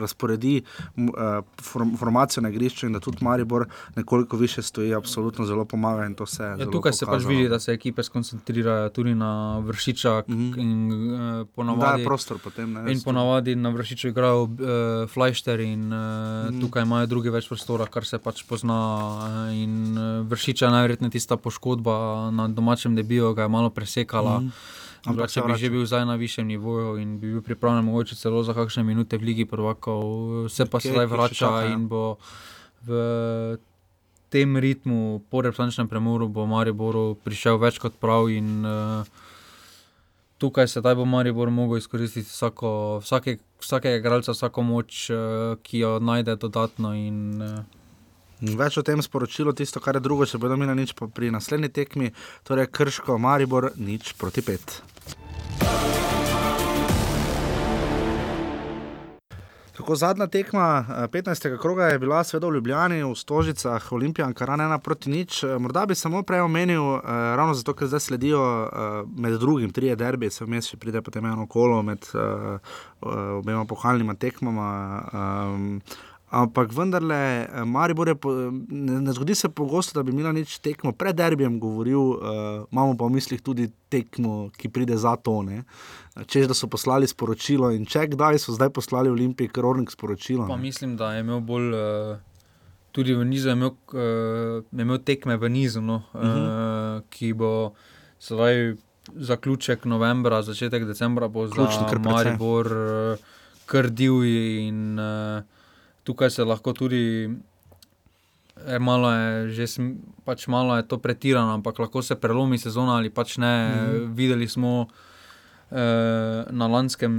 razporedi 0.00 0.56
eh, 0.60 1.40
form, 1.62 1.94
formacijo 2.00 2.42
na 2.42 2.50
igrišču 2.50 2.88
in 2.88 2.98
da 2.98 3.00
tudi 3.00 3.22
Maribor 3.24 3.68
nekoliko 3.96 4.36
više 4.36 4.62
stoji, 4.62 4.94
absolutno 4.94 5.46
zelo 5.46 5.64
pomaga 5.64 6.08
in 6.10 6.14
to 6.18 6.26
se 6.26 6.42
je. 6.42 6.48
Ja, 6.50 6.56
zelo 6.56 6.72
tukaj 6.72 6.92
se 6.92 7.06
pač 7.06 7.22
pokazalo. 7.22 7.36
vidi, 7.36 7.48
da 7.48 7.60
se 7.60 7.72
ekipe 7.72 8.02
skoncentrirajo 8.02 8.88
tudi 8.88 9.14
na 9.14 9.58
vršiča 9.58 10.22
mm 10.26 10.34
-hmm. 10.34 10.58
in 10.58 10.92
uh, 10.92 11.46
ponavadi. 11.54 11.86
Daje 11.86 12.00
Mhm. 12.00 12.04
prostor 12.04 12.38
potem, 12.38 12.72
ne, 12.72 12.80
In 12.80 12.86
res 12.86 13.04
ponavadi 13.04 13.54
na 13.56 13.70
vršiču 13.70 14.08
igrajo 14.08 14.42
uh, 14.42 14.50
Fleischter 15.08 15.60
in 15.60 15.92
uh, 15.92 15.98
mm. 15.98 16.48
-hmm. 16.48 16.60
tukaj 16.60 16.82
imajo 16.82 17.06
drugi 17.06 17.30
več 17.30 17.48
prostora, 17.48 17.86
kar 17.86 18.04
se 18.04 18.18
pač 18.18 18.39
pozna. 18.42 18.78
Uh, 19.48 19.54
in 19.54 19.96
uh, 19.98 20.26
vršiča 20.26 20.66
je 20.66 20.70
najverjetneje 20.70 21.10
tista 21.10 21.36
poškodba 21.36 22.30
na 22.30 22.48
domačem 22.48 22.96
debiju, 22.96 23.34
ga 23.34 23.42
je 23.42 23.48
malo 23.48 23.70
presekala. 23.70 24.40
Mm. 24.40 24.52
Ampak 25.08 25.32
če 25.32 25.42
bi 25.46 25.56
že 25.56 25.70
bil 25.72 25.86
zdaj 25.88 26.04
na 26.04 26.18
višjem 26.20 26.44
nivoju 26.44 26.98
in 27.00 27.16
bi 27.20 27.32
bil 27.32 27.40
pripravljen, 27.40 27.84
mogoče 27.88 28.18
celo 28.20 28.42
za 28.44 28.52
kakšne 28.52 28.84
minute 28.84 29.16
v 29.16 29.32
Ligi 29.32 29.46
prvakov, 29.48 30.48
se 30.52 30.66
pa 30.68 30.76
Kje- 30.76 30.92
sedaj 30.92 31.06
vrača 31.08 31.34
čaka, 31.34 31.62
ja. 31.64 31.72
in 31.72 31.88
bo 31.88 32.20
v 32.84 33.56
tem 34.28 34.56
ritmu, 34.56 35.24
po 35.32 35.40
reprezentančnem 35.40 35.88
premoru, 35.88 36.28
bo 36.28 36.44
Mariboru 36.46 37.16
prišel 37.24 37.56
več 37.58 37.80
kot 37.80 37.96
prav. 37.96 38.28
In, 38.28 38.60
uh, 38.62 39.08
tukaj 40.40 40.68
sedaj 40.68 40.94
bo 40.96 41.04
Maribor 41.04 41.50
mogel 41.50 41.80
izkoristiti 41.80 42.28
vsako, 42.28 43.00
vsake, 43.04 43.36
vsakega 43.60 44.00
igralca, 44.00 44.32
vsako 44.32 44.62
moč, 44.62 45.10
ki 45.62 45.82
jo 45.84 45.98
najde 46.00 46.36
dodatno. 46.40 46.94
In, 46.96 47.40
Več 48.40 48.78
o 48.80 48.82
tem 48.82 49.02
sporočilo, 49.04 49.52
tisto, 49.52 49.80
kar 49.84 49.98
je 49.98 50.04
drugo, 50.04 50.24
če 50.24 50.40
bodo 50.40 50.56
imeli 50.56 50.78
nič 50.80 50.94
pa 50.96 51.10
pri 51.12 51.28
naslednji 51.34 51.68
tekmi, 51.76 52.12
torej 52.48 52.70
Krško, 52.72 53.18
Maribor, 53.20 53.72
nič 53.76 54.14
proti 54.16 54.40
pet. 54.40 54.80
Kako 59.80 59.96
zadnja 59.96 60.26
tekma 60.26 60.84
eh, 60.88 61.08
15. 61.08 61.58
kroga 61.60 61.86
je 61.92 61.98
bila 61.98 62.24
seveda 62.24 62.48
v 62.48 62.54
Ljubljani, 62.54 63.02
v 63.04 63.14
Stožicah, 63.16 63.92
Olimpija, 63.92 64.26
Ankaran 64.26 64.60
ena 64.60 64.78
proti 64.78 65.10
nič. 65.10 65.42
Eh, 65.44 65.58
Morda 65.58 65.86
bi 65.86 65.94
samo 65.94 66.22
prej 66.22 66.40
omenil, 66.40 66.96
eh, 66.96 67.00
ravno 67.36 67.54
zato, 67.54 67.72
ker 67.74 67.88
zdaj 67.88 68.00
sledijo 68.00 68.40
eh, 68.40 68.88
med 69.16 69.40
drugim 69.40 69.72
trije 69.72 69.96
derbi, 69.96 70.30
se 70.30 70.44
vmes 70.44 70.68
še 70.68 70.76
pride 70.76 71.00
potem 71.02 71.24
eno 71.24 71.46
kolo 71.48 71.82
med 71.82 72.04
eh, 72.12 72.20
eh, 72.20 73.08
obema 73.40 73.64
pohalnima 73.64 74.14
tekmama. 74.14 74.68
Eh, 75.12 76.08
Ampak 76.30 76.70
vendarle, 76.70 77.46
eh, 77.50 77.64
Maribor 77.66 78.08
je, 78.08 78.14
po, 78.14 78.30
ne, 78.70 79.00
ne 79.00 79.12
zgodi 79.12 79.34
se 79.34 79.48
pogosto, 79.48 79.98
da 79.98 80.02
bi 80.06 80.12
imela 80.14 80.30
nič 80.32 80.60
tekmo 80.62 80.92
pred 80.92 81.16
derbijem 81.18 81.58
govoril, 81.58 81.98
uh, 81.98 82.20
imamo 82.70 82.94
pa 82.94 83.08
v 83.10 83.18
mislih 83.18 83.42
tudi 83.42 83.66
tekmo, 83.90 84.46
ki 84.54 84.70
pride 84.70 84.94
za 84.94 85.16
to. 85.18 85.42
Ne? 85.42 85.64
Češ, 86.14 86.46
da 86.46 86.54
so 86.54 86.70
poslali 86.70 87.10
sporočilo 87.10 87.72
in 87.74 87.82
če 87.82 88.06
kdaj 88.14 88.38
so 88.38 88.54
zdaj 88.54 88.70
poslali 88.70 89.10
Olimpiji 89.10 89.50
krornik 89.50 89.90
sporočilo. 89.90 90.46
Pa 90.46 90.54
ne. 90.54 90.62
mislim, 90.62 90.94
da 90.96 91.16
je 91.18 91.26
imel 91.26 91.42
bolj. 91.42 91.70
Uh, 91.74 92.26
Tudi 92.90 93.14
v 93.14 93.22
nizu 93.22 93.46
je 93.46 93.54
imel, 93.54 93.70
uh, 93.94 94.64
imel 94.74 94.98
tekme 95.06 95.36
v 95.38 95.46
nizu, 95.50 95.78
no, 95.78 96.02
uh. 96.10 96.20
-huh. 96.20 96.46
uh, 96.98 97.02
ki 97.10 97.32
bo 97.38 97.74
sedaj 98.18 98.74
zaključek 99.14 99.84
novembra, 99.84 100.42
začetek 100.42 100.84
decembra, 100.86 101.28
bo 101.28 101.46
Ključni 101.46 101.86
za. 101.90 101.98
Maribor 101.98 102.66
uh, 102.66 103.18
kar 103.66 103.90
divji. 103.90 104.66
In, 104.66 104.98
uh, 104.98 105.59
tukaj 106.10 106.30
se 106.30 106.44
lahko 106.44 106.72
tudi, 106.72 107.30
eh, 108.66 108.78
malo 108.80 109.08
je, 109.08 109.28
že, 109.52 109.66
sm- 109.68 109.94
pač 110.24 110.46
malo 110.46 110.74
je 110.74 110.82
to 110.84 110.98
pretirano, 110.98 111.54
ampak 111.54 111.78
lahko 111.78 112.02
se 112.02 112.14
prelomi 112.16 112.58
sezona 112.58 112.98
ali 112.98 113.10
pač 113.10 113.38
ne. 113.38 113.54
Mhm. 113.68 114.12
Videli 114.12 114.48
smo 114.48 114.72
uh, 114.82 115.78
na 116.50 116.66
lanskem, 116.66 117.14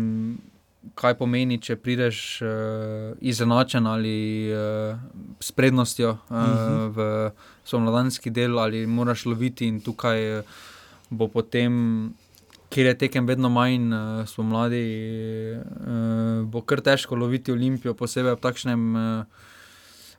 kaj 0.98 1.14
pomeni, 1.16 1.58
če 1.58 1.76
prideš 1.76 2.18
uh, 2.42 2.50
izenačen 3.22 3.86
ali 3.86 4.18
uh, 4.50 4.98
s 5.40 5.52
prednostjo 5.52 6.18
uh, 6.20 6.36
Mhm. 6.38 6.88
v 6.90 7.00
somladanski 7.64 8.30
del, 8.30 8.58
ali 8.58 8.86
moraš 8.86 9.26
loviti 9.26 9.68
in 9.68 9.80
tukaj 9.80 10.20
eh, 10.20 10.44
bo 11.10 11.28
potem. 11.28 12.14
Ker 12.72 12.88
je 12.88 12.98
tekem 12.98 13.28
vedno 13.28 13.50
manj, 13.52 13.92
uh, 13.92 14.22
smo 14.30 14.46
mladi, 14.48 14.84
uh, 15.60 16.44
bo 16.48 16.62
kar 16.64 16.80
težko 16.86 17.20
loviti 17.20 17.52
Olimpijo, 17.52 17.94
posebej 18.00 18.38
v 18.38 18.44
takšnem 18.46 18.86
uh, 18.96 19.50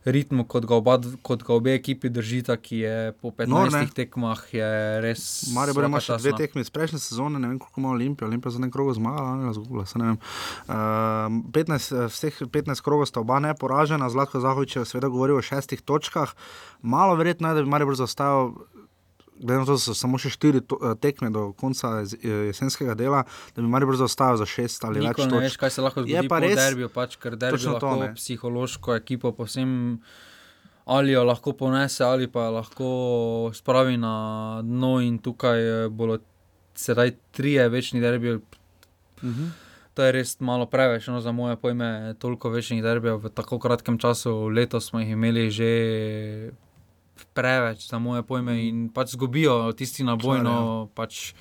ritmu, 0.05 0.43
kot 0.47 0.65
ga, 0.67 0.75
oba, 0.75 0.97
kot 1.23 1.43
ga 1.47 1.53
obe 1.55 1.73
ekipi 1.77 2.11
držita, 2.11 2.57
ki 2.59 2.79
je 2.81 2.95
po 3.21 3.31
15 3.31 3.51
Nor, 3.51 3.91
tekmah 3.95 4.41
je 4.51 4.69
res. 5.03 5.23
Maribor 5.55 5.87
ima 5.87 6.01
še 6.03 6.13
svaka 6.13 6.23
dve 6.23 6.33
tekmi 6.43 6.63
iz 6.65 6.71
prejšnje 6.73 6.99
sezone, 7.03 7.39
ne 7.39 7.51
vem 7.51 7.59
koliko 7.61 7.81
ima 7.81 7.93
Olimpija. 7.95 8.27
Olimpija 8.27 8.55
za 8.55 8.63
nekaj 8.63 8.75
kroga 8.75 8.97
zmagala, 8.99 9.35
ne 9.39 10.09
vem. 10.11 10.19
Uh, 10.67 11.39
15, 11.55 11.95
eh, 11.95 12.11
vseh 12.11 12.41
15 12.51 12.83
krogov 12.83 13.07
sta 13.09 13.23
oba 13.23 13.39
neporažena, 13.43 14.11
Zlatko 14.11 14.43
Zahovič 14.43 14.75
je 14.75 14.85
seveda 14.89 15.11
govoril 15.13 15.39
o 15.39 15.45
šestih 15.45 15.81
točkah. 15.81 16.35
Malo 16.81 17.15
verjetno 17.15 17.51
je, 17.51 17.59
da 17.59 17.63
bi 17.63 17.71
Maribor 17.71 17.95
zaostajal. 17.99 18.51
Glede 19.39 19.59
na 19.59 19.65
to, 19.65 19.77
da 19.77 19.81
so 19.81 19.95
samo 19.97 20.17
še 20.21 20.29
štiri 20.29 20.61
to, 20.61 20.77
eh, 20.77 20.95
tekme 21.01 21.29
do 21.33 21.51
konca 21.57 22.01
eh, 22.03 22.27
jesenskega 22.49 22.93
dela, 22.95 23.23
da 23.55 23.61
bi 23.61 23.67
Maribor 23.67 23.97
zaostajal 23.97 24.37
za 24.37 24.45
šest 24.45 24.85
ali 24.85 25.01
več 25.01 25.07
Nikoli 25.09 25.27
ne 25.27 25.33
točk. 25.33 25.43
veš, 25.43 25.57
kaj 25.57 25.73
se 25.77 25.81
lahko 25.81 26.03
zgodi 26.05 26.29
po 26.29 26.39
res, 26.43 26.59
derbiju, 26.59 26.89
pač, 26.93 27.17
ker 27.17 27.35
derbi 27.35 27.57
točno 27.57 27.79
to, 27.79 27.87
lahko 27.87 28.03
ne. 28.03 28.13
psihološko 28.19 28.95
ekipo 28.95 29.33
posem 29.35 29.73
ali 30.85 31.15
jo 31.15 31.23
lahko 31.23 31.53
ponese, 31.55 32.03
ali 32.03 32.27
pa 32.27 32.49
lahko 32.51 33.51
spravi 33.55 33.97
na 33.97 34.15
dno 34.63 34.99
in 35.01 35.17
tukaj 35.23 35.59
eh, 35.59 35.89
bodo 35.89 36.19
sedaj 36.75 37.15
trije 37.31 37.69
večni 37.69 38.01
derbi. 38.01 38.39
Mhm. 39.23 39.51
To 39.93 40.03
je 40.03 40.11
res 40.11 40.39
malo 40.41 40.65
preveč 40.65 41.07
no, 41.07 41.21
za 41.21 41.31
moje 41.31 41.55
pojme, 41.55 42.15
toliko 42.19 42.49
večnih 42.49 42.81
derbijev 42.83 43.19
v 43.21 43.29
tako 43.29 43.59
kratkem 43.59 43.99
času. 44.01 44.49
Letos 44.49 44.89
smo 44.89 44.99
jih 44.99 45.13
imeli 45.13 45.51
že 45.51 45.71
preveč 47.33 47.87
za 47.89 47.99
moje 47.99 48.23
pojme 48.23 48.67
in 48.67 48.89
pač 48.89 49.15
zgubijo 49.15 49.71
tisti 49.73 50.03
naboj. 50.03 50.37
Čar, 50.37 50.45
No, 50.45 50.89
pač 50.95 51.33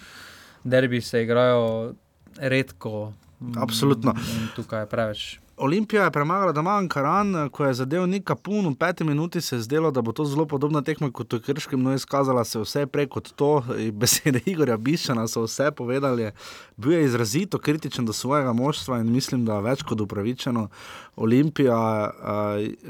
derbi 0.65 1.01
se 1.01 1.23
igrajo 1.23 1.95
redko. 2.39 3.13
Absolutno. 3.57 4.15
In 4.15 4.49
tukaj 4.57 4.81
je 4.81 4.87
preveč. 4.87 5.42
Olimpija 5.57 6.05
je 6.05 6.11
premagala 6.11 6.53
doma 6.53 6.71
Ankaran, 6.71 7.49
ko 7.51 7.65
je 7.65 7.75
zadev 7.75 8.07
Nika 8.07 8.35
Pun, 8.35 8.67
v 8.69 8.75
peti 8.75 9.05
minuti 9.05 9.41
se 9.41 9.57
je 9.57 9.61
zdelo, 9.61 9.91
da 9.91 10.03
bo 10.03 10.13
to 10.13 10.25
zelo 10.25 10.47
podobna 10.47 10.83
tekma 10.83 11.11
kot 11.11 11.33
v 11.33 11.41
Krškem, 11.41 11.83
no 11.83 11.95
izkazala 11.95 12.45
se 12.45 12.59
je 12.59 12.63
vse 12.63 12.87
prej 12.87 13.07
kot 13.09 13.33
to. 13.37 13.63
Besede 13.93 14.41
Igorja 14.47 14.77
Bišana 14.77 15.29
so 15.29 15.43
vse 15.45 15.71
povedali. 15.71 16.31
Bil 16.77 16.93
je 16.93 17.05
izrazito 17.05 17.59
kritičen 17.59 18.07
do 18.07 18.13
svojega 18.13 18.53
moštva 18.53 18.99
in 18.99 19.13
mislim, 19.13 19.45
da 19.45 19.61
več 19.61 19.83
kot 19.83 20.01
upravičeno. 20.01 20.69
Olimpija 21.17 21.77
uh, 21.77 22.17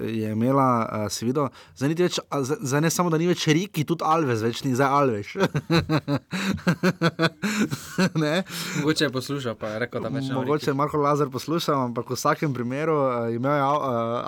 je 0.09 0.33
imela, 0.33 0.89
uh, 0.93 1.11
si 1.11 1.25
videl, 1.27 1.49
zdaj, 1.75 1.89
niti 1.89 2.03
več, 2.07 2.21
zdaj 2.61 2.81
ne 2.81 2.91
samo, 2.91 3.11
da 3.11 3.19
ni 3.19 3.27
več 3.27 3.47
Riki, 3.51 3.83
tudi 3.85 4.07
Alves, 4.07 4.43
več 4.47 4.63
ni 4.63 4.75
zdaj 4.79 4.89
Alves. 4.89 5.35
Mogoče 8.79 9.05
je 9.05 9.11
poslušal, 9.11 9.59
pa 9.59 9.75
je 9.75 9.79
rekel, 9.83 10.07
da 10.07 10.09
več 10.15 10.31
ne. 10.31 10.35
Mogoče 10.39 10.71
je 10.71 10.77
Marko 10.79 11.03
Lazar 11.03 11.31
poslušal, 11.35 11.89
ampak 11.89 12.15
v 12.15 12.19
vsakem 12.21 12.52
primeru 12.55 12.95
uh, 12.95 13.35
imel 13.35 13.57
je 13.57 13.63
uh, 13.63 13.81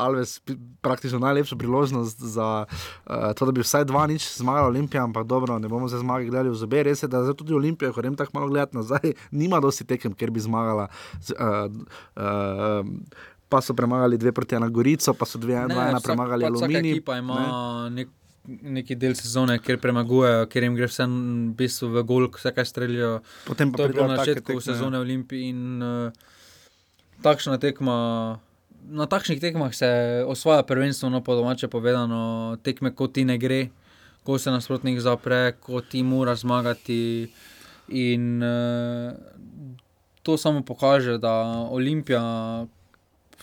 Alves 0.07 0.41
praktično 0.81 1.19
najlepšo 1.19 1.57
priložnost 1.59 2.21
za 2.21 2.65
uh, 2.65 3.33
to, 3.37 3.47
da 3.47 3.53
bi 3.53 3.65
vsaj 3.65 3.85
dva 3.85 4.07
nič 4.07 4.29
zmagal 4.37 4.67
Olimpija, 4.73 5.05
ampak 5.05 5.27
dobro, 5.27 5.59
ne 5.59 5.69
bomo 5.69 5.89
zdaj 5.89 6.01
zmage 6.01 6.31
gledali 6.31 6.51
v 6.51 6.59
zobe. 6.61 6.83
Res 6.83 7.03
je, 7.03 7.09
da 7.09 7.23
zdaj 7.25 7.39
tudi 7.41 7.55
Olimpija, 7.55 7.93
ko 7.93 8.01
grem 8.01 8.17
tako 8.17 8.39
malo 8.39 8.49
gledati 8.49 8.77
nazaj, 8.77 9.15
nima 9.41 9.61
dosti 9.61 9.85
tekem, 9.85 10.15
ker 10.15 10.31
bi 10.31 10.41
zmagala. 10.41 10.89
Z, 11.21 11.37
uh, 11.39 11.71
uh, 12.17 13.33
Pa 13.49 13.61
so 13.61 13.75
premagali 13.77 14.17
dve 14.19 14.33
proti 14.33 14.57
ena 14.57 14.67
Gorico, 14.69 15.13
pa 15.15 15.27
so 15.29 15.39
dve, 15.39 15.55
dva 15.69 15.91
ena 15.93 16.01
premagali 16.03 16.43
pač 16.43 16.55
Vsaka 16.57 16.65
Aluminij. 16.65 16.93
ekipa 16.97 17.19
ima 17.21 17.37
ne. 17.37 18.03
nek, 18.03 18.09
neki 18.79 18.97
del 18.99 19.15
sezone, 19.15 19.59
kjer 19.63 19.79
premagujejo, 19.79 20.49
ker 20.51 20.67
jim 20.67 20.75
gre 20.75 20.89
vse 20.91 21.07
v 21.07 21.53
bistvu 21.59 21.91
v 21.93 22.03
gol, 22.09 22.27
vse 22.35 22.51
kaj 22.57 22.67
streljajo. 22.73 23.19
Potem 23.47 23.71
pa 23.71 23.79
to 23.79 23.87
je 23.87 23.95
bilo 23.95 24.09
na 24.11 24.17
začetku 24.19 24.49
tekme, 24.49 24.65
ja. 24.65 24.67
sezone 24.73 24.99
Olimpije 24.99 25.53
in 25.53 25.85
uh, 25.85 26.34
takšna 27.25 27.57
tekma. 27.59 27.97
Na 28.85 29.09
takšnih 29.09 29.41
tekmah 29.41 29.73
se 29.73 29.89
osvaja 30.29 30.63
prvenstvo, 30.63 31.09
no 31.09 31.25
po 31.25 31.33
domače 31.35 31.73
povedano, 31.73 32.57
tekme, 32.61 32.93
ko 32.93 33.09
ti 33.09 33.25
ne 33.25 33.39
gre, 33.41 33.73
ko 34.29 34.37
se 34.37 34.53
nasprotnik 34.53 35.01
zapre, 35.01 35.57
ko 35.57 35.81
ti 35.81 36.05
mora 36.05 36.37
zmagati. 36.37 37.33
In 37.89 38.45
uh, 38.45 39.17
to 40.23 40.37
samo 40.37 40.61
pokaže, 40.61 41.17
da 41.19 41.33
Olimpija 41.73 42.21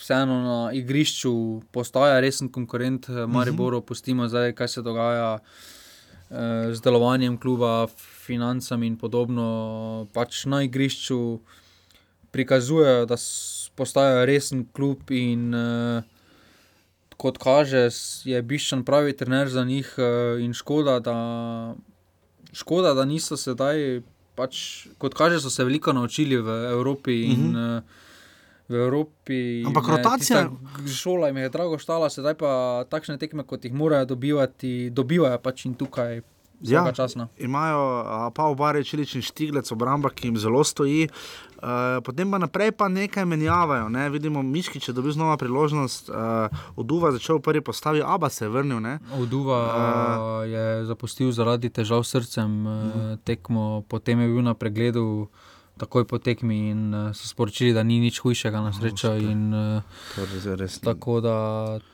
vseeno 0.02 0.38
na 0.42 0.74
igrišču 0.74 1.62
postaja 1.72 2.20
resen 2.20 2.50
konkurent 2.50 3.10
eh, 3.10 3.26
Mariboru, 3.28 3.82
pustimo 3.82 4.28
zdaj, 4.28 4.54
kaj 4.58 4.68
se 4.68 4.82
dogaja 4.82 5.38
eh, 5.38 6.74
z 6.74 6.82
delovanjem 6.82 7.38
kluba, 7.38 7.88
financami 8.26 8.88
in 8.88 8.98
podobno. 8.98 10.08
Pač 10.14 10.46
na 10.46 10.64
igrišču 10.66 11.40
prikazujejo, 12.32 13.06
da 13.06 13.18
postajajo 13.74 14.26
resen 14.26 14.66
klub 14.68 15.12
in 15.12 15.54
eh, 15.54 16.02
kot 17.18 17.38
kaže, 17.38 17.88
je 18.26 18.42
Biščan 18.42 18.84
pravi 18.84 19.14
trener 19.14 19.50
za 19.50 19.64
njih 19.64 19.94
eh, 19.98 20.04
in 20.40 20.54
škoda, 20.54 21.00
da, 21.02 21.16
škoda, 22.54 22.94
da 22.94 23.06
niso 23.06 23.38
sedaj, 23.38 24.02
pač, 24.36 24.62
kot 24.98 25.14
kaže, 25.14 25.40
so 25.40 25.50
se 25.50 25.64
veliko 25.64 25.94
naučili 25.94 26.38
v 26.38 26.50
Evropi 26.72 27.22
in 27.24 27.42
Mhm. 27.44 27.58
eh, 27.78 27.82
v 28.68 28.76
Evropi. 28.78 29.64
Ampak 29.64 29.84
ne, 29.86 29.94
rotacija- 29.94 30.48
tista 30.48 30.94
Šola 30.94 31.28
jim 31.28 31.38
je 31.38 31.50
drago 31.50 31.76
štala, 31.78 32.08
sedaj 32.08 32.34
pa 32.36 32.52
takšne 32.86 33.18
tekme, 33.18 33.44
kot 33.44 33.66
jih 33.66 33.74
morajo 33.74 34.06
dobivati, 34.08 34.90
dobivajo 34.90 35.38
pač 35.40 35.66
in 35.66 35.76
tukaj. 35.76 36.22
Ja, 36.62 36.86
imajo 37.38 38.32
pa 38.36 38.44
obare 38.44 38.84
Čilič 38.84 39.16
in 39.16 39.24
Štiglec, 39.26 39.72
obramba, 39.72 40.10
ki 40.10 40.30
jim 40.30 40.38
zelo 40.38 40.64
stoji. 40.64 41.10
Uh, 41.62 42.02
potem 42.02 42.26
pa 42.26 42.40
naprej 42.42 42.72
pa 42.74 42.88
nekaj 42.90 43.26
menjavajo. 43.26 43.90
Ne? 43.90 44.08
Vidimo, 44.10 44.42
Miški, 44.42 44.82
če 44.82 44.96
dobi 44.98 45.14
znova 45.14 45.38
priložnost, 45.38 46.10
uh, 46.10 46.50
oduva 46.74 47.12
začel 47.14 47.38
v 47.38 47.46
prvi 47.46 47.62
postavi, 47.62 48.02
Aba 48.02 48.32
se 48.34 48.46
je 48.46 48.50
vrnil. 48.50 48.82
Ne? 48.82 48.98
Oduva 49.14 49.60
uh, 49.62 50.50
je 50.50 50.66
zapustil 50.90 51.30
zaradi 51.30 51.70
težav 51.70 52.02
s 52.02 52.18
srcem 52.18 52.50
uh, 52.66 52.76
tekmo, 53.22 53.86
potem 53.86 54.26
je 54.26 54.32
bil 54.34 54.42
na 54.42 54.58
pregledu. 54.58 55.30
Takoj 55.82 56.06
po 56.06 56.20
tekmi 56.22 56.70
in 56.70 56.94
uh, 56.94 57.10
so 57.18 57.26
sporočili, 57.26 57.74
da 57.74 57.82
ni 57.82 57.98
nič 57.98 58.22
hujšega 58.22 58.60
na 58.62 58.70
srečo. 58.70 59.16
In, 59.18 59.50
uh, 59.50 59.82
res. 60.54 60.78
tako 60.78 61.18
da 61.26 61.36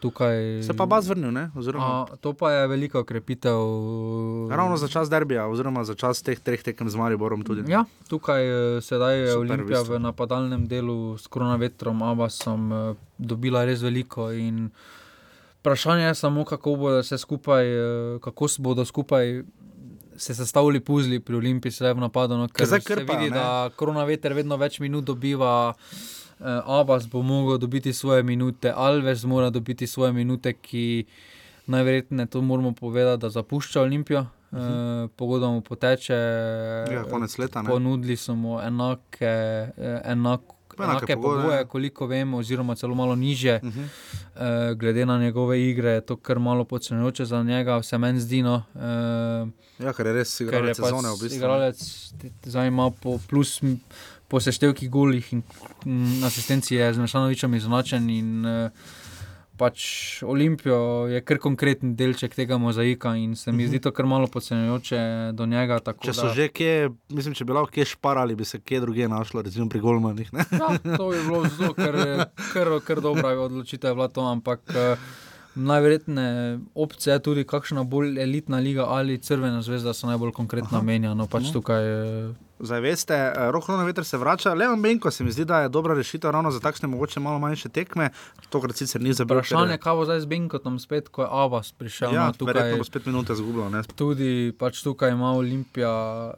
tukaj. 0.03 0.59
Se 0.67 0.75
pa 0.75 0.83
Baz 0.85 1.07
vrnil, 1.07 1.31
ne? 1.31 1.47
Oziroma, 1.55 2.03
A, 2.03 2.19
to 2.19 2.33
pa 2.35 2.51
je 2.51 2.67
velika 2.67 2.99
okrepitev. 2.99 3.55
ravno 4.51 4.77
za 4.77 4.87
čas 4.87 5.09
derbija, 5.09 5.47
oziroma 5.47 5.83
za 5.87 5.95
čas 5.95 6.19
teh 6.21 6.39
treh 6.39 6.63
tekem 6.63 6.89
z 6.89 6.95
Mariborom 6.95 7.47
tudi. 7.47 7.63
ne? 7.63 7.71
Ja, 7.71 7.85
tukaj 8.11 8.43
eh, 8.43 8.81
sedaj 8.81 9.19
je 9.19 9.31
Super, 9.31 9.39
Olimpija 9.39 9.81
v 9.81 9.99
napadalnem 9.99 10.67
delu 10.67 11.17
s 11.17 11.27
koronavetrom, 11.27 12.03
Abasom 12.03 12.71
eh, 12.71 12.95
dobila 13.17 13.65
res 13.65 13.81
veliko. 13.81 14.31
in 14.31 14.69
Vprašanje 15.59 16.03
je 16.03 16.15
samo, 16.15 16.45
kako 16.45 16.75
bodo 16.75 16.99
vse 16.99 17.17
skupaj, 17.17 17.65
eh, 17.67 18.19
kako 18.19 18.47
se 18.47 18.61
bodo 18.61 18.85
skupaj. 18.85 19.43
Se 20.17 20.35
sestavili 20.35 20.79
puzli 20.79 21.19
pri 21.19 21.37
Olimpiji, 21.37 21.71
sedaj 21.71 21.93
v 21.93 22.03
napadu. 22.07 22.37
No, 22.37 22.47
ker 22.49 22.65
zdaj 22.65 22.81
se 22.81 22.95
vidi, 22.95 23.29
ne? 23.29 23.37
da 23.37 23.69
koronaveter 23.75 24.33
vedno 24.33 24.57
več 24.57 24.79
minut 24.83 25.05
dobiva, 25.05 25.73
Uh, 26.37 26.61
Abbas 26.69 27.07
bo 27.09 27.23
mogel 27.25 27.57
dobiti 27.57 27.89
svoje 27.93 28.21
minute, 28.23 28.69
Alves 28.69 29.23
mora 29.25 29.49
dobiti 29.49 29.87
svoje 29.87 30.13
minute, 30.13 30.51
ki 30.53 31.05
najverjetneje 31.65 32.29
to 32.29 32.41
moramo 32.41 32.71
povedati, 32.77 33.21
da 33.21 33.29
zapušča 33.29 33.81
Olimpijo. 33.81 34.19
Uh 34.19 34.59
-huh. 34.59 35.03
uh, 35.03 35.09
Pogodba 35.15 35.47
mu 35.47 35.61
poteče. 35.61 36.13
Ja, 36.93 37.03
konec 37.09 37.37
leta, 37.37 37.61
ne? 37.61 37.69
Ponudili 37.69 38.17
so 38.17 38.35
mu 38.35 38.61
enake, 38.61 39.25
eh, 39.25 40.01
enak, 40.05 40.41
Pa 40.41 40.56
enake 40.83 40.97
enake 40.97 41.15
pogoje, 41.15 41.41
pogoje, 41.41 41.65
koliko 41.65 42.07
vem, 42.07 42.33
oziroma 42.33 42.75
celo 42.75 42.95
malo 42.95 43.15
niže. 43.15 43.59
Uh 43.63 43.69
-huh. 43.69 43.85
Uh, 44.35 44.77
glede 44.77 45.05
na 45.05 45.17
njegove 45.19 45.69
igre 45.69 45.89
je 45.89 46.01
to 46.01 46.15
kar 46.15 46.39
malo 46.39 46.63
podcenjujoče 46.63 47.25
za 47.25 47.43
njega, 47.43 47.83
se 47.83 47.97
meni 47.97 48.19
zdi. 48.19 48.41
No. 48.41 48.63
Uh, 48.75 49.49
Ja, 49.79 49.93
ker 49.93 50.07
je 50.09 50.13
res 50.13 50.39
igralec 50.41 50.75
sezone 50.75 51.09
v 51.09 51.17
bistvu. 51.21 51.37
Igralec 51.37 51.77
zdaj 52.45 52.67
ima 52.67 52.89
po 52.89 53.19
plus 53.29 53.61
po 54.27 54.39
seštevkih 54.39 54.89
golih 54.89 55.33
in 55.33 55.43
m, 55.85 56.23
asistenci 56.25 56.75
je 56.75 56.93
z 56.93 56.97
Mešanovičem 56.97 57.53
izenačen. 57.55 58.09
In, 58.09 58.45
uh, 58.45 58.71
pač 59.57 59.81
Olimpijo 60.23 60.77
je 61.07 61.21
kar 61.21 61.37
konkreten 61.39 61.95
delček 61.95 62.33
tega 62.33 62.57
mozaika 62.57 63.15
in 63.15 63.35
se 63.35 63.51
mi 63.51 63.65
zdi 63.65 63.79
to 63.79 63.91
kar 63.91 64.05
malo 64.05 64.27
podcenjujoče 64.27 64.99
do 65.33 65.45
njega. 65.45 65.79
Če 65.79 66.13
so 66.13 66.27
da- 66.27 66.33
že 66.33 66.47
kje, 66.49 66.73
mislim, 67.09 67.33
če 67.33 67.43
bi 67.43 67.53
lahko 67.53 67.71
kje 67.71 67.85
šparali, 67.87 68.35
bi 68.35 68.45
se 68.45 68.59
kje 68.59 68.79
drugje 68.79 69.07
našlo, 69.07 69.41
recimo 69.41 69.67
pri 69.67 69.79
Golmanih. 69.79 70.29
Ja, 70.33 70.69
to 70.93 71.09
bi 71.09 71.19
bilo 71.19 71.43
zelo, 71.47 71.73
ker, 71.73 71.95
ker, 72.53 72.67
ker 72.81 73.01
dobra 73.01 73.31
je 73.31 73.39
odločitev, 73.41 73.89
je 73.89 73.95
bila 73.95 74.07
to, 74.09 74.21
ampak 74.23 74.61
eh, 74.69 74.95
najverjetneje 75.57 76.41
opcija 76.75 77.13
je 77.13 77.19
tudi 77.21 77.43
kakšna 77.45 77.83
bolj 77.83 78.19
elitna 78.19 78.57
liga 78.59 78.85
ali 78.87 79.17
Crvena 79.19 79.61
zvezda, 79.61 79.93
so 79.93 80.07
najbolj 80.07 80.31
konkretno 80.31 80.81
menja. 80.81 81.13
No, 81.13 81.27
pač 81.27 81.43
Mhm. 81.43 81.53
tukaj, 81.53 81.83
eh, 81.83 82.33
Zdaj 82.59 82.81
veste, 82.81 83.13
eh, 83.13 83.33
na 83.69 83.83
veter 83.83 84.03
se 84.03 84.17
vrača, 84.17 84.53
Leon 84.53 84.81
Benko 84.81 85.11
se 85.11 85.23
mi 85.23 85.31
zdi, 85.31 85.45
da 85.45 85.59
je 85.59 85.69
dobra 85.69 85.93
rešitev 85.93 86.31
ravno 86.31 86.51
za 86.51 86.59
takšne 86.59 86.87
mogoče 86.87 87.19
malo 87.19 87.39
manjše 87.39 87.69
tekme. 87.69 88.09
Tokrat 88.49 88.75
sicer 88.75 89.01
ni 89.01 89.13
zabil. 89.13 89.37
Vprašanje, 89.37 89.77
kaj 89.77 89.93
bo 89.93 90.05
zdaj 90.05 90.19
z 90.19 90.25
Benkotom, 90.25 90.79
spet, 90.79 91.09
ko 91.09 91.21
je 91.21 91.27
Abbas 91.31 91.71
prišel. 91.71 92.13
Ja, 92.13 92.25
no, 92.25 92.33
tukaj, 92.33 92.73
bo 92.73 92.83
spet 92.83 93.05
minute 93.05 93.35
zgubljal. 93.35 93.69
tudi 93.85 94.51
pač 94.53 94.81
tukaj 94.81 95.11
ima 95.11 95.31
Olimpija 95.33 96.33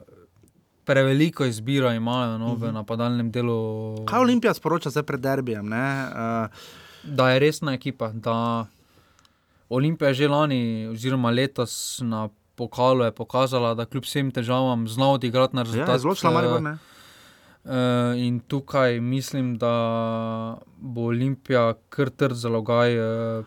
preveliko 0.84 1.44
izbiro, 1.44 1.90
imajo 1.90 2.38
no, 2.38 2.54
v 2.54 2.66
Mhm. 2.66 2.74
napadalnem 2.74 3.30
delu. 3.30 4.04
Kaj 4.04 4.20
Olimpija 4.20 4.52
sporoča 4.52 4.90
zdaj 4.90 5.02
pred 5.04 5.20
derbijem? 5.20 5.64
ne? 5.64 6.06
Eh, 6.44 6.48
Da 7.04 7.30
je 7.30 7.38
resna 7.38 7.72
ekipa. 7.72 8.12
Da 8.12 8.66
Olimpija 9.70 10.08
je 10.08 10.14
že 10.14 10.28
lani, 10.28 10.86
oziroma 10.90 11.30
letos 11.30 12.00
na 12.02 12.28
pokalu 12.58 13.04
je 13.04 13.12
pokazala, 13.12 13.74
da 13.74 13.86
kljub 13.86 14.04
vsem 14.04 14.30
težavam 14.34 14.88
zna 14.88 15.12
odigrati 15.16 15.56
na 15.56 15.62
rezultat. 15.62 15.94
Ja, 15.94 15.98
zelo 15.98 16.14
šla 16.14 16.30
Maribor, 16.30 16.62
ne? 16.62 16.76
Uh, 17.64 18.16
in 18.16 18.40
tukaj 18.40 19.00
mislim, 19.00 19.54
da 19.58 19.72
bo 20.76 21.00
Olimpija 21.12 21.74
kar 21.88 22.10
trd 22.10 22.34
zalogaj. 22.36 22.96
Uh, 22.98 23.44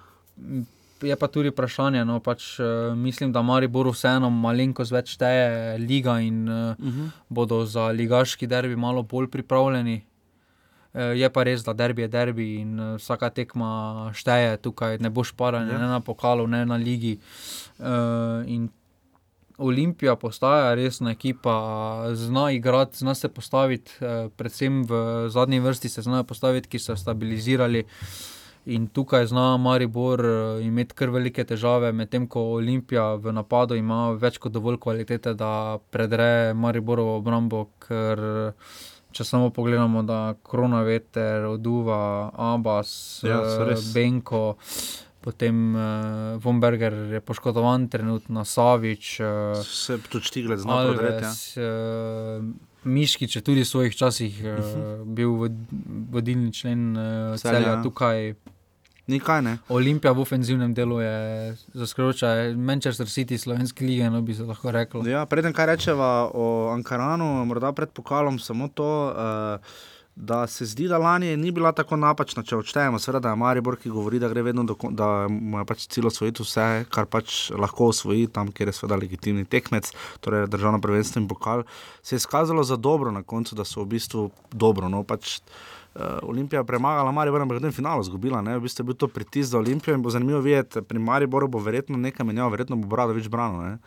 je 1.04 1.16
pa 1.20 1.28
tudi 1.28 1.50
vprašanje. 1.52 2.06
No, 2.06 2.20
pač, 2.24 2.60
uh, 2.60 2.96
mislim, 2.96 3.34
da 3.34 3.42
Maribor 3.42 3.90
vseeno 3.92 4.30
malenkost 4.30 4.94
več 4.96 5.18
šteje 5.18 5.78
liga 5.84 6.20
in 6.22 6.48
uh, 6.50 6.72
uh 6.72 6.86
Mhm. 6.86 7.02
-huh. 7.02 7.10
bodo 7.30 7.66
za 7.66 7.88
ligaški 7.88 8.48
derbi 8.48 8.76
malo 8.76 9.04
bolj 9.04 9.28
pripravljeni. 9.28 10.06
Uh, 10.94 11.14
je 11.18 11.30
pa 11.30 11.44
res, 11.44 11.64
da 11.66 11.74
derbi 11.74 12.02
je 12.02 12.08
derbi 12.08 12.48
in 12.62 12.80
uh, 12.80 12.96
vsaka 13.02 13.30
tekma 13.30 14.12
šteje, 14.14 14.58
tukaj 14.62 15.00
ne 15.02 15.10
boš 15.10 15.34
paranja, 15.34 15.74
Ja. 15.74 15.78
ne 15.82 15.88
na 15.88 16.00
pokalu, 16.00 16.48
ne 16.48 16.66
na 16.66 16.76
ligi. 16.76 17.20
Uh, 17.80 18.46
in 18.46 18.70
Olimpija 19.58 20.16
postaja 20.16 20.74
resna 20.76 21.12
ekipa, 21.12 21.54
zna 22.14 22.52
igrati, 22.52 22.98
zna 22.98 23.14
se 23.16 23.30
postaviti, 23.30 23.92
eh, 24.02 24.30
predvsem 24.38 24.84
v 24.84 25.30
zadnji 25.30 25.60
vrsti 25.60 25.90
se 25.90 26.02
znajo 26.02 26.24
postaviti, 26.24 26.70
ki 26.70 26.80
so 26.80 26.96
stabilizirali. 26.96 27.84
In 28.66 28.88
tukaj 28.88 29.26
zna 29.26 29.58
Maribor 29.58 30.26
eh, 30.26 30.66
imeti 30.66 30.96
kar 30.96 31.10
velike 31.10 31.44
težave, 31.44 31.92
medtem 31.92 32.28
ko 32.28 32.42
Olimpija 32.42 33.14
v 33.16 33.32
napadu 33.32 33.76
ima 33.76 34.12
več 34.12 34.38
kot 34.38 34.52
dovolj 34.52 34.78
kvalitete, 34.80 35.34
da 35.34 35.78
predre 35.92 36.54
Mariborovo 36.54 37.18
obrambo, 37.18 37.68
ker 37.80 38.54
če 39.14 39.26
samo 39.28 39.50
pogledamo, 39.54 40.04
da 40.04 40.34
Krona 40.44 40.82
veter, 40.88 41.46
Oduva, 41.50 42.32
Abbas, 42.34 43.22
Ja, 43.24 43.40
eh. 43.70 43.74
Benko. 43.94 44.56
Potem 45.24 45.76
uh, 45.76 46.36
Vomberger 46.44 46.94
je 47.16 47.22
poškodovan, 47.24 47.88
trenutno 47.88 48.44
Savič, 48.44 49.20
uh, 49.24 49.62
Se 49.64 49.96
tudi 50.12 50.28
Štiglec 50.28 50.60
zna 50.66 50.82
prodreti, 50.84 51.30
ja. 51.56 52.42
Miškič 52.84 53.38
je 53.40 53.42
tudi 53.42 53.64
v 53.64 53.70
svojih 53.70 53.96
časih 53.96 54.42
uh, 54.44 54.58
bil 55.08 55.38
vod, 55.40 55.56
vodilni 56.12 56.52
člen 56.52 56.92
uh, 56.92 57.06
Celja, 57.40 57.56
celja 57.56 57.72
ja. 57.78 57.84
tukaj. 57.84 58.34
Nikaj 59.08 59.42
ne. 59.42 59.58
Olimpija 59.68 60.14
v 60.16 60.22
ofenzivnem 60.24 60.74
delu 60.74 61.02
je 61.02 61.56
zaskrbljujoča, 61.74 62.28
Manchester 62.56 63.08
City, 63.08 63.38
slovenski 63.38 63.86
lige, 63.86 64.10
no 64.10 64.22
bi 64.22 64.34
se 64.34 64.44
lahko 64.48 64.72
reklo. 64.72 65.04
Ja, 65.08 65.26
preden 65.26 65.54
kaj 65.54 65.66
rečeva 65.74 66.30
o 66.34 66.70
Ankaranu, 66.72 67.44
morda 67.46 67.74
pred 67.76 67.92
pokalom, 67.92 68.40
samo 68.40 68.70
to, 68.72 68.88
uh, 69.12 69.76
da 70.16 70.48
se 70.48 70.66
zdi, 70.66 70.88
da 70.88 70.98
lani 70.98 71.38
ni 71.38 71.52
bila 71.52 71.74
tako 71.76 71.98
napačna, 72.00 72.46
če 72.48 72.62
odštejemo. 72.62 73.00
Seveda, 73.00 73.20
da 73.20 73.34
je 73.34 73.42
Maribor, 73.44 73.76
ki 73.82 73.92
govori, 73.92 74.24
da 74.24 74.30
gre 74.32 74.46
vedno 74.46 74.64
do 74.64 74.78
konca, 74.80 74.96
da 74.96 75.28
mu 75.28 75.60
je 75.60 75.66
pač 75.68 75.88
cilj 75.92 76.08
osvojiti 76.08 76.46
vse, 76.46 76.70
kar 76.94 77.10
pač 77.12 77.50
lahko 77.60 77.90
osvoji, 77.92 78.30
tam, 78.32 78.56
kjer 78.56 78.72
je 78.72 78.78
seveda 78.80 79.02
legitimni 79.04 79.44
tekmec, 79.44 79.92
torej 80.24 80.48
državno 80.48 80.80
prvenstvo 80.82 81.20
in 81.20 81.28
pokal, 81.28 81.68
se 82.04 82.16
je 82.16 82.24
izkazalo 82.24 82.64
za 82.64 82.80
dobro 82.80 83.12
na 83.12 83.24
koncu, 83.24 83.56
da 83.58 83.68
so 83.68 83.84
v 83.84 83.98
bistvu 83.98 84.30
dobro. 84.54 84.88
No, 84.88 85.04
pač, 85.04 85.42
Uh, 85.44 85.73
Olimpija 86.24 86.60
je 86.60 86.66
premagala 86.66 87.12
Maribor, 87.14 87.42
ampak 87.42 87.60
v 87.60 87.62
tem 87.68 87.72
finalu 87.72 88.02
izgubila. 88.02 88.42
Ne? 88.42 88.58
V 88.58 88.66
bistvu 88.66 88.82
je 88.82 88.88
bil 88.90 88.98
to 88.98 89.08
pritisk 89.08 89.52
za 89.54 89.60
Olimpijo 89.60 89.94
in 89.94 90.02
bo 90.02 90.10
zanimivo 90.10 90.40
videti, 90.42 90.82
pri 90.82 91.00
Mariboru 91.00 91.48
bo 91.48 91.60
verjetno 91.62 91.98
nekaj 91.98 92.26
menjal, 92.26 92.50
verjetno 92.50 92.76
bo 92.82 92.90
Bradovič 92.90 93.30
branil. 93.30 93.78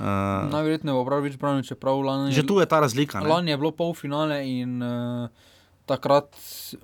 Uh, 0.00 0.48
Najverjetneje 0.48 0.96
bo 0.96 1.04
prav 1.04 1.20
več 1.20 1.36
branil, 1.36 1.60
čeprav 1.66 2.00
lani. 2.00 2.32
Že 2.32 2.46
tu 2.48 2.56
je 2.60 2.66
ta 2.66 2.80
razlika. 2.80 3.20
Ne? 3.20 3.28
Lani 3.28 3.52
je 3.52 3.58
bilo 3.60 3.74
pol 3.76 3.92
finale 3.92 4.40
in 4.48 4.80
uh, 4.80 5.28
takrat 5.84 6.32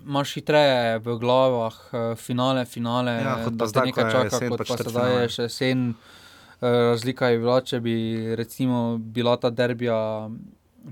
imaš 0.05 0.35
hitreje 0.37 1.01
v 1.01 1.17
glavah, 1.25 1.79
uh, 1.97 2.13
finale, 2.21 2.67
finale, 2.69 3.17
Ja, 3.25 3.39
kot 3.47 3.57
pa 3.57 3.71
zdaj, 3.73 3.89
nekaj 3.89 4.05
čaka, 4.13 4.29
jesen, 4.29 4.53
kot 4.53 4.61
pač 4.61 4.69
pa 4.69 4.77
četrtfinale. 4.77 5.09
sedaj 5.09 5.23
je 5.25 5.33
še 5.39 5.49
sen. 5.49 5.89
Uh, 6.61 6.93
razlika 6.93 7.33
je 7.33 7.41
bila, 7.41 7.57
če 7.65 7.81
bi 7.81 7.97
recimo 8.37 8.99
bila 9.01 9.37
ta 9.41 9.49
derbija 9.49 10.29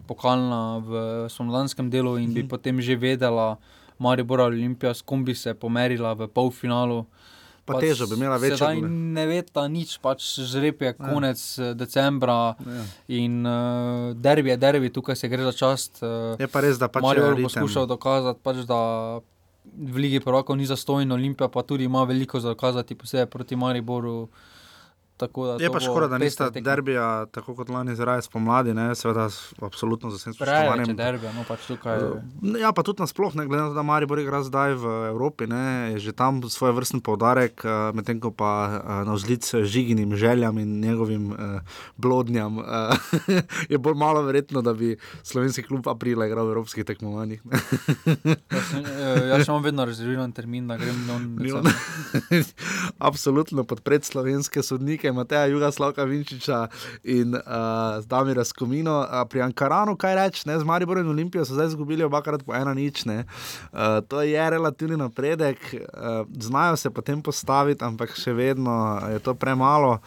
pokalna 0.01 0.79
v 0.81 0.91
somlanskem 1.29 1.89
delu 1.89 2.16
in 2.16 2.31
bi 2.31 2.41
Mhm. 2.41 2.49
potem 2.49 2.81
že 2.81 2.97
vedela, 2.97 3.59
Maribor 3.97 4.41
ali 4.41 4.57
Olimpija, 4.59 4.91
s 4.91 5.03
kom 5.03 5.25
bi 5.25 5.35
se 5.35 5.55
pomerila 5.55 6.12
v 6.12 6.27
polfinalu. 6.27 7.07
Pa 7.65 7.81
težo 7.81 8.05
bi 8.05 8.15
imela 8.15 8.37
večjo 8.37 8.59
Sedaj 8.59 8.77
gule. 8.77 8.89
ne 8.89 9.27
ve 9.27 9.43
ta 9.43 9.65
nič, 9.66 9.97
pač 9.99 10.21
žreb 10.39 10.77
je 10.79 10.93
konec 10.95 11.39
ja. 11.59 11.73
decembra 11.73 12.55
Ja. 12.59 12.83
in 13.09 13.41
uh, 13.41 13.53
derbi 14.15 14.51
je 14.51 14.57
derbi, 14.59 14.91
tukaj 14.91 15.16
se 15.16 15.29
gre 15.29 15.43
za 15.43 15.53
čast. 15.55 15.97
Uh, 15.99 16.37
Je 16.37 16.47
pa 16.47 16.61
res, 16.61 16.77
da 16.77 16.89
pač 16.89 17.01
je 17.01 17.07
Marijo 17.07 17.31
ritem. 17.31 17.45
poskušal 17.45 17.87
dokazati, 17.87 18.37
pač, 18.39 18.57
da 18.65 18.81
v 19.65 19.97
Ligi 19.97 20.21
prvakov 20.21 20.55
ni 20.55 20.66
zastojn, 20.66 21.09
Olimpija 21.09 21.49
pa 21.49 21.62
tudi 21.62 21.85
ima 21.85 22.05
veliko 22.05 22.37
za 22.37 22.49
dokazati, 22.51 22.95
posebej 22.95 23.27
proti 23.27 23.57
Mariboru. 23.57 24.29
Tako 25.16 25.57
Je 25.57 25.70
pa 25.70 25.78
škoda, 25.78 26.09
da 26.09 26.19
nista 26.19 26.51
derbija, 26.51 27.27
tako 27.27 27.55
kot 27.55 27.69
lani, 27.69 27.95
zraven 27.95 28.19
spomladi, 28.20 28.74
ne, 28.74 28.95
seveda, 28.95 29.28
absolutno 29.61 30.11
za 30.11 30.16
vsem 30.16 30.35
Preveč 30.35 30.43
spoštovanjem. 30.51 30.89
je 30.89 30.95
derbija, 30.95 31.32
no 31.32 31.45
pač 31.45 31.66
tukaj. 31.66 31.99
Eh, 32.43 32.59
Ja, 32.59 32.73
pa 32.73 32.82
tudi 32.82 32.99
nasploh, 32.99 33.31
ne 33.35 33.47
glede 33.47 33.62
na 33.62 33.69
to, 33.69 33.74
da 33.74 33.82
Maribor 33.82 34.19
igra 34.19 34.43
zdaj 34.43 34.74
v 34.74 34.85
Evropi, 35.09 35.47
ne, 35.47 35.62
je 35.93 35.99
že 36.01 36.12
tam 36.12 36.43
svoj 36.43 36.73
vrsten 36.73 36.99
poudarek, 37.01 37.62
eh, 37.62 37.70
medtem 37.93 38.19
ko 38.19 38.31
pa 38.31 38.51
eh, 38.74 39.05
na 39.05 39.15
vzlic 39.15 39.47
žiginim 39.62 40.16
željam 40.16 40.59
in 40.59 40.81
njegovim 40.81 41.31
uh, 41.31 41.39
blodnjam 41.97 42.59
uh, 42.59 42.66
je 43.73 43.78
bolj 43.78 43.95
malo 43.95 44.23
verjetno, 44.23 44.62
da 44.62 44.74
bi 44.74 44.95
slovenski 45.23 45.62
klub 45.62 45.86
aprila 45.86 46.27
igral 46.27 46.47
v 46.47 46.51
evropskih 46.51 46.85
tekmovanjih. 46.85 47.39
ne. 47.45 47.59
Jaz, 48.51 48.66
sem- 48.66 48.86
jaz 49.28 49.47
še 49.47 49.51
imam 49.51 49.62
vedno 49.62 49.85
rezerviran 49.85 50.32
termin, 50.32 50.66
da 50.66 50.77
grem 50.77 51.07
don. 51.07 51.23
Milijon. 51.39 51.65
Absolutno 52.99 53.65
podpreti 53.65 54.07
slovenske 54.07 54.62
sodnike, 54.62 55.03
Mateja 55.12 55.47
Jugoslavka 55.47 56.05
Vinčiča 56.05 56.68
in 57.05 57.35
uh, 57.35 57.43
Damira 58.05 58.44
Skomino. 58.44 59.01
Uh, 59.01 59.24
pri 59.24 59.43
Ankaranu, 59.43 59.97
kaj 59.97 60.14
reči, 60.14 60.40
z 60.40 60.64
Mariborom 60.64 61.05
in 61.05 61.10
Olimpijo 61.10 61.44
so 61.44 61.55
zdaj 61.55 61.66
izgubili 61.66 62.05
obakrat 62.05 62.43
po 62.43 62.55
ena 62.55 62.74
nič. 62.74 63.05
ne. 63.05 63.24
Uh, 63.72 63.78
to 64.01 64.22
je 64.22 64.51
relativni 64.51 64.97
napredek, 64.97 65.59
uh, 65.74 66.26
znajo 66.32 66.76
se 66.76 66.90
potem 66.90 67.22
postaviti, 67.22 67.85
ampak 67.85 68.14
še 68.14 68.32
vedno 68.32 68.74
je 69.09 69.18
to 69.18 69.35
premalo. 69.35 69.98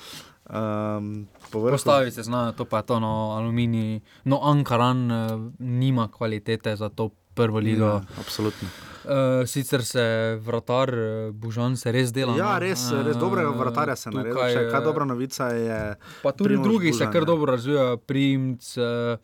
Um, 0.45 1.28
povrhu- 1.52 1.72
Postaviti 1.72 2.11
se 2.11 2.24
znajo, 2.24 2.52
to 2.52 2.65
pa 2.65 2.78
je 2.78 2.84
to, 2.84 2.99
no, 2.99 3.32
aluminij. 3.32 3.99
No, 4.24 4.40
Ankaran 4.41 5.11
uh, 5.11 5.18
nima 5.60 6.07
kvalitete 6.07 6.76
za 6.76 6.90
to 6.90 7.10
prvo 7.34 7.60
ligo. 7.60 7.86
Ja, 7.86 8.02
absolutno. 8.18 8.68
Uh, 9.08 9.48
sicer 9.48 9.86
se 9.88 10.04
vratar, 10.44 10.90
uh, 10.92 11.32
Bužan 11.32 11.78
se 11.78 11.92
res 11.92 12.12
dela. 12.12 12.36
Ja, 12.36 12.54
no. 12.54 12.60
res, 12.60 12.92
res 12.92 13.16
dobrega 13.16 13.50
vratarja 13.50 13.96
se 13.96 14.12
naredi. 14.12 14.36
tukaj, 14.36 14.52
Še 14.52 14.64
Kaj 14.68 14.82
eh, 14.82 14.84
dobra 14.84 15.06
novica 15.06 15.48
je. 15.56 15.80
Pa 16.22 16.32
tudi 16.32 16.50
Primož 16.50 16.68
drugi 16.68 16.92
se 16.92 17.06
Bužan, 17.06 17.14
kar 17.14 17.22
ne. 17.22 17.26
dobro 17.26 17.56
razvijajo, 17.56 17.98
Primc, 17.98 18.78
eh, 18.78 19.18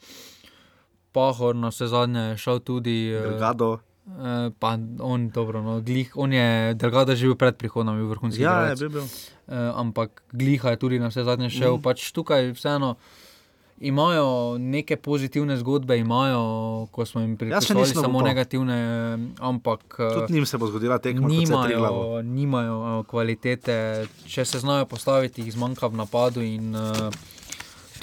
Pahor, 1.11 1.55
na 1.55 1.67
vse 1.69 1.87
zadnje 1.87 2.29
je 2.29 2.37
šel 2.37 2.59
tudi. 2.59 3.11
eh, 3.11 3.27
Delgado. 3.27 3.79
Eh, 4.03 4.49
pa 4.59 4.75
on, 4.99 5.29
dobro, 5.29 5.61
no, 5.61 5.81
glih, 5.81 6.11
on 6.15 6.33
je 6.33 6.73
delgado 6.75 7.15
že 7.15 7.23
bil 7.25 7.35
pred 7.35 7.55
prihodom, 7.55 7.95
bil 7.95 8.07
vrhunski. 8.07 8.41
Ja, 8.43 8.51
igralec. 8.67 8.79
je 8.81 8.89
bil. 8.89 8.99
bil. 8.99 9.07
Eh, 9.47 9.71
ampak 9.75 10.23
gliha 10.31 10.69
je 10.69 10.77
tudi 10.77 10.99
na 10.99 11.07
vse 11.07 11.23
zadnje 11.23 11.49
šel. 11.49 11.77
Mm. 11.77 11.81
Pač 11.83 12.11
tukaj 12.11 12.51
vseeno 12.51 12.95
imajo 13.79 14.57
neke 14.57 14.95
pozitivne 14.95 15.57
zgodbe, 15.57 15.97
imajo, 15.97 16.87
ko 16.91 17.05
smo 17.05 17.21
jim 17.21 17.37
pripisovali 17.37 17.87
nisem 17.87 18.01
samo 18.01 18.19
upal. 18.19 18.27
negativne, 18.27 18.77
ampak 19.39 19.95
eh, 19.99 20.13
Tudi 20.19 20.33
njim 20.33 20.45
se 20.45 20.57
bo 20.57 20.67
zgodila 20.67 20.97
tekma, 20.97 21.27
nimajo, 21.27 22.21
nimajo 22.21 22.99
eh, 22.99 23.03
kvalitete, 23.09 24.07
če 24.27 24.45
se 24.45 24.59
znajo 24.59 24.85
postaviti, 24.85 25.41
jih 25.41 25.53
zmanjka 25.53 25.87
v 25.87 25.97
napadu. 25.97 26.41
In, 26.41 26.75
uh, 26.75 27.13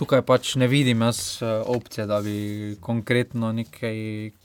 tukaj 0.01 0.23
pač 0.25 0.55
ne 0.61 0.69
vidim 0.71 1.03
jaz 1.05 1.41
eh, 1.43 1.63
opcije, 1.67 2.07
da 2.09 2.21
bi 2.25 2.77
konkretno 2.81 3.53
nekaj, 3.53 3.97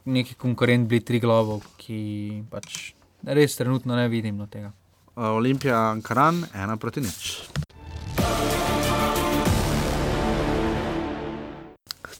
neki 0.05 0.35
konkurent 0.39 0.89
bili 0.91 1.03
tri 1.05 1.21
glavo, 1.23 1.61
ki 1.79 2.43
pač 2.51 2.91
res 3.23 3.55
trenutno 3.59 3.95
ne 3.95 4.09
vidim 4.11 4.41
na 4.43 4.49
tega. 4.51 4.73
Olimpija 5.15 5.79
Ankaran, 5.93 6.43
ena 6.53 6.75
proti 6.77 7.05
nič. 7.05 7.29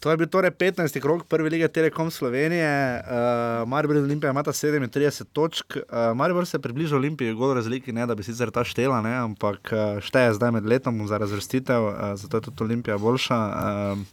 To 0.06 0.14
je 0.14 0.18
bil 0.22 0.30
torej 0.30 0.52
15. 0.54 1.02
krok 1.02 1.24
prve 1.26 1.50
lige 1.50 1.68
Telekom 1.68 2.12
Slovenije. 2.14 3.02
Uh, 3.02 3.66
Maribor 3.66 3.98
in 3.98 4.04
Olimpija 4.04 4.30
imata 4.30 4.52
37 4.54 5.24
točk. 5.34 5.78
Uh, 5.78 6.14
Maribor 6.14 6.46
se 6.46 6.58
je 6.58 6.62
približal 6.62 7.00
Olimpiji, 7.00 7.34
gol 7.34 7.56
razliki, 7.58 7.90
ne 7.92 8.06
da 8.06 8.16
bi 8.16 8.24
sicer 8.24 8.52
ta 8.54 8.62
štela, 8.64 9.00
ne, 9.02 9.16
ampak 9.18 9.72
uh, 9.74 9.98
šteje 10.06 10.36
zdaj 10.38 10.52
med 10.52 10.70
letom 10.70 11.08
za 11.08 11.18
razvrstitev, 11.18 11.88
uh, 11.88 12.14
zato 12.22 12.38
je 12.38 12.42
tudi 12.42 12.64
Olimpija 12.64 12.98
boljša. 12.98 13.40
Uh, 13.96 14.06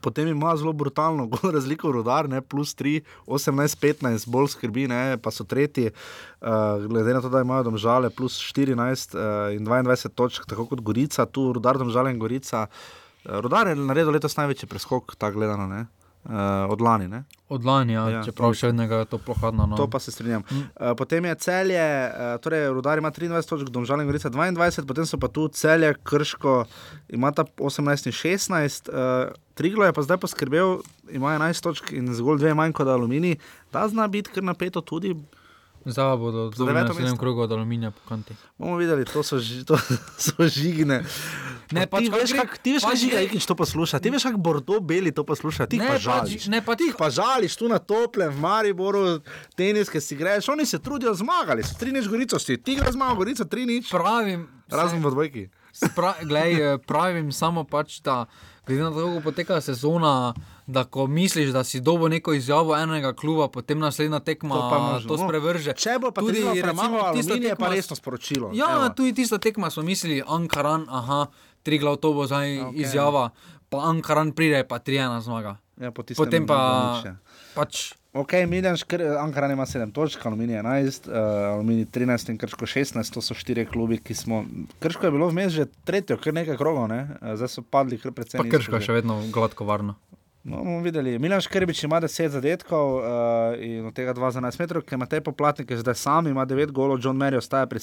Potem 0.00 0.28
ima 0.28 0.54
zelo 0.56 0.72
brutalno 0.72 1.26
gol 1.26 1.50
razliko 1.58 1.90
rodar, 1.90 2.28
ne, 2.30 2.38
plus 2.40 2.76
3, 2.78 3.00
18-15, 3.26 4.30
bolj 4.30 4.52
skrbi, 4.54 4.86
ne, 4.86 5.18
pa 5.18 5.34
so 5.34 5.42
tretji, 5.42 5.90
uh, 5.90 6.86
glede 6.86 7.18
na 7.18 7.20
to, 7.20 7.28
da 7.28 7.42
imajo 7.42 7.66
domžale 7.66 8.14
plus 8.14 8.38
14 8.54 9.18
uh, 9.18 9.50
in 9.58 9.66
22 9.66 10.14
točk, 10.14 10.46
tako 10.46 10.70
kot 10.70 10.80
Gorica, 10.80 11.26
tu 11.26 11.50
rodar 11.52 11.82
domžale 11.82 12.14
in 12.14 12.22
Gorica. 12.22 12.68
Uh, 12.70 13.09
rodar 13.24 13.68
je 13.68 13.76
naredil 13.76 14.12
letos 14.12 14.36
največji 14.36 14.68
preskok, 14.68 15.16
tako 15.16 15.38
gledano, 15.38 15.66
ne, 15.66 15.86
uh, 16.24 16.32
od 16.72 16.80
lani. 16.80 17.08
Ne. 17.08 17.24
Od 17.48 17.64
lani, 17.64 17.92
ja, 17.92 18.08
Ja, 18.10 18.22
čeprav 18.24 18.54
še 18.54 18.70
vedno 18.70 18.84
je 18.84 19.04
to 19.10 19.18
pohladno. 19.18 19.66
No. 19.66 19.76
To 19.76 19.88
pa 19.90 19.98
se 19.98 20.12
strinjam. 20.12 20.44
Uh, 20.50 20.92
potem 20.96 21.24
je 21.24 21.34
celje, 21.34 21.80
uh, 21.80 22.36
torej 22.42 22.68
Rudar 22.74 22.98
ima 22.98 23.10
23 23.10 23.48
točk, 23.48 23.72
Domžal 23.72 24.02
in 24.02 24.10
Gorica 24.10 24.30
22, 24.30 24.86
potem 24.86 25.06
so 25.06 25.18
pa 25.20 25.28
tu 25.28 25.48
celje, 25.48 25.94
Krško, 26.04 26.64
imata 27.08 27.44
18 27.58 28.10
in 28.10 28.16
16. 28.16 28.88
Uh, 28.88 29.34
Triglo 29.54 29.84
je 29.84 29.92
pa 29.92 30.02
zdaj 30.02 30.16
poskrbel, 30.22 30.80
ima 31.12 31.36
11 31.36 31.60
točk 31.60 31.92
in 31.92 32.08
zgolj 32.16 32.40
dve 32.40 32.54
manj 32.56 32.72
kot 32.72 32.88
Alumini. 32.88 33.36
Da 33.72 33.84
zna 33.88 34.08
biti 34.08 34.32
kar 34.32 34.44
napeto 34.46 34.80
tudi. 34.80 35.16
Zdaj 35.82 36.16
bodo 36.16 36.50
deveto 36.50 36.64
na 36.66 36.82
naslednjem 36.82 37.04
mesto. 37.06 37.16
krogu 37.18 37.40
od 37.40 37.52
aluminija 37.52 37.90
po 37.90 38.00
kanti. 38.04 38.34
Bomo 38.58 38.76
videli, 38.76 39.04
to 39.04 39.22
so, 39.22 39.38
ži, 39.38 39.64
to 39.64 39.78
so 40.18 40.44
žigne. 40.44 41.00
Ne, 41.70 41.86
Pa 41.86 41.92
pač 41.92 42.00
ti 42.00 42.10
ko 42.10 42.16
veš, 42.16 42.32
kak, 42.32 42.58
ti 42.58 42.70
veš, 42.72 42.82
kaj 42.82 42.90
pač 42.90 42.98
žiga, 42.98 43.14
gre- 43.14 43.26
Ikič 43.26 43.44
to 43.44 43.54
posluša. 43.54 43.96
Ti 43.96 44.10
veš, 44.10 44.22
kako 44.24 44.38
Bordeaux 44.38 44.82
beli 44.82 45.10
to 45.10 45.22
posluša. 45.22 45.64
Ti 45.64 45.78
Ne, 45.78 45.86
pa 45.86 45.92
pač- 45.92 46.02
žališ. 46.02 46.42
ne, 46.46 46.60
pač- 46.60 46.78
ti 46.78 46.92
pa 46.92 47.08
žališ 47.08 47.54
tu 47.54 47.64
na 47.66 47.78
toplem, 47.78 48.28
v 48.28 48.38
Mariboru, 48.38 49.20
teniske 49.54 49.96
si 49.98 50.14
greš. 50.14 50.48
Oni 50.48 50.64
se 50.64 50.78
trudijo 50.78 51.14
zmagali. 51.14 51.62
So 51.62 51.74
tri 51.74 51.90
nič 51.90 52.04
gorico, 52.06 52.36
si 52.36 52.58
ti 52.58 52.74
gre 52.74 52.90
zmagal, 52.90 53.16
gorica 53.16 53.44
tri 53.44 53.64
nič. 53.64 53.86
Pravim, 53.88 54.48
Razen 54.68 54.98
v 54.98 55.08
dvojki. 55.08 55.44
Spra 55.72 56.18
glej, 56.20 56.52
eh, 56.56 56.78
pravim 56.80 57.30
samo 57.30 57.62
pač, 57.64 58.00
da 58.00 58.26
glede 58.66 58.82
na 58.82 58.90
to, 58.90 59.06
kako 59.08 59.20
poteka 59.22 59.60
sezona, 59.60 60.34
da 60.70 60.84
ko 60.84 61.06
misliš, 61.06 61.50
da 61.50 61.64
si 61.64 61.80
dobo 61.80 62.08
neko 62.08 62.32
izjavo 62.32 62.76
enega 62.76 63.12
kluba, 63.12 63.48
potem 63.48 63.78
naslednja 63.78 64.20
tekma 64.20 64.54
To 64.54 64.80
možno. 64.80 65.08
to 65.08 65.24
sprevrže. 65.24 65.74
Če 65.74 65.98
bo 66.00 66.10
pa 66.10 66.20
tudi 66.20 66.42
premagal 66.62 67.06
Aluminij, 67.10 67.48
je 67.48 67.56
pa 67.56 67.68
resno 67.68 67.96
sporočilo. 67.96 68.50
Ja, 68.54 68.70
Evo. 68.76 68.88
tudi 68.96 69.14
tista 69.14 69.38
tekma 69.38 69.70
smo 69.70 69.82
mislili, 69.82 70.22
Ankaran, 70.26 70.86
aha, 70.88 71.26
tri 71.62 71.78
glav 71.78 71.96
to 71.96 72.12
bo 72.12 72.26
zdaj 72.26 72.58
okay. 72.58 72.86
izjava, 72.86 73.30
pa 73.68 73.84
Ankaran 73.90 74.32
pride, 74.32 74.64
pa 74.68 74.78
tri 74.78 74.96
ena 74.96 75.20
zmaga. 75.20 75.56
Ja, 75.80 75.90
po 75.90 76.04
Potem 76.16 76.46
pa 76.46 76.58
ja. 77.04 77.16
pač. 77.54 77.92
Ok, 78.12 78.32
Miljanš, 78.46 78.82
Ankaran 79.20 79.52
ima 79.54 79.66
7 79.66 79.92
točk, 79.94 80.26
Aluminij 80.26 80.58
11, 80.58 81.08
uh, 81.08 81.16
Aluminij 81.54 81.86
13 81.94 82.30
in 82.30 82.38
Krško 82.38 82.66
16, 82.66 83.14
to 83.14 83.22
so 83.22 83.34
štiri 83.34 83.64
klubi, 83.66 84.00
ki 84.02 84.14
smo. 84.14 84.44
Krško 84.82 85.06
je 85.06 85.14
bilo 85.14 85.28
vmes 85.30 85.54
že 85.54 85.68
tretjo, 85.86 86.18
kar 86.18 86.34
nekaj 86.34 86.58
krogov, 86.58 86.88
ne? 86.90 87.06
uh, 87.22 87.36
zdaj 87.38 87.48
so 87.48 87.62
padli 87.62 88.00
kar 88.02 88.12
precej. 88.12 88.42
Pa 88.42 88.50
krško 88.50 88.80
je 88.80 88.88
še 88.90 88.98
vedno 88.98 89.22
gladko 89.30 89.64
varno. 89.64 89.94
No, 90.42 90.56
bomo 90.56 90.80
videli. 90.80 91.18
Milan 91.18 91.40
Škrbič 91.40 91.82
ima 91.84 92.00
10 92.00 92.28
zadetkov 92.28 92.94
uh, 92.96 93.04
in 93.60 93.86
od 93.86 93.94
tega 93.94 94.14
2 94.14 94.30
za 94.30 94.40
11 94.40 94.60
metrov, 94.60 94.82
ker 94.88 94.96
ima 94.96 95.06
te 95.06 95.20
poplatnike 95.20 95.76
zdaj 95.76 95.94
sam, 95.94 96.26
ima 96.26 96.46
9 96.46 96.72
golov, 96.72 96.96
John 97.04 97.16
Mary 97.20 97.36
ostaja 97.36 97.66
pri 97.66 97.80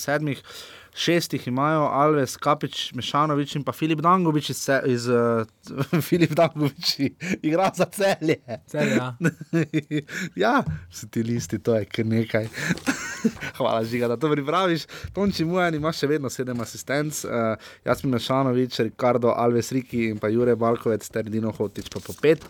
sedmih, 0.97 1.17
šestih 1.17 1.47
imajo 1.47 1.81
Alves, 1.91 2.37
Kapič, 2.37 2.93
Mešanovič 2.93 3.55
in 3.55 3.63
pa 3.63 3.71
Filip 3.71 4.01
Dangovič 4.01 4.49
iz, 4.49 4.69
iz 4.85 5.07
uh, 5.07 5.45
Filip 6.07 6.31
Dangovič 6.31 6.99
igra 7.41 7.71
za 7.75 7.85
celje. 7.85 8.37
Celje, 8.67 8.95
ja. 8.95 9.15
ja, 10.35 10.63
so 10.91 11.07
ti 11.07 11.23
listi, 11.23 11.59
to 11.59 11.75
je 11.75 11.85
kar 11.85 12.05
nekaj. 12.05 12.47
Hvala, 13.57 13.83
Žiga, 13.83 14.07
da 14.07 14.17
to 14.17 14.31
pripraviš. 14.31 14.85
Tonči 15.13 15.45
Mujan 15.45 15.75
ima 15.75 15.91
še 15.91 16.07
vedno 16.07 16.29
sedem 16.29 16.59
asistenc, 16.61 17.23
uh, 17.25 17.55
Jasmin 17.85 18.13
Mešanovič, 18.13 18.79
Ricardo 18.79 19.33
Alves 19.35 19.71
Riki 19.71 20.09
in 20.11 20.19
pa 20.19 20.29
Jure 20.29 20.55
Balkovec 20.55 21.05
ter 21.09 21.29
Dino 21.29 21.51
Hotič 21.51 21.89
pa 21.93 22.01
po 22.03 22.13
pet. 22.21 22.45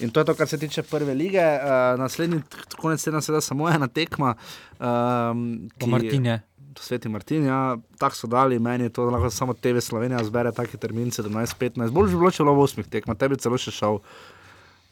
In 0.00 0.10
to 0.10 0.20
je 0.20 0.26
to, 0.26 0.34
kar 0.34 0.48
se 0.48 0.58
tiče 0.58 0.82
prve 0.82 1.14
lige. 1.14 1.42
Uh, 1.42 1.98
naslednji 2.00 2.42
konec 2.76 3.04
tedna 3.04 3.20
seveda 3.20 3.40
samo 3.40 3.68
ena 3.70 3.88
tekma. 3.88 4.34
Um, 4.80 5.68
Pa 5.78 5.86
Martin 5.86 6.26
je. 6.26 6.40
Sveti 6.80 7.08
Martin, 7.08 7.44
ja, 7.46 7.76
tako 8.00 8.16
so 8.16 8.30
dali, 8.30 8.58
meni 8.58 8.90
to 8.90 9.04
lahko 9.10 9.30
samo 9.30 9.54
TV 9.54 9.80
Slovenija 9.80 10.22
zbere 10.24 10.52
taki 10.52 10.78
termin 10.80 11.10
17-15. 11.10 11.90
Bolj 11.90 12.12
že 12.12 12.20
bilo, 12.20 12.30
če 12.30 12.44
bilo 12.44 12.56
v 12.56 12.64
osmih 12.64 12.88
tekmah, 12.88 13.18
tebi 13.18 13.40
celo 13.40 13.58
še 13.60 13.74
šel 13.74 14.00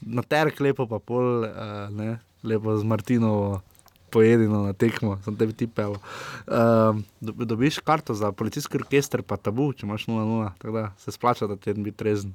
na 0.01 0.23
terk, 0.23 0.61
lepo 0.61 0.87
pa 0.89 1.01
pol, 1.01 1.45
uh, 1.45 1.89
ne, 1.93 2.19
lepo 2.43 2.77
z 2.77 2.89
Martinovo 2.89 3.61
pojedino 4.11 4.65
na 4.67 4.73
tekmo, 4.75 5.15
sem 5.25 5.37
tebi 5.39 5.55
ti 5.55 5.69
pel. 5.71 5.95
Um, 6.51 7.05
dobiš 7.21 7.79
karto 7.87 8.15
za 8.19 8.33
policijski 8.33 8.81
orkester, 8.81 9.23
pa 9.23 9.39
tabu, 9.39 9.71
če 9.73 9.87
imaš 9.87 10.09
0-0, 10.11 10.51
tako 10.59 10.75
da 10.75 10.85
se 10.99 11.15
splača, 11.15 11.47
da 11.51 11.57
ti 11.57 11.75
biti 11.79 11.97
trezen, 12.03 12.35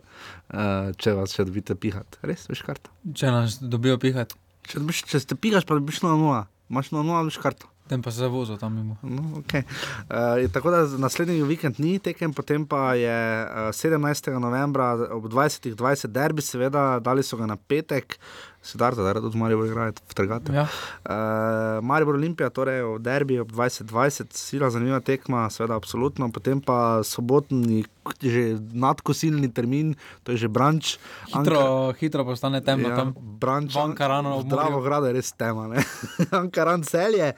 uh, 0.49 0.95
če 0.97 1.17
vas 1.19 1.35
še 1.35 1.45
dobite 1.49 1.76
pihat. 1.76 2.19
Res, 2.23 2.47
veš 2.51 2.63
karto. 2.65 2.93
Če 3.11 3.34
nas 3.35 3.59
dobijo 3.59 3.99
pihati. 4.01 4.39
Če, 4.65 4.80
dobiš, 4.80 5.03
če 5.11 5.22
ste 5.22 5.38
pihaš, 5.38 5.67
pa 5.67 5.77
dobiš 5.77 6.01
0-0, 6.05 6.45
imaš 6.72 6.93
0-0, 6.95 7.26
dobiš 7.27 7.41
karto. 7.43 7.69
Tem 7.88 8.02
pa 8.02 8.12
se 8.12 8.28
vozijo 8.28 8.57
tam 8.57 8.74
mimo. 8.74 8.98
No, 9.03 9.22
okay. 9.38 9.62
uh, 10.10 10.52
tako 10.52 10.72
da 10.72 10.88
naslednji 10.98 11.44
vikend 11.44 11.80
ni 11.80 11.99
tekem, 11.99 12.34
potem 12.34 12.66
pa 12.66 12.95
je 12.98 13.45
uh, 13.45 13.70
17. 13.70 14.30
novembra 14.40 14.94
ob 15.14 15.28
20.20 15.30 16.07
derbi, 16.07 16.41
seveda, 16.41 16.99
dali 16.99 17.24
so 17.24 17.38
ga 17.38 17.45
na 17.45 17.56
petek, 17.56 18.18
sedaj 18.65 18.95
da 18.97 19.21
tudi 19.21 19.37
Marijo 19.37 19.65
igrajo 19.65 19.93
v 20.09 20.13
Trgatu. 20.13 20.53
Ja. 20.53 20.65
Uh, 21.05 21.85
Maribor 21.85 22.15
Olimpija, 22.15 22.49
torej 22.49 22.81
v 22.83 22.99
derbi 22.99 23.39
ob 23.39 23.51
20.20, 23.51 24.33
sila 24.33 24.69
zanimiva 24.73 24.99
tekma, 24.99 25.45
seveda, 25.53 25.77
absolutno. 25.77 26.31
Potem 26.33 26.61
pa 26.61 27.03
sobotni, 27.05 27.85
že 28.21 28.57
nadkosilni 28.73 29.51
termin, 29.53 29.93
to 30.25 30.33
je 30.33 30.45
že 30.45 30.49
branč. 30.49 30.97
Hitro, 31.29 31.93
hitro 31.99 32.25
postane 32.25 32.61
temno 32.65 32.89
Ja, 32.89 32.97
tam. 32.97 33.13
Branč, 33.15 33.77
Ankarano 33.77 34.39
ob 34.41 34.49
Zdravo, 34.49 34.81
grado 34.81 35.09
je 35.11 35.13
res 35.13 35.31
tema. 35.37 35.69
Ankaran 36.41 36.81
celje, 36.83 37.33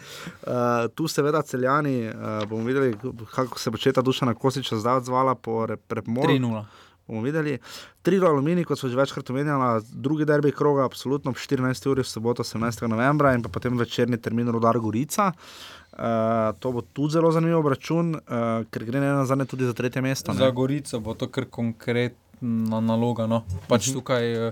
uh, 0.48 0.88
tu 0.96 1.12
seveda 1.12 1.44
celjani, 1.44 2.08
uh, 2.08 2.48
bomo 2.48 2.64
videli, 2.64 2.96
kako 3.36 3.60
se 3.60 3.72
bo 3.72 3.78
četa 3.78 4.02
duša 4.02 4.26
na 4.26 4.34
Kosiča 4.34 4.80
zdaj 4.80 5.04
odzvala 5.04 5.36
po 5.36 5.68
premoru. 5.88 6.32
3:0. 6.32 6.87
Bomo 7.08 7.22
videli. 7.22 7.58
Tri 8.02 8.18
alumini, 8.20 8.64
kot 8.64 8.78
so 8.78 8.88
že 8.88 8.96
večkrat 8.96 9.30
omenjali, 9.30 9.64
drugi 9.94 10.26
derbi 10.26 10.52
kroga, 10.52 10.84
absolutno 10.84 11.32
ob 11.32 11.38
14. 11.38 11.88
uri 11.88 12.02
v 12.02 12.08
soboto 12.08 12.44
17. 12.44 12.84
novembra 12.84 13.34
in 13.34 13.42
potem 13.42 13.78
večerni 13.78 14.18
termin 14.18 14.50
Rudar 14.50 14.78
Gorica. 14.78 15.32
Uh, 15.90 16.04
to 16.60 16.72
bo 16.72 16.82
tudi 16.84 17.14
zelo 17.14 17.32
zanimiv 17.32 17.64
račun, 17.66 18.12
uh, 18.14 18.20
ker 18.70 18.84
gre 18.84 19.00
ne 19.00 19.08
na 19.10 19.26
zadnje 19.26 19.46
tudi 19.46 19.66
za 19.66 19.74
tretje 19.74 20.02
mesto. 20.02 20.32
ne. 20.32 20.38
Za 20.38 20.52
Gorico 20.52 21.00
bo 21.00 21.14
to 21.14 21.28
kar 21.28 21.46
konkretna 21.46 22.20
naloga. 22.82 23.26
No. 23.26 23.44
Pač 23.68 23.88
Mhm. 23.88 23.96
tukaj, 23.96 24.48
eh, 24.48 24.52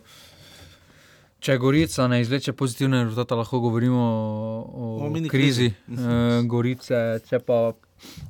če 1.39 1.57
Gorica 1.57 2.07
ne 2.07 2.21
izleče 2.21 2.53
pozitivne 2.53 3.03
rezultate, 3.03 3.35
lahko 3.35 3.59
govorimo 3.59 3.99
o, 3.99 4.97
O 4.97 5.05
o 5.05 5.11
krizi 5.11 5.29
krizi. 5.29 5.73
Mhm. 5.87 5.99
eh, 6.01 6.43
Gorice. 6.43 6.95
Če 7.21 7.39
pa 7.39 7.73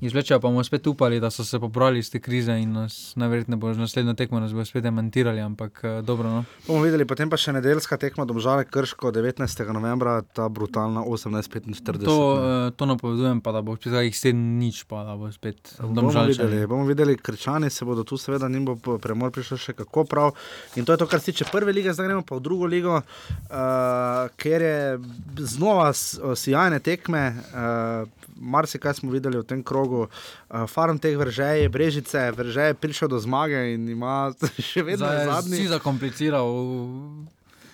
izvlečejo, 0.02 0.40
pa 0.40 0.48
bomo 0.48 0.64
spet 0.64 0.88
upali, 0.88 1.20
da 1.20 1.30
so 1.30 1.44
se 1.46 1.60
pobrali 1.60 2.00
iz 2.00 2.12
te 2.12 2.20
krize 2.20 2.52
in 2.52 2.72
nas 2.74 3.14
najverjetneje 3.16 3.58
bo 3.58 3.74
naslednjo 3.74 4.14
tekmo 4.14 4.40
nas 4.40 4.54
bo 4.54 4.66
spet 4.66 4.84
demantirali, 4.84 5.42
ampak 5.42 5.82
eh, 5.84 6.02
dobro. 6.02 6.30
No. 6.30 6.44
Bomo 6.68 6.84
videli, 6.84 7.06
potem 7.06 7.30
pa 7.30 7.38
še 7.38 7.54
nedeljska 7.56 7.98
tekma 7.98 8.26
domžale 8.26 8.66
Krško 8.66 9.12
19. 9.12 9.64
novembra, 9.74 10.22
ta 10.22 10.50
brutalna 10.50 11.04
18:45. 11.04 12.06
To, 12.06 12.18
eh, 12.38 12.72
to 12.78 12.86
napovedujem, 12.86 13.42
pa 13.42 13.52
da 13.52 13.62
bo 13.62 13.76
spet 13.76 13.94
jih 13.94 14.18
sedem 14.18 14.44
nič, 14.60 14.84
pa 14.90 15.04
da 15.08 15.16
bo 15.16 15.32
spet 15.32 15.76
Bomo 15.80 16.02
domžalčani. 16.02 16.34
videli, 16.34 16.68
bomo 16.68 16.86
videli, 16.86 17.18
krčani 17.18 17.70
se 17.70 17.86
bodo 17.86 18.04
tu, 18.04 18.18
seveda, 18.18 18.50
njim 18.50 18.66
bo 18.66 18.98
premor 18.98 19.32
prišel 19.32 19.58
še 19.58 19.74
kako 19.74 20.06
prav. 20.06 20.36
In 20.76 20.86
to 20.86 20.94
je 20.94 20.98
to, 20.98 21.08
kar 21.08 21.20
se 21.20 21.32
tiče 21.32 21.50
prve 21.52 21.74
lige, 21.74 21.94
zdaj 21.94 22.08
gremo 22.08 22.22
pa 22.22 22.36
v 22.36 22.42
drugo 22.42 22.66
ligo, 22.66 23.02
uh, 23.02 24.30
ker 24.38 24.62
je 24.62 25.00
znova 25.40 25.94
sijajne 25.94 26.80
tekme. 26.80 27.34
Uh, 27.54 28.25
Marsikaj 28.36 28.94
smo 29.00 29.12
videli 29.12 29.40
v 29.40 29.48
tem 29.48 29.64
krogu, 29.64 30.08
uh, 30.08 30.66
farm 30.68 31.00
teh 31.00 31.18
vržej, 31.18 31.70
brežice, 31.70 32.32
vržej 32.32 32.74
je 32.74 32.80
prišel 32.80 33.08
do 33.08 33.20
zmage 33.20 33.74
in 33.74 33.90
ima 33.90 34.32
še 34.72 34.84
vedno 34.84 35.06
Zdaj 35.06 35.16
je 35.16 35.22
je 35.22 35.32
zadnji. 35.32 35.58
Si 35.58 35.68
zakompliciral. 35.72 36.48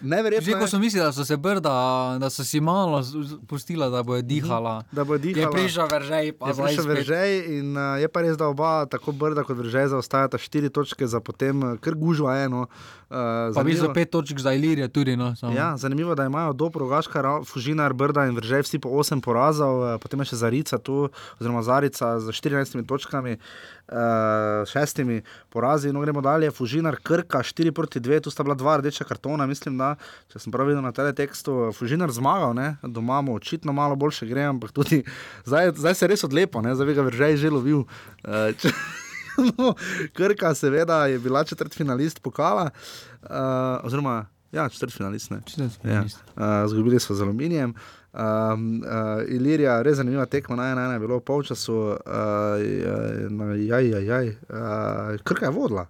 Neverjetno 0.01 0.45
Že 0.45 0.57
ko 0.57 0.65
je. 0.65 0.67
so 0.67 0.79
mislili, 0.79 1.05
da 1.05 1.11
so 1.13 1.25
se 1.25 1.37
brda, 1.37 2.17
da 2.19 2.29
so 2.29 2.43
si 2.43 2.59
malo 2.61 3.01
pustila, 3.47 3.89
da 3.89 4.03
bo 4.03 4.21
dihala. 4.21 4.83
Da 4.91 5.03
bo 5.03 5.17
dihala. 5.17 5.47
Je 5.47 5.63
prišel 5.63 5.87
veržej, 5.91 6.31
pa 6.31 6.47
je 6.47 6.53
zdaj 6.53 6.65
prišel 6.65 6.83
spet. 6.83 6.93
veržej 6.97 7.31
in 7.59 7.77
uh, 7.77 8.01
je 8.01 8.07
pa 8.07 8.21
res, 8.21 8.37
da 8.37 8.47
oba, 8.47 8.85
tako 8.85 9.11
brda 9.11 9.43
kot 9.43 9.57
veržej, 9.57 9.87
zaostajata 9.93 10.37
štiri 10.37 10.69
točke 10.69 11.07
za 11.07 11.19
potem, 11.19 11.63
uh, 11.63 11.77
kar 11.77 11.93
gužva 11.95 12.37
eno. 12.41 12.67
Uh, 13.11 13.51
Pa 13.51 13.63
bi 13.63 13.75
za 13.75 13.91
pet 13.93 14.09
točk 14.09 14.39
za 14.39 14.53
Ilirijo 14.53 14.87
tudi. 14.87 15.15
No, 15.15 15.35
samo. 15.35 15.51
Ja, 15.51 15.77
zanimivo 15.77 16.11
je, 16.11 16.15
da 16.15 16.25
imajo 16.25 16.53
dobro 16.53 16.79
rogaška, 16.87 17.43
Fužinar, 17.45 17.93
Brda 17.93 18.25
in 18.25 18.35
Vržej 18.35 18.61
vsi 18.63 18.79
po 18.79 18.89
8 18.89 19.21
porazov, 19.21 19.83
eh, 19.83 19.97
potem 19.99 20.19
je 20.19 20.31
še 20.31 20.35
Zarica 20.35 20.77
tu, 20.79 21.09
oziroma 21.39 21.59
Zarica 21.61 22.19
z 22.19 22.31
14 22.31 22.87
točkami, 22.87 23.37
uh, 23.91 24.65
šestimi 24.67 25.21
porazi. 25.49 25.91
No, 25.93 26.01
gremo 26.01 26.21
dalje, 26.21 26.51
Fužinar, 26.51 26.95
Krka, 27.03 27.43
4 27.43 27.71
proti 27.71 27.99
2, 27.99 28.21
tu 28.23 28.31
sta 28.31 28.43
bila 28.43 28.55
dva 28.55 28.77
rdeča 28.77 29.05
kartona, 29.07 29.45
mislim, 29.47 29.77
da, 29.77 29.93
če 30.31 30.39
sem 30.39 30.53
prav 30.53 30.71
videl 30.71 30.83
na 30.83 30.93
teletekstu, 30.95 31.71
Fužinar 31.77 32.11
zmagal, 32.11 32.55
ne? 32.57 32.75
doma 32.83 33.21
mu 33.21 33.35
očitno 33.35 33.73
malo 33.73 33.95
boljše 33.95 34.25
gre, 34.25 34.47
ampak 34.49 34.71
tudi 34.75 35.03
zdaj, 35.49 35.75
zdaj 35.77 35.95
se 35.95 36.11
res 36.11 36.23
odlepo, 36.27 36.63
ne? 36.63 36.75
zdaj 36.75 36.91
bi 36.91 36.97
ga 36.97 37.07
Vržej 37.07 37.39
že 37.43 37.53
lovil. 37.53 37.85
Uh, 38.25 38.51
če... 38.57 38.73
No, 39.41 39.71
Krka, 40.13 40.51
seveda, 40.53 41.05
je 41.07 41.15
bila 41.23 41.39
četrt 41.47 41.73
finalist 41.73 42.19
pokala, 42.21 42.65
uh, 43.23 43.79
oziroma 43.87 44.25
ja, 44.51 44.69
četrt 44.69 44.93
finalist. 44.93 45.31
Ne. 45.31 45.39
Ja. 45.87 46.03
Uh, 46.03 46.67
zgubili 46.67 46.99
so 46.99 47.15
z 47.15 47.23
aluminijem. 47.23 47.73
Um, 48.11 48.83
uh, 48.83 49.23
Ilirija, 49.31 49.77
res 49.87 50.01
zanimiva 50.01 50.25
tekma, 50.27 50.57
naj 50.59 50.73
ena 50.73 50.93
je 50.93 50.99
bilo 50.99 51.21
v 51.21 51.23
polčasu, 51.23 51.75
uh, 51.95 52.59
jaj, 52.59 53.87
jaj, 53.87 54.05
jaj. 54.05 54.31
Uh, 54.49 55.21
Krka 55.23 55.47
je 55.47 55.51
vodila. 55.55 55.85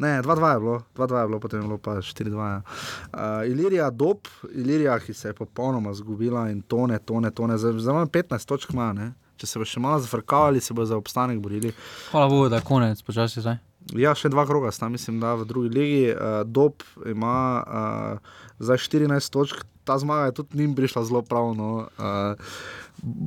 Ne, 0.00 0.22
2-2 0.22 0.52
je 0.52 0.60
bilo, 0.60 0.76
2-2 0.96 1.20
je 1.20 1.26
bilo, 1.26 1.40
potem 1.40 1.60
je 1.60 1.66
bilo 1.66 1.78
pa 1.78 1.96
4-2. 2.00 2.50
Ja. 2.50 2.62
Uh, 2.62 3.50
Ilirija, 3.50 3.90
dob, 3.90 4.30
Ilirija, 4.54 4.98
ki 4.98 5.14
se 5.14 5.28
je 5.28 5.34
popolnoma 5.34 5.92
zgubila 5.94 6.46
in 6.50 6.62
tone, 6.62 6.98
tone, 6.98 7.30
tone, 7.30 7.58
zdaj 7.58 7.72
imamo 7.72 8.06
15 8.06 8.48
točk, 8.48 8.70
ima, 8.72 8.92
ne. 8.92 9.12
Če 9.36 9.46
se 9.46 9.58
bo 9.58 9.66
še 9.66 9.80
malo 9.80 9.98
zafrkavali, 10.00 10.60
se 10.60 10.74
bo 10.76 10.84
za 10.84 10.96
obstanek 10.96 11.40
borili. 11.40 11.72
Hvala 12.12 12.28
Bogu, 12.28 12.48
da 12.48 12.60
je 12.60 12.66
konec, 12.68 13.02
počasi 13.02 13.42
zdaj. 13.42 13.58
Ja, 13.96 14.14
še 14.14 14.28
dva 14.30 14.46
kroga 14.46 14.70
sta, 14.72 14.88
mislim, 14.88 15.18
da 15.20 15.34
v 15.40 15.46
drugi 15.48 15.72
ligi. 15.74 16.02
Uh, 16.12 16.42
Dob 16.46 16.84
ima 17.08 17.36
uh, 17.60 18.34
zdaj 18.60 18.84
14 18.86 19.32
točk, 19.32 19.64
ta 19.84 19.98
zmaga 19.98 20.24
je 20.24 20.32
tudi 20.32 20.58
njim 20.58 20.74
prišla 20.74 21.04
zelo 21.04 21.22
pravno. 21.22 21.88
Uh, 21.98 22.44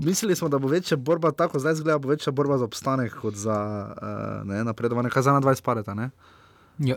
mislili 0.04 0.36
smo, 0.36 0.50
da 0.50 0.60
bo 0.60 0.68
večja 0.68 0.98
borba, 0.98 1.32
tako 1.32 1.60
zdaj 1.60 1.76
zgleda, 1.76 1.98
bo 2.00 2.10
večja 2.10 2.32
borba 2.32 2.58
za 2.58 2.66
obstanek 2.66 3.16
kot 3.22 3.34
za 3.34 3.58
uh, 4.02 4.48
ne, 4.50 4.64
napredovanje. 4.64 5.10
Kaj 5.10 5.22
za 5.22 5.34
na 5.34 5.42
20 5.42 5.62
pareta, 5.64 5.94
ne? 5.94 6.10
Uh, 6.80 6.88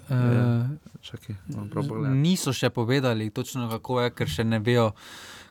moram 1.48 1.68
prav 1.70 1.88
pogledati. 1.88 2.18
niso 2.18 2.52
še 2.52 2.70
povedali 2.70 3.30
točno 3.30 3.68
kako 3.70 4.00
je, 4.00 4.10
ker 4.10 4.28
še 4.28 4.44
ne 4.44 4.58
vejo, 4.58 4.90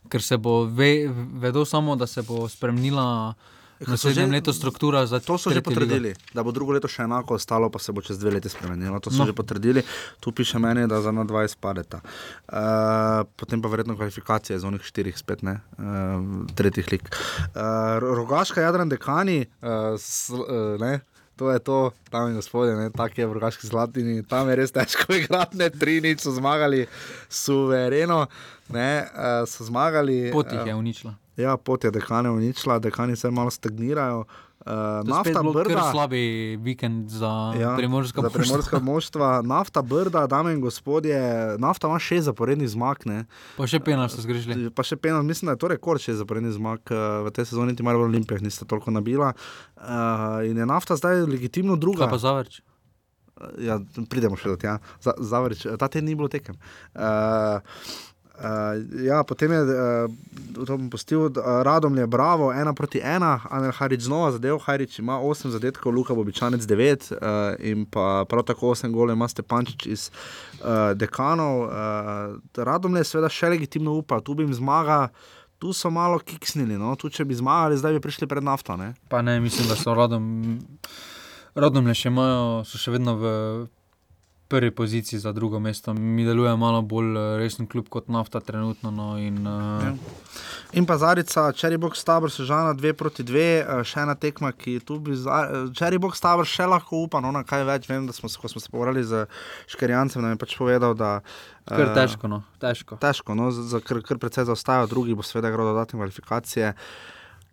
ker 0.09 0.21
se 0.21 0.37
bo 0.37 0.63
ve, 0.65 1.07
vedo 1.33 1.65
samo, 1.65 1.95
da 1.95 2.07
se 2.07 2.21
bo 2.21 2.49
spremenila 2.49 3.05
Ja, 3.05 3.54
so 3.77 3.91
naslednje 3.91 4.21
že- 4.21 4.31
leto 4.31 4.51
struktura 4.51 5.05
za 5.05 5.19
To 5.19 5.35
so 5.35 5.49
že 5.49 5.55
tretjo 5.55 5.69
ligo. 5.69 5.79
potrdili, 5.81 6.11
da 6.33 6.41
bo 6.41 6.51
drugo 6.51 6.71
leto 6.71 6.87
še 6.87 7.03
enako 7.03 7.33
ostalo, 7.33 7.67
pa 7.67 7.77
se 7.77 7.91
bo 7.91 7.99
čez 7.99 8.15
dve 8.15 8.31
leti 8.31 8.47
spremenilo. 8.47 8.99
To 8.99 9.09
so 9.09 9.17
No. 9.17 9.25
že 9.25 9.33
potrdili, 9.33 9.83
tu 10.19 10.31
piše 10.31 10.55
meni, 10.57 10.83
da 10.83 10.97
za 10.97 11.09
na 11.09 11.23
20 11.23 11.57
padeta. 11.57 11.99
Uh, 12.45 12.55
potem 13.33 13.57
pa 13.57 13.67
verjetno 13.67 13.93
kvalifikacije 13.93 14.55
za 14.55 14.67
onih 14.67 14.81
štirih, 14.81 15.11
spet 15.13 15.41
ne, 15.41 15.59
uh, 15.73 15.83
tretjih 16.49 16.87
lik. 16.89 17.03
Uh, 17.49 17.61
rogaška 17.99 18.61
Jadran 18.61 18.87
dekani, 18.87 19.45
uh, 19.59 19.67
s, 19.95 20.29
uh, 20.29 20.39
ne. 20.77 20.99
To 21.35 21.51
je 21.51 21.59
to, 21.59 21.77
tam 22.09 22.29
je 22.29 22.35
gospodje, 22.35 22.71
tako 22.91 23.13
je 23.17 23.27
v 23.27 23.33
rogaški 23.33 23.67
zlatini, 23.67 24.23
tam 24.23 24.47
je 24.47 24.55
res 24.55 24.71
težko 24.71 25.11
igrati, 25.19 25.57
ne 25.57 25.67
tri 25.69 25.99
nič 25.99 26.21
so 26.21 26.31
zmagali, 26.31 26.87
suvereno, 27.29 28.27
ne, 28.69 29.03
uh, 29.05 29.43
so 29.43 29.63
zmagali. 29.63 30.31
Pot 30.31 30.47
jih 30.49 30.63
je 30.63 30.75
uničila. 30.75 31.11
Ja, 31.37 31.57
pot 31.57 31.83
je 31.83 31.91
dekane 31.91 32.31
uničila, 32.31 32.79
dekani 32.79 33.15
se 33.15 33.31
malo 33.31 33.51
stagnirajo. 33.51 34.23
Uh, 34.65 34.65
To 34.65 34.71
je 34.71 35.01
spet 35.03 35.09
nafta 35.09 35.41
bilo 35.43 35.53
kar 35.53 35.63
brda. 35.67 35.91
slabi 35.91 36.21
vikend 36.57 37.09
za 37.09 37.53
Ja, 37.59 37.75
primorska 37.77 38.21
za 38.21 38.29
primorska 38.29 38.79
moštva, 38.79 39.41
nafta 39.45 39.81
brda, 39.81 40.27
dame 40.27 40.53
in 40.53 40.61
gospodje, 40.61 41.19
nafta 41.59 41.87
ima 41.87 41.99
šest 41.99 42.25
zaporednih 42.25 42.69
zmag. 42.69 43.03
Ne. 43.05 43.25
Pa 43.59 43.67
še 43.67 43.79
penal 43.79 44.09
so 44.09 44.23
zgrešili. 44.23 44.71
Pa 44.73 44.81
še 44.81 44.95
penal, 44.97 45.21
mislim, 45.27 45.51
da 45.51 45.57
je 45.57 45.61
to 45.61 45.67
rekord 45.67 46.01
šest 46.01 46.17
zaporednih 46.23 46.55
zmag 46.55 46.81
eh, 46.89 47.03
v 47.27 47.33
tej 47.35 47.45
sezoni, 47.51 47.75
ti 47.75 47.83
malo 47.83 47.99
v 48.01 48.09
Olimpijah 48.09 48.41
nista 48.41 48.65
toliko 48.65 48.89
nabila. 48.95 49.35
Uh, 49.75 50.41
in 50.49 50.57
je 50.57 50.65
nafta 50.65 50.95
zdaj 50.97 51.27
legitimno 51.29 51.75
druga. 51.75 52.07
Kaj 52.07 52.15
pa 52.15 52.21
Zavrč? 52.23 52.61
Ja, 53.59 53.77
pridemo 54.09 54.39
še 54.39 54.49
do 54.49 54.57
tega. 54.57 54.79
Za, 55.03 55.11
Zavrč, 55.19 55.67
ta 55.77 55.91
teden 55.91 56.07
ni 56.07 56.15
bilo 56.15 56.31
tekem. 56.31 56.55
Uh, 56.95 57.59
Uh, 58.35 59.03
ja, 59.05 59.23
potem 59.23 59.51
je 59.51 59.61
uh, 59.63 60.11
to 60.65 60.77
bom 60.77 60.89
postil, 60.89 61.19
uh, 61.19 61.31
Radom 61.63 61.97
je 61.97 62.07
bravo, 62.07 62.51
ena 62.53 62.73
proti 62.73 62.99
ena, 62.99 63.39
Anel 63.49 63.71
Harič 63.71 64.01
znova 64.01 64.31
zadev, 64.35 64.57
Harič 64.59 64.99
ima 64.99 65.19
8 65.23 65.55
zadetkov, 65.55 65.93
Luka 65.95 66.13
Bobičanec 66.13 66.67
9 66.67 67.15
uh, 67.15 67.55
in 67.63 67.85
pa 67.85 68.25
prav 68.29 68.43
tako 68.43 68.75
8 68.75 68.91
gole 68.91 69.13
ima 69.13 69.27
Stepančič 69.27 69.85
iz 69.85 70.09
uh, 70.11 70.91
dekanov. 70.95 71.63
Uh, 71.63 71.71
Radom 72.57 72.95
je 72.99 73.03
seveda 73.07 73.31
še 73.31 73.53
legitimno 73.55 73.95
upa, 73.95 74.19
tu 74.19 74.35
bi 74.35 74.43
jim 74.43 74.53
zmaga, 74.53 75.07
tu 75.57 75.71
so 75.73 75.89
malo 75.89 76.19
kiksnili, 76.19 76.75
no? 76.75 76.95
tu 76.99 77.09
če 77.09 77.23
bi 77.25 77.39
zmagali, 77.39 77.79
zdaj 77.79 77.95
bi 77.95 78.03
prišli 78.03 78.27
pred 78.27 78.43
nafto. 78.43 78.75
Ne? 78.75 78.93
Pa 79.07 79.23
ne, 79.23 79.39
mislim, 79.39 79.71
da 79.71 79.79
so 79.79 79.95
rodom, 79.95 80.59
rodom 81.55 81.87
le 81.87 81.95
še 81.95 82.11
imajo, 82.11 82.65
so 82.67 82.81
še 82.81 82.97
vedno 82.99 83.15
v 83.15 83.33
prvi 84.47 84.71
poziciji 84.71 85.19
za 85.19 85.31
drugo 85.31 85.59
mesto. 85.59 85.93
Mi 85.93 86.25
deluje 86.25 86.55
malo 86.55 86.81
bolj 86.81 87.17
eh, 87.17 87.37
resen 87.37 87.67
klub 87.67 87.89
kot 87.89 88.07
nafta 88.07 88.39
trenutno. 88.39 88.91
No, 88.91 89.17
in, 89.17 89.47
uh, 89.47 89.83
In 90.73 90.85
pa 90.85 90.97
Zarica, 90.97 91.51
Cherry 91.51 91.77
Box 91.77 92.03
Tabor, 92.03 92.31
Sežana 92.31 92.73
2 92.73 92.93
proti 92.93 93.23
2, 93.23 93.39
eh, 93.39 93.83
še 93.83 94.01
ena 94.01 94.15
tekma, 94.15 94.51
ki 94.51 94.79
tu 94.79 94.99
bi. 94.99 95.15
za- 95.15 95.31
eh, 95.43 95.71
Cherry 95.71 95.97
Box 95.97 96.19
Tabor 96.19 96.45
še 96.45 96.63
lahko 96.63 97.03
upa, 97.03 97.21
no 97.21 97.31
na 97.31 97.43
kaj 97.43 97.63
več. 97.63 97.87
Vem, 97.87 98.05
da 98.05 98.13
smo, 98.13 98.29
ko 98.31 98.47
smo 98.47 98.61
se 98.61 98.69
pogovarjali 98.69 99.03
z 99.03 99.25
Škerjancem, 99.67 100.21
nam 100.21 100.31
je 100.31 100.37
pač 100.37 100.57
povedal, 100.57 100.93
da. 100.93 101.21
Eh, 101.71 101.93
težko, 101.95 102.27
no, 102.27 102.43
težko. 102.59 102.99
Težko, 102.99 103.35
no, 103.35 103.51
za, 103.51 103.79
kar, 103.79 104.01
kar 104.01 104.17
precej 104.17 104.45
zaostajajo, 104.45 104.87
drugi 104.87 105.15
bo 105.15 105.23
seveda 105.23 105.49
igral 105.49 105.65
dodatne 105.65 105.97
kvalifikacije. 105.97 106.73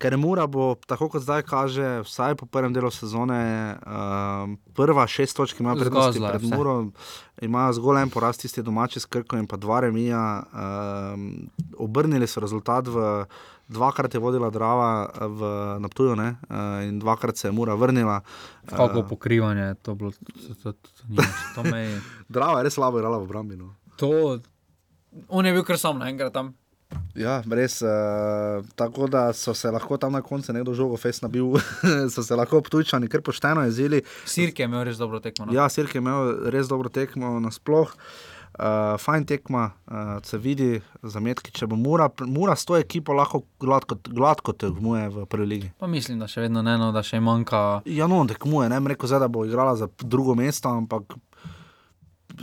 Ker 0.02 0.16
Mura 0.18 0.48
bo, 0.50 0.72
tako 0.86 1.06
kot 1.12 1.22
zdaj 1.22 1.44
kaže, 1.46 2.02
vsaj 2.02 2.34
po 2.40 2.46
prvem 2.50 2.72
delu 2.74 2.90
sezone, 2.90 3.38
um, 3.86 4.56
prva 4.74 5.06
šest 5.06 5.36
točk 5.38 5.60
ima 5.62 5.76
prednosti 5.78 6.18
Zgazla 6.18 6.32
je 6.32 6.38
pred. 6.38 6.50
Muro, 6.50 6.74
imajo 7.42 7.76
zgolj 7.78 8.00
en 8.02 8.10
poraz, 8.10 8.40
tisti 8.42 8.64
domači 8.66 9.00
s 9.00 9.06
Krkom 9.06 9.38
in 9.38 9.46
pa 9.46 9.56
dva 9.56 9.80
remija. 9.86 10.42
Um, 10.50 11.28
obrnili 11.78 12.26
so 12.26 12.42
rezultat, 12.42 12.90
v, 12.90 13.24
dvakrat 13.70 14.14
je 14.14 14.20
vodila 14.20 14.50
Drava 14.50 15.06
v 15.38 15.52
Naptuju 15.86 16.16
ne, 16.18 16.34
uh, 16.50 16.82
in 16.88 16.98
dvakrat 16.98 17.38
se 17.38 17.48
je 17.48 17.52
Mura 17.52 17.74
vrnila. 17.78 18.20
Kako 18.66 19.04
pokrivanje 19.08 19.62
je 19.62 19.74
to 19.74 19.94
bilo, 19.94 20.10
to, 20.10 20.54
to, 20.62 20.72
to, 20.72 21.28
to 21.54 21.62
me 21.62 21.78
je. 21.78 22.00
Drava 22.40 22.58
je 22.58 22.66
res 22.66 22.74
slabo 22.74 22.98
igrala 22.98 23.22
v 23.22 23.30
obrambi. 23.30 23.56
No. 23.56 23.70
To, 24.02 24.38
on 25.28 25.46
je 25.46 25.52
bil 25.52 25.62
kar 25.62 25.78
sam 25.78 26.02
naenkrat 26.02 26.34
tam. 26.34 26.54
Ja, 27.18 27.42
res. 27.50 27.80
Uh, 27.84 28.64
tako 28.78 29.06
da 29.10 29.30
so 29.36 29.54
se 29.54 29.70
lahko 29.70 29.96
tam 30.00 30.12
na 30.12 30.22
koncu 30.22 30.52
nekdo 30.52 30.74
žogo 30.74 30.96
fest 30.96 31.22
nabil, 31.22 31.54
so 32.14 32.24
se 32.24 32.36
lahko 32.36 32.62
obtujčani, 32.62 33.08
ker 33.12 33.22
pošteno 33.24 33.64
jezili. 33.68 34.02
Sirke 34.24 34.64
je 34.64 34.70
imel 34.70 34.84
res 34.88 35.00
dobro 35.00 35.20
tekmo. 35.20 35.46
No. 35.46 35.56
Ja, 35.56 35.68
Sirke 35.68 35.98
je 35.98 36.04
imel 36.04 36.50
res 36.54 36.70
dobro 36.72 36.92
tekmo 36.92 37.38
nasploh. 37.40 37.92
Uh, 38.52 39.00
fajn 39.00 39.24
tekma, 39.24 39.70
uh, 39.88 40.18
se 40.28 40.36
vidi, 40.36 40.82
zametki, 41.02 41.54
če 41.56 41.64
bo 41.72 41.76
Mura, 41.80 42.10
Mura 42.28 42.52
s 42.52 42.68
to 42.68 42.76
ekipo 42.76 43.14
lahko 43.16 43.46
gladko, 43.64 43.96
gladko 44.12 44.52
tekmuje 44.52 45.06
v 45.14 45.24
prvi 45.24 45.46
ligi. 45.48 45.70
Pa 45.80 45.88
mislim, 45.88 46.18
da 46.20 46.28
še 46.28 46.44
vedno 46.44 46.60
ne, 46.60 46.74
no, 46.76 46.90
da 46.92 47.00
še 47.00 47.20
manjka. 47.24 47.80
Ja, 47.88 48.10
no, 48.12 48.20
tekmuje, 48.28 48.68
ne 48.68 48.80
rekel, 48.92 49.08
zdaj, 49.08 49.24
da 49.24 49.30
bo 49.32 49.46
igrala 49.48 49.72
za 49.80 49.88
drugo 50.04 50.36
mesto, 50.36 50.68
ampak 50.68 51.16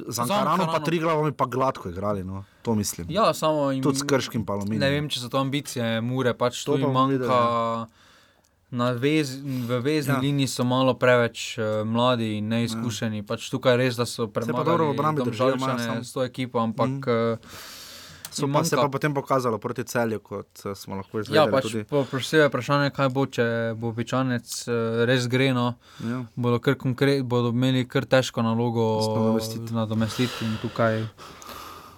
za 0.08 0.22
Ankarano 0.22 0.46
pa 0.58 0.64
Ankarano. 0.64 0.86
tri 0.86 1.00
glavami 1.00 1.32
pa 1.32 1.46
gladko 1.46 1.90
igrali, 1.90 2.24
no, 2.24 2.44
to 2.62 2.76
mislim. 2.76 3.08
Ja, 3.10 3.34
samo 3.34 3.72
jim, 3.72 3.84
Tudi 3.84 4.00
s 4.00 4.04
krškim 4.04 4.46
pa 4.46 4.54
aluminijem. 4.54 4.80
Ne 4.80 4.90
vem, 4.92 5.10
če 5.10 5.20
so 5.20 5.30
to 5.30 5.38
ambicije, 5.38 6.02
mure, 6.02 6.34
pač 6.34 6.64
To 6.64 6.78
to 6.78 6.82
pa 6.82 6.92
manjka. 6.92 7.18
videli, 7.18 7.86
Na 8.72 8.92
vez, 8.92 9.34
v 9.42 9.82
vezni 9.82 10.14
Ja. 10.14 10.16
ja. 10.16 10.22
liniji 10.22 10.48
so 10.48 10.64
malo 10.64 10.94
preveč 10.94 11.58
uh, 11.58 11.82
mladi 11.82 12.38
in 12.38 12.48
neizkušeni. 12.48 13.18
Ja. 13.18 13.24
Pač 13.24 13.50
tukaj 13.50 13.78
res, 13.78 13.96
da 13.98 14.06
so 14.06 14.28
pa 14.28 14.42
dobro 14.46 14.90
obrambi 14.90 15.26
držijo, 15.26 15.56
imajo 15.58 16.04
s 16.04 16.14
to 16.14 16.22
ekipo, 16.24 16.60
ampak 16.60 16.88
mm. 16.88 17.10
uh, 17.10 17.38
So 18.40 18.48
pa 18.54 18.64
se 18.64 18.76
pa 18.76 18.88
potem 18.90 19.14
pokazalo 19.14 19.58
proti 19.58 19.84
celju, 19.84 20.20
kot 20.20 20.64
eh, 20.66 20.76
smo 20.76 20.96
lahko 20.96 21.20
izvedeli. 21.20 21.38
Ja, 21.38 21.48
pač 21.52 21.68
tudi. 21.68 21.84
po- 21.84 22.06
posebej 22.08 22.48
vprašanje, 22.50 22.94
kaj 22.96 23.10
bo, 23.10 23.26
če 23.28 23.48
bo 23.76 23.92
Pičanec 23.94 24.48
eh, 24.68 25.06
res 25.06 25.28
gre. 25.28 25.52
No. 25.54 25.74
Ja. 26.06 26.24
Bodo, 26.36 26.60
kar 26.60 26.76
konkret, 26.80 27.24
bodo 27.26 27.52
imeli 27.56 27.86
kar 27.88 28.06
težko 28.06 28.42
nalogo 28.46 28.88
nadomestiti 29.72 30.46
in 30.46 30.58
tukaj 30.62 31.04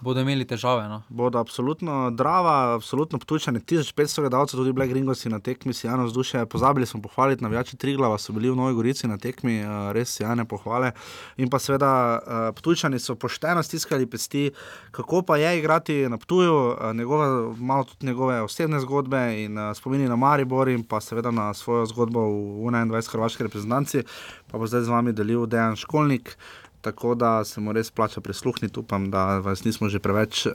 bodo 0.01 0.21
imeli 0.21 0.45
težave. 0.45 0.87
No. 0.89 1.01
Bodo 1.09 1.39
absolutno 1.39 2.09
drava, 2.11 2.73
absolutno 2.75 3.19
ptučani. 3.19 3.59
1500 3.59 4.21
gledalcev, 4.21 4.59
tudi 4.59 4.73
Black 4.73 4.93
Ringosi 4.93 5.29
na 5.29 5.39
tekmi, 5.39 5.73
sjajno 5.73 6.05
vzdušje. 6.05 6.45
Pozabili 6.45 6.85
smo 6.85 7.01
pohvaliti 7.01 7.43
navijači 7.43 7.77
Triglava, 7.77 8.17
so 8.17 8.33
bili 8.33 8.49
v 8.49 8.55
Novi 8.55 8.73
Gorici 8.73 9.07
na 9.07 9.17
tekmi, 9.17 9.59
eh, 9.59 9.93
res 9.93 10.15
sjajne 10.17 10.45
pohvale. 10.45 10.91
In 11.37 11.49
pa 11.49 11.59
seveda 11.59 11.91
eh, 12.19 12.51
ptučani 12.55 12.99
so 12.99 13.15
pošteno 13.15 13.63
stiskali 13.63 14.05
pesti, 14.05 14.51
kako 14.91 15.21
pa 15.21 15.37
je 15.37 15.57
igrati 15.59 16.09
na 16.09 16.17
Ptuju, 16.17 16.75
eh, 16.81 16.93
njegove, 16.93 17.55
malo 17.57 17.83
tudi 17.83 18.05
njegove 18.05 18.41
osebne 18.41 18.79
zgodbe 18.79 19.43
in 19.43 19.57
spomini 19.75 20.09
na 20.09 20.15
Maribor 20.15 20.69
in 20.69 20.83
pa 20.83 21.01
seveda 21.01 21.31
na 21.31 21.53
svojo 21.53 21.85
zgodbo 21.85 22.19
v 22.21 22.71
21 22.71 23.11
hrvaški 23.11 23.43
reprezentanci. 23.43 24.03
Pa 24.51 24.57
bo 24.57 24.67
zdaj 24.67 24.81
z 24.81 24.89
vami 24.89 25.13
delil 25.13 25.45
Dejan 25.45 25.75
Školnik. 25.75 26.37
Tako 26.81 27.15
da 27.15 27.43
se 27.45 27.61
mu 27.61 27.73
res 27.73 27.91
plača 27.91 28.21
prisluhniti, 28.21 28.79
upam, 28.79 29.11
da 29.11 29.37
vas 29.39 29.63
nismo 29.63 29.89
že 29.89 29.99
preveč 29.99 30.45
uh, 30.45 30.53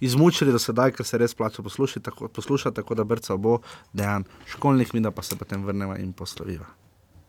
izmučili 0.00 0.52
do 0.52 0.58
sedaj, 0.58 0.92
ker 0.96 1.06
se 1.06 1.18
res 1.18 1.34
plača 1.34 1.62
poslušati, 1.62 2.04
tako, 2.04 2.28
posluša, 2.28 2.70
tako 2.70 2.94
da 2.94 3.04
brca 3.04 3.36
bo 3.36 3.58
dejan 3.92 4.24
školnik, 4.46 4.92
mi 4.92 5.00
da 5.00 5.10
pa 5.10 5.22
se 5.22 5.36
potem 5.36 5.64
vrnemo 5.64 5.96
in 5.96 6.12
posloviva. 6.12 6.66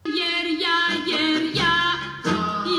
Jer 0.05 0.45
ja, 0.63 0.79
jer 1.11 1.43
ja, 1.55 1.75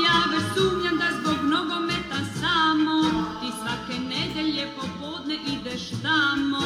ja 0.05 0.17
već 0.31 0.45
sumnjam 0.57 0.97
da 0.97 1.09
zbog 1.21 1.45
nogometa 1.45 2.19
samo 2.41 3.01
ti 3.41 3.51
svake 3.61 3.99
nedelje 3.99 4.67
popodne 4.75 5.35
ideš 5.35 5.89
tamo 6.01 6.65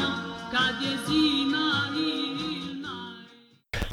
kad 0.51 0.81
je 0.81 0.97
zima 1.07 1.91
ili 1.97 2.33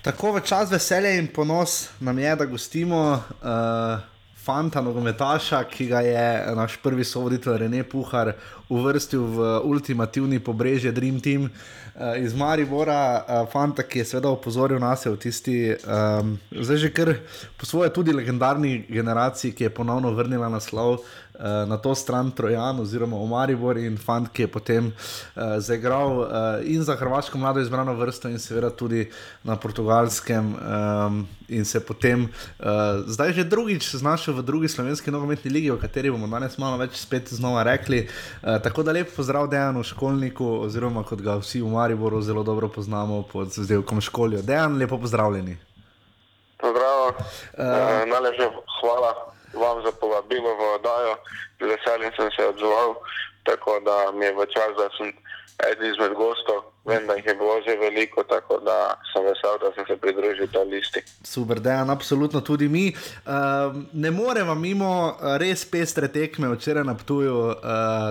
Tako 0.02 0.32
v 0.32 0.40
čas 0.40 0.70
veselja 0.72 1.10
in 1.10 1.26
ponos 1.28 1.90
nam 2.00 2.18
je, 2.18 2.36
da 2.36 2.46
gostimo 2.46 3.00
uh, 3.12 4.00
fanta, 4.44 4.80
nogometaša, 4.80 5.64
ki 5.64 5.86
ga 5.86 6.00
je 6.00 6.54
naš 6.56 6.76
prvi 6.82 7.04
sovoditelj 7.04 7.58
Rene 7.58 7.82
Puhar 7.84 8.32
uvrstil 8.68 9.22
v 9.22 9.48
ultimativni 9.64 10.40
pobrežje 10.40 10.92
Dream 10.92 11.20
Team 11.20 11.44
uh, 11.44 12.16
iz 12.18 12.34
Maribora. 12.34 13.24
Uh, 13.28 13.48
fanta, 13.52 13.82
ki 13.82 13.98
je 13.98 14.04
seveda 14.04 14.30
opozoril 14.32 14.80
nas 14.80 15.04
v 15.06 15.16
tisti, 15.20 15.56
um, 15.84 16.36
zdaj 16.50 16.76
že 16.76 16.92
kar 16.94 17.14
po 17.58 17.66
svoje 17.66 17.92
tudi 17.92 18.12
legendarni 18.12 18.84
generaciji, 18.88 19.52
ki 19.52 19.68
je 19.68 19.74
ponovno 19.74 20.14
vrnila 20.16 20.48
naslov. 20.48 21.02
Eh, 21.40 21.66
Na 21.66 21.76
to 21.76 21.94
stran 21.94 22.30
Trojan, 22.30 22.80
oziroma 22.80 23.16
v 23.16 23.26
Maribor, 23.26 23.78
in 23.78 23.96
fant, 23.96 24.28
ki 24.28 24.42
je 24.42 24.48
potem 24.48 24.90
uh, 24.90 25.56
zaigral 25.58 26.10
uh, 26.20 26.28
in 26.68 26.84
za 26.84 26.96
Hrvaško 26.96 27.38
mlado 27.38 27.60
izbrano 27.60 27.94
vrsto, 27.94 28.28
in 28.28 28.38
seveda 28.38 28.70
tudi 28.70 29.08
na 29.44 29.56
portugalskem, 29.56 30.52
um, 30.54 31.26
in 31.48 31.64
se 31.64 31.80
potem 31.80 32.28
uh, 32.28 33.00
zdaj 33.06 33.32
že 33.32 33.44
drugič 33.44 33.94
znašel 33.96 34.34
v 34.34 34.42
drugi 34.42 34.68
slovenski 34.68 35.10
nogometni 35.10 35.50
ligi, 35.50 35.70
o 35.70 35.78
kateri 35.80 36.10
bomo 36.10 36.28
danes 36.28 36.58
malo 36.58 36.76
več 36.76 37.00
spet 37.00 37.32
znova 37.32 37.62
rekli. 37.62 38.04
Uh, 38.42 38.60
tako 38.62 38.82
da 38.82 38.92
lep 38.92 39.08
pozdrav 39.16 39.48
Dejanu 39.48 39.82
Školniku, 39.82 40.44
oziroma 40.68 41.04
kot 41.08 41.24
ga 41.24 41.40
vsi 41.40 41.62
v 41.62 41.72
Mariboru 41.72 42.22
zelo 42.22 42.42
dobro 42.42 42.68
poznamo 42.68 43.22
pod 43.32 43.56
zdevkom 43.56 44.00
Školijo. 44.00 44.42
Dejan, 44.42 44.76
lepo 44.76 44.98
pozdravljeni. 44.98 45.56
Zdravo, 46.60 47.06
uh, 47.16 47.64
najlepša 48.12 48.50
hvala 48.80 49.39
vam 49.52 49.82
za 49.82 49.92
povabilo 49.92 50.54
v 50.54 50.62
oddajo. 50.74 51.14
Z 51.60 51.66
veseljem 51.66 52.12
sem 52.16 52.30
se 52.30 52.46
odzval, 52.46 52.94
tako 53.44 53.80
da 53.80 54.12
mi 54.12 54.24
je 54.24 54.34
v 54.34 54.46
čas, 54.46 54.70
da 54.76 54.88
sem 54.96 55.12
eden 55.70 55.90
izmed 55.90 56.14
gostov. 56.14 56.69
Vem, 56.84 57.06
da 57.06 57.14
jih 57.14 57.26
je 57.26 57.34
bilo 57.34 57.60
že 57.66 57.76
veliko, 57.76 58.22
tako 58.24 58.56
da 58.64 58.96
sem 59.12 59.24
vesel, 59.24 59.58
da 59.60 59.68
sem 59.74 59.84
se 59.86 59.96
pridružil 60.00 60.48
ta 60.52 60.62
listi. 60.64 61.02
Super, 61.22 61.60
Dejan, 61.60 61.90
absolutno 61.90 62.40
tudi 62.40 62.68
mi. 62.68 62.86
Uh, 62.88 63.82
ne 63.92 64.10
moremo 64.10 64.54
mimo 64.54 64.88
eh, 65.12 65.38
res 65.38 65.64
pestre 65.64 66.08
tekme 66.08 66.48
včeraj 66.48 66.84
na 66.84 66.94
Ptuju. 66.96 67.36
Uh, 67.36 67.54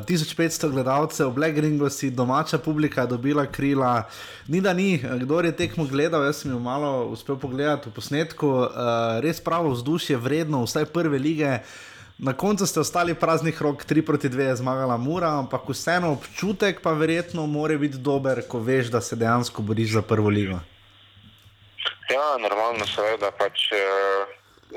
1500 0.05 0.69
gledalcev, 0.69 1.33
Black 1.33 1.57
Ringosi, 1.57 2.11
domača 2.11 2.57
publika 2.57 3.01
je 3.01 3.07
dobila 3.07 3.45
krila. 3.45 4.03
Ni 4.47 4.61
da 4.61 4.73
ni, 4.73 5.01
kdo 5.01 5.41
je 5.41 5.51
tekmo 5.51 5.87
gledal, 5.89 6.23
jaz 6.23 6.43
sem 6.43 6.51
jo 6.51 6.59
malo 6.59 7.07
uspel 7.09 7.39
pogledati 7.41 7.89
v 7.89 7.93
posnetku. 7.93 8.47
Uh, 8.47 8.69
res 9.25 9.41
pravo 9.41 9.73
vzdušje, 9.73 10.17
vredno, 10.17 10.63
vsaj 10.63 10.85
prve 10.93 11.17
lige. 11.17 11.57
Na 12.19 12.33
koncu 12.33 12.67
ste 12.67 12.79
ostali 12.79 13.15
praznih 13.15 13.61
rok, 13.61 13.85
3 13.87 14.05
proti 14.05 14.29
2 14.29 14.39
je 14.39 14.55
zmagala 14.55 14.97
Mura, 14.97 15.39
ampak 15.39 15.69
vseeno 15.69 16.11
občutek 16.11 16.81
pa 16.83 16.91
verjetno 16.91 17.47
mora 17.47 17.77
biti 17.77 17.97
dober, 17.97 18.43
ko 18.47 18.59
veš, 18.59 18.91
da 18.91 19.01
se 19.01 19.15
dejansko 19.15 19.61
boriš 19.61 19.93
za 19.93 20.01
prvo 20.01 20.29
ligo. 20.29 20.59
Ja, 22.11 22.35
normalno, 22.43 22.83
seveda, 22.85 23.31
pač 23.31 23.71
uh, 23.71 24.27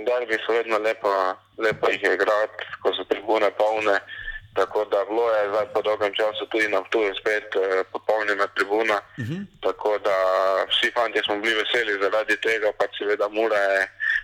derbi 0.07 0.39
so 0.47 0.55
vedno 0.55 0.79
lepo, 0.79 1.11
lepo 1.59 1.91
jih 1.91 2.03
je 2.03 2.15
igrati, 2.15 2.69
ko 2.83 2.95
so 2.95 3.05
tribune 3.11 3.51
polne. 3.59 3.99
Tako 4.55 4.85
da 4.85 5.03
bilo 5.09 5.27
je 5.33 5.49
zdaj 5.49 5.67
po 5.75 5.83
dolgem 5.83 6.15
času 6.15 6.47
tudi 6.47 6.69
na 6.69 6.83
Ptuju 6.87 7.15
spet 7.19 7.57
uh, 7.57 7.83
popolnjena 7.93 8.47
tribuna. 8.55 9.01
Uh 9.19 9.25
-huh. 9.25 9.43
Tako 9.67 9.99
da 9.99 10.17
vsi 10.71 10.93
fanti 10.95 11.21
smo 11.25 11.41
bili 11.41 11.55
veseli 11.55 11.99
zaradi 12.03 12.37
tega, 12.37 12.71
pač 12.79 12.91
seveda 12.99 13.29
Mura 13.29 13.63
je, 13.73 13.83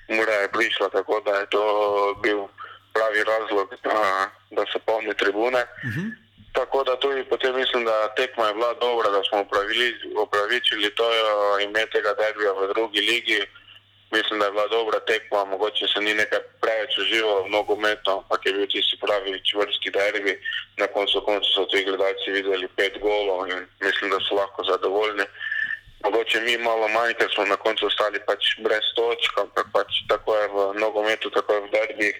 Mura 0.09 0.33
je 0.33 0.49
prišla, 0.49 0.89
tako 0.89 1.21
da 1.27 1.33
je 1.41 1.47
to 1.47 1.65
bil 2.23 2.47
pravi 2.95 3.25
razlog, 3.25 3.75
da, 3.85 4.31
da 4.51 4.63
se 4.73 4.79
polni 4.87 5.15
tribune. 5.15 5.63
Uh 5.85 5.91
-huh. 5.95 6.09
Tako 6.53 6.85
da 6.85 6.97
tudi 6.97 7.25
potem 7.25 7.57
mislim, 7.57 7.85
da 7.85 8.15
tekma 8.15 8.47
je 8.47 8.55
bila 8.55 8.75
dobra, 8.75 9.11
da 9.11 9.21
smo 9.29 9.41
upravili, 9.41 9.89
upravičili 10.25 10.95
to 10.95 11.05
ime 11.63 11.87
tega 11.87 12.15
derbija 12.21 12.53
v 12.53 12.69
drugi 12.75 13.01
ligi. 13.01 13.41
Mislim, 14.11 14.39
da 14.41 14.45
je 14.47 14.53
bila 14.53 14.67
dobra 14.67 15.01
tekma, 15.01 15.45
mogoče 15.45 15.87
se 15.87 16.01
ni 16.01 16.15
nekaj 16.15 16.39
preveč 16.61 16.99
uživalo 16.99 17.43
v 17.43 17.51
nogometu, 17.51 18.11
ampak 18.11 18.47
je 18.47 18.53
bil 18.53 18.67
tisti 18.67 18.97
pravi 19.01 19.41
čvrsti 19.51 19.91
derbi. 19.91 20.35
Na 20.77 20.87
koncu 20.87 21.21
koncu 21.29 21.49
so 21.55 21.65
tudi 21.65 21.85
gledalci 21.85 22.31
videli 22.31 22.69
pet 22.77 22.95
golov 23.01 23.49
in 23.49 23.67
mislim, 23.81 24.11
da 24.11 24.19
so 24.21 24.35
lahko 24.35 24.65
zadovoljni. 24.65 25.25
Mogoče 26.05 26.41
mi 26.41 26.55
malo 26.63 26.89
manj, 26.89 27.15
ker 27.19 27.31
smo 27.35 27.45
na 27.45 27.57
koncu 27.57 27.87
ostali 27.87 28.21
pač 28.27 28.55
brez 28.63 28.87
točk, 28.97 29.39
ampak 29.43 29.67
pač 29.75 30.03
tako 30.09 30.37
je 30.37 30.47
v 30.55 30.67
nogometu, 30.79 31.31
tako 31.35 31.59
je 31.59 31.61
v 31.67 31.71
derbih. 31.75 32.17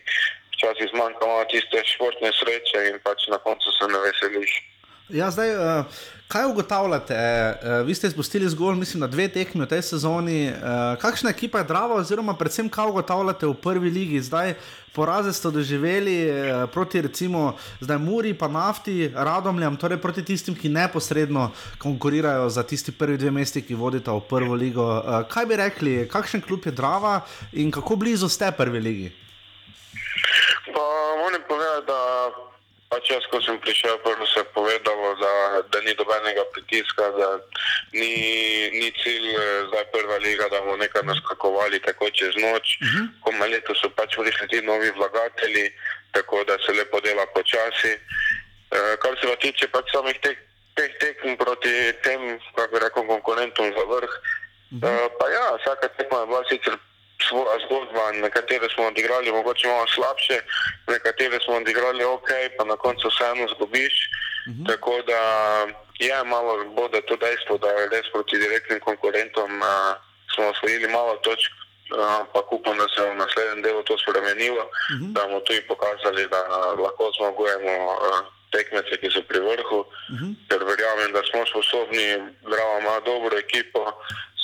Včasih 0.57 0.91
zmanjka 0.91 1.27
malo 1.27 1.45
tiste 1.53 1.85
športne 1.87 2.33
sreče 2.35 2.89
in 2.91 2.99
pač 3.07 3.29
na 3.31 3.39
koncu 3.39 3.71
se 3.79 3.87
ne 3.87 4.01
veseliš. 4.03 4.53
Ja, 5.09 5.31
zdaj, 5.31 5.55
uh, 5.55 5.87
kaj 6.29 6.47
ugotavljate? 6.47 7.15
Uh, 7.15 7.87
vi 7.87 7.95
ste 7.95 8.07
izpustili 8.07 8.49
zgolj, 8.49 8.77
mislim, 8.77 9.11
dve 9.11 9.29
tekmi 9.29 9.65
v 9.65 9.69
tej 9.69 9.83
sezoni. 9.83 10.51
Uh, 10.53 10.99
kakšna 11.01 11.31
ekipa 11.31 11.59
je 11.59 11.65
Drava, 11.65 11.95
oziroma 11.95 12.35
predvsem 12.37 12.69
kaj 12.69 12.91
ugotavljate 12.93 13.47
v 13.47 13.55
prvi 13.55 13.91
ligi? 13.91 14.21
Zdaj, 14.21 14.55
poraze 14.93 15.33
ste 15.33 15.51
doživeli 15.51 16.17
uh, 16.29 16.71
proti 16.71 17.01
recimo 17.01 17.57
zdaj 17.81 17.99
Muri, 17.99 18.35
pa 18.35 18.49
Nafti, 18.49 19.09
Radomljam, 19.15 19.77
torej 19.77 19.99
proti 19.99 20.25
tistim, 20.25 20.55
ki 20.55 20.69
neposredno 20.69 21.51
konkurirajo 21.79 22.51
za 22.51 22.63
tisti 22.63 22.93
prvi 22.93 23.17
dve 23.17 23.31
mesti, 23.31 23.63
ki 23.63 23.75
vodita 23.75 24.13
v 24.13 24.21
prvo 24.29 24.55
ligo. 24.55 24.85
Uh, 24.85 25.25
kaj 25.29 25.47
bi 25.47 25.57
rekli, 25.57 25.97
kakšen 26.09 26.45
klub 26.45 26.67
je 26.67 26.73
Drava 26.73 27.21
in 27.53 27.71
kako 27.71 27.97
blizu 27.97 28.29
ste 28.29 28.53
prvi 28.53 28.81
ligi? 28.81 29.09
Pa 30.75 30.85
moram 31.25 31.43
povedati, 31.49 31.87
da 31.87 32.48
pač 32.89 33.11
jaz, 33.13 33.25
ko 33.29 33.41
sem 33.45 33.61
prišel, 33.61 34.01
prvo 34.01 34.27
se 34.27 34.41
je 34.41 34.51
povedalo, 34.57 35.15
da, 35.21 35.33
da 35.73 35.79
ni 35.85 35.93
dobenega 35.95 36.45
pritiska, 36.53 37.11
da 37.21 37.29
ni, 37.93 38.15
ni 38.73 38.89
cilj 39.03 39.29
eh, 39.37 39.65
zdaj 39.69 39.85
prva 39.93 40.17
liga, 40.25 40.49
da 40.49 40.61
bomo 40.65 40.77
nekaj 40.81 41.05
naskakovali 41.05 41.81
tako 41.85 42.11
čez 42.11 42.35
noč. 42.41 42.81
Uh 42.81 42.89
-huh. 42.89 43.05
Ko 43.23 43.33
na 43.33 43.47
leto 43.47 43.75
so 43.75 43.89
pač 43.93 44.17
prišli 44.17 44.49
ti 44.49 44.59
novi 44.63 44.91
vlagatelji, 44.91 45.73
tako 46.13 46.45
da 46.45 46.57
se 46.65 46.73
lepo 46.73 47.01
dela 47.01 47.27
počasi. 47.37 47.93
E, 48.69 48.97
kar 49.01 49.17
se 49.21 49.29
pa 49.29 49.37
tiče 49.37 49.69
pač 49.69 49.85
samih 49.93 50.17
teh, 50.21 50.37
teh 50.77 50.91
tekm 51.01 51.37
proti 51.37 51.93
tem, 52.03 52.41
kako 52.57 52.73
bi 52.73 52.79
rekel, 52.85 53.07
konkurentom 53.07 53.73
za 53.77 53.85
vrh, 53.93 54.13
uh 54.13 54.81
-huh. 54.81 55.07
e, 55.07 55.09
pa 55.19 55.27
ja, 55.29 55.57
vsaka 55.57 55.89
tekma 55.89 56.21
je 56.21 56.27
bila 56.27 56.45
sicer 56.49 56.77
zgodba, 57.65 58.13
nekatere 58.13 58.69
smo 58.75 58.87
odigrali 58.87 59.33
mogoče 59.33 59.69
malo 59.69 59.87
slabše, 59.95 60.41
nekatere 60.87 61.39
smo 61.45 61.55
odigrali 61.57 62.05
ok, 62.05 62.31
pa 62.57 62.65
na 62.65 62.77
koncu 62.77 63.09
vseeno 63.09 63.49
zgubiš. 63.55 63.95
Uh 64.49 64.55
-huh. 64.55 64.67
Tako 64.69 65.03
da 65.07 65.21
je 65.99 66.25
malo 66.25 66.65
bode 66.65 67.01
to 67.01 67.17
dejstvo, 67.17 67.59
da 67.59 67.69
res 67.93 68.07
proti 68.13 68.39
direktnim 68.39 68.81
konkurentom 68.81 69.63
a, 69.63 69.95
smo 70.35 70.45
osvojili 70.49 70.89
malo 70.89 71.17
točk, 71.17 71.53
ampak 72.21 72.53
upam, 72.53 72.79
da 72.79 72.87
se 72.89 73.03
je 73.03 73.11
v 73.11 73.17
naslednjem 73.17 73.63
delu 73.63 73.83
to 73.83 73.99
spremenilo, 73.99 74.65
uh 74.65 74.97
-huh. 74.97 75.13
da 75.13 75.21
bomo 75.27 75.41
tudi 75.41 75.61
pokazali, 75.61 76.29
da 76.29 76.41
lahko 76.85 77.13
zmagujemo 77.19 77.75
a, 77.91 78.23
tekmece, 78.53 78.97
ki 79.01 79.09
so 79.11 79.23
pri 79.29 79.41
vrhu, 79.41 79.81
uh 79.81 79.87
-huh. 80.19 80.33
ker 80.49 80.61
verjamem, 80.65 81.13
da 81.13 81.23
smo 81.31 81.47
sposobni, 81.47 82.07
Drava 82.51 82.79
ima 82.79 83.01
dobro 83.01 83.39
ekipo, 83.39 83.81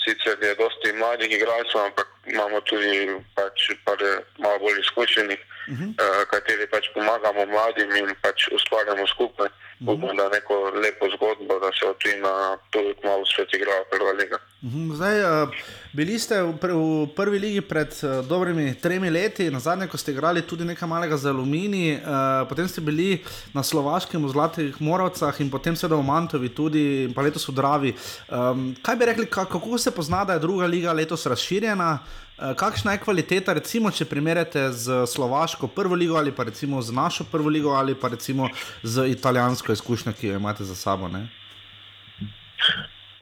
sicer 0.04 0.36
je 0.42 0.54
dosti 0.54 0.92
mladih 0.92 1.32
igralcev, 1.32 1.80
ampak 1.80 2.13
imamo 2.26 2.60
tudi 2.60 3.08
pač 3.34 3.70
par 3.84 3.98
malo 4.38 4.58
bolj 4.58 4.80
izkušenih, 4.80 5.40
uh 5.68 5.74
-huh. 5.74 5.88
uh, 5.88 6.22
kateri 6.30 6.66
pač 6.70 6.84
pomagamo 6.94 7.46
mladim 7.46 7.90
in 7.96 8.14
pač 8.22 8.48
ustvarjamo 8.56 9.06
skupaj. 9.06 9.46
Uh 9.46 9.86
-huh. 9.86 9.94
Upam, 9.94 10.16
da 10.16 10.28
neko 10.28 10.54
lepo 10.84 11.06
zgodbo, 11.14 11.58
da 11.60 11.70
se 11.78 11.86
od 11.86 11.98
tega 12.02 12.58
tudi 12.70 12.94
malo 13.04 13.24
svet 13.26 13.54
igra 13.54 13.72
prva 13.90 14.12
liga. 14.12 14.38
Mhm, 14.64 14.94
Zdaj, 14.94 15.20
eh, 15.20 15.48
bili 15.92 16.18
ste 16.18 16.40
v, 16.42 16.56
pr 16.56 16.72
v 16.72 17.06
prvi 17.12 17.38
ligi 17.38 17.60
pred 17.60 17.92
eh, 18.00 18.22
dobrimi 18.24 18.74
tremi 18.80 19.10
leti, 19.10 19.50
na 19.50 19.60
zadnje, 19.60 19.90
ko 19.92 20.00
ste 20.00 20.16
igrali 20.16 20.40
tudi 20.40 20.64
nekaj 20.64 20.88
malega 20.88 21.16
za 21.16 21.28
Alumini, 21.28 22.00
uh, 22.00 22.48
potem 22.48 22.68
ste 22.68 22.80
bili 22.80 23.20
na 23.52 23.60
Slovaškem 23.62 24.24
v 24.24 24.32
Zlatih 24.32 24.80
Moravcah 24.80 25.36
in 25.40 25.50
potem 25.50 25.76
seveda 25.76 26.00
v 26.00 26.08
Mantovi, 26.08 26.48
tudi 26.48 27.12
pa 27.12 27.20
letos 27.20 27.44
v 27.44 27.52
Dravi. 27.52 27.92
Um, 28.32 28.72
kaj 28.80 28.96
bi 28.96 29.04
rekli, 29.04 29.26
kako 29.28 29.76
se 29.78 29.90
pozna, 29.90 30.24
da 30.24 30.32
je 30.32 30.44
druga 30.48 30.64
liga 30.66 30.96
letos 30.96 31.26
razširjena? 31.26 31.98
Uh, 32.34 32.56
kakšna 32.56 32.92
je 32.92 32.98
kvaliteta, 32.98 33.52
recimo, 33.54 33.90
če 33.94 34.08
primerjate 34.10 34.70
z 34.72 35.04
Slovaško 35.06 35.68
prvo 35.70 35.94
ligo 35.94 36.16
ali 36.18 36.32
pa 36.34 36.44
recimo 36.44 36.82
z 36.82 36.92
našo 36.92 37.24
prvo 37.32 37.48
ligo 37.48 37.70
ali 37.78 37.94
pa 37.94 38.08
recimo 38.08 38.48
z 38.82 39.06
italijansko 39.08 39.72
izkušnjo, 39.72 40.12
ki 40.12 40.32
jo 40.32 40.40
imate 40.42 40.64
za 40.64 40.74
sabo? 40.74 41.08
Ne? 41.08 41.28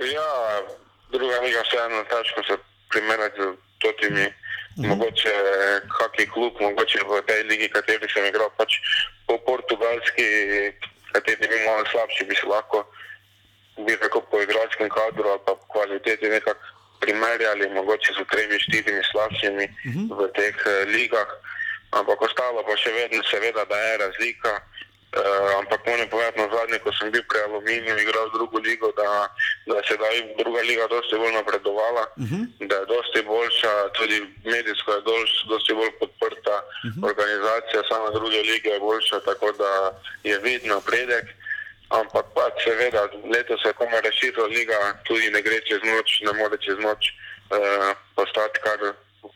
Ja, 0.00 0.30
druga 1.12 1.40
liga 1.44 1.60
vseeno 1.68 2.04
težko 2.08 2.46
se 2.48 2.56
primerjati 2.88 3.40
z 3.40 3.52
totimi. 3.78 4.32
-hmm. 4.76 4.88
Mogoče 4.88 5.34
kakšen 5.98 6.30
klub, 6.32 6.60
mogoče 6.60 7.04
v 7.04 7.22
tej 7.26 7.42
ligi, 7.50 7.68
kateri 7.68 8.08
sem 8.08 8.26
igral, 8.26 8.50
pač 8.56 8.80
po 9.26 9.38
portugalski, 9.46 10.26
kateri 11.12 11.48
bi 11.48 11.64
malo 11.66 11.84
slabši, 11.92 12.24
bi 12.28 12.34
se 12.34 12.46
lahko, 12.46 12.84
bi 13.76 13.96
rekel, 13.96 14.22
po 14.30 14.40
igračkem 14.40 14.88
kadru 14.88 15.28
ali 15.28 15.44
pa 15.46 15.56
kvaliteti 15.72 16.28
nekako 16.28 16.71
primerjali, 17.02 17.74
mogoče 17.78 18.10
z 18.18 18.20
tremi, 18.30 18.56
štirimi 18.64 19.02
slabšimi 19.10 19.66
mm 19.66 19.90
-hmm. 19.92 20.06
v 20.18 20.20
teh 20.38 20.56
uh, 20.66 20.72
ligah. 20.94 21.30
Ampak 21.98 22.18
ostalo 22.22 22.64
pa 22.64 22.74
še 22.82 22.90
vedno, 22.98 23.20
seveda, 23.30 23.64
da 23.64 23.78
je 23.86 23.98
razlika. 24.04 24.52
Uh, 25.12 25.60
ampak 25.60 25.80
moram 25.86 26.08
povedati, 26.08 26.40
na 26.40 26.48
zadnje, 26.48 26.78
ko 26.80 26.90
sem 26.96 27.10
bil 27.12 27.20
pri 27.28 27.38
Aluminiju, 27.44 28.00
igral 28.00 28.32
drugo 28.32 28.58
ligo, 28.58 28.88
da, 28.96 29.28
da 29.68 29.76
se 29.84 29.94
da 30.00 30.08
druga 30.40 30.60
liga 30.64 30.86
dosti 30.88 31.20
bolj 31.20 31.34
napredovala, 31.36 32.04
uh 32.16 32.24
-huh. 32.24 32.42
da 32.68 32.76
je 32.80 32.86
dosti 32.94 33.20
boljša, 33.32 33.72
tudi 33.96 34.16
medijsko 34.44 34.92
je 34.92 35.00
dolž, 35.08 35.30
dosti 35.52 35.72
bolj 35.74 35.92
podprta, 36.00 36.56
uh 36.64 36.90
-huh. 36.90 37.02
organizacija 37.10 37.80
sama 37.90 38.08
druge 38.10 38.40
lige 38.50 38.70
je 38.70 38.80
boljša, 38.80 39.20
tako 39.20 39.52
da 39.52 39.70
je 40.24 40.38
vid 40.38 40.62
napredek. 40.64 41.26
Ampak 41.92 42.26
pa 42.34 42.48
seveda, 42.64 43.08
letos 43.28 43.60
je 43.64 43.72
komaj 43.72 44.00
rešitev 44.00 44.46
liga, 44.48 44.78
tudi 45.04 45.30
ne 45.30 45.42
gre 45.42 45.60
čez 45.68 45.82
noč, 45.84 46.20
ne 46.24 46.32
more 46.38 46.56
čez 46.64 46.78
noč 46.80 47.12
uh, 47.52 47.92
postati 48.16 48.60
kar, 48.64 48.80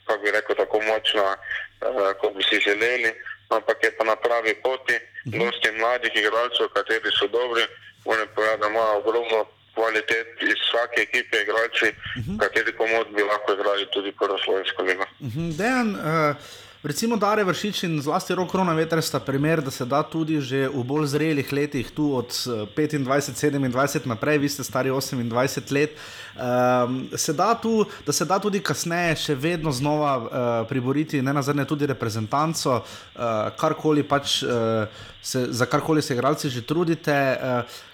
kako 0.07 0.23
bi 0.23 0.31
rekel, 0.31 0.57
tako 0.57 0.81
močna, 0.89 1.37
uh, 1.37 2.13
kot 2.21 2.33
bi 2.37 2.43
si 2.49 2.61
želeli 2.65 3.13
ampak 3.51 3.83
je 3.83 3.91
pa 3.99 4.05
na 4.05 4.17
pravi 4.17 4.55
poti. 4.63 4.97
Dosti 5.25 5.69
mladih 5.79 6.13
igralcev, 6.15 6.69
kateri 6.75 7.11
so 7.19 7.27
dobri, 7.27 7.65
moram 8.07 8.29
povedati, 8.35 8.61
da 8.61 8.67
imajo 8.69 8.99
ogromno 8.99 9.41
kvalitet 9.75 10.29
iz 10.43 10.59
vsake 10.65 11.01
ekipe, 11.07 11.37
igralci, 11.43 11.89
uh 11.91 12.23
-huh. 12.25 12.39
kateri 12.41 12.73
komod 12.77 13.07
bi 13.17 13.23
lahko 13.23 13.53
igrali 13.53 13.91
tudi 13.91 14.13
prvo 14.13 14.39
slovensko 14.45 14.83
ligo. 14.83 15.07
Uh 15.21 15.27
-huh. 15.27 15.57
Dejan, 15.59 15.89
uh... 15.91 16.37
Recimo, 16.87 17.17
Dare 17.19 17.43
Vršič 17.43 17.83
in 17.83 17.99
zlasti 17.99 18.31
rok 18.31 18.55
Rona 18.55 18.71
Veter 18.71 19.03
sta 19.03 19.19
primer, 19.19 19.59
da 19.59 19.75
se 19.75 19.83
da 19.83 20.05
tudi 20.07 20.39
že 20.39 20.69
v 20.71 20.85
bolj 20.87 21.07
zrelih 21.19 21.49
letih, 21.51 21.91
tu 21.91 22.15
od 22.15 22.31
25, 22.31 23.03
27 23.03 24.07
naprej, 24.07 24.39
vi 24.39 24.47
ste 24.47 24.63
stari 24.63 24.95
28 24.95 25.67
let, 25.75 25.99
um, 26.39 27.11
se 27.11 27.33
da, 27.35 27.59
tu, 27.59 27.83
da 28.07 28.13
se 28.15 28.23
da 28.23 28.39
tudi 28.39 28.63
kasneje 28.63 29.19
še 29.19 29.35
vedno 29.35 29.75
znova 29.75 30.13
uh, 30.15 30.31
priboriti, 30.71 31.19
ne 31.23 31.35
nazadnje 31.35 31.67
tudi 31.67 31.91
reprezentanco, 31.91 32.79
uh, 32.79 33.51
karkoli 33.59 34.07
pač. 34.07 34.47
Uh, 34.47 34.87
Se, 35.27 35.41
za 35.51 35.67
karkoli 35.67 36.03
se 36.03 36.15
igralci 36.15 36.47
že 36.49 36.63
trudite. 36.63 37.15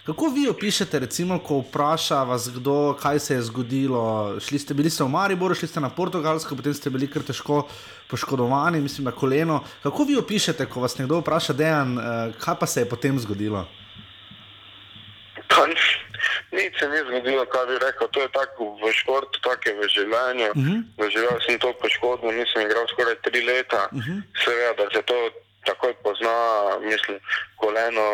Kako 0.07 0.29
vi 0.35 0.49
opišete, 0.49 0.99
recimo, 0.99 1.39
ko 1.39 1.61
vpraša 1.63 2.23
vas 2.23 2.49
kdo, 2.51 2.97
kaj 3.03 3.19
se 3.19 3.35
je 3.35 3.43
zgodilo? 3.43 4.35
Šli 4.41 4.59
ste, 4.59 4.75
bili 4.75 4.91
ste 4.91 5.05
v 5.05 5.09
Mariboru, 5.09 5.55
šli 5.55 5.69
ste 5.69 5.81
na 5.81 5.91
Portugalsko, 5.91 6.57
potem 6.59 6.75
ste 6.75 6.91
bili 6.91 7.07
kar 7.07 7.23
težko 7.23 7.69
poškodovani, 8.11 8.81
mislim, 8.81 9.05
na 9.05 9.13
koleno. 9.15 9.61
Kako 9.83 10.05
vi 10.05 10.17
opišete, 10.19 10.67
ko 10.67 10.83
vas 10.83 10.99
nekdo 10.99 11.21
vpraša, 11.23 11.55
dejan, 11.55 11.95
kaj 12.43 12.59
pa 12.59 12.67
se 12.67 12.83
je 12.83 12.89
potem 12.89 13.19
zgodilo? 13.19 13.63
Nič 16.53 16.79
se 16.79 16.89
ni 16.89 16.99
zgodilo, 17.09 17.47
kaj 17.47 17.67
bi 17.67 17.79
rekel. 17.79 18.09
To 18.13 18.21
je 18.21 18.29
tako 18.29 18.75
v 18.83 18.93
športu, 18.93 19.41
tako 19.41 19.69
je 19.69 19.75
v 19.79 19.89
življenju. 19.89 20.51
Uh 20.51 20.63
-huh. 20.63 20.83
Doživel 20.99 21.39
sem 21.47 21.59
to 21.59 21.73
poškodbo, 21.81 22.33
nisem 22.33 22.67
igral 22.67 22.87
skoraj 22.89 23.17
tri 23.23 23.41
leta. 23.41 23.89
Uh 23.93 23.99
-huh. 23.99 24.23
Seveda, 24.45 24.85
da 24.85 24.91
se 24.91 25.03
to 25.03 25.15
takoj 25.65 25.95
pozna, 26.03 26.37
mislim, 26.91 27.19
koleno. 27.57 28.05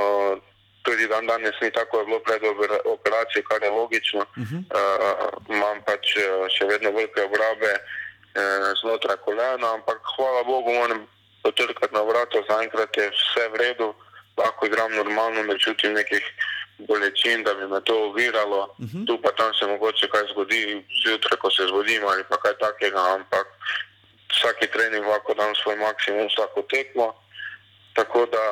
Tudi 0.89 1.05
dan 1.12 1.27
danes 1.28 1.52
ni 1.60 1.69
tako, 1.70 2.01
je 2.01 2.05
bilo 2.09 2.20
pred 2.24 2.43
operacijo, 2.97 3.43
kar 3.48 3.62
je 3.62 3.70
logično. 3.70 4.20
Uh 4.20 4.48
-huh. 4.48 4.60
uh, 4.78 5.56
imam 5.56 5.77
pač 5.85 6.05
še 6.56 6.65
vedno 6.65 6.90
velike 6.97 7.23
obrabe 7.28 7.73
uh, 7.77 8.69
znotraj 8.81 9.16
kolena, 9.27 9.69
ampak 9.77 9.98
hvala 10.16 10.43
Bogu, 10.44 10.73
moram 10.73 11.01
potrkati 11.43 11.94
na 11.94 12.02
vrata, 12.02 12.39
zaenkrat 12.48 12.97
je 12.97 13.10
vse 13.10 13.44
v 13.52 13.56
redu, 13.56 13.94
lahko 14.36 14.66
igram 14.66 14.93
normalno, 14.94 15.43
ne 15.43 15.59
čutim 15.59 15.93
nekih 15.93 16.24
bolečin, 16.89 17.43
da 17.43 17.55
bi 17.55 17.66
me 17.66 17.81
to 17.85 17.94
oviralo. 18.09 18.62
Uh 18.78 18.86
-huh. 18.86 19.06
Tu 19.06 19.23
pa 19.23 19.31
tam 19.32 19.55
se 19.55 19.66
mogoče 19.66 20.09
kaj 20.09 20.24
zgodi, 20.32 20.85
zjutraj, 21.05 21.39
ko 21.39 21.51
se 21.51 21.62
zbudim 21.66 22.02
ali 22.06 22.24
pa 22.31 22.36
kaj 22.36 22.55
takega, 22.59 23.01
ampak 23.15 23.47
vsaki 24.32 24.66
trening 24.66 25.06
lahko 25.06 25.35
dam 25.35 25.55
svoj 25.55 25.77
maksimum, 25.77 26.28
vsako 26.28 26.62
tekmo. 26.62 27.06
Tako 27.99 28.20
da 28.35 28.45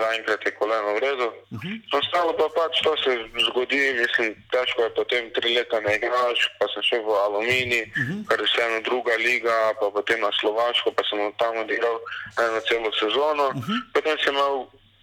zaenkrat 0.00 0.46
je 0.46 0.52
koleno 0.58 0.90
v 0.96 0.98
redu. 1.06 1.28
Uh 1.54 1.60
-huh. 1.62 1.76
Ostalo 1.98 2.32
pa 2.38 2.46
pač 2.56 2.74
to 2.82 2.92
se 3.02 3.10
zgodi, 3.46 3.80
mislim, 4.02 4.28
težko 4.52 4.82
je 4.82 4.94
potem 4.98 5.30
tri 5.34 5.54
leta 5.56 5.80
ne 5.80 5.92
igraš, 5.96 6.38
pa 6.58 6.66
sem 6.72 6.82
šel 6.88 7.02
v 7.06 7.10
Alumini, 7.24 7.82
uh 7.82 7.90
-huh. 7.94 8.18
kar 8.28 8.40
je 8.40 8.46
vseeno 8.46 8.78
druga 8.88 9.14
liga, 9.28 9.56
pa 9.80 9.86
potem 9.96 10.20
na 10.20 10.30
Slovaško, 10.40 10.88
pa 10.96 11.02
sem 11.08 11.18
tam 11.40 11.54
odigral 11.64 11.96
eno 12.44 12.60
celo 12.68 12.90
sezono. 13.02 13.46
Uh 13.48 13.62
-huh. 13.66 13.78
Potem 13.94 14.16
sem 14.24 14.34
imel 14.34 14.54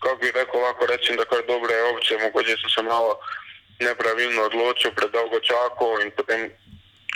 kako 0.05 0.17
bi 0.21 0.31
rekel, 0.31 0.61
lahko 0.61 0.85
rečem, 0.85 1.15
da 1.17 1.25
kar 1.25 1.41
dobre 1.47 1.73
opcije, 1.91 2.19
mogoče 2.23 2.55
sem 2.61 2.69
se 2.75 2.81
malo 2.81 3.19
nepravilno 3.79 4.41
odločil, 4.49 4.91
predolgo 4.99 5.39
čakal 5.39 6.01
in 6.03 6.11
potem 6.17 6.41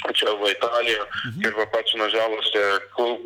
odšel 0.09 0.35
v 0.41 0.51
Italijo, 0.57 1.03
uh 1.03 1.09
-huh. 1.09 1.41
ker 1.41 1.51
pa 1.57 1.65
pač 1.73 1.87
nažalost 1.93 2.55
je 2.55 2.67
klub 2.95 3.19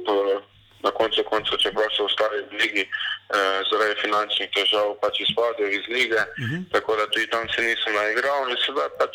na 0.83 0.91
koncu 0.91 1.23
koncev, 1.23 1.57
čeprav 1.63 1.89
so 1.95 2.05
ostali 2.05 2.43
v 2.51 2.53
ligi, 2.61 2.83
eh, 2.83 3.59
zaradi 3.69 4.01
finančnih 4.03 4.49
težav 4.55 4.95
pač 5.01 5.19
izpadel 5.25 5.69
iz 5.71 5.85
lige, 5.87 6.21
uh 6.21 6.47
-huh. 6.47 6.61
tako 6.73 6.95
da 6.95 7.07
tudi 7.07 7.27
tam 7.27 7.49
se 7.49 7.61
nisem 7.61 7.93
naigral 7.95 8.49
in 8.49 8.57
sedaj 8.65 8.89
pač 8.99 9.13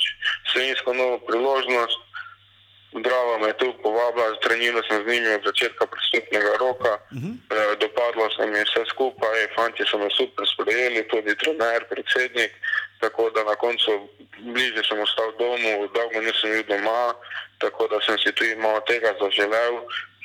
se 0.52 0.68
iskal 0.68 0.94
novo 0.94 1.18
priložnost. 1.18 2.00
Drava 2.92 3.38
me 3.38 3.46
je 3.46 3.56
tu 3.60 3.68
povabila, 3.82 4.40
treniral 4.40 4.82
sem 4.88 5.04
z 5.04 5.06
njimi 5.12 5.28
od 5.34 5.44
začetka 5.44 5.86
pristopnega 5.86 6.52
roka, 6.58 6.92
uh 6.96 7.18
-huh. 7.18 7.34
e, 7.56 7.76
dopadlo 7.84 8.30
se 8.30 8.46
mi 8.46 8.64
vse 8.64 8.82
skupaj, 8.92 9.48
fanti 9.56 9.84
so 9.90 9.98
me 9.98 10.08
super 10.10 10.44
sprejeli, 10.54 11.08
tudi 11.08 11.36
trener, 11.36 11.84
predsednik, 11.92 12.52
tako 13.00 13.30
da 13.30 13.44
na 13.44 13.54
koncu 13.54 14.08
bliže 14.38 14.82
sem 14.88 15.00
ostal 15.00 15.32
domu, 15.38 15.88
dolgo 15.94 16.20
nisem 16.20 16.50
bil 16.50 16.64
doma, 16.70 17.14
tako 17.58 17.88
da 17.88 18.00
sem 18.06 18.18
si 18.18 18.32
tudi 18.32 18.54
malo 18.54 18.80
tega 18.80 19.10
zaželel, 19.20 19.74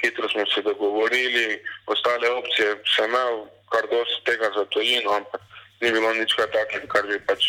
hitro 0.04 0.30
smo 0.30 0.46
se 0.46 0.62
dogovorili, 0.62 1.64
ostale 1.86 2.30
opcije 2.30 2.76
sem 2.96 3.10
imel, 3.10 3.46
kar 3.72 3.88
dosti 3.92 4.24
tega 4.26 4.52
za 4.56 4.66
tojino, 4.66 5.12
ampak 5.12 5.42
ni 5.82 5.92
bilo 5.92 6.14
nič 6.14 6.36
kaj 6.38 6.52
takega, 6.52 6.88
kar 6.88 7.08
bi 7.08 7.20
pač 7.28 7.44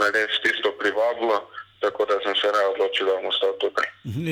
res 0.00 0.40
tisto 0.42 0.72
privabilo 0.80 1.44
tako 1.80 2.04
da 2.04 2.14
sem 2.22 2.34
se 2.40 2.48
raje 2.54 2.68
odločil, 2.74 3.06
da 3.06 3.12
bom 3.16 3.26
ostal 3.32 3.52
tukaj. 3.60 3.86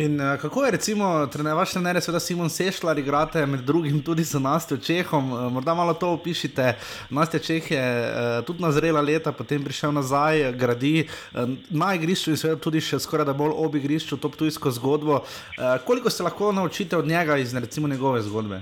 In 0.05 0.21
uh, 0.21 0.41
kako 0.41 0.65
je, 0.65 0.71
recimo, 0.71 1.27
trener, 1.33 1.55
vaš 1.55 1.73
trener, 1.73 2.01
seveda 2.03 2.21
Simon 2.21 2.51
Sešljar, 2.51 2.99
igrate 2.99 3.47
med 3.47 3.61
drugim 3.61 4.03
tudi 4.05 4.25
z 4.25 4.41
Nastjo 4.41 4.77
Čehom. 4.77 5.33
Uh, 5.33 5.53
morda 5.53 5.75
malo 5.75 5.95
to 5.95 6.11
opišite. 6.13 6.75
Nastja 7.11 7.41
Čeh 7.41 7.71
je 7.71 7.81
uh, 7.81 8.45
tudi 8.45 8.63
na 8.63 8.73
zrela 8.73 9.01
leta, 9.01 9.33
potem 9.33 9.65
prišel 9.65 9.93
nazaj, 9.93 10.53
gradi 10.53 11.09
uh, 11.09 11.49
na 11.71 11.95
igrišču 11.95 12.31
in 12.31 12.37
seveda 12.37 12.61
tudi 12.61 12.85
še 12.85 13.01
skoraj 13.01 13.27
da 13.29 13.33
bolj 13.33 13.57
ob 13.57 13.81
igrišču, 13.81 14.21
to 14.21 14.29
tujsko 14.29 14.71
zgodbo. 14.71 15.23
Uh, 15.23 15.79
koliko 15.87 16.11
se 16.11 16.23
lahko 16.23 16.53
naučite 16.53 16.97
od 16.97 17.07
njega 17.09 17.37
iz 17.37 17.55
recimo 17.55 17.89
njegove 17.89 18.23
zgodbe? 18.29 18.61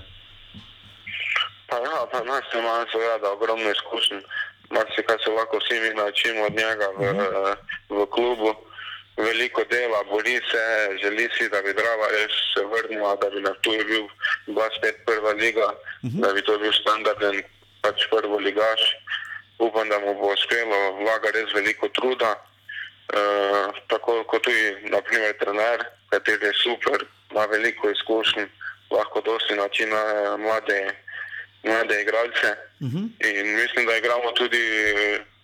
Pa 1.66 1.76
ja, 1.82 2.06
pa 2.12 2.22
nas 2.22 2.46
ima 2.54 2.84
seveda 2.92 3.32
ogromno 3.32 3.70
izkušenj. 3.70 4.22
Marsikaj 4.70 5.16
se 5.24 5.30
lahko 5.30 5.58
vsi 5.58 5.80
mi 5.80 5.90
naučimo 5.94 6.46
od 6.46 6.54
njega 6.54 6.86
v, 6.98 7.10
uh 7.10 7.16
-huh. 7.16 7.56
v 7.90 8.06
klubu 8.10 8.54
veliko 9.16 9.64
dela, 9.64 10.02
bori 10.10 10.40
se, 10.50 10.64
želi 11.02 11.28
si, 11.38 11.48
da 11.48 11.62
bi 11.62 11.72
Drava 11.72 12.08
res 12.10 12.32
se 12.54 12.64
vrnila, 12.64 13.16
da 13.16 13.30
bi 13.30 13.40
na 13.40 13.54
tuji 13.60 13.84
bil 13.84 14.04
25 14.46 15.04
prva 15.06 15.32
liga, 15.32 15.66
uh 15.66 16.10
-huh. 16.10 16.20
da 16.20 16.32
bi 16.32 16.42
to 16.42 16.58
bil 16.58 16.72
standarden 16.72 17.42
pač 17.82 18.06
prvo 18.10 18.36
ligaš. 18.38 18.82
Upam, 19.58 19.88
da 19.88 19.98
mu 19.98 20.14
bo 20.14 20.32
uspelo, 20.32 20.92
vlaga 20.92 21.30
res 21.30 21.54
veliko 21.54 21.88
truda. 21.88 22.34
Uh, 23.06 23.74
tako 23.86 24.24
kot 24.24 24.42
tudi, 24.42 24.76
naprimer, 24.90 25.32
trener, 25.38 25.84
kateri 26.10 26.46
je 26.46 26.52
super, 26.52 27.04
ima 27.30 27.44
veliko 27.46 27.90
izkušenj, 27.90 28.48
lahko 28.90 29.20
dosti 29.20 29.54
načina 29.54 30.00
mlade, 30.36 30.94
mlade 31.62 32.02
igralce. 32.02 32.50
Uh 32.80 32.88
-huh. 32.88 33.04
In 33.28 33.54
mislim, 33.54 33.86
da 33.86 33.96
igramo 33.96 34.32
tudi 34.32 34.62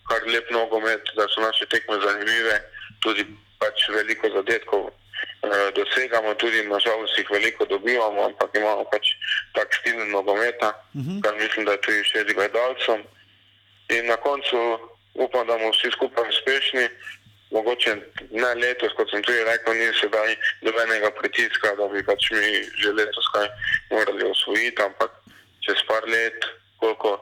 kar 0.08 0.22
lep 0.26 0.50
nogomet, 0.50 1.02
da 1.16 1.26
so 1.28 1.40
naše 1.40 1.66
tekme 1.66 1.96
zanimive, 2.04 2.54
tudi 3.00 3.26
pač 3.62 3.86
veliko 3.94 4.30
zadetkov 4.34 4.90
eh, 4.90 5.68
dosegamo, 5.78 6.34
tudi 6.34 6.66
nažalost 6.66 7.18
jih 7.18 7.30
veliko 7.30 7.66
dobivamo, 7.70 8.26
ampak 8.30 8.50
imamo 8.58 8.84
pač 8.90 9.14
tak 9.54 9.70
stil 9.78 9.98
nogometa, 10.10 10.74
uh 10.94 11.00
-huh. 11.00 11.22
kar 11.22 11.34
mislim, 11.38 11.66
da 11.66 11.72
je 11.72 11.84
tudi 11.86 12.02
všeč 12.02 12.34
gledalcem. 12.34 13.00
In 13.88 14.06
na 14.06 14.16
koncu 14.16 14.58
upam, 15.14 15.46
da 15.46 15.58
bomo 15.58 15.70
vsi 15.70 15.90
skupaj 15.90 16.28
uspešni. 16.28 16.88
Mogoče 17.52 17.96
ne 18.30 18.54
letos, 18.54 18.92
kot 18.96 19.10
sem 19.10 19.22
tudi 19.22 19.44
rekel, 19.44 19.74
ni 19.74 19.92
sedaj 20.00 20.36
dobenega 20.64 21.10
pritiska, 21.20 21.74
da 21.76 21.84
bi 21.92 22.00
pač 22.10 22.30
mi 22.30 22.64
že 22.80 22.92
letos 22.92 23.26
kaj 23.34 23.48
morali 23.90 24.24
osvojiti, 24.24 24.82
ampak 24.82 25.10
čez 25.60 25.78
par 25.88 26.02
let, 26.08 26.40
koliko 26.80 27.20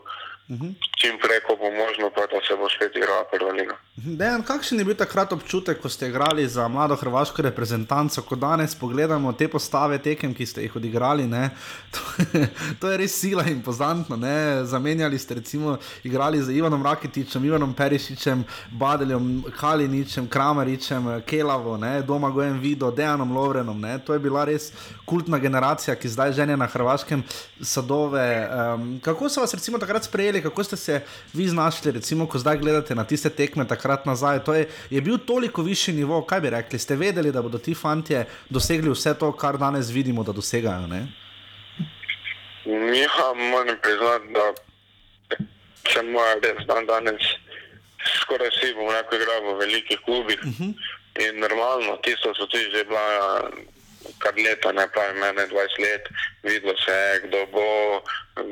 uh 0.50 0.56
-huh. 0.60 0.74
čim 1.00 1.14
prej, 1.22 1.40
ko 1.46 1.56
bo 1.60 1.68
možno, 1.82 2.10
pa 2.14 2.20
da 2.20 2.38
se 2.46 2.54
bo 2.60 2.66
spet 2.68 2.96
igrala 2.96 3.24
prva 3.32 3.52
liga. 3.52 3.76
Dejan, 3.96 4.42
kakšen 4.42 4.78
je 4.78 4.84
bil 4.84 4.94
takrat 4.94 5.32
občutek, 5.32 5.80
ko 5.80 5.88
ste 5.88 6.08
igrali 6.08 6.48
za 6.48 6.68
mlado 6.68 6.96
hrvaško 6.96 7.42
reprezentanco, 7.42 8.22
ko 8.22 8.36
danes 8.36 8.74
pogledamo 8.74 9.32
te 9.32 9.48
postave 9.48 9.98
tekem, 9.98 10.34
ki 10.34 10.46
ste 10.46 10.62
jih 10.62 10.76
odigrali? 10.76 11.26
Ne? 11.26 11.50
To, 11.90 12.00
to 12.80 12.90
je 12.90 12.96
res 12.96 13.20
sila 13.20 13.44
in 13.50 13.62
pozantno. 13.62 14.16
Ne? 14.16 14.64
Zamenjali 14.64 15.18
ste 15.18 15.34
recimo 15.34 15.78
igrali 16.04 16.42
z 16.42 16.50
Ivanom 16.56 16.82
Rakitičem, 16.86 17.44
Ivanom 17.44 17.74
Perišičem, 17.74 18.44
Badeljem, 18.70 19.44
Kaliničem, 19.60 20.28
Krameričem, 20.28 21.22
Kelavo, 21.26 21.76
ne? 21.76 22.02
doma 22.02 22.30
Gojem 22.30 22.60
Vido, 22.60 22.90
Dejanom 22.90 23.32
Lovrenom. 23.36 23.80
Ne? 23.80 23.98
To 23.98 24.12
je 24.12 24.18
bila 24.18 24.44
res 24.44 24.72
kultna 25.04 25.38
generacija, 25.38 25.96
ki 25.96 26.08
zdaj 26.08 26.32
ženja 26.32 26.56
na 26.56 26.66
hrvaškem 26.66 27.22
sadove. 27.60 28.48
Um, 28.48 29.00
kako 29.02 29.28
so 29.28 29.40
vas 29.40 29.54
recimo 29.54 29.78
takrat 29.78 30.04
sprejeli, 30.04 30.39
kako 30.42 30.64
ste 30.64 30.76
se 30.76 31.00
vi 31.32 31.48
znašli, 31.48 31.92
recimo, 31.92 32.26
ko 32.26 32.38
zdaj 32.38 32.58
gledate 32.58 32.94
na 32.94 33.04
tiste 33.04 33.30
tekme? 33.30 33.66
takrat 33.68 34.06
nazaj. 34.06 34.44
To 34.44 34.54
je, 34.54 34.68
je 34.90 35.00
bil 35.00 35.18
toliko 35.18 35.62
višji 35.62 35.94
nivo, 35.94 36.22
kaj 36.22 36.40
bi 36.40 36.50
rekli? 36.50 36.78
Ste 36.78 36.96
vedeli, 36.96 37.32
da 37.32 37.42
bodo 37.42 37.58
ti 37.58 37.74
fanti 37.74 38.16
dosegli 38.48 38.90
vse 38.90 39.14
to, 39.14 39.32
kar 39.32 39.58
danes 39.58 39.90
vidimo, 39.90 40.24
da 40.24 40.32
dosegajo? 40.32 40.86
Ne? 40.86 41.06
Ja, 42.66 43.32
moram 43.34 43.76
priznati, 43.82 44.32
da 44.34 44.46
se 45.92 46.02
moja 46.02 46.34
res 46.42 46.66
dan 46.66 46.86
danes 46.86 47.22
skoraj 48.22 48.48
vsi, 48.48 48.74
bom 48.74 48.90
rekel, 48.92 49.20
igra 49.20 49.38
v 49.44 49.58
velikih 49.60 50.00
klubih. 50.04 50.40
Uh 50.44 50.50
-huh. 50.58 50.74
In 51.20 51.40
normalno, 51.40 51.96
tisto 52.02 52.34
so 52.34 52.46
tudi 52.46 52.70
že 52.70 52.84
bila 52.84 53.06
kar 54.22 54.34
leta, 54.36 54.72
ne 54.72 54.86
pravim, 54.92 55.18
mene 55.20 55.46
20 55.48 55.80
let, 55.84 56.08
videlo 56.42 56.76
se 56.84 56.92
je, 56.92 57.20
kdo 57.26 57.46
bo, 57.52 57.66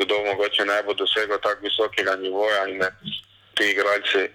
kdo 0.00 0.24
mogoče 0.24 0.64
ne 0.64 0.82
bo 0.82 0.94
dosegel 0.94 1.38
tako 1.44 1.68
visokega 1.68 2.16
nivoja 2.16 2.66
in 2.68 2.78
ne, 2.82 2.90
ti 3.56 3.70
igralci 3.70 4.28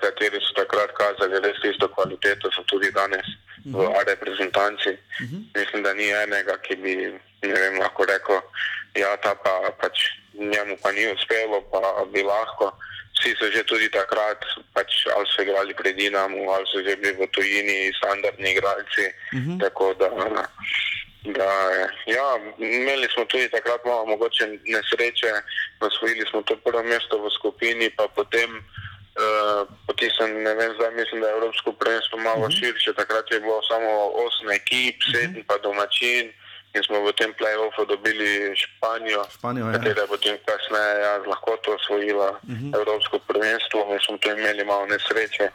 kateri 0.00 0.40
so 0.40 0.52
takrat 0.56 0.92
kazali 0.96 1.40
res 1.40 1.60
isto 1.64 1.88
kvaliteto, 1.88 2.50
so 2.52 2.62
tudi 2.68 2.90
danes 2.92 3.26
uh 3.26 3.72
-huh. 3.72 3.86
v 3.86 3.90
Mhm. 3.90 4.08
reprezentanci. 4.08 4.90
Uh 4.90 5.26
-huh. 5.28 5.42
Mislim, 5.54 5.82
da 5.82 5.94
ni 5.94 6.08
enega, 6.08 6.58
ki 6.58 6.76
bi 6.76 6.94
vem, 7.42 7.78
lahko 7.78 8.04
rekel, 8.04 8.40
ja, 8.94 9.16
ta 9.16 9.34
pa 9.34 9.70
pač 9.80 9.98
njemu 10.34 10.76
pa 10.82 10.92
ni 10.92 11.12
uspelo, 11.12 11.60
pa 11.70 12.04
bi 12.12 12.22
lahko. 12.22 12.72
Vsi 13.24 13.32
so 13.40 13.48
že 13.48 13.64
tudi 13.64 13.88
takrat, 13.88 14.36
pač, 14.76 15.08
ali 15.08 15.24
so 15.32 15.40
igrali 15.40 15.72
pred 15.72 15.96
Dinamo, 15.96 16.44
ali 16.52 16.68
so 16.68 16.84
že 16.84 16.92
bili 17.00 17.16
v 17.16 17.24
tujini, 17.32 17.88
standardni 17.96 18.52
igralci. 18.52 19.08
Uh 19.32 19.40
-huh. 19.40 19.56
Tako 19.64 19.96
da, 19.96 20.12
da 21.32 21.50
ja, 22.04 22.28
imeli 22.60 23.08
smo 23.16 23.24
tudi 23.24 23.48
takrat 23.48 23.80
malo 23.84 24.04
mogoče 24.06 24.44
nesreče, 24.68 25.32
osvojili 25.80 26.24
smo 26.30 26.42
to 26.42 26.56
prvo 26.56 26.82
mesto 26.82 27.16
v 27.16 27.32
skupini, 27.32 27.90
pa 27.96 28.08
potem 28.08 28.60
Uh, 29.14 29.62
potisem, 29.86 30.42
ne 30.42 30.54
vem, 30.54 30.74
zdaj 30.74 30.90
mislim, 30.90 31.20
da 31.20 31.28
je 31.28 31.32
Evropsko 31.32 31.72
prvenstvo 31.72 32.18
malo 32.18 32.40
uh 32.40 32.46
-huh. 32.46 32.58
širše. 32.58 32.92
Takrat 32.92 33.30
je 33.30 33.40
bilo 33.40 33.62
samo 33.62 33.90
osem 34.26 34.50
ekip, 34.50 34.96
sedem 35.12 35.30
uh 35.30 35.36
-huh. 35.36 35.46
pa 35.46 35.58
domačin 35.58 36.32
in 36.74 36.82
smo 36.82 37.06
v 37.06 37.12
tem 37.14 37.30
play-offu 37.38 37.86
dobili 37.86 38.50
Španijo, 38.56 39.24
Španijo 39.30 39.72
katera 39.72 40.02
je 40.02 40.12
potem 40.14 40.36
kasneje 40.46 40.94
ja, 41.00 41.12
lahko 41.26 41.56
to 41.62 41.74
osvojila 41.74 42.30
uh 42.30 42.38
-huh. 42.42 42.74
Evropsko 42.78 43.18
prvenstvo. 43.18 43.78
Mi 43.90 43.98
smo 44.06 44.18
tu 44.18 44.30
imeli 44.30 44.64
malo 44.64 44.86
nesreče 44.86 45.46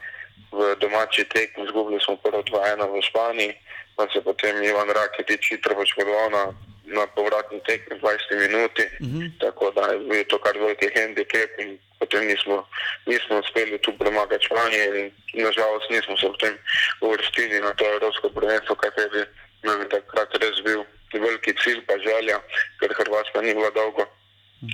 v 0.51 0.75
domači 0.79 1.23
tekmi, 1.23 1.63
izgubili 1.63 1.99
smo 2.05 2.15
prvo 2.15 2.41
2-1 2.43 2.99
v 2.99 3.01
Španiji, 3.09 3.53
pa 3.95 4.07
se 4.13 4.21
potem 4.21 4.63
Ivan 4.63 4.89
Rakitič 4.89 5.49
hitro 5.49 5.75
poškodoval 5.75 6.29
na, 6.29 6.43
na 6.85 7.07
povratni 7.07 7.59
tekmi 7.67 7.97
v 7.97 8.01
20 8.01 8.47
minuti, 8.47 8.83
uh 8.83 9.07
-huh. 9.07 9.31
tako 9.39 9.71
da 9.71 9.81
je 9.91 9.99
bil 9.99 10.23
to 10.29 10.37
kar 10.39 10.57
veliki 10.57 10.87
handicap 10.95 11.51
potem 11.99 12.27
nismo, 12.27 12.63
nismo 13.05 13.39
uspeli 13.39 13.77
tu 13.77 13.91
premagati 13.99 14.45
Španije 14.45 14.85
in 14.99 15.43
nažalost 15.43 15.89
nismo 15.89 16.17
se 16.17 16.27
potem 16.27 16.57
uvrstili 17.01 17.59
na 17.59 17.73
to 17.73 17.85
Evropsko 17.85 18.29
prvenstvo, 18.29 18.75
kateri 18.75 19.25
nam 19.63 19.81
je 19.81 19.89
takrat 19.89 20.31
res 20.41 20.63
bil 20.63 20.83
veliki 21.17 21.55
cilj 21.63 21.81
pa 21.87 21.97
želja, 21.97 22.37
ker 22.79 22.93
Hrvatska 22.93 23.41
ni 23.41 23.53
bila 23.57 23.69
dolgo 23.73 24.05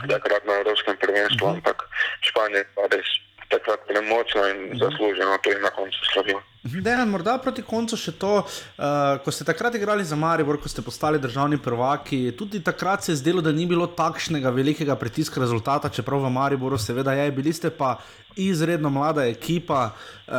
takrat 0.10 0.46
na 0.46 0.60
Evropskem 0.60 0.98
prvenstvu, 0.98 1.48
ampak 1.48 1.84
Španija 2.22 2.64
je 2.64 2.68
pa 2.76 2.88
res 2.92 3.10
takrat 3.50 3.88
premočna 3.88 4.50
in 4.50 4.60
zasluženo 4.80 5.38
to 5.44 5.54
je 5.54 5.60
na 5.62 5.70
koncu 5.70 6.00
slavila. 6.14 6.42
Dejan, 6.66 7.12
morda 7.14 7.36
proti 7.38 7.62
koncu 7.62 7.94
še 7.94 8.16
to, 8.18 8.40
uh, 8.42 8.86
ko 9.22 9.30
ste 9.30 9.46
takrat 9.46 9.76
igrali 9.78 10.02
za 10.02 10.18
Maribor, 10.18 10.58
ko 10.58 10.66
ste 10.66 10.82
postali 10.82 11.22
državni 11.22 11.60
prvaki, 11.62 12.32
tudi 12.34 12.58
takrat 12.58 13.06
se 13.06 13.12
je 13.12 13.20
zdelo, 13.22 13.44
da 13.46 13.54
ni 13.54 13.68
bilo 13.70 13.86
takšnega 13.86 14.50
velikega 14.50 14.96
pritiska 14.98 15.44
rezultata, 15.44 15.94
čeprav 15.94 16.26
v 16.26 16.34
Mariboru 16.34 16.82
seveda 16.82 17.14
je, 17.14 17.30
bili 17.32 17.54
ste 17.54 17.70
pa 17.70 18.00
izredno 18.36 18.90
mlada 18.90 19.24
ekipa, 19.26 19.92
uh, 20.28 20.34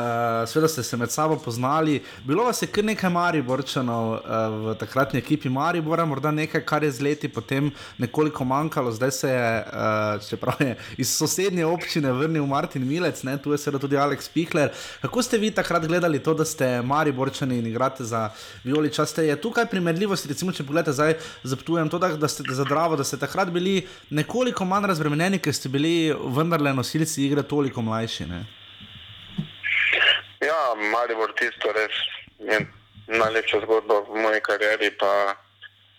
seveda 0.48 0.68
ste 0.68 0.82
se 0.82 0.96
med 0.96 1.10
sabo 1.10 1.38
poznali. 1.38 2.02
Bilo 2.24 2.44
vas 2.44 2.62
je 2.62 2.68
kar 2.68 2.84
nekaj 2.84 3.10
Mariborčanov 3.10 4.10
uh, 4.12 4.18
v 4.66 4.74
takratni 4.78 5.18
ekipi 5.18 5.48
Maribora, 5.48 6.04
morda 6.04 6.30
nekaj, 6.30 6.64
kar 6.66 6.84
je 6.84 6.90
z 6.90 7.00
leti 7.00 7.28
potem 7.28 7.70
nekoliko 7.98 8.44
manjkalo, 8.44 8.92
zdaj 8.92 9.10
se 9.10 9.30
je, 9.30 9.64
uh, 9.64 10.28
čeprav 10.28 10.60
je 10.60 10.76
iz 10.98 11.14
sosednje 11.16 11.66
občine 11.66 12.12
vrnil 12.12 12.46
Martin 12.46 12.86
Milec, 12.86 13.22
ne, 13.22 13.38
tu 13.38 13.52
je 13.52 13.58
seveda 13.58 13.80
tudi 13.80 13.96
Aleks 13.96 14.28
Pihler. 14.28 14.74
Kako 15.00 15.22
ste 15.22 15.38
vi 15.38 15.50
takrat 15.50 15.86
gledali 15.86 16.15
to, 16.22 16.34
da 16.34 16.44
ste 16.44 16.82
Mariborčani 16.82 17.58
in 17.58 17.66
igrate 17.66 18.04
za 18.04 18.30
Violi 18.64 18.92
časte? 18.92 19.26
Je 19.26 19.36
tukaj 19.40 19.66
primerljivost, 19.70 20.26
recimo, 20.26 20.52
če 20.52 20.64
pogledate 20.64 20.92
zdaj, 20.92 21.14
zaptujem 21.42 21.88
to, 21.88 21.98
da, 21.98 22.12
da 22.16 22.28
ste 22.28 22.44
za 22.48 22.64
Dravo, 22.64 22.96
da 22.96 23.04
ste 23.04 23.18
takrat 23.18 23.50
bili 23.50 23.86
nekoliko 24.10 24.64
manj 24.64 24.86
razbremenjeni, 24.92 25.38
ker 25.38 25.54
ste 25.54 25.68
bili 25.68 26.14
vendarle 26.36 26.74
nosilci 26.74 27.24
igre 27.26 27.42
toliko 27.42 27.82
mlajši. 27.82 28.26
Ne? 28.26 28.44
Ja, 30.44 30.60
Maribor 30.92 31.32
tisto 31.38 31.72
res 31.72 31.96
je 32.38 32.60
najlepša 33.08 33.62
zgodba 33.64 34.02
v 34.08 34.22
moji 34.22 34.40
karieri, 34.46 34.90
pa, 34.98 35.36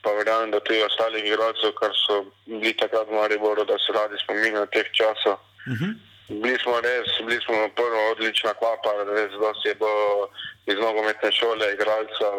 pa 0.04 0.14
verjamem, 0.20 0.52
da 0.52 0.60
tudi 0.60 0.84
ostalih 0.84 1.26
igralcev, 1.26 1.74
kar 1.80 1.96
so 2.06 2.26
bili 2.46 2.74
takrat 2.78 3.08
v 3.08 3.16
Mariboru, 3.16 3.66
da 3.66 3.80
se 3.82 3.96
radi 3.96 4.20
spominjajo 4.24 4.68
teh 4.76 4.92
časov. 4.94 5.40
Uh 5.68 5.74
-huh. 5.74 6.07
Bili 6.30 6.58
smo 6.64 6.82
res, 6.82 7.08
bili 7.26 7.40
smo 7.46 7.56
prvo 7.76 8.12
odlična 8.12 8.54
klapa, 8.54 8.90
res 9.16 9.32
dosti 9.32 9.68
je 9.68 9.76
bilo 9.76 10.30
iz 10.66 10.76
nogometne 10.76 11.32
šole 11.32 11.74
igralcev, 11.74 12.36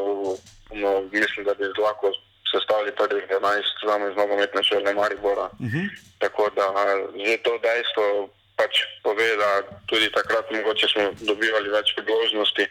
no, 0.82 0.90
mislim, 1.12 1.44
da 1.44 1.54
bi 1.54 1.64
lahko 1.78 2.12
sestavili 2.52 2.92
prvih 3.00 3.24
11 3.30 3.62
samo 3.80 4.08
iz 4.08 4.16
nogometne 4.16 4.62
šole 4.62 4.94
Maribora. 4.94 5.46
Uh 5.64 5.66
-huh. 5.72 5.86
Tako 6.18 6.50
da 6.56 6.66
že 7.24 7.36
to 7.36 7.58
dejstvo 7.58 8.28
pač 8.56 8.74
pove, 9.02 9.36
da 9.36 9.50
tudi 9.86 10.12
takrat 10.12 10.50
mogoče 10.50 10.86
smo 10.92 11.04
dobivali 11.20 11.68
več 11.70 11.94
priložnosti, 11.96 12.64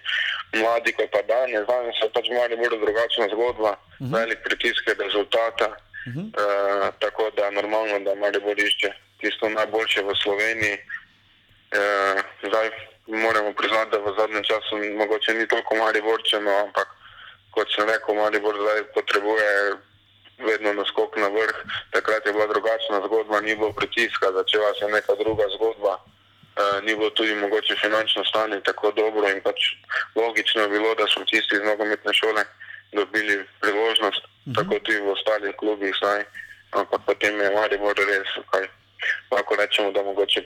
mladi 0.54 0.92
kot 0.98 1.10
pa 1.12 1.22
danes. 1.34 1.68
Danes 1.68 1.96
je 2.04 2.10
pač 2.18 2.26
malo 2.30 2.56
bolj 2.62 2.80
drugačna 2.86 3.26
zgodba, 3.34 3.72
uh 3.72 3.80
-huh. 4.08 4.14
velik 4.20 4.40
pritisk 4.44 4.88
je 4.88 4.94
rezultata. 5.06 5.68
Uh 6.08 6.14
-huh. 6.14 6.26
uh, 6.26 6.88
tako 7.00 7.24
da 7.38 7.52
normalno, 7.52 8.00
da 8.00 8.16
malo 8.16 8.40
bolj 8.46 8.62
išče 8.68 8.90
tisto 9.22 9.50
najboljše 9.50 10.02
v 10.04 10.16
Sloveniji. 10.24 10.78
Uh, 11.68 12.22
zdaj 12.48 12.70
moramo 13.08 13.54
priznati, 13.54 13.92
da 13.92 13.98
v 13.98 14.16
zadnjem 14.20 14.44
času 14.44 14.74
mogoče 14.98 15.34
ni 15.34 15.48
toliko 15.48 15.76
mali 15.76 16.02
borčeno, 16.02 16.52
ampak 16.64 16.88
kot 17.52 17.68
sem 17.76 17.90
rekel, 17.90 18.16
mali 18.16 18.40
bor 18.40 18.56
zdaj 18.56 18.84
potrebuje 18.96 19.76
vedno 20.48 20.74
naskok 20.74 21.18
na 21.18 21.28
vrh. 21.28 21.58
Takrat 21.92 22.26
je 22.26 22.34
bila 22.34 22.48
drugačna 22.48 23.02
zgodba, 23.06 23.42
ni 23.42 23.56
bilo 23.56 23.74
pritiska, 23.74 24.32
začela 24.32 24.74
se 24.80 24.88
neka 24.88 25.16
druga 25.20 25.44
zgodba. 25.56 25.94
Uh, 25.98 26.84
ni 26.86 26.96
bilo 26.96 27.10
tudi 27.10 27.36
mogoče 27.36 27.76
finančno 27.76 28.24
stanje 28.26 28.62
tako 28.64 28.92
dobro 28.92 29.30
in 29.30 29.42
pač 29.42 29.60
logično 30.16 30.62
je 30.62 30.70
bilo, 30.70 30.96
da 30.96 31.08
smo 31.08 31.26
tisti 31.26 31.56
iz 31.56 31.62
nogometne 31.62 32.14
šole 32.14 32.44
dobili 32.92 33.46
priložnost, 33.62 34.24
uh 34.24 34.32
-huh. 34.32 34.56
tako 34.56 34.80
tudi 34.80 35.00
v 35.00 35.12
ostalih 35.12 35.56
klubih 35.56 35.96
zdaj. 36.00 36.24
Ampak 36.72 37.02
potem 37.06 37.40
je 37.42 37.52
Maribor 37.52 37.96
res, 37.96 38.30
kaj 38.52 38.68
lahko 39.32 39.56
rečemo, 39.56 39.92
da 39.92 40.04
mogoče 40.04 40.42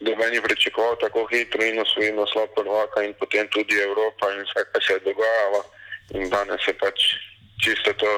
da 0.00 0.30
ni 0.30 0.40
pričakoval 0.42 0.96
tako 1.00 1.26
hitro 1.26 1.64
in 1.64 1.80
osvojil 1.80 2.14
naslov 2.14 2.46
prvaka 2.54 3.02
in 3.02 3.14
potem 3.14 3.48
tudi 3.48 3.80
Evropa 3.80 4.30
in 4.32 4.42
vse, 4.46 4.64
kar 4.72 4.82
se 4.82 4.92
je 4.92 5.00
dogajalo. 5.00 5.64
In 6.14 6.30
danes 6.30 6.68
je 6.68 6.74
pač 6.78 6.98
čisto 7.64 7.92
to 7.92 8.12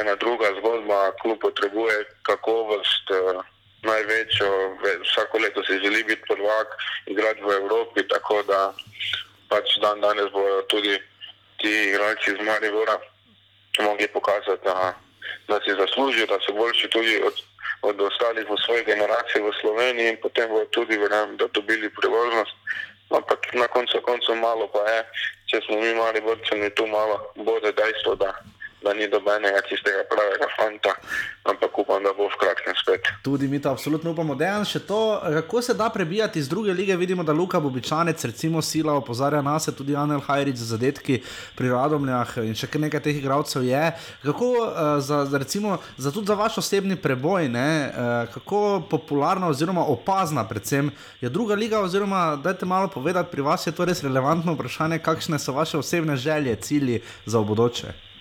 ena 0.00 0.14
druga 0.16 0.50
zgodba, 0.58 1.12
klub 1.22 1.38
potrebuje 1.40 2.04
kakovost. 2.22 3.10
Uh, 3.10 3.42
Največjo, 3.82 4.78
ve- 4.82 5.02
vsako 5.02 5.38
leto 5.38 5.62
si 5.66 5.74
želi 5.82 6.04
biti 6.04 6.22
prvak, 6.28 6.68
igrati 7.06 7.42
v 7.42 7.50
Evropi, 7.50 8.06
tako 8.08 8.42
da 8.46 8.70
pač 9.50 9.74
dan 9.82 10.00
danes 10.00 10.30
bodo 10.30 10.62
tudi 10.70 10.94
ti 11.58 11.72
igralci 11.90 12.30
iz 12.30 12.38
Maribora 12.46 12.94
mogli 13.82 14.08
pokazati, 14.08 14.62
da, 14.64 14.94
da 15.48 15.60
si 15.64 15.74
zaslužijo, 15.74 16.26
da 16.26 16.38
so 16.46 16.52
boljši 16.52 16.88
tudi 16.90 17.22
od, 17.26 17.34
od 17.82 18.00
ostalih 18.00 18.46
v 18.46 18.56
svoji 18.64 18.84
generaciji 18.84 19.42
v 19.42 19.52
Sloveniji 19.60 20.08
in 20.14 20.18
potem 20.22 20.48
bodo 20.48 20.66
tudi, 20.70 20.98
verjamem, 20.98 21.36
da 21.36 21.50
dobili 21.50 21.90
priložnost. 21.90 22.54
Ampak 23.10 23.40
na 23.52 23.68
koncu 23.68 24.00
koncev 24.00 24.38
malo 24.40 24.66
pa 24.72 24.80
je, 24.88 25.00
če 25.50 25.60
smo 25.66 25.76
mi 25.82 25.92
mali 25.94 26.20
vrčani, 26.24 26.70
tu 26.72 26.86
malo 26.86 27.20
bode 27.36 27.72
dejstvo, 27.72 28.14
da, 28.16 28.32
da 28.84 28.94
ni 28.94 29.08
dobenega 29.08 29.60
tistega 29.68 30.02
pravega 30.10 30.48
fanta, 30.56 30.92
ampak 31.44 31.78
upam, 31.78 32.02
da 32.02 32.12
bo 32.16 32.28
v 32.28 32.38
kratkem 32.40 32.74
spet. 32.82 33.08
Tudi 33.22 33.48
mi 33.48 33.60
to 33.62 33.70
absolutno 33.70 34.10
upamo. 34.10 34.34
Dejan, 34.34 34.64
še 34.68 34.82
to, 34.86 35.20
kako 35.40 35.62
se 35.62 35.74
da 35.74 35.88
prebijati 35.90 36.38
iz 36.38 36.48
druge 36.48 36.72
lige. 36.72 36.96
Vidimo, 36.96 37.24
da 37.24 37.32
Luka 37.32 37.60
Bobičanec, 37.60 38.24
recimo 38.24 38.62
Sila, 38.62 38.94
opozarja 38.98 39.42
nas, 39.42 39.68
tudi 39.76 39.96
Anel 39.96 40.20
Hajrič 40.20 40.56
za 40.56 40.74
zadetki 40.74 41.22
pri 41.56 41.72
Radomljah 41.72 42.36
in 42.44 42.54
še 42.58 42.70
nekaj 42.78 43.02
teh 43.06 43.18
igralcev 43.18 43.66
je. 43.66 43.82
Kako 44.22 44.50
uh, 44.52 44.68
za, 45.00 45.24
za, 45.30 45.38
recimo, 45.38 45.78
za 45.96 46.12
tudi 46.12 46.30
za 46.30 46.38
vaš 46.38 46.58
osebni 46.62 46.96
preboj, 46.96 47.48
ne, 47.48 47.68
uh, 47.88 48.12
kako 48.34 48.82
popularna 48.90 49.48
oziroma 49.48 49.84
opazna 49.86 50.44
predvsem 50.48 50.90
je 51.20 51.30
druga 51.30 51.54
liga, 51.54 51.80
oziroma 51.80 52.36
dajte 52.36 52.66
malo 52.66 52.88
povedati, 52.88 53.30
pri 53.30 53.42
vas 53.42 53.66
je 53.66 53.72
to 53.72 53.84
res 53.84 54.02
relevantno 54.02 54.56
vprašanje, 54.56 55.02
kakšne 55.02 55.38
so 55.38 55.52
vaše 55.52 55.78
osebne 55.78 56.16
želje, 56.16 56.56
cilji 56.56 57.02
za 57.26 57.40
bodoče. 57.40 58.11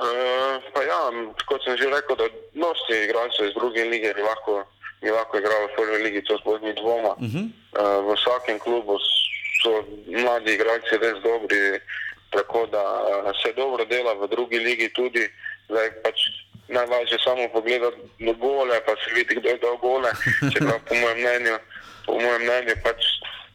Uh, 0.00 0.56
pa 0.72 0.80
ja, 0.80 1.00
kot 1.44 1.60
sem 1.60 1.76
že 1.76 1.90
rekel, 1.92 2.16
da 2.16 2.26
dosti 2.56 3.04
igralcev 3.04 3.50
iz 3.50 3.54
druge 3.54 3.84
lige 3.84 4.14
bi 4.16 4.22
lahko, 4.24 4.64
bi 5.04 5.12
lahko 5.12 5.36
igral 5.36 5.66
v 5.68 5.74
prvi 5.76 5.98
ligi, 6.04 6.22
to 6.24 6.38
sploh 6.40 6.56
ni 6.64 6.72
dvoma. 6.72 7.12
Uh 7.20 7.28
-huh. 7.28 7.44
Uh, 7.76 8.00
v 8.08 8.16
vsakem 8.16 8.58
klubu 8.58 8.96
so 9.62 9.84
mladi 10.08 10.56
igralci 10.56 10.96
res 10.96 11.20
dobri, 11.22 11.80
tako 12.30 12.66
da 12.66 12.80
uh, 12.80 13.32
se 13.42 13.52
dobro 13.52 13.84
dela 13.84 14.14
v 14.14 14.28
drugi 14.28 14.58
ligi 14.58 14.88
tudi. 14.88 15.28
Zdaj 15.68 15.90
pač 16.02 16.18
najlažje 16.68 17.18
samo 17.24 17.48
pogledati 17.52 17.96
do 18.18 18.32
gole, 18.32 18.80
pa 18.86 18.92
se 18.96 19.14
vidi, 19.14 19.34
kdo 19.34 19.48
je 19.48 19.58
dal 19.58 19.76
gole. 19.76 20.10
Čeprav 20.52 20.80
po 20.88 20.94
mojem 20.94 21.18
mnenju, 21.18 21.56
po 22.06 22.12
mojem 22.14 22.42
mnenju 22.42 22.74
pač 22.82 23.00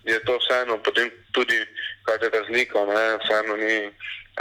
je 0.03 0.19
to 0.26 0.38
vseeno, 0.38 0.77
potem 0.77 1.09
tudi 1.31 1.57
kaj 2.05 2.17
je 2.22 2.30
razlika, 2.30 2.85
ne? 2.85 3.17
vseeno 3.23 3.57
ni 3.57 3.91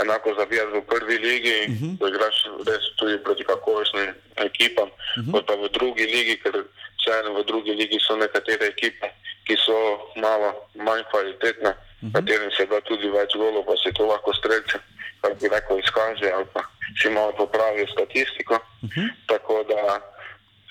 enako 0.02 0.34
zabijati 0.38 0.72
v 0.78 0.82
prvi 0.82 1.18
ligi, 1.18 1.58
uh 1.68 1.74
-huh. 1.74 1.98
da 1.98 2.08
igraš 2.08 2.36
res 2.66 2.84
tudi 2.96 3.18
proti 3.24 3.44
kakovostnim 3.44 4.14
ekipam, 4.36 4.88
uh 4.88 5.24
-huh. 5.24 5.32
kot 5.32 5.46
pa 5.46 5.54
v 5.54 5.68
drugi 5.68 6.06
ligi, 6.06 6.36
ker 6.42 6.64
vseeno 6.98 7.34
v 7.38 7.44
drugi 7.44 7.72
ligi 7.72 7.98
so 8.00 8.16
nekatere 8.16 8.66
ekipe, 8.66 9.06
ki 9.46 9.56
so 9.66 9.76
malo 10.16 10.54
manj 10.74 11.02
kvalitetne, 11.10 11.70
uh 11.70 11.76
-huh. 12.02 12.12
katerim 12.14 12.50
se 12.56 12.66
da 12.66 12.80
tudi 12.80 13.08
več 13.10 13.30
golov, 13.36 13.64
pa 13.66 13.76
se 13.76 13.92
to 13.92 14.06
lahko 14.06 14.34
streljce, 14.34 14.78
kar 15.20 15.34
bi 15.40 15.48
rekel, 15.48 15.78
izkaže 15.78 16.32
ali 16.32 16.46
pa 16.52 16.62
si 17.02 17.08
malo 17.08 17.32
popravijo 17.32 17.86
statistiko. 17.86 18.54
Uh 18.54 18.90
-huh. 18.90 19.08
Tako 19.26 19.62
da 19.62 20.00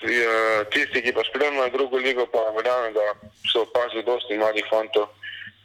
eh, 0.02 0.64
tisti, 0.70 1.02
ki 1.02 1.12
pa 1.12 1.22
spremljajo 1.28 1.70
drugo 1.70 1.96
ligo, 1.96 2.26
pa 2.26 2.38
verjamem, 2.56 2.92
da 2.92 3.00
so 3.52 3.62
opazili 3.62 4.02
dosti 4.02 4.38
mladih 4.38 4.64
fantov, 4.70 5.06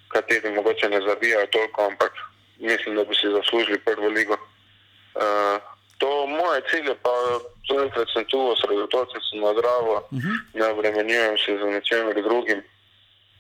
kateri 0.08 0.50
mogoče 0.50 0.90
ne 0.90 1.02
zabijajo 1.02 1.48
toliko, 1.48 1.86
ampak 1.86 2.14
mislim, 2.60 2.96
da 2.96 3.04
bi 3.04 3.16
si 3.16 3.28
zaslužili 3.38 3.80
prvo 3.80 4.08
ligo. 4.08 4.34
Uh, 4.34 5.62
to 5.98 6.28
moje 6.28 6.62
cilje 6.70 6.96
pa 7.04 7.14
zaenkrat 7.70 8.08
sem 8.14 8.26
tu, 8.26 8.40
osredotočen 8.52 9.22
sem 9.30 9.40
na 9.40 9.54
zdravo, 9.54 9.96
uh 10.12 10.18
-huh. 10.20 10.36
ne 10.54 10.66
obremenjujem 10.68 11.38
se 11.38 11.58
z 11.58 11.62
ničemer 11.76 12.24
drugim. 12.24 12.64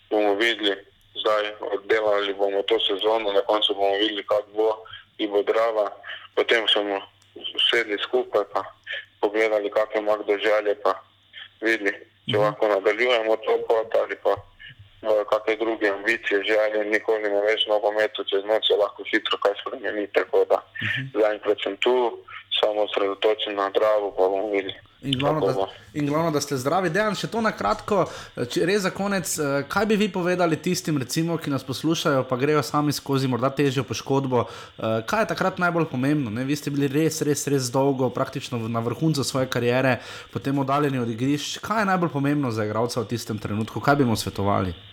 Bomo 0.09 0.33
videli, 0.33 0.75
zdaj 1.21 1.43
oddelali 1.75 2.33
bomo 2.33 2.61
to 2.61 2.79
sezono, 2.79 3.33
na 3.33 3.41
koncu 3.41 3.73
bomo 3.73 3.95
videli, 3.97 4.23
kako 4.23 4.49
bo 4.55 4.67
in 5.17 5.31
bo 5.31 5.43
drava. 5.43 5.91
Potem 6.35 6.67
smo 6.67 7.01
sedli 7.69 7.97
skupaj 8.03 8.43
pa 8.53 8.63
pogledali, 9.21 9.71
kakšne 9.71 10.01
ima 10.01 10.17
kdo 10.17 10.37
želje, 10.37 10.75
pa 10.83 10.93
videli, 11.61 11.93
če 12.31 12.37
lahko 12.37 12.67
nadaljujemo 12.67 13.35
to 13.35 13.53
pot 13.67 13.95
ali 14.01 14.15
pa 14.23 14.29
uh, 14.29 14.39
kakšne 15.01 15.55
druge 15.55 15.89
ambicije, 15.89 16.43
želje, 16.43 16.85
nikoli 16.91 17.21
ne 17.21 17.41
veš 17.41 17.67
v 17.67 17.71
nogometu, 17.73 18.23
čez 18.23 18.43
noč 18.45 18.67
se 18.67 18.75
lahko 18.75 19.03
hitro 19.11 19.37
kaj 19.37 19.55
spremeni, 19.61 20.07
tako 20.13 20.45
da 20.49 20.59
zaenkrat 21.13 21.57
sem 21.63 21.77
tu, 21.77 21.95
samo 22.59 22.83
osredotočen 22.83 23.55
na 23.55 23.69
zdravo, 23.69 24.11
pa 24.11 24.27
bomo 24.27 24.51
videli. 24.51 24.73
In 25.01 25.19
glavno, 25.19 25.47
da, 25.47 25.67
in 25.93 26.07
glavno, 26.07 26.31
da 26.31 26.41
ste 26.41 26.57
zdravi. 26.57 26.89
Dejan, 26.89 27.15
še 27.15 27.29
to 27.31 27.39
na 27.41 27.53
kratko, 27.55 28.01
če 28.35 28.65
res 28.67 28.81
za 28.83 28.91
konec, 28.91 29.31
eh, 29.39 29.63
kaj 29.71 29.85
bi 29.85 29.95
vi 29.95 30.09
povedali 30.11 30.57
tistim, 30.59 30.97
recimo, 30.99 31.37
ki 31.37 31.49
nas 31.49 31.63
poslušajo, 31.63 32.25
pa 32.27 32.35
grejo 32.35 32.59
sami 32.63 32.91
skozi 32.91 33.27
morda 33.31 33.47
težjo 33.49 33.83
poškodbo. 33.87 34.43
eh, 34.43 35.01
Kaj 35.07 35.21
je 35.23 35.27
takrat 35.31 35.57
najbolj 35.57 35.87
pomembno? 35.87 36.29
Ne? 36.29 36.43
Vi 36.43 36.55
ste 36.55 36.69
bili 36.69 36.91
res, 36.91 37.21
res, 37.21 37.47
res 37.47 37.71
dolgo, 37.71 38.09
praktično 38.09 38.59
na 38.67 38.79
vrhuncu 38.79 39.23
svoje 39.23 39.47
kariere, 39.47 40.01
potem 40.33 40.59
oddaljeni 40.59 40.99
od 40.99 41.09
igrišč. 41.09 41.59
Kaj 41.63 41.81
je 41.81 41.85
najbolj 41.85 42.09
pomembno 42.09 42.51
za 42.51 42.65
igralca 42.65 42.99
v 42.99 43.07
tistem 43.07 43.39
trenutku? 43.39 43.79
Kaj 43.79 43.95
bi 43.95 44.05
mu 44.05 44.19
svetovali? 44.19 44.88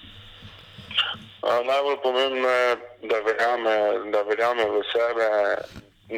Najbolj 1.47 1.97
pomembno 2.03 2.49
je, 2.49 2.77
da 3.03 3.19
verjame, 3.27 3.77
da 4.13 4.23
verjame 4.23 4.65
v 4.65 4.83
sebe, 4.93 5.29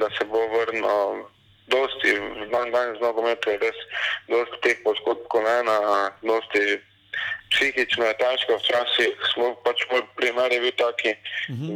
da 0.00 0.08
se 0.18 0.24
bo 0.24 0.46
vrnil. 0.48 1.26
Dosti, 1.68 2.12
dan 2.52 2.70
danes 2.72 2.96
z 2.96 3.04
nogometom 3.04 3.52
je 3.52 3.58
res 3.60 3.80
dosti 4.32 4.56
teh 4.64 4.78
poškodb 4.84 5.26
kolena, 5.28 6.08
dosti 6.24 6.78
psihično 7.52 8.06
je 8.08 8.14
težko, 8.16 8.56
včasih 8.56 9.26
smo 9.32 9.50
pač 9.64 9.84
moj 9.90 10.00
primer 10.16 10.52
je 10.52 10.62
bil 10.64 10.72
taki, 10.80 11.12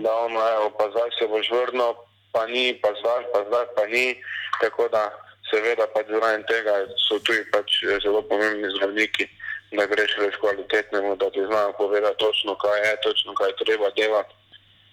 da 0.05 0.15
ono, 0.25 0.41
evo, 0.41 0.71
pa 0.79 0.89
zdaj 0.95 1.13
se 1.19 1.29
boš 1.29 1.51
vrnil, 1.53 1.93
pa 2.33 2.47
ni, 2.47 2.73
pa 2.81 2.89
zdaj, 3.01 3.29
pa 3.35 3.45
zdaj, 3.49 3.67
pa 3.77 3.85
ni, 3.93 4.17
tako 4.61 4.89
da 4.89 5.11
seveda 5.51 5.87
pač 5.93 6.09
zraven 6.09 6.45
tega 6.49 6.79
so 7.09 7.21
tudi 7.21 7.45
pač 7.53 7.81
zelo 8.05 8.23
pomembni 8.33 8.73
zdravniki, 8.79 9.29
da 9.77 9.87
greš 9.87 10.17
res 10.19 10.37
kvalitetnemu, 10.41 11.17
da 11.17 11.31
ti 11.31 11.45
znajo 11.47 11.73
povedati 11.73 12.19
točno, 12.19 12.55
kaj 12.55 12.81
je, 12.87 12.97
točno 13.03 13.35
kaj 13.35 13.53
treba 13.65 13.91
delati, 13.97 14.35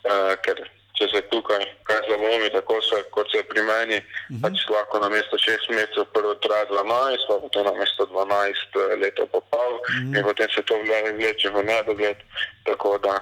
uh, 0.10 0.34
ker 0.44 0.62
če 1.00 1.08
se 1.14 1.22
tukaj 1.32 1.64
kaj 1.88 2.00
zalomi, 2.10 2.50
tako 2.52 2.82
se, 2.84 2.98
kot 3.16 3.32
se 3.32 3.44
pri 3.50 3.62
meni, 3.64 3.98
uh 3.98 4.04
-huh. 4.04 4.42
pač 4.44 4.68
lahko 4.70 5.00
na 5.00 5.10
mesto 5.10 5.38
6 5.38 5.70
mesecev 5.76 6.06
prvo 6.14 6.36
traja 6.44 6.66
12, 6.66 7.28
pa 7.28 7.40
potem 7.44 7.64
na 7.66 7.74
mesto 7.80 8.06
12 8.06 9.02
leto 9.02 9.28
pa 9.34 9.40
pol 9.52 9.74
uh 9.74 9.82
-huh. 9.82 10.18
in 10.18 10.24
potem 10.24 10.50
se 10.56 10.62
to 10.62 10.76
vle- 10.76 11.16
vleče 11.16 11.50
v 11.50 11.64
nedogled, 11.64 12.18
tako 12.66 12.98
da 12.98 13.14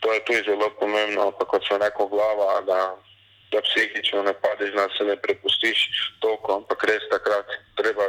to 0.00 0.12
je 0.12 0.20
tudi 0.24 0.42
zelo 0.46 0.70
pomembno, 0.80 1.30
pa 1.38 1.44
kot 1.44 1.62
sem 1.68 1.82
rekel, 1.82 2.06
glava, 2.06 2.60
da, 2.60 2.80
da 3.52 3.58
psihično 3.66 4.22
ne 4.28 4.34
padeš, 4.42 4.70
da 4.74 4.86
se 4.96 5.04
ne 5.10 5.16
prepustiš 5.24 5.78
toliko, 6.22 6.48
ampak 6.58 6.78
res 6.90 7.04
takrat 7.14 7.48
treba, 7.78 8.06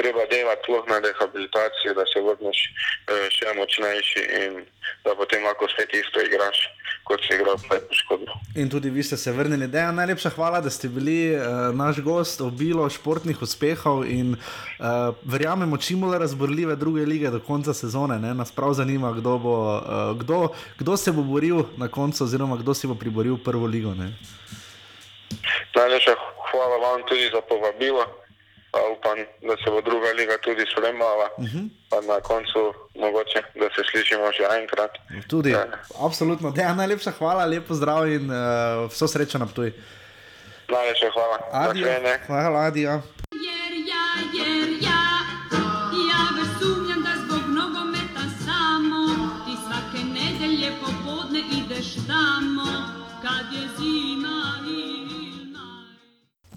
treba 0.00 0.22
delati 0.34 0.72
na 0.92 0.98
rehabilitaciji, 1.06 1.96
da 1.98 2.04
se 2.12 2.18
vrneš 2.26 2.58
eh, 2.66 3.26
še 3.36 3.48
močnejši 3.58 4.22
in 4.42 4.52
da 5.04 5.14
potem 5.20 5.44
lahko 5.44 5.68
spet 5.72 5.94
isto 5.94 6.20
igraš, 6.20 6.58
kot 7.04 7.20
si 7.24 7.34
igral 7.34 7.56
pred 7.68 7.84
poškodbo. 7.88 8.32
In 8.56 8.70
tudi 8.70 8.90
vi 8.90 9.02
ste 9.02 9.16
se 9.16 9.32
vrnili. 9.32 9.68
Dejan, 9.68 9.94
najlepša 9.94 10.30
hvala, 10.36 10.60
da 10.60 10.70
ste 10.70 10.88
bili 10.88 11.34
uh, 11.34 11.42
naš 11.74 12.00
gost, 12.00 12.40
obilo 12.40 12.88
športnih 12.90 13.42
uspehov 13.42 14.04
in 14.08 14.34
uh, 14.34 15.14
verjamemo 15.24 15.76
čim 15.76 16.00
bolj 16.00 16.18
razborljive 16.18 16.76
druge 16.76 17.06
lige 17.06 17.30
do 17.30 17.40
konca 17.40 17.74
sezone. 17.74 18.18
Ne? 18.18 18.34
Nas 18.34 18.52
prav 18.52 18.72
zanima, 18.72 19.12
kdo, 19.12 19.38
bo, 19.38 19.56
uh, 19.76 20.18
kdo, 20.20 20.48
kdo 20.78 20.96
se 20.96 21.12
bo 21.12 21.22
boril 21.22 21.64
na 21.76 21.88
koncu, 21.88 22.24
oziroma 22.24 22.56
kdo 22.56 22.74
si 22.74 22.86
bo 22.86 22.94
priboril 22.94 23.38
prvo 23.44 23.66
ligo. 23.66 23.94
Ne? 23.94 24.12
Najlepša 25.74 26.14
hvala 26.50 26.76
vam 26.76 27.02
tudi 27.08 27.30
za 27.34 27.40
povabilo. 27.40 28.04
Pa 28.72 28.78
upam, 28.94 29.18
da 29.42 29.54
se 29.64 29.70
bo 29.70 29.80
druga 29.80 30.10
liga 30.18 30.38
tudi 30.44 30.64
spremljala. 30.72 31.28
Uh 31.36 31.44
-huh. 31.44 31.68
Pa 31.90 32.00
na 32.00 32.20
koncu 32.20 32.74
mogoče, 32.94 33.42
da 33.54 33.66
se 33.74 33.82
slišimo 33.90 34.32
še 34.32 34.44
enkrat. 34.60 34.92
Tudi, 35.28 35.54
absolutno. 36.06 36.50
Dejan, 36.50 36.76
najlepša 36.76 37.10
hvala, 37.10 37.44
lepo 37.44 37.74
zdrav 37.74 38.06
in 38.08 38.30
uh, 38.30 38.90
vso 38.90 39.08
srečo 39.08 39.38
na 39.38 39.46
tuj. 39.46 39.72
Najlepša 40.68 41.10
hvala. 41.14 41.38
Adijo. 41.52 41.88
Hvala, 42.26 42.58
adijo. 42.58 43.02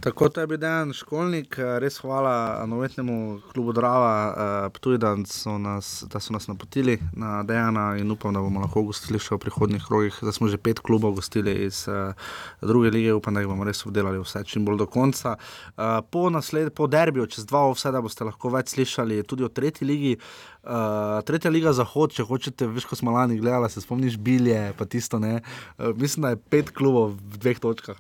Tako 0.04 0.30
to 0.30 0.42
je 0.42 0.48
bil 0.48 0.58
Dejan 0.58 0.94
Školnik, 0.94 1.56
eh, 1.60 1.80
res 1.80 1.98
hvala 2.04 2.66
novetnemu 2.68 3.40
klubu 3.54 3.72
Drava, 3.72 4.16
uh, 4.28 4.72
Ptuj, 4.76 4.98
da 5.00 5.16
so, 5.26 5.56
nas, 5.58 6.04
da 6.12 6.20
so 6.20 6.34
nas 6.36 6.48
napotili 6.48 6.98
na 7.14 7.44
Dejana 7.44 7.96
in 7.98 8.12
upam, 8.12 8.34
da 8.34 8.42
bomo 8.44 8.60
lahko 8.60 8.84
gostili 8.84 9.20
še 9.20 9.38
v 9.38 9.40
prihodnjih 9.46 9.86
krogih. 9.88 10.18
Zdaj 10.20 10.36
smo 10.36 10.50
že 10.52 10.60
pet 10.60 10.82
klubov 10.84 11.16
gostili 11.16 11.54
iz 11.70 11.86
uh, 11.88 12.12
druge 12.60 12.92
lige, 12.92 13.14
upam, 13.16 13.34
da 13.34 13.46
jih 13.46 13.48
bomo 13.48 13.64
res 13.64 13.86
obdelali 13.88 14.20
vse 14.20 14.44
čim 14.44 14.66
bolj 14.68 14.82
do 14.84 14.90
konca. 14.92 15.38
Uh, 15.78 16.02
po, 16.04 16.28
nasled, 16.28 16.74
po 16.76 16.90
derbiju, 16.92 17.30
čez 17.32 17.48
dva 17.48 17.64
vse, 17.72 17.96
da 17.96 18.04
boste 18.04 18.28
lahko 18.28 18.52
več 18.52 18.76
slišali 18.76 19.24
tudi 19.24 19.48
o 19.48 19.50
tretji 19.50 19.88
ligi. 19.88 20.18
Uh, 20.64 21.20
tretja 21.28 21.52
liga 21.52 21.72
Zahod, 21.76 22.12
če 22.16 22.24
hočete, 22.28 22.68
veš, 22.72 22.86
ko 22.88 22.96
smo 23.00 23.12
lani 23.16 23.40
gledali, 23.40 23.72
se 23.72 23.84
spomniš 23.84 24.20
bilje, 24.20 24.72
pa 24.80 24.88
tisto 24.88 25.20
ne. 25.20 25.42
Uh, 25.78 25.96
mislim, 25.96 26.28
da 26.28 26.36
je 26.36 26.44
pet 26.52 26.72
klubov 26.76 27.16
v 27.20 27.40
dveh 27.40 27.60
točkah. 27.60 28.00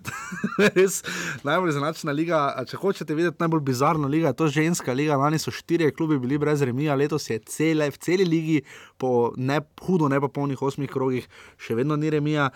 res 0.76 1.00
najbolj 1.46 1.74
zanačna 1.76 2.14
liga. 2.16 2.40
Če 2.68 2.80
hočete 2.80 3.16
videti 3.18 3.42
najbolj 3.42 3.62
bizarno 3.66 4.10
ligo, 4.10 4.28
je 4.30 4.38
to 4.38 4.48
ženska 4.52 4.94
liga. 4.96 5.18
Lani 5.20 5.40
so 5.42 5.52
štirje 5.54 5.92
klubi 5.96 6.18
bili 6.22 6.38
brez 6.38 6.62
remija, 6.62 6.96
letos 6.98 7.28
je 7.30 7.38
cele, 7.48 7.90
v 7.92 8.02
celi 8.02 8.26
ligi, 8.28 8.60
po 8.98 9.32
ne, 9.36 9.60
hudo 9.86 10.10
ne 10.12 10.20
pa 10.22 10.30
polnih 10.32 10.62
osmih 10.62 10.90
krogih, 10.90 11.28
še 11.60 11.78
vedno 11.78 11.96
ni 11.96 12.12
remija. 12.12 12.50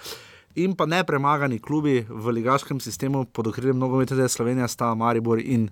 In 0.57 0.73
pa 0.73 0.87
nepremagani 0.89 1.59
klubi 1.61 1.99
v 2.09 2.39
ligaškem 2.39 2.81
sistemu 2.81 3.27
pod 3.29 3.51
okriljem 3.53 3.77
nogometne 3.79 4.29
Slovenije 4.29 4.69
sta 4.73 4.95
Maribor 4.97 5.43
in 5.43 5.69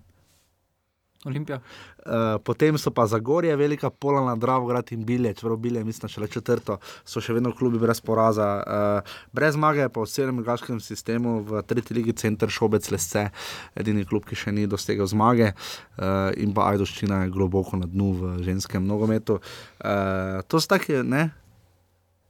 Olimpija. 1.25 1.59
Uh, 2.05 2.37
potem 2.45 2.77
so 2.79 2.91
pa 2.93 3.07
Zagorje, 3.09 3.57
Velika 3.57 3.91
Polana, 3.91 4.37
Dravograd 4.37 4.93
in 4.93 5.05
Bilje, 5.05 5.35
čeprav 5.35 5.57
Bilje, 5.57 5.85
mislim, 5.85 6.09
še 6.13 6.21
le 6.21 6.29
četrto, 6.29 6.77
so 7.09 7.23
še 7.25 7.33
vedno 7.37 7.55
klubi 7.57 7.81
brez 7.81 8.03
poraza. 8.05 8.49
Uh, 8.61 9.17
brez 9.33 9.57
zmage 9.57 9.89
pa 9.89 10.05
v 10.05 10.13
celem 10.13 10.43
ligaškem 10.43 10.81
sistemu 10.85 11.39
v 11.49 11.63
tretji 11.65 11.97
ligi 11.97 12.17
Center 12.21 12.53
Šobec 12.53 12.91
Lesce, 12.93 13.31
edini 13.75 14.05
klub, 14.05 14.29
ki 14.29 14.37
še 14.37 14.53
ni 14.53 14.69
dosegel 14.69 15.09
zmage 15.09 15.53
uh, 15.55 16.31
in 16.37 16.53
pa 16.53 16.69
Ajdoščina 16.75 17.25
je 17.25 17.35
globoko 17.35 17.81
na 17.81 17.89
dnu 17.89 18.11
v 18.21 18.35
ženskem 18.45 18.85
nogometu. 18.85 19.41
Uh, 19.81 20.45
to 20.49 20.61
so 20.61 20.69
take, 20.77 21.01
ne, 21.03 21.31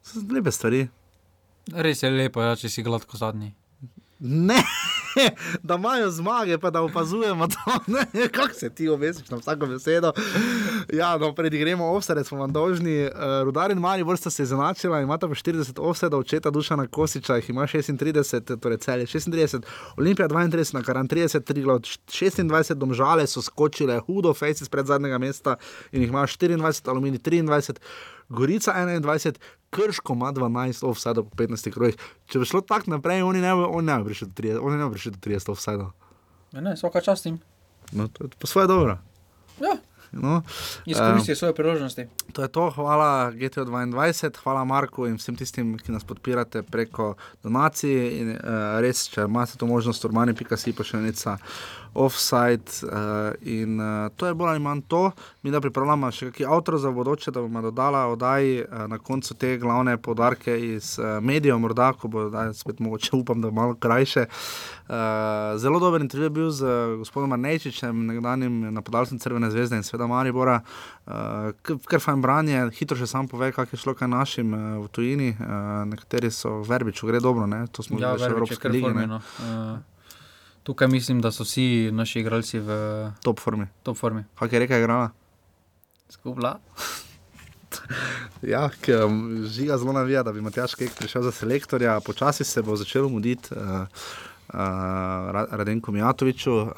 so 0.07 0.23
lepe 0.31 0.55
stvari. 0.55 0.87
Res 1.75 2.05
je 2.05 2.11
lepo, 2.13 2.45
ja, 2.45 2.55
če 2.61 2.71
si 2.71 2.85
gladko 2.85 3.19
zadnji. 3.19 3.55
Ne, 4.21 4.61
da 5.63 5.75
imajo 5.75 6.11
zmage, 6.11 6.59
pa 6.59 6.71
da 6.71 6.83
opazujemo 6.83 7.47
to. 7.47 7.95
Kako 8.37 8.55
se 8.55 8.71
ti 8.71 8.89
obesiš 8.89 9.31
na 9.31 9.37
vsako 9.37 9.67
besedo? 9.67 10.13
Ja, 10.93 11.17
no, 11.17 11.35
pred 11.35 11.53
gremo 11.53 11.85
offset, 11.85 12.27
smo 12.27 12.39
vam 12.39 12.53
dolžni. 12.53 13.05
Uh, 13.05 13.11
Rudar 13.45 13.71
in 13.71 13.79
Mari 13.79 14.03
vrsta 14.03 14.31
se 14.31 14.43
je 14.43 14.47
zanačila, 14.47 15.01
imata 15.01 15.29
pa 15.29 15.35
40 15.35 15.81
offsetov, 15.81 16.21
očeta 16.21 16.51
Dušana 16.51 16.87
Kosiča, 16.87 17.37
jih 17.37 17.51
ima 17.51 17.63
36, 17.63 18.61
torej 18.61 18.79
celje 18.79 19.07
36, 19.07 19.63
Olimpija 19.97 20.29
32, 20.29 20.75
na 20.75 20.83
karan 20.83 21.09
30, 21.09 21.45
Triglo 21.45 21.79
26, 21.79 22.75
domžale 22.75 23.27
so 23.27 23.43
skočile 23.43 23.99
hudo, 23.99 24.35
faces 24.35 24.69
pred 24.69 24.87
zadnjega 24.87 25.19
mesta 25.19 25.57
in 25.93 26.03
jih 26.03 26.09
ima 26.09 26.23
24, 26.23 26.89
Alumini 26.91 27.19
23. 27.19 27.75
Gorica 28.29 28.73
21, 28.73 29.35
Krško 29.75 30.15
ima 30.15 30.33
12, 30.33 30.85
offside 30.87 31.23
po 31.23 31.43
15 31.43 31.73
krojih. 31.75 31.99
Če 32.31 32.43
bi 32.43 32.49
šlo 32.49 32.63
tako 32.63 32.95
naprej, 32.95 33.25
oni 33.27 33.43
ne 33.43 33.55
bi, 33.59 33.67
oni 33.67 33.91
ne 33.91 33.99
bi 33.99 34.13
prišli 34.13 34.31
do 34.31 34.43
30, 34.43 34.61
oni 34.63 34.79
ne 34.79 34.87
bi 34.87 34.97
prišli 34.97 35.17
do 35.17 35.23
30 35.27 35.51
offside. 35.57 35.89
Ja, 36.55 36.61
ne, 36.61 36.77
vsaka 36.79 37.03
čast 37.03 37.27
jim. 37.27 37.41
No, 37.93 38.09
to 38.09 38.25
je 38.25 38.37
po 38.39 38.47
svoje 38.47 38.71
dobro. 38.71 38.99
Ja. 39.61 39.77
No, 40.17 40.43
Izkoristijo 40.87 41.37
svoje 41.37 41.55
priložnosti. 41.55 42.07
To 42.33 42.43
je 42.43 42.49
to, 42.49 42.71
hvala 42.71 43.31
GTO 43.31 43.65
22, 43.65 44.31
hvala 44.43 44.65
Marku 44.65 45.07
in 45.07 45.17
vsem 45.19 45.37
tistim, 45.37 45.75
ki 45.79 45.93
nas 45.93 46.05
podpirate 46.05 46.63
preko 46.63 47.15
donacij. 47.43 48.21
In, 48.21 48.31
uh, 48.31 48.79
res, 48.81 49.09
če 49.11 49.27
imate 49.27 49.59
to 49.59 49.67
možnost, 49.67 50.05
urmani.si 50.05 50.73
pa 50.73 50.87
še 50.87 51.03
neca 51.03 51.37
offside. 51.95 52.63
Uh, 52.83 52.91
in 53.43 53.79
uh, 53.79 54.11
to 54.17 54.27
je 54.27 54.35
bolj 54.35 54.49
ali 54.49 54.61
manj 54.61 54.81
to. 54.89 55.11
Mi 55.43 55.51
da 55.51 55.61
pripravljamo 55.61 56.11
še 56.11 56.27
kakšen 56.27 56.49
avtor 56.49 56.79
za 56.79 56.91
bodoče, 56.91 57.31
da 57.31 57.41
bomo 57.41 57.63
dodali 57.63 58.13
oddaji 58.13 58.63
uh, 58.63 58.87
na 58.87 58.99
koncu 58.99 59.35
te 59.35 59.59
glavne 59.59 59.97
podarke 59.99 60.55
iz 60.67 60.99
uh, 60.99 61.23
medijev, 61.23 61.59
morda, 61.59 61.93
ko 61.93 62.09
bo 62.09 62.29
zdaj 62.29 62.55
spet 62.55 62.81
mogoče, 62.81 63.11
upam, 63.17 63.41
da 63.41 63.49
bo 63.49 63.55
malo 63.55 63.75
krajše. 63.77 64.27
Uh, 64.85 64.95
zelo 65.57 65.79
dober 65.79 66.01
intervju 66.01 66.25
je 66.25 66.31
bil 66.31 66.51
z 66.51 66.63
uh, 66.63 66.99
gospodom 66.99 67.33
Arnejčičem, 67.33 68.07
nekdanjim 68.07 68.75
napadalcem 68.75 69.19
Crvene 69.19 69.51
zvezde 69.51 69.77
in 69.77 69.83
sveda 69.83 70.07
Maribora. 70.07 70.61
Uh, 71.07 71.13
kar 71.85 72.01
fajn 72.01 72.21
branje, 72.21 72.59
hitro 72.73 72.97
še 72.97 73.07
sam 73.07 73.29
pove, 73.29 73.53
kak 73.53 73.73
je 73.73 73.79
šlo 73.79 73.95
kaj 73.95 74.09
našim 74.09 74.53
uh, 74.53 74.61
v 74.81 74.89
tujini. 74.89 75.31
Uh, 75.35 75.49
nekateri 75.87 76.31
so 76.31 76.59
verbiču, 76.63 77.07
gre 77.07 77.21
dobro, 77.21 77.47
ne? 77.47 77.67
to 77.69 77.83
smo 77.83 77.97
Ja, 77.97 78.13
videli 78.13 78.19
v 78.19 78.23
Verbič 78.23 78.37
Evropski 78.37 78.63
kar 78.63 78.73
ligi. 78.73 78.85
ne. 78.85 78.93
formeno. 78.93 79.21
Uh, 79.41 79.79
tukaj 80.65 80.89
mislim, 80.89 81.21
da 81.21 81.31
so 81.31 81.43
vsi 81.43 81.65
naši 81.93 82.21
igralci 82.21 82.59
v 82.59 82.71
Top 83.23 83.39
formi. 83.39 83.67
top 83.83 83.97
formi. 83.97 84.25
Kak 84.35 84.53
je 84.53 84.59
reka 84.59 84.79
igrala? 84.79 85.11
Skupla. 86.11 86.59
Ja, 88.43 88.71
um, 89.03 89.17
žiga 89.45 89.79
zelo 89.79 89.93
navija, 89.93 90.23
da 90.23 90.33
bi 90.33 90.41
Matjaš 90.41 90.75
Kek 90.75 90.95
prišel 90.95 91.23
za 91.23 91.33
selektorja, 91.33 92.01
počasi 92.01 92.45
se 92.45 92.63
bo 92.63 92.77
začelo 92.77 93.09
muditi. 93.09 93.49
Uh, 93.51 93.87
Uh, 94.47 94.61
Ra- 95.27 95.47
Radenko 95.51 95.91
Mijatoviču, 95.91 96.53
uh, 96.53 96.69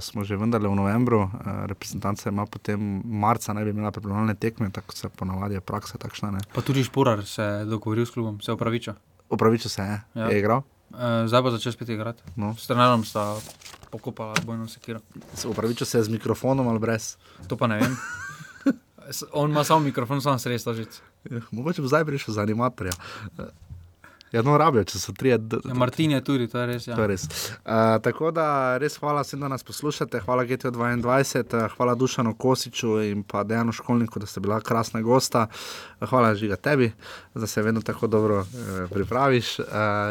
smo 0.00 0.20
že 0.20 0.36
vendarle 0.36 0.68
v 0.68 0.74
novembru, 0.74 1.20
uh, 1.20 1.30
reprezentanca 1.64 2.28
ima 2.28 2.44
potem 2.46 2.76
marca, 3.06 3.52
naj 3.52 3.64
bi 3.64 3.70
imela 3.70 3.90
pripravljalne 3.90 4.34
tekme, 4.34 4.68
tako 4.68 4.92
se 4.92 5.08
ponavadi 5.08 5.54
je 5.54 5.60
praksa 5.62 5.98
takšna. 5.98 6.30
Ne. 6.30 6.38
Pa 6.52 6.60
tudi 6.60 6.82
Špurar 6.82 7.22
se 7.24 7.42
je 7.42 7.64
dogovoril 7.64 8.04
s 8.04 8.10
klubom, 8.10 8.40
se 8.40 8.52
upraviča. 8.52 8.94
Upravičil 9.30 9.70
se 9.70 9.82
je, 9.82 10.00
Ja. 10.14 10.26
je 10.26 10.38
igral. 10.38 10.62
Uh, 10.92 11.24
zdaj 11.26 11.42
bo 11.42 11.50
začel 11.50 11.72
spet 11.72 11.88
igrati. 11.88 12.22
No. 12.36 12.54
S 12.58 12.66
trenerom 12.68 13.04
sta 13.04 13.36
pokopala 13.90 14.34
bojno 14.44 14.68
sekiro. 14.68 15.00
Se 15.34 15.48
upravičil 15.48 15.86
se 15.86 16.02
z 16.02 16.08
mikrofonom 16.08 16.68
ali 16.68 16.78
brez. 16.78 17.16
To 17.48 17.56
pa 17.56 17.66
ne 17.66 17.80
vem. 17.80 17.96
On 19.32 19.50
ima 19.50 19.64
samo 19.64 19.80
mikrofon, 19.80 20.20
samo 20.20 20.38
sredstva 20.38 20.74
žic. 20.74 21.00
Ja, 21.30 21.40
mogoče 21.50 21.82
bo 21.82 21.88
zdaj 21.88 22.04
prišel 22.04 22.34
za 22.34 22.42
animatorja. 22.42 22.92
Ja, 24.32 24.40
no, 24.42 24.54
rabijo, 24.56 24.86
če 24.88 24.96
so 24.96 25.12
tri. 25.12 25.34
Ja, 25.34 25.38
Martin 25.76 26.14
je 26.14 26.22
tudi, 26.24 26.46
to 26.48 26.56
je 26.62 26.66
res. 26.70 26.86
Ja. 26.88 26.96
To 26.96 27.04
je 27.04 27.10
res. 27.10 27.26
Uh, 27.28 27.98
tako 28.00 28.30
da 28.32 28.78
res 28.80 28.96
hvala 28.96 29.20
vsem, 29.26 29.42
da 29.44 29.50
nas 29.52 29.64
poslušate, 29.68 30.22
hvala 30.24 30.46
GTO 30.48 30.72
22, 30.72 31.42
uh, 31.52 31.74
hvala 31.76 31.94
Dušanu 32.00 32.32
Kosiču 32.40 32.94
in 33.04 33.26
pa 33.28 33.44
Dejanu 33.44 33.76
Školniku, 33.76 34.22
da 34.22 34.26
ste 34.26 34.40
bila 34.40 34.62
krasna 34.64 35.04
gosta. 35.04 35.46
Hvala 36.00 36.32
Žiga 36.34 36.56
tebi, 36.56 36.88
da 37.34 37.46
se 37.46 37.62
vedno 37.62 37.84
tako 37.84 38.08
dobro 38.08 38.40
uh, 38.40 38.72
pripraviš. 38.90 39.58
Uh, 39.58 39.66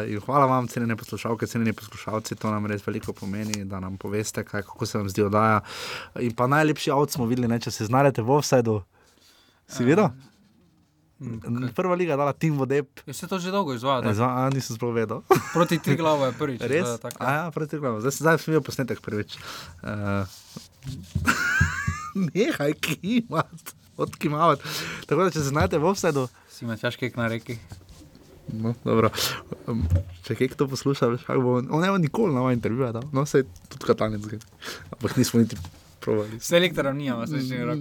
in 0.06 0.22
hvala 0.22 0.46
vam, 0.46 0.70
cenjene 0.70 0.96
poslušalke, 0.96 1.46
cenjeni 1.46 1.74
poslušalci, 1.74 2.38
to 2.38 2.50
nam 2.54 2.70
res 2.70 2.86
veliko 2.86 3.12
pomeni, 3.12 3.64
da 3.64 3.82
nam 3.82 3.98
poveste, 3.98 4.46
kaj, 4.46 4.62
kako 4.70 4.86
se 4.86 4.98
vam 4.98 5.10
zdi 5.10 5.26
oddaja. 5.26 5.60
In 6.22 6.34
pa 6.38 6.46
najlepši 6.46 6.94
avt 6.94 7.18
smo 7.18 7.26
videli, 7.26 7.50
ne, 7.50 7.58
če 7.58 7.74
se 7.74 7.90
znajdete 7.90 8.22
v 8.22 8.38
offsajdu. 8.38 8.84
Si 9.66 9.82
videl? 9.84 10.12
Prva 11.74 11.94
liga 11.94 12.12
je 12.12 12.16
dala 12.16 12.32
Tim 12.32 12.58
Vodeb. 12.58 12.86
Je 13.06 13.14
se 13.14 13.26
to 13.26 13.38
že 13.38 13.50
dolgo 13.50 13.74
izvaja? 13.74 14.00
Ne, 14.02 14.14
zva, 14.14 14.28
a, 14.42 14.50
nisem 14.50 14.76
sploh 14.76 14.94
vedel. 14.94 15.22
Proti 15.56 15.78
Triglavu 15.78 16.24
je 16.30 16.32
prvič. 16.38 16.60
Res? 16.60 16.82
izvaja 16.82 16.98
tako. 16.98 17.18
A 17.20 17.32
ja, 17.32 17.44
proti 17.50 17.70
Triglavu. 17.76 18.00
Zdaj, 18.00 18.18
zdaj 18.18 18.38
sem 18.38 18.52
videl 18.52 18.64
posnetek 18.66 19.00
prvič. 19.04 19.36
Uh, 19.82 20.26
nehaj 22.34 22.74
kimati, 22.80 23.76
odkimavati. 23.96 24.62
Tako 25.06 25.28
da, 25.28 25.30
če 25.30 25.40
se 25.40 25.52
znajdete 25.52 25.82
v 25.82 25.90
offsetu. 25.92 26.26
Si 26.50 26.66
imaš 26.66 26.84
težke 26.84 27.12
na 27.16 27.28
reki. 27.30 27.58
No, 28.52 28.74
dobro. 28.84 29.12
Um, 29.70 29.84
če 30.26 30.34
kaj 30.36 30.56
to 30.58 30.66
posluša, 30.68 31.12
veš, 31.14 31.28
kako 31.28 31.44
bo. 31.44 31.54
On 31.62 31.80
ne 31.80 31.92
bo 31.92 32.00
nikoli 32.02 32.34
na 32.34 32.42
moj 32.44 32.58
intervju 32.58 32.90
dal. 32.92 33.06
No, 33.14 33.24
se 33.26 33.44
tudi 33.70 33.86
katanec. 33.86 34.26
Ampak 34.90 35.16
nismo 35.16 35.40
niti 35.40 35.56
provali. 36.02 36.40
Selektora 36.40 36.92
nijamo, 36.92 37.26
slišim 37.26 37.64
roko. 37.64 37.80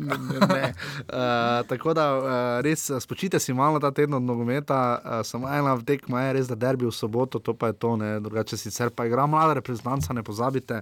ne. 0.53 0.73
Uh, 0.99 1.68
tako 1.72 1.93
da 1.93 2.06
uh, 2.18 2.26
res 2.61 2.89
uh, 2.89 2.99
spočite 3.02 3.39
si 3.39 3.53
malo 3.53 3.80
ta 3.80 3.91
teden 3.91 4.14
od 4.14 4.23
nogometa, 4.23 4.99
uh, 5.03 5.11
samo 5.26 5.49
ena 5.49 5.77
tekma 5.81 6.22
je 6.22 6.34
res, 6.34 6.48
da 6.48 6.56
derbi 6.56 6.85
v 6.85 6.91
soboto, 6.91 7.39
to 7.39 7.53
pa 7.53 7.72
je 7.72 7.73
to, 7.73 7.95
ne, 7.95 8.19
drugače 8.19 8.57
sicer 8.57 8.89
pa 8.89 9.06
igra 9.06 9.26
mlada 9.27 9.53
reprezentanca, 9.53 10.14
ne 10.14 10.23
pozabite. 10.23 10.81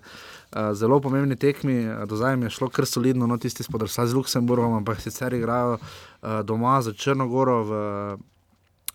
Uh, 0.52 0.74
zelo 0.74 1.00
pomembni 1.00 1.36
tekmi, 1.36 1.80
uh, 1.88 2.06
do 2.06 2.16
zdaj 2.16 2.38
je 2.44 2.50
šlo 2.50 2.70
kar 2.70 2.86
solidno, 2.86 3.28
no 3.28 3.38
tisti 3.38 3.64
spodrsaj 3.64 4.08
z 4.08 4.14
Luksemburgom, 4.14 4.74
ampak 4.74 5.02
sicer 5.02 5.34
igrajo 5.34 5.78
uh, 5.78 6.42
doma 6.44 6.82
za 6.82 6.94
Črnogoro 6.94 7.64
v 7.64 7.72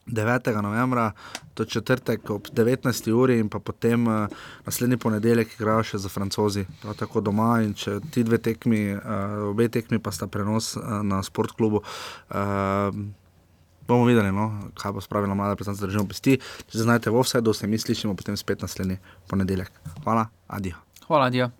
9. 0.06 0.62
novembra, 0.62 1.12
to 1.54 1.62
je 1.62 1.66
četrtek 1.66 2.30
ob 2.30 2.48
19. 2.52 3.10
uri 3.12 3.38
in 3.38 3.48
potem 3.48 4.06
uh, 4.06 4.28
naslednji 4.66 4.96
ponedeljek 4.96 5.54
igrajo 5.54 5.82
še 5.82 5.98
za 5.98 6.08
francozi, 6.08 6.66
tako 6.98 7.20
doma 7.20 7.62
in 7.64 7.74
če 7.74 8.00
ti 8.10 8.24
dve 8.24 8.38
tekmi, 8.38 8.94
uh, 8.94 9.50
obe 9.50 9.68
tekmi 9.68 9.98
pa 9.98 10.12
sta 10.12 10.26
prenos 10.26 10.76
uh, 10.76 11.00
na 11.02 11.22
sportklubu. 11.22 11.82
Uh, 12.30 13.04
Bomo 13.84 14.06
videli, 14.08 14.30
no, 14.32 14.70
kaj 14.80 14.94
bo 14.96 15.02
spravila 15.04 15.34
mlada 15.36 15.58
predstavnica 15.60 15.84
državne 15.84 16.08
oblasti. 16.08 16.38
Če 16.40 16.78
se 16.78 16.86
znajdete 16.86 17.12
v 17.12 17.20
offsetu, 17.20 17.52
se 17.52 17.68
mi 17.68 17.78
slišimo 17.78 18.16
potem 18.16 18.36
spet 18.40 18.64
naslednji 18.64 18.96
ponedeljek. 19.28 19.68
Hvala, 20.06 20.30
adijo. 20.48 20.80
Hvala, 21.04 21.28
Dio. 21.30 21.52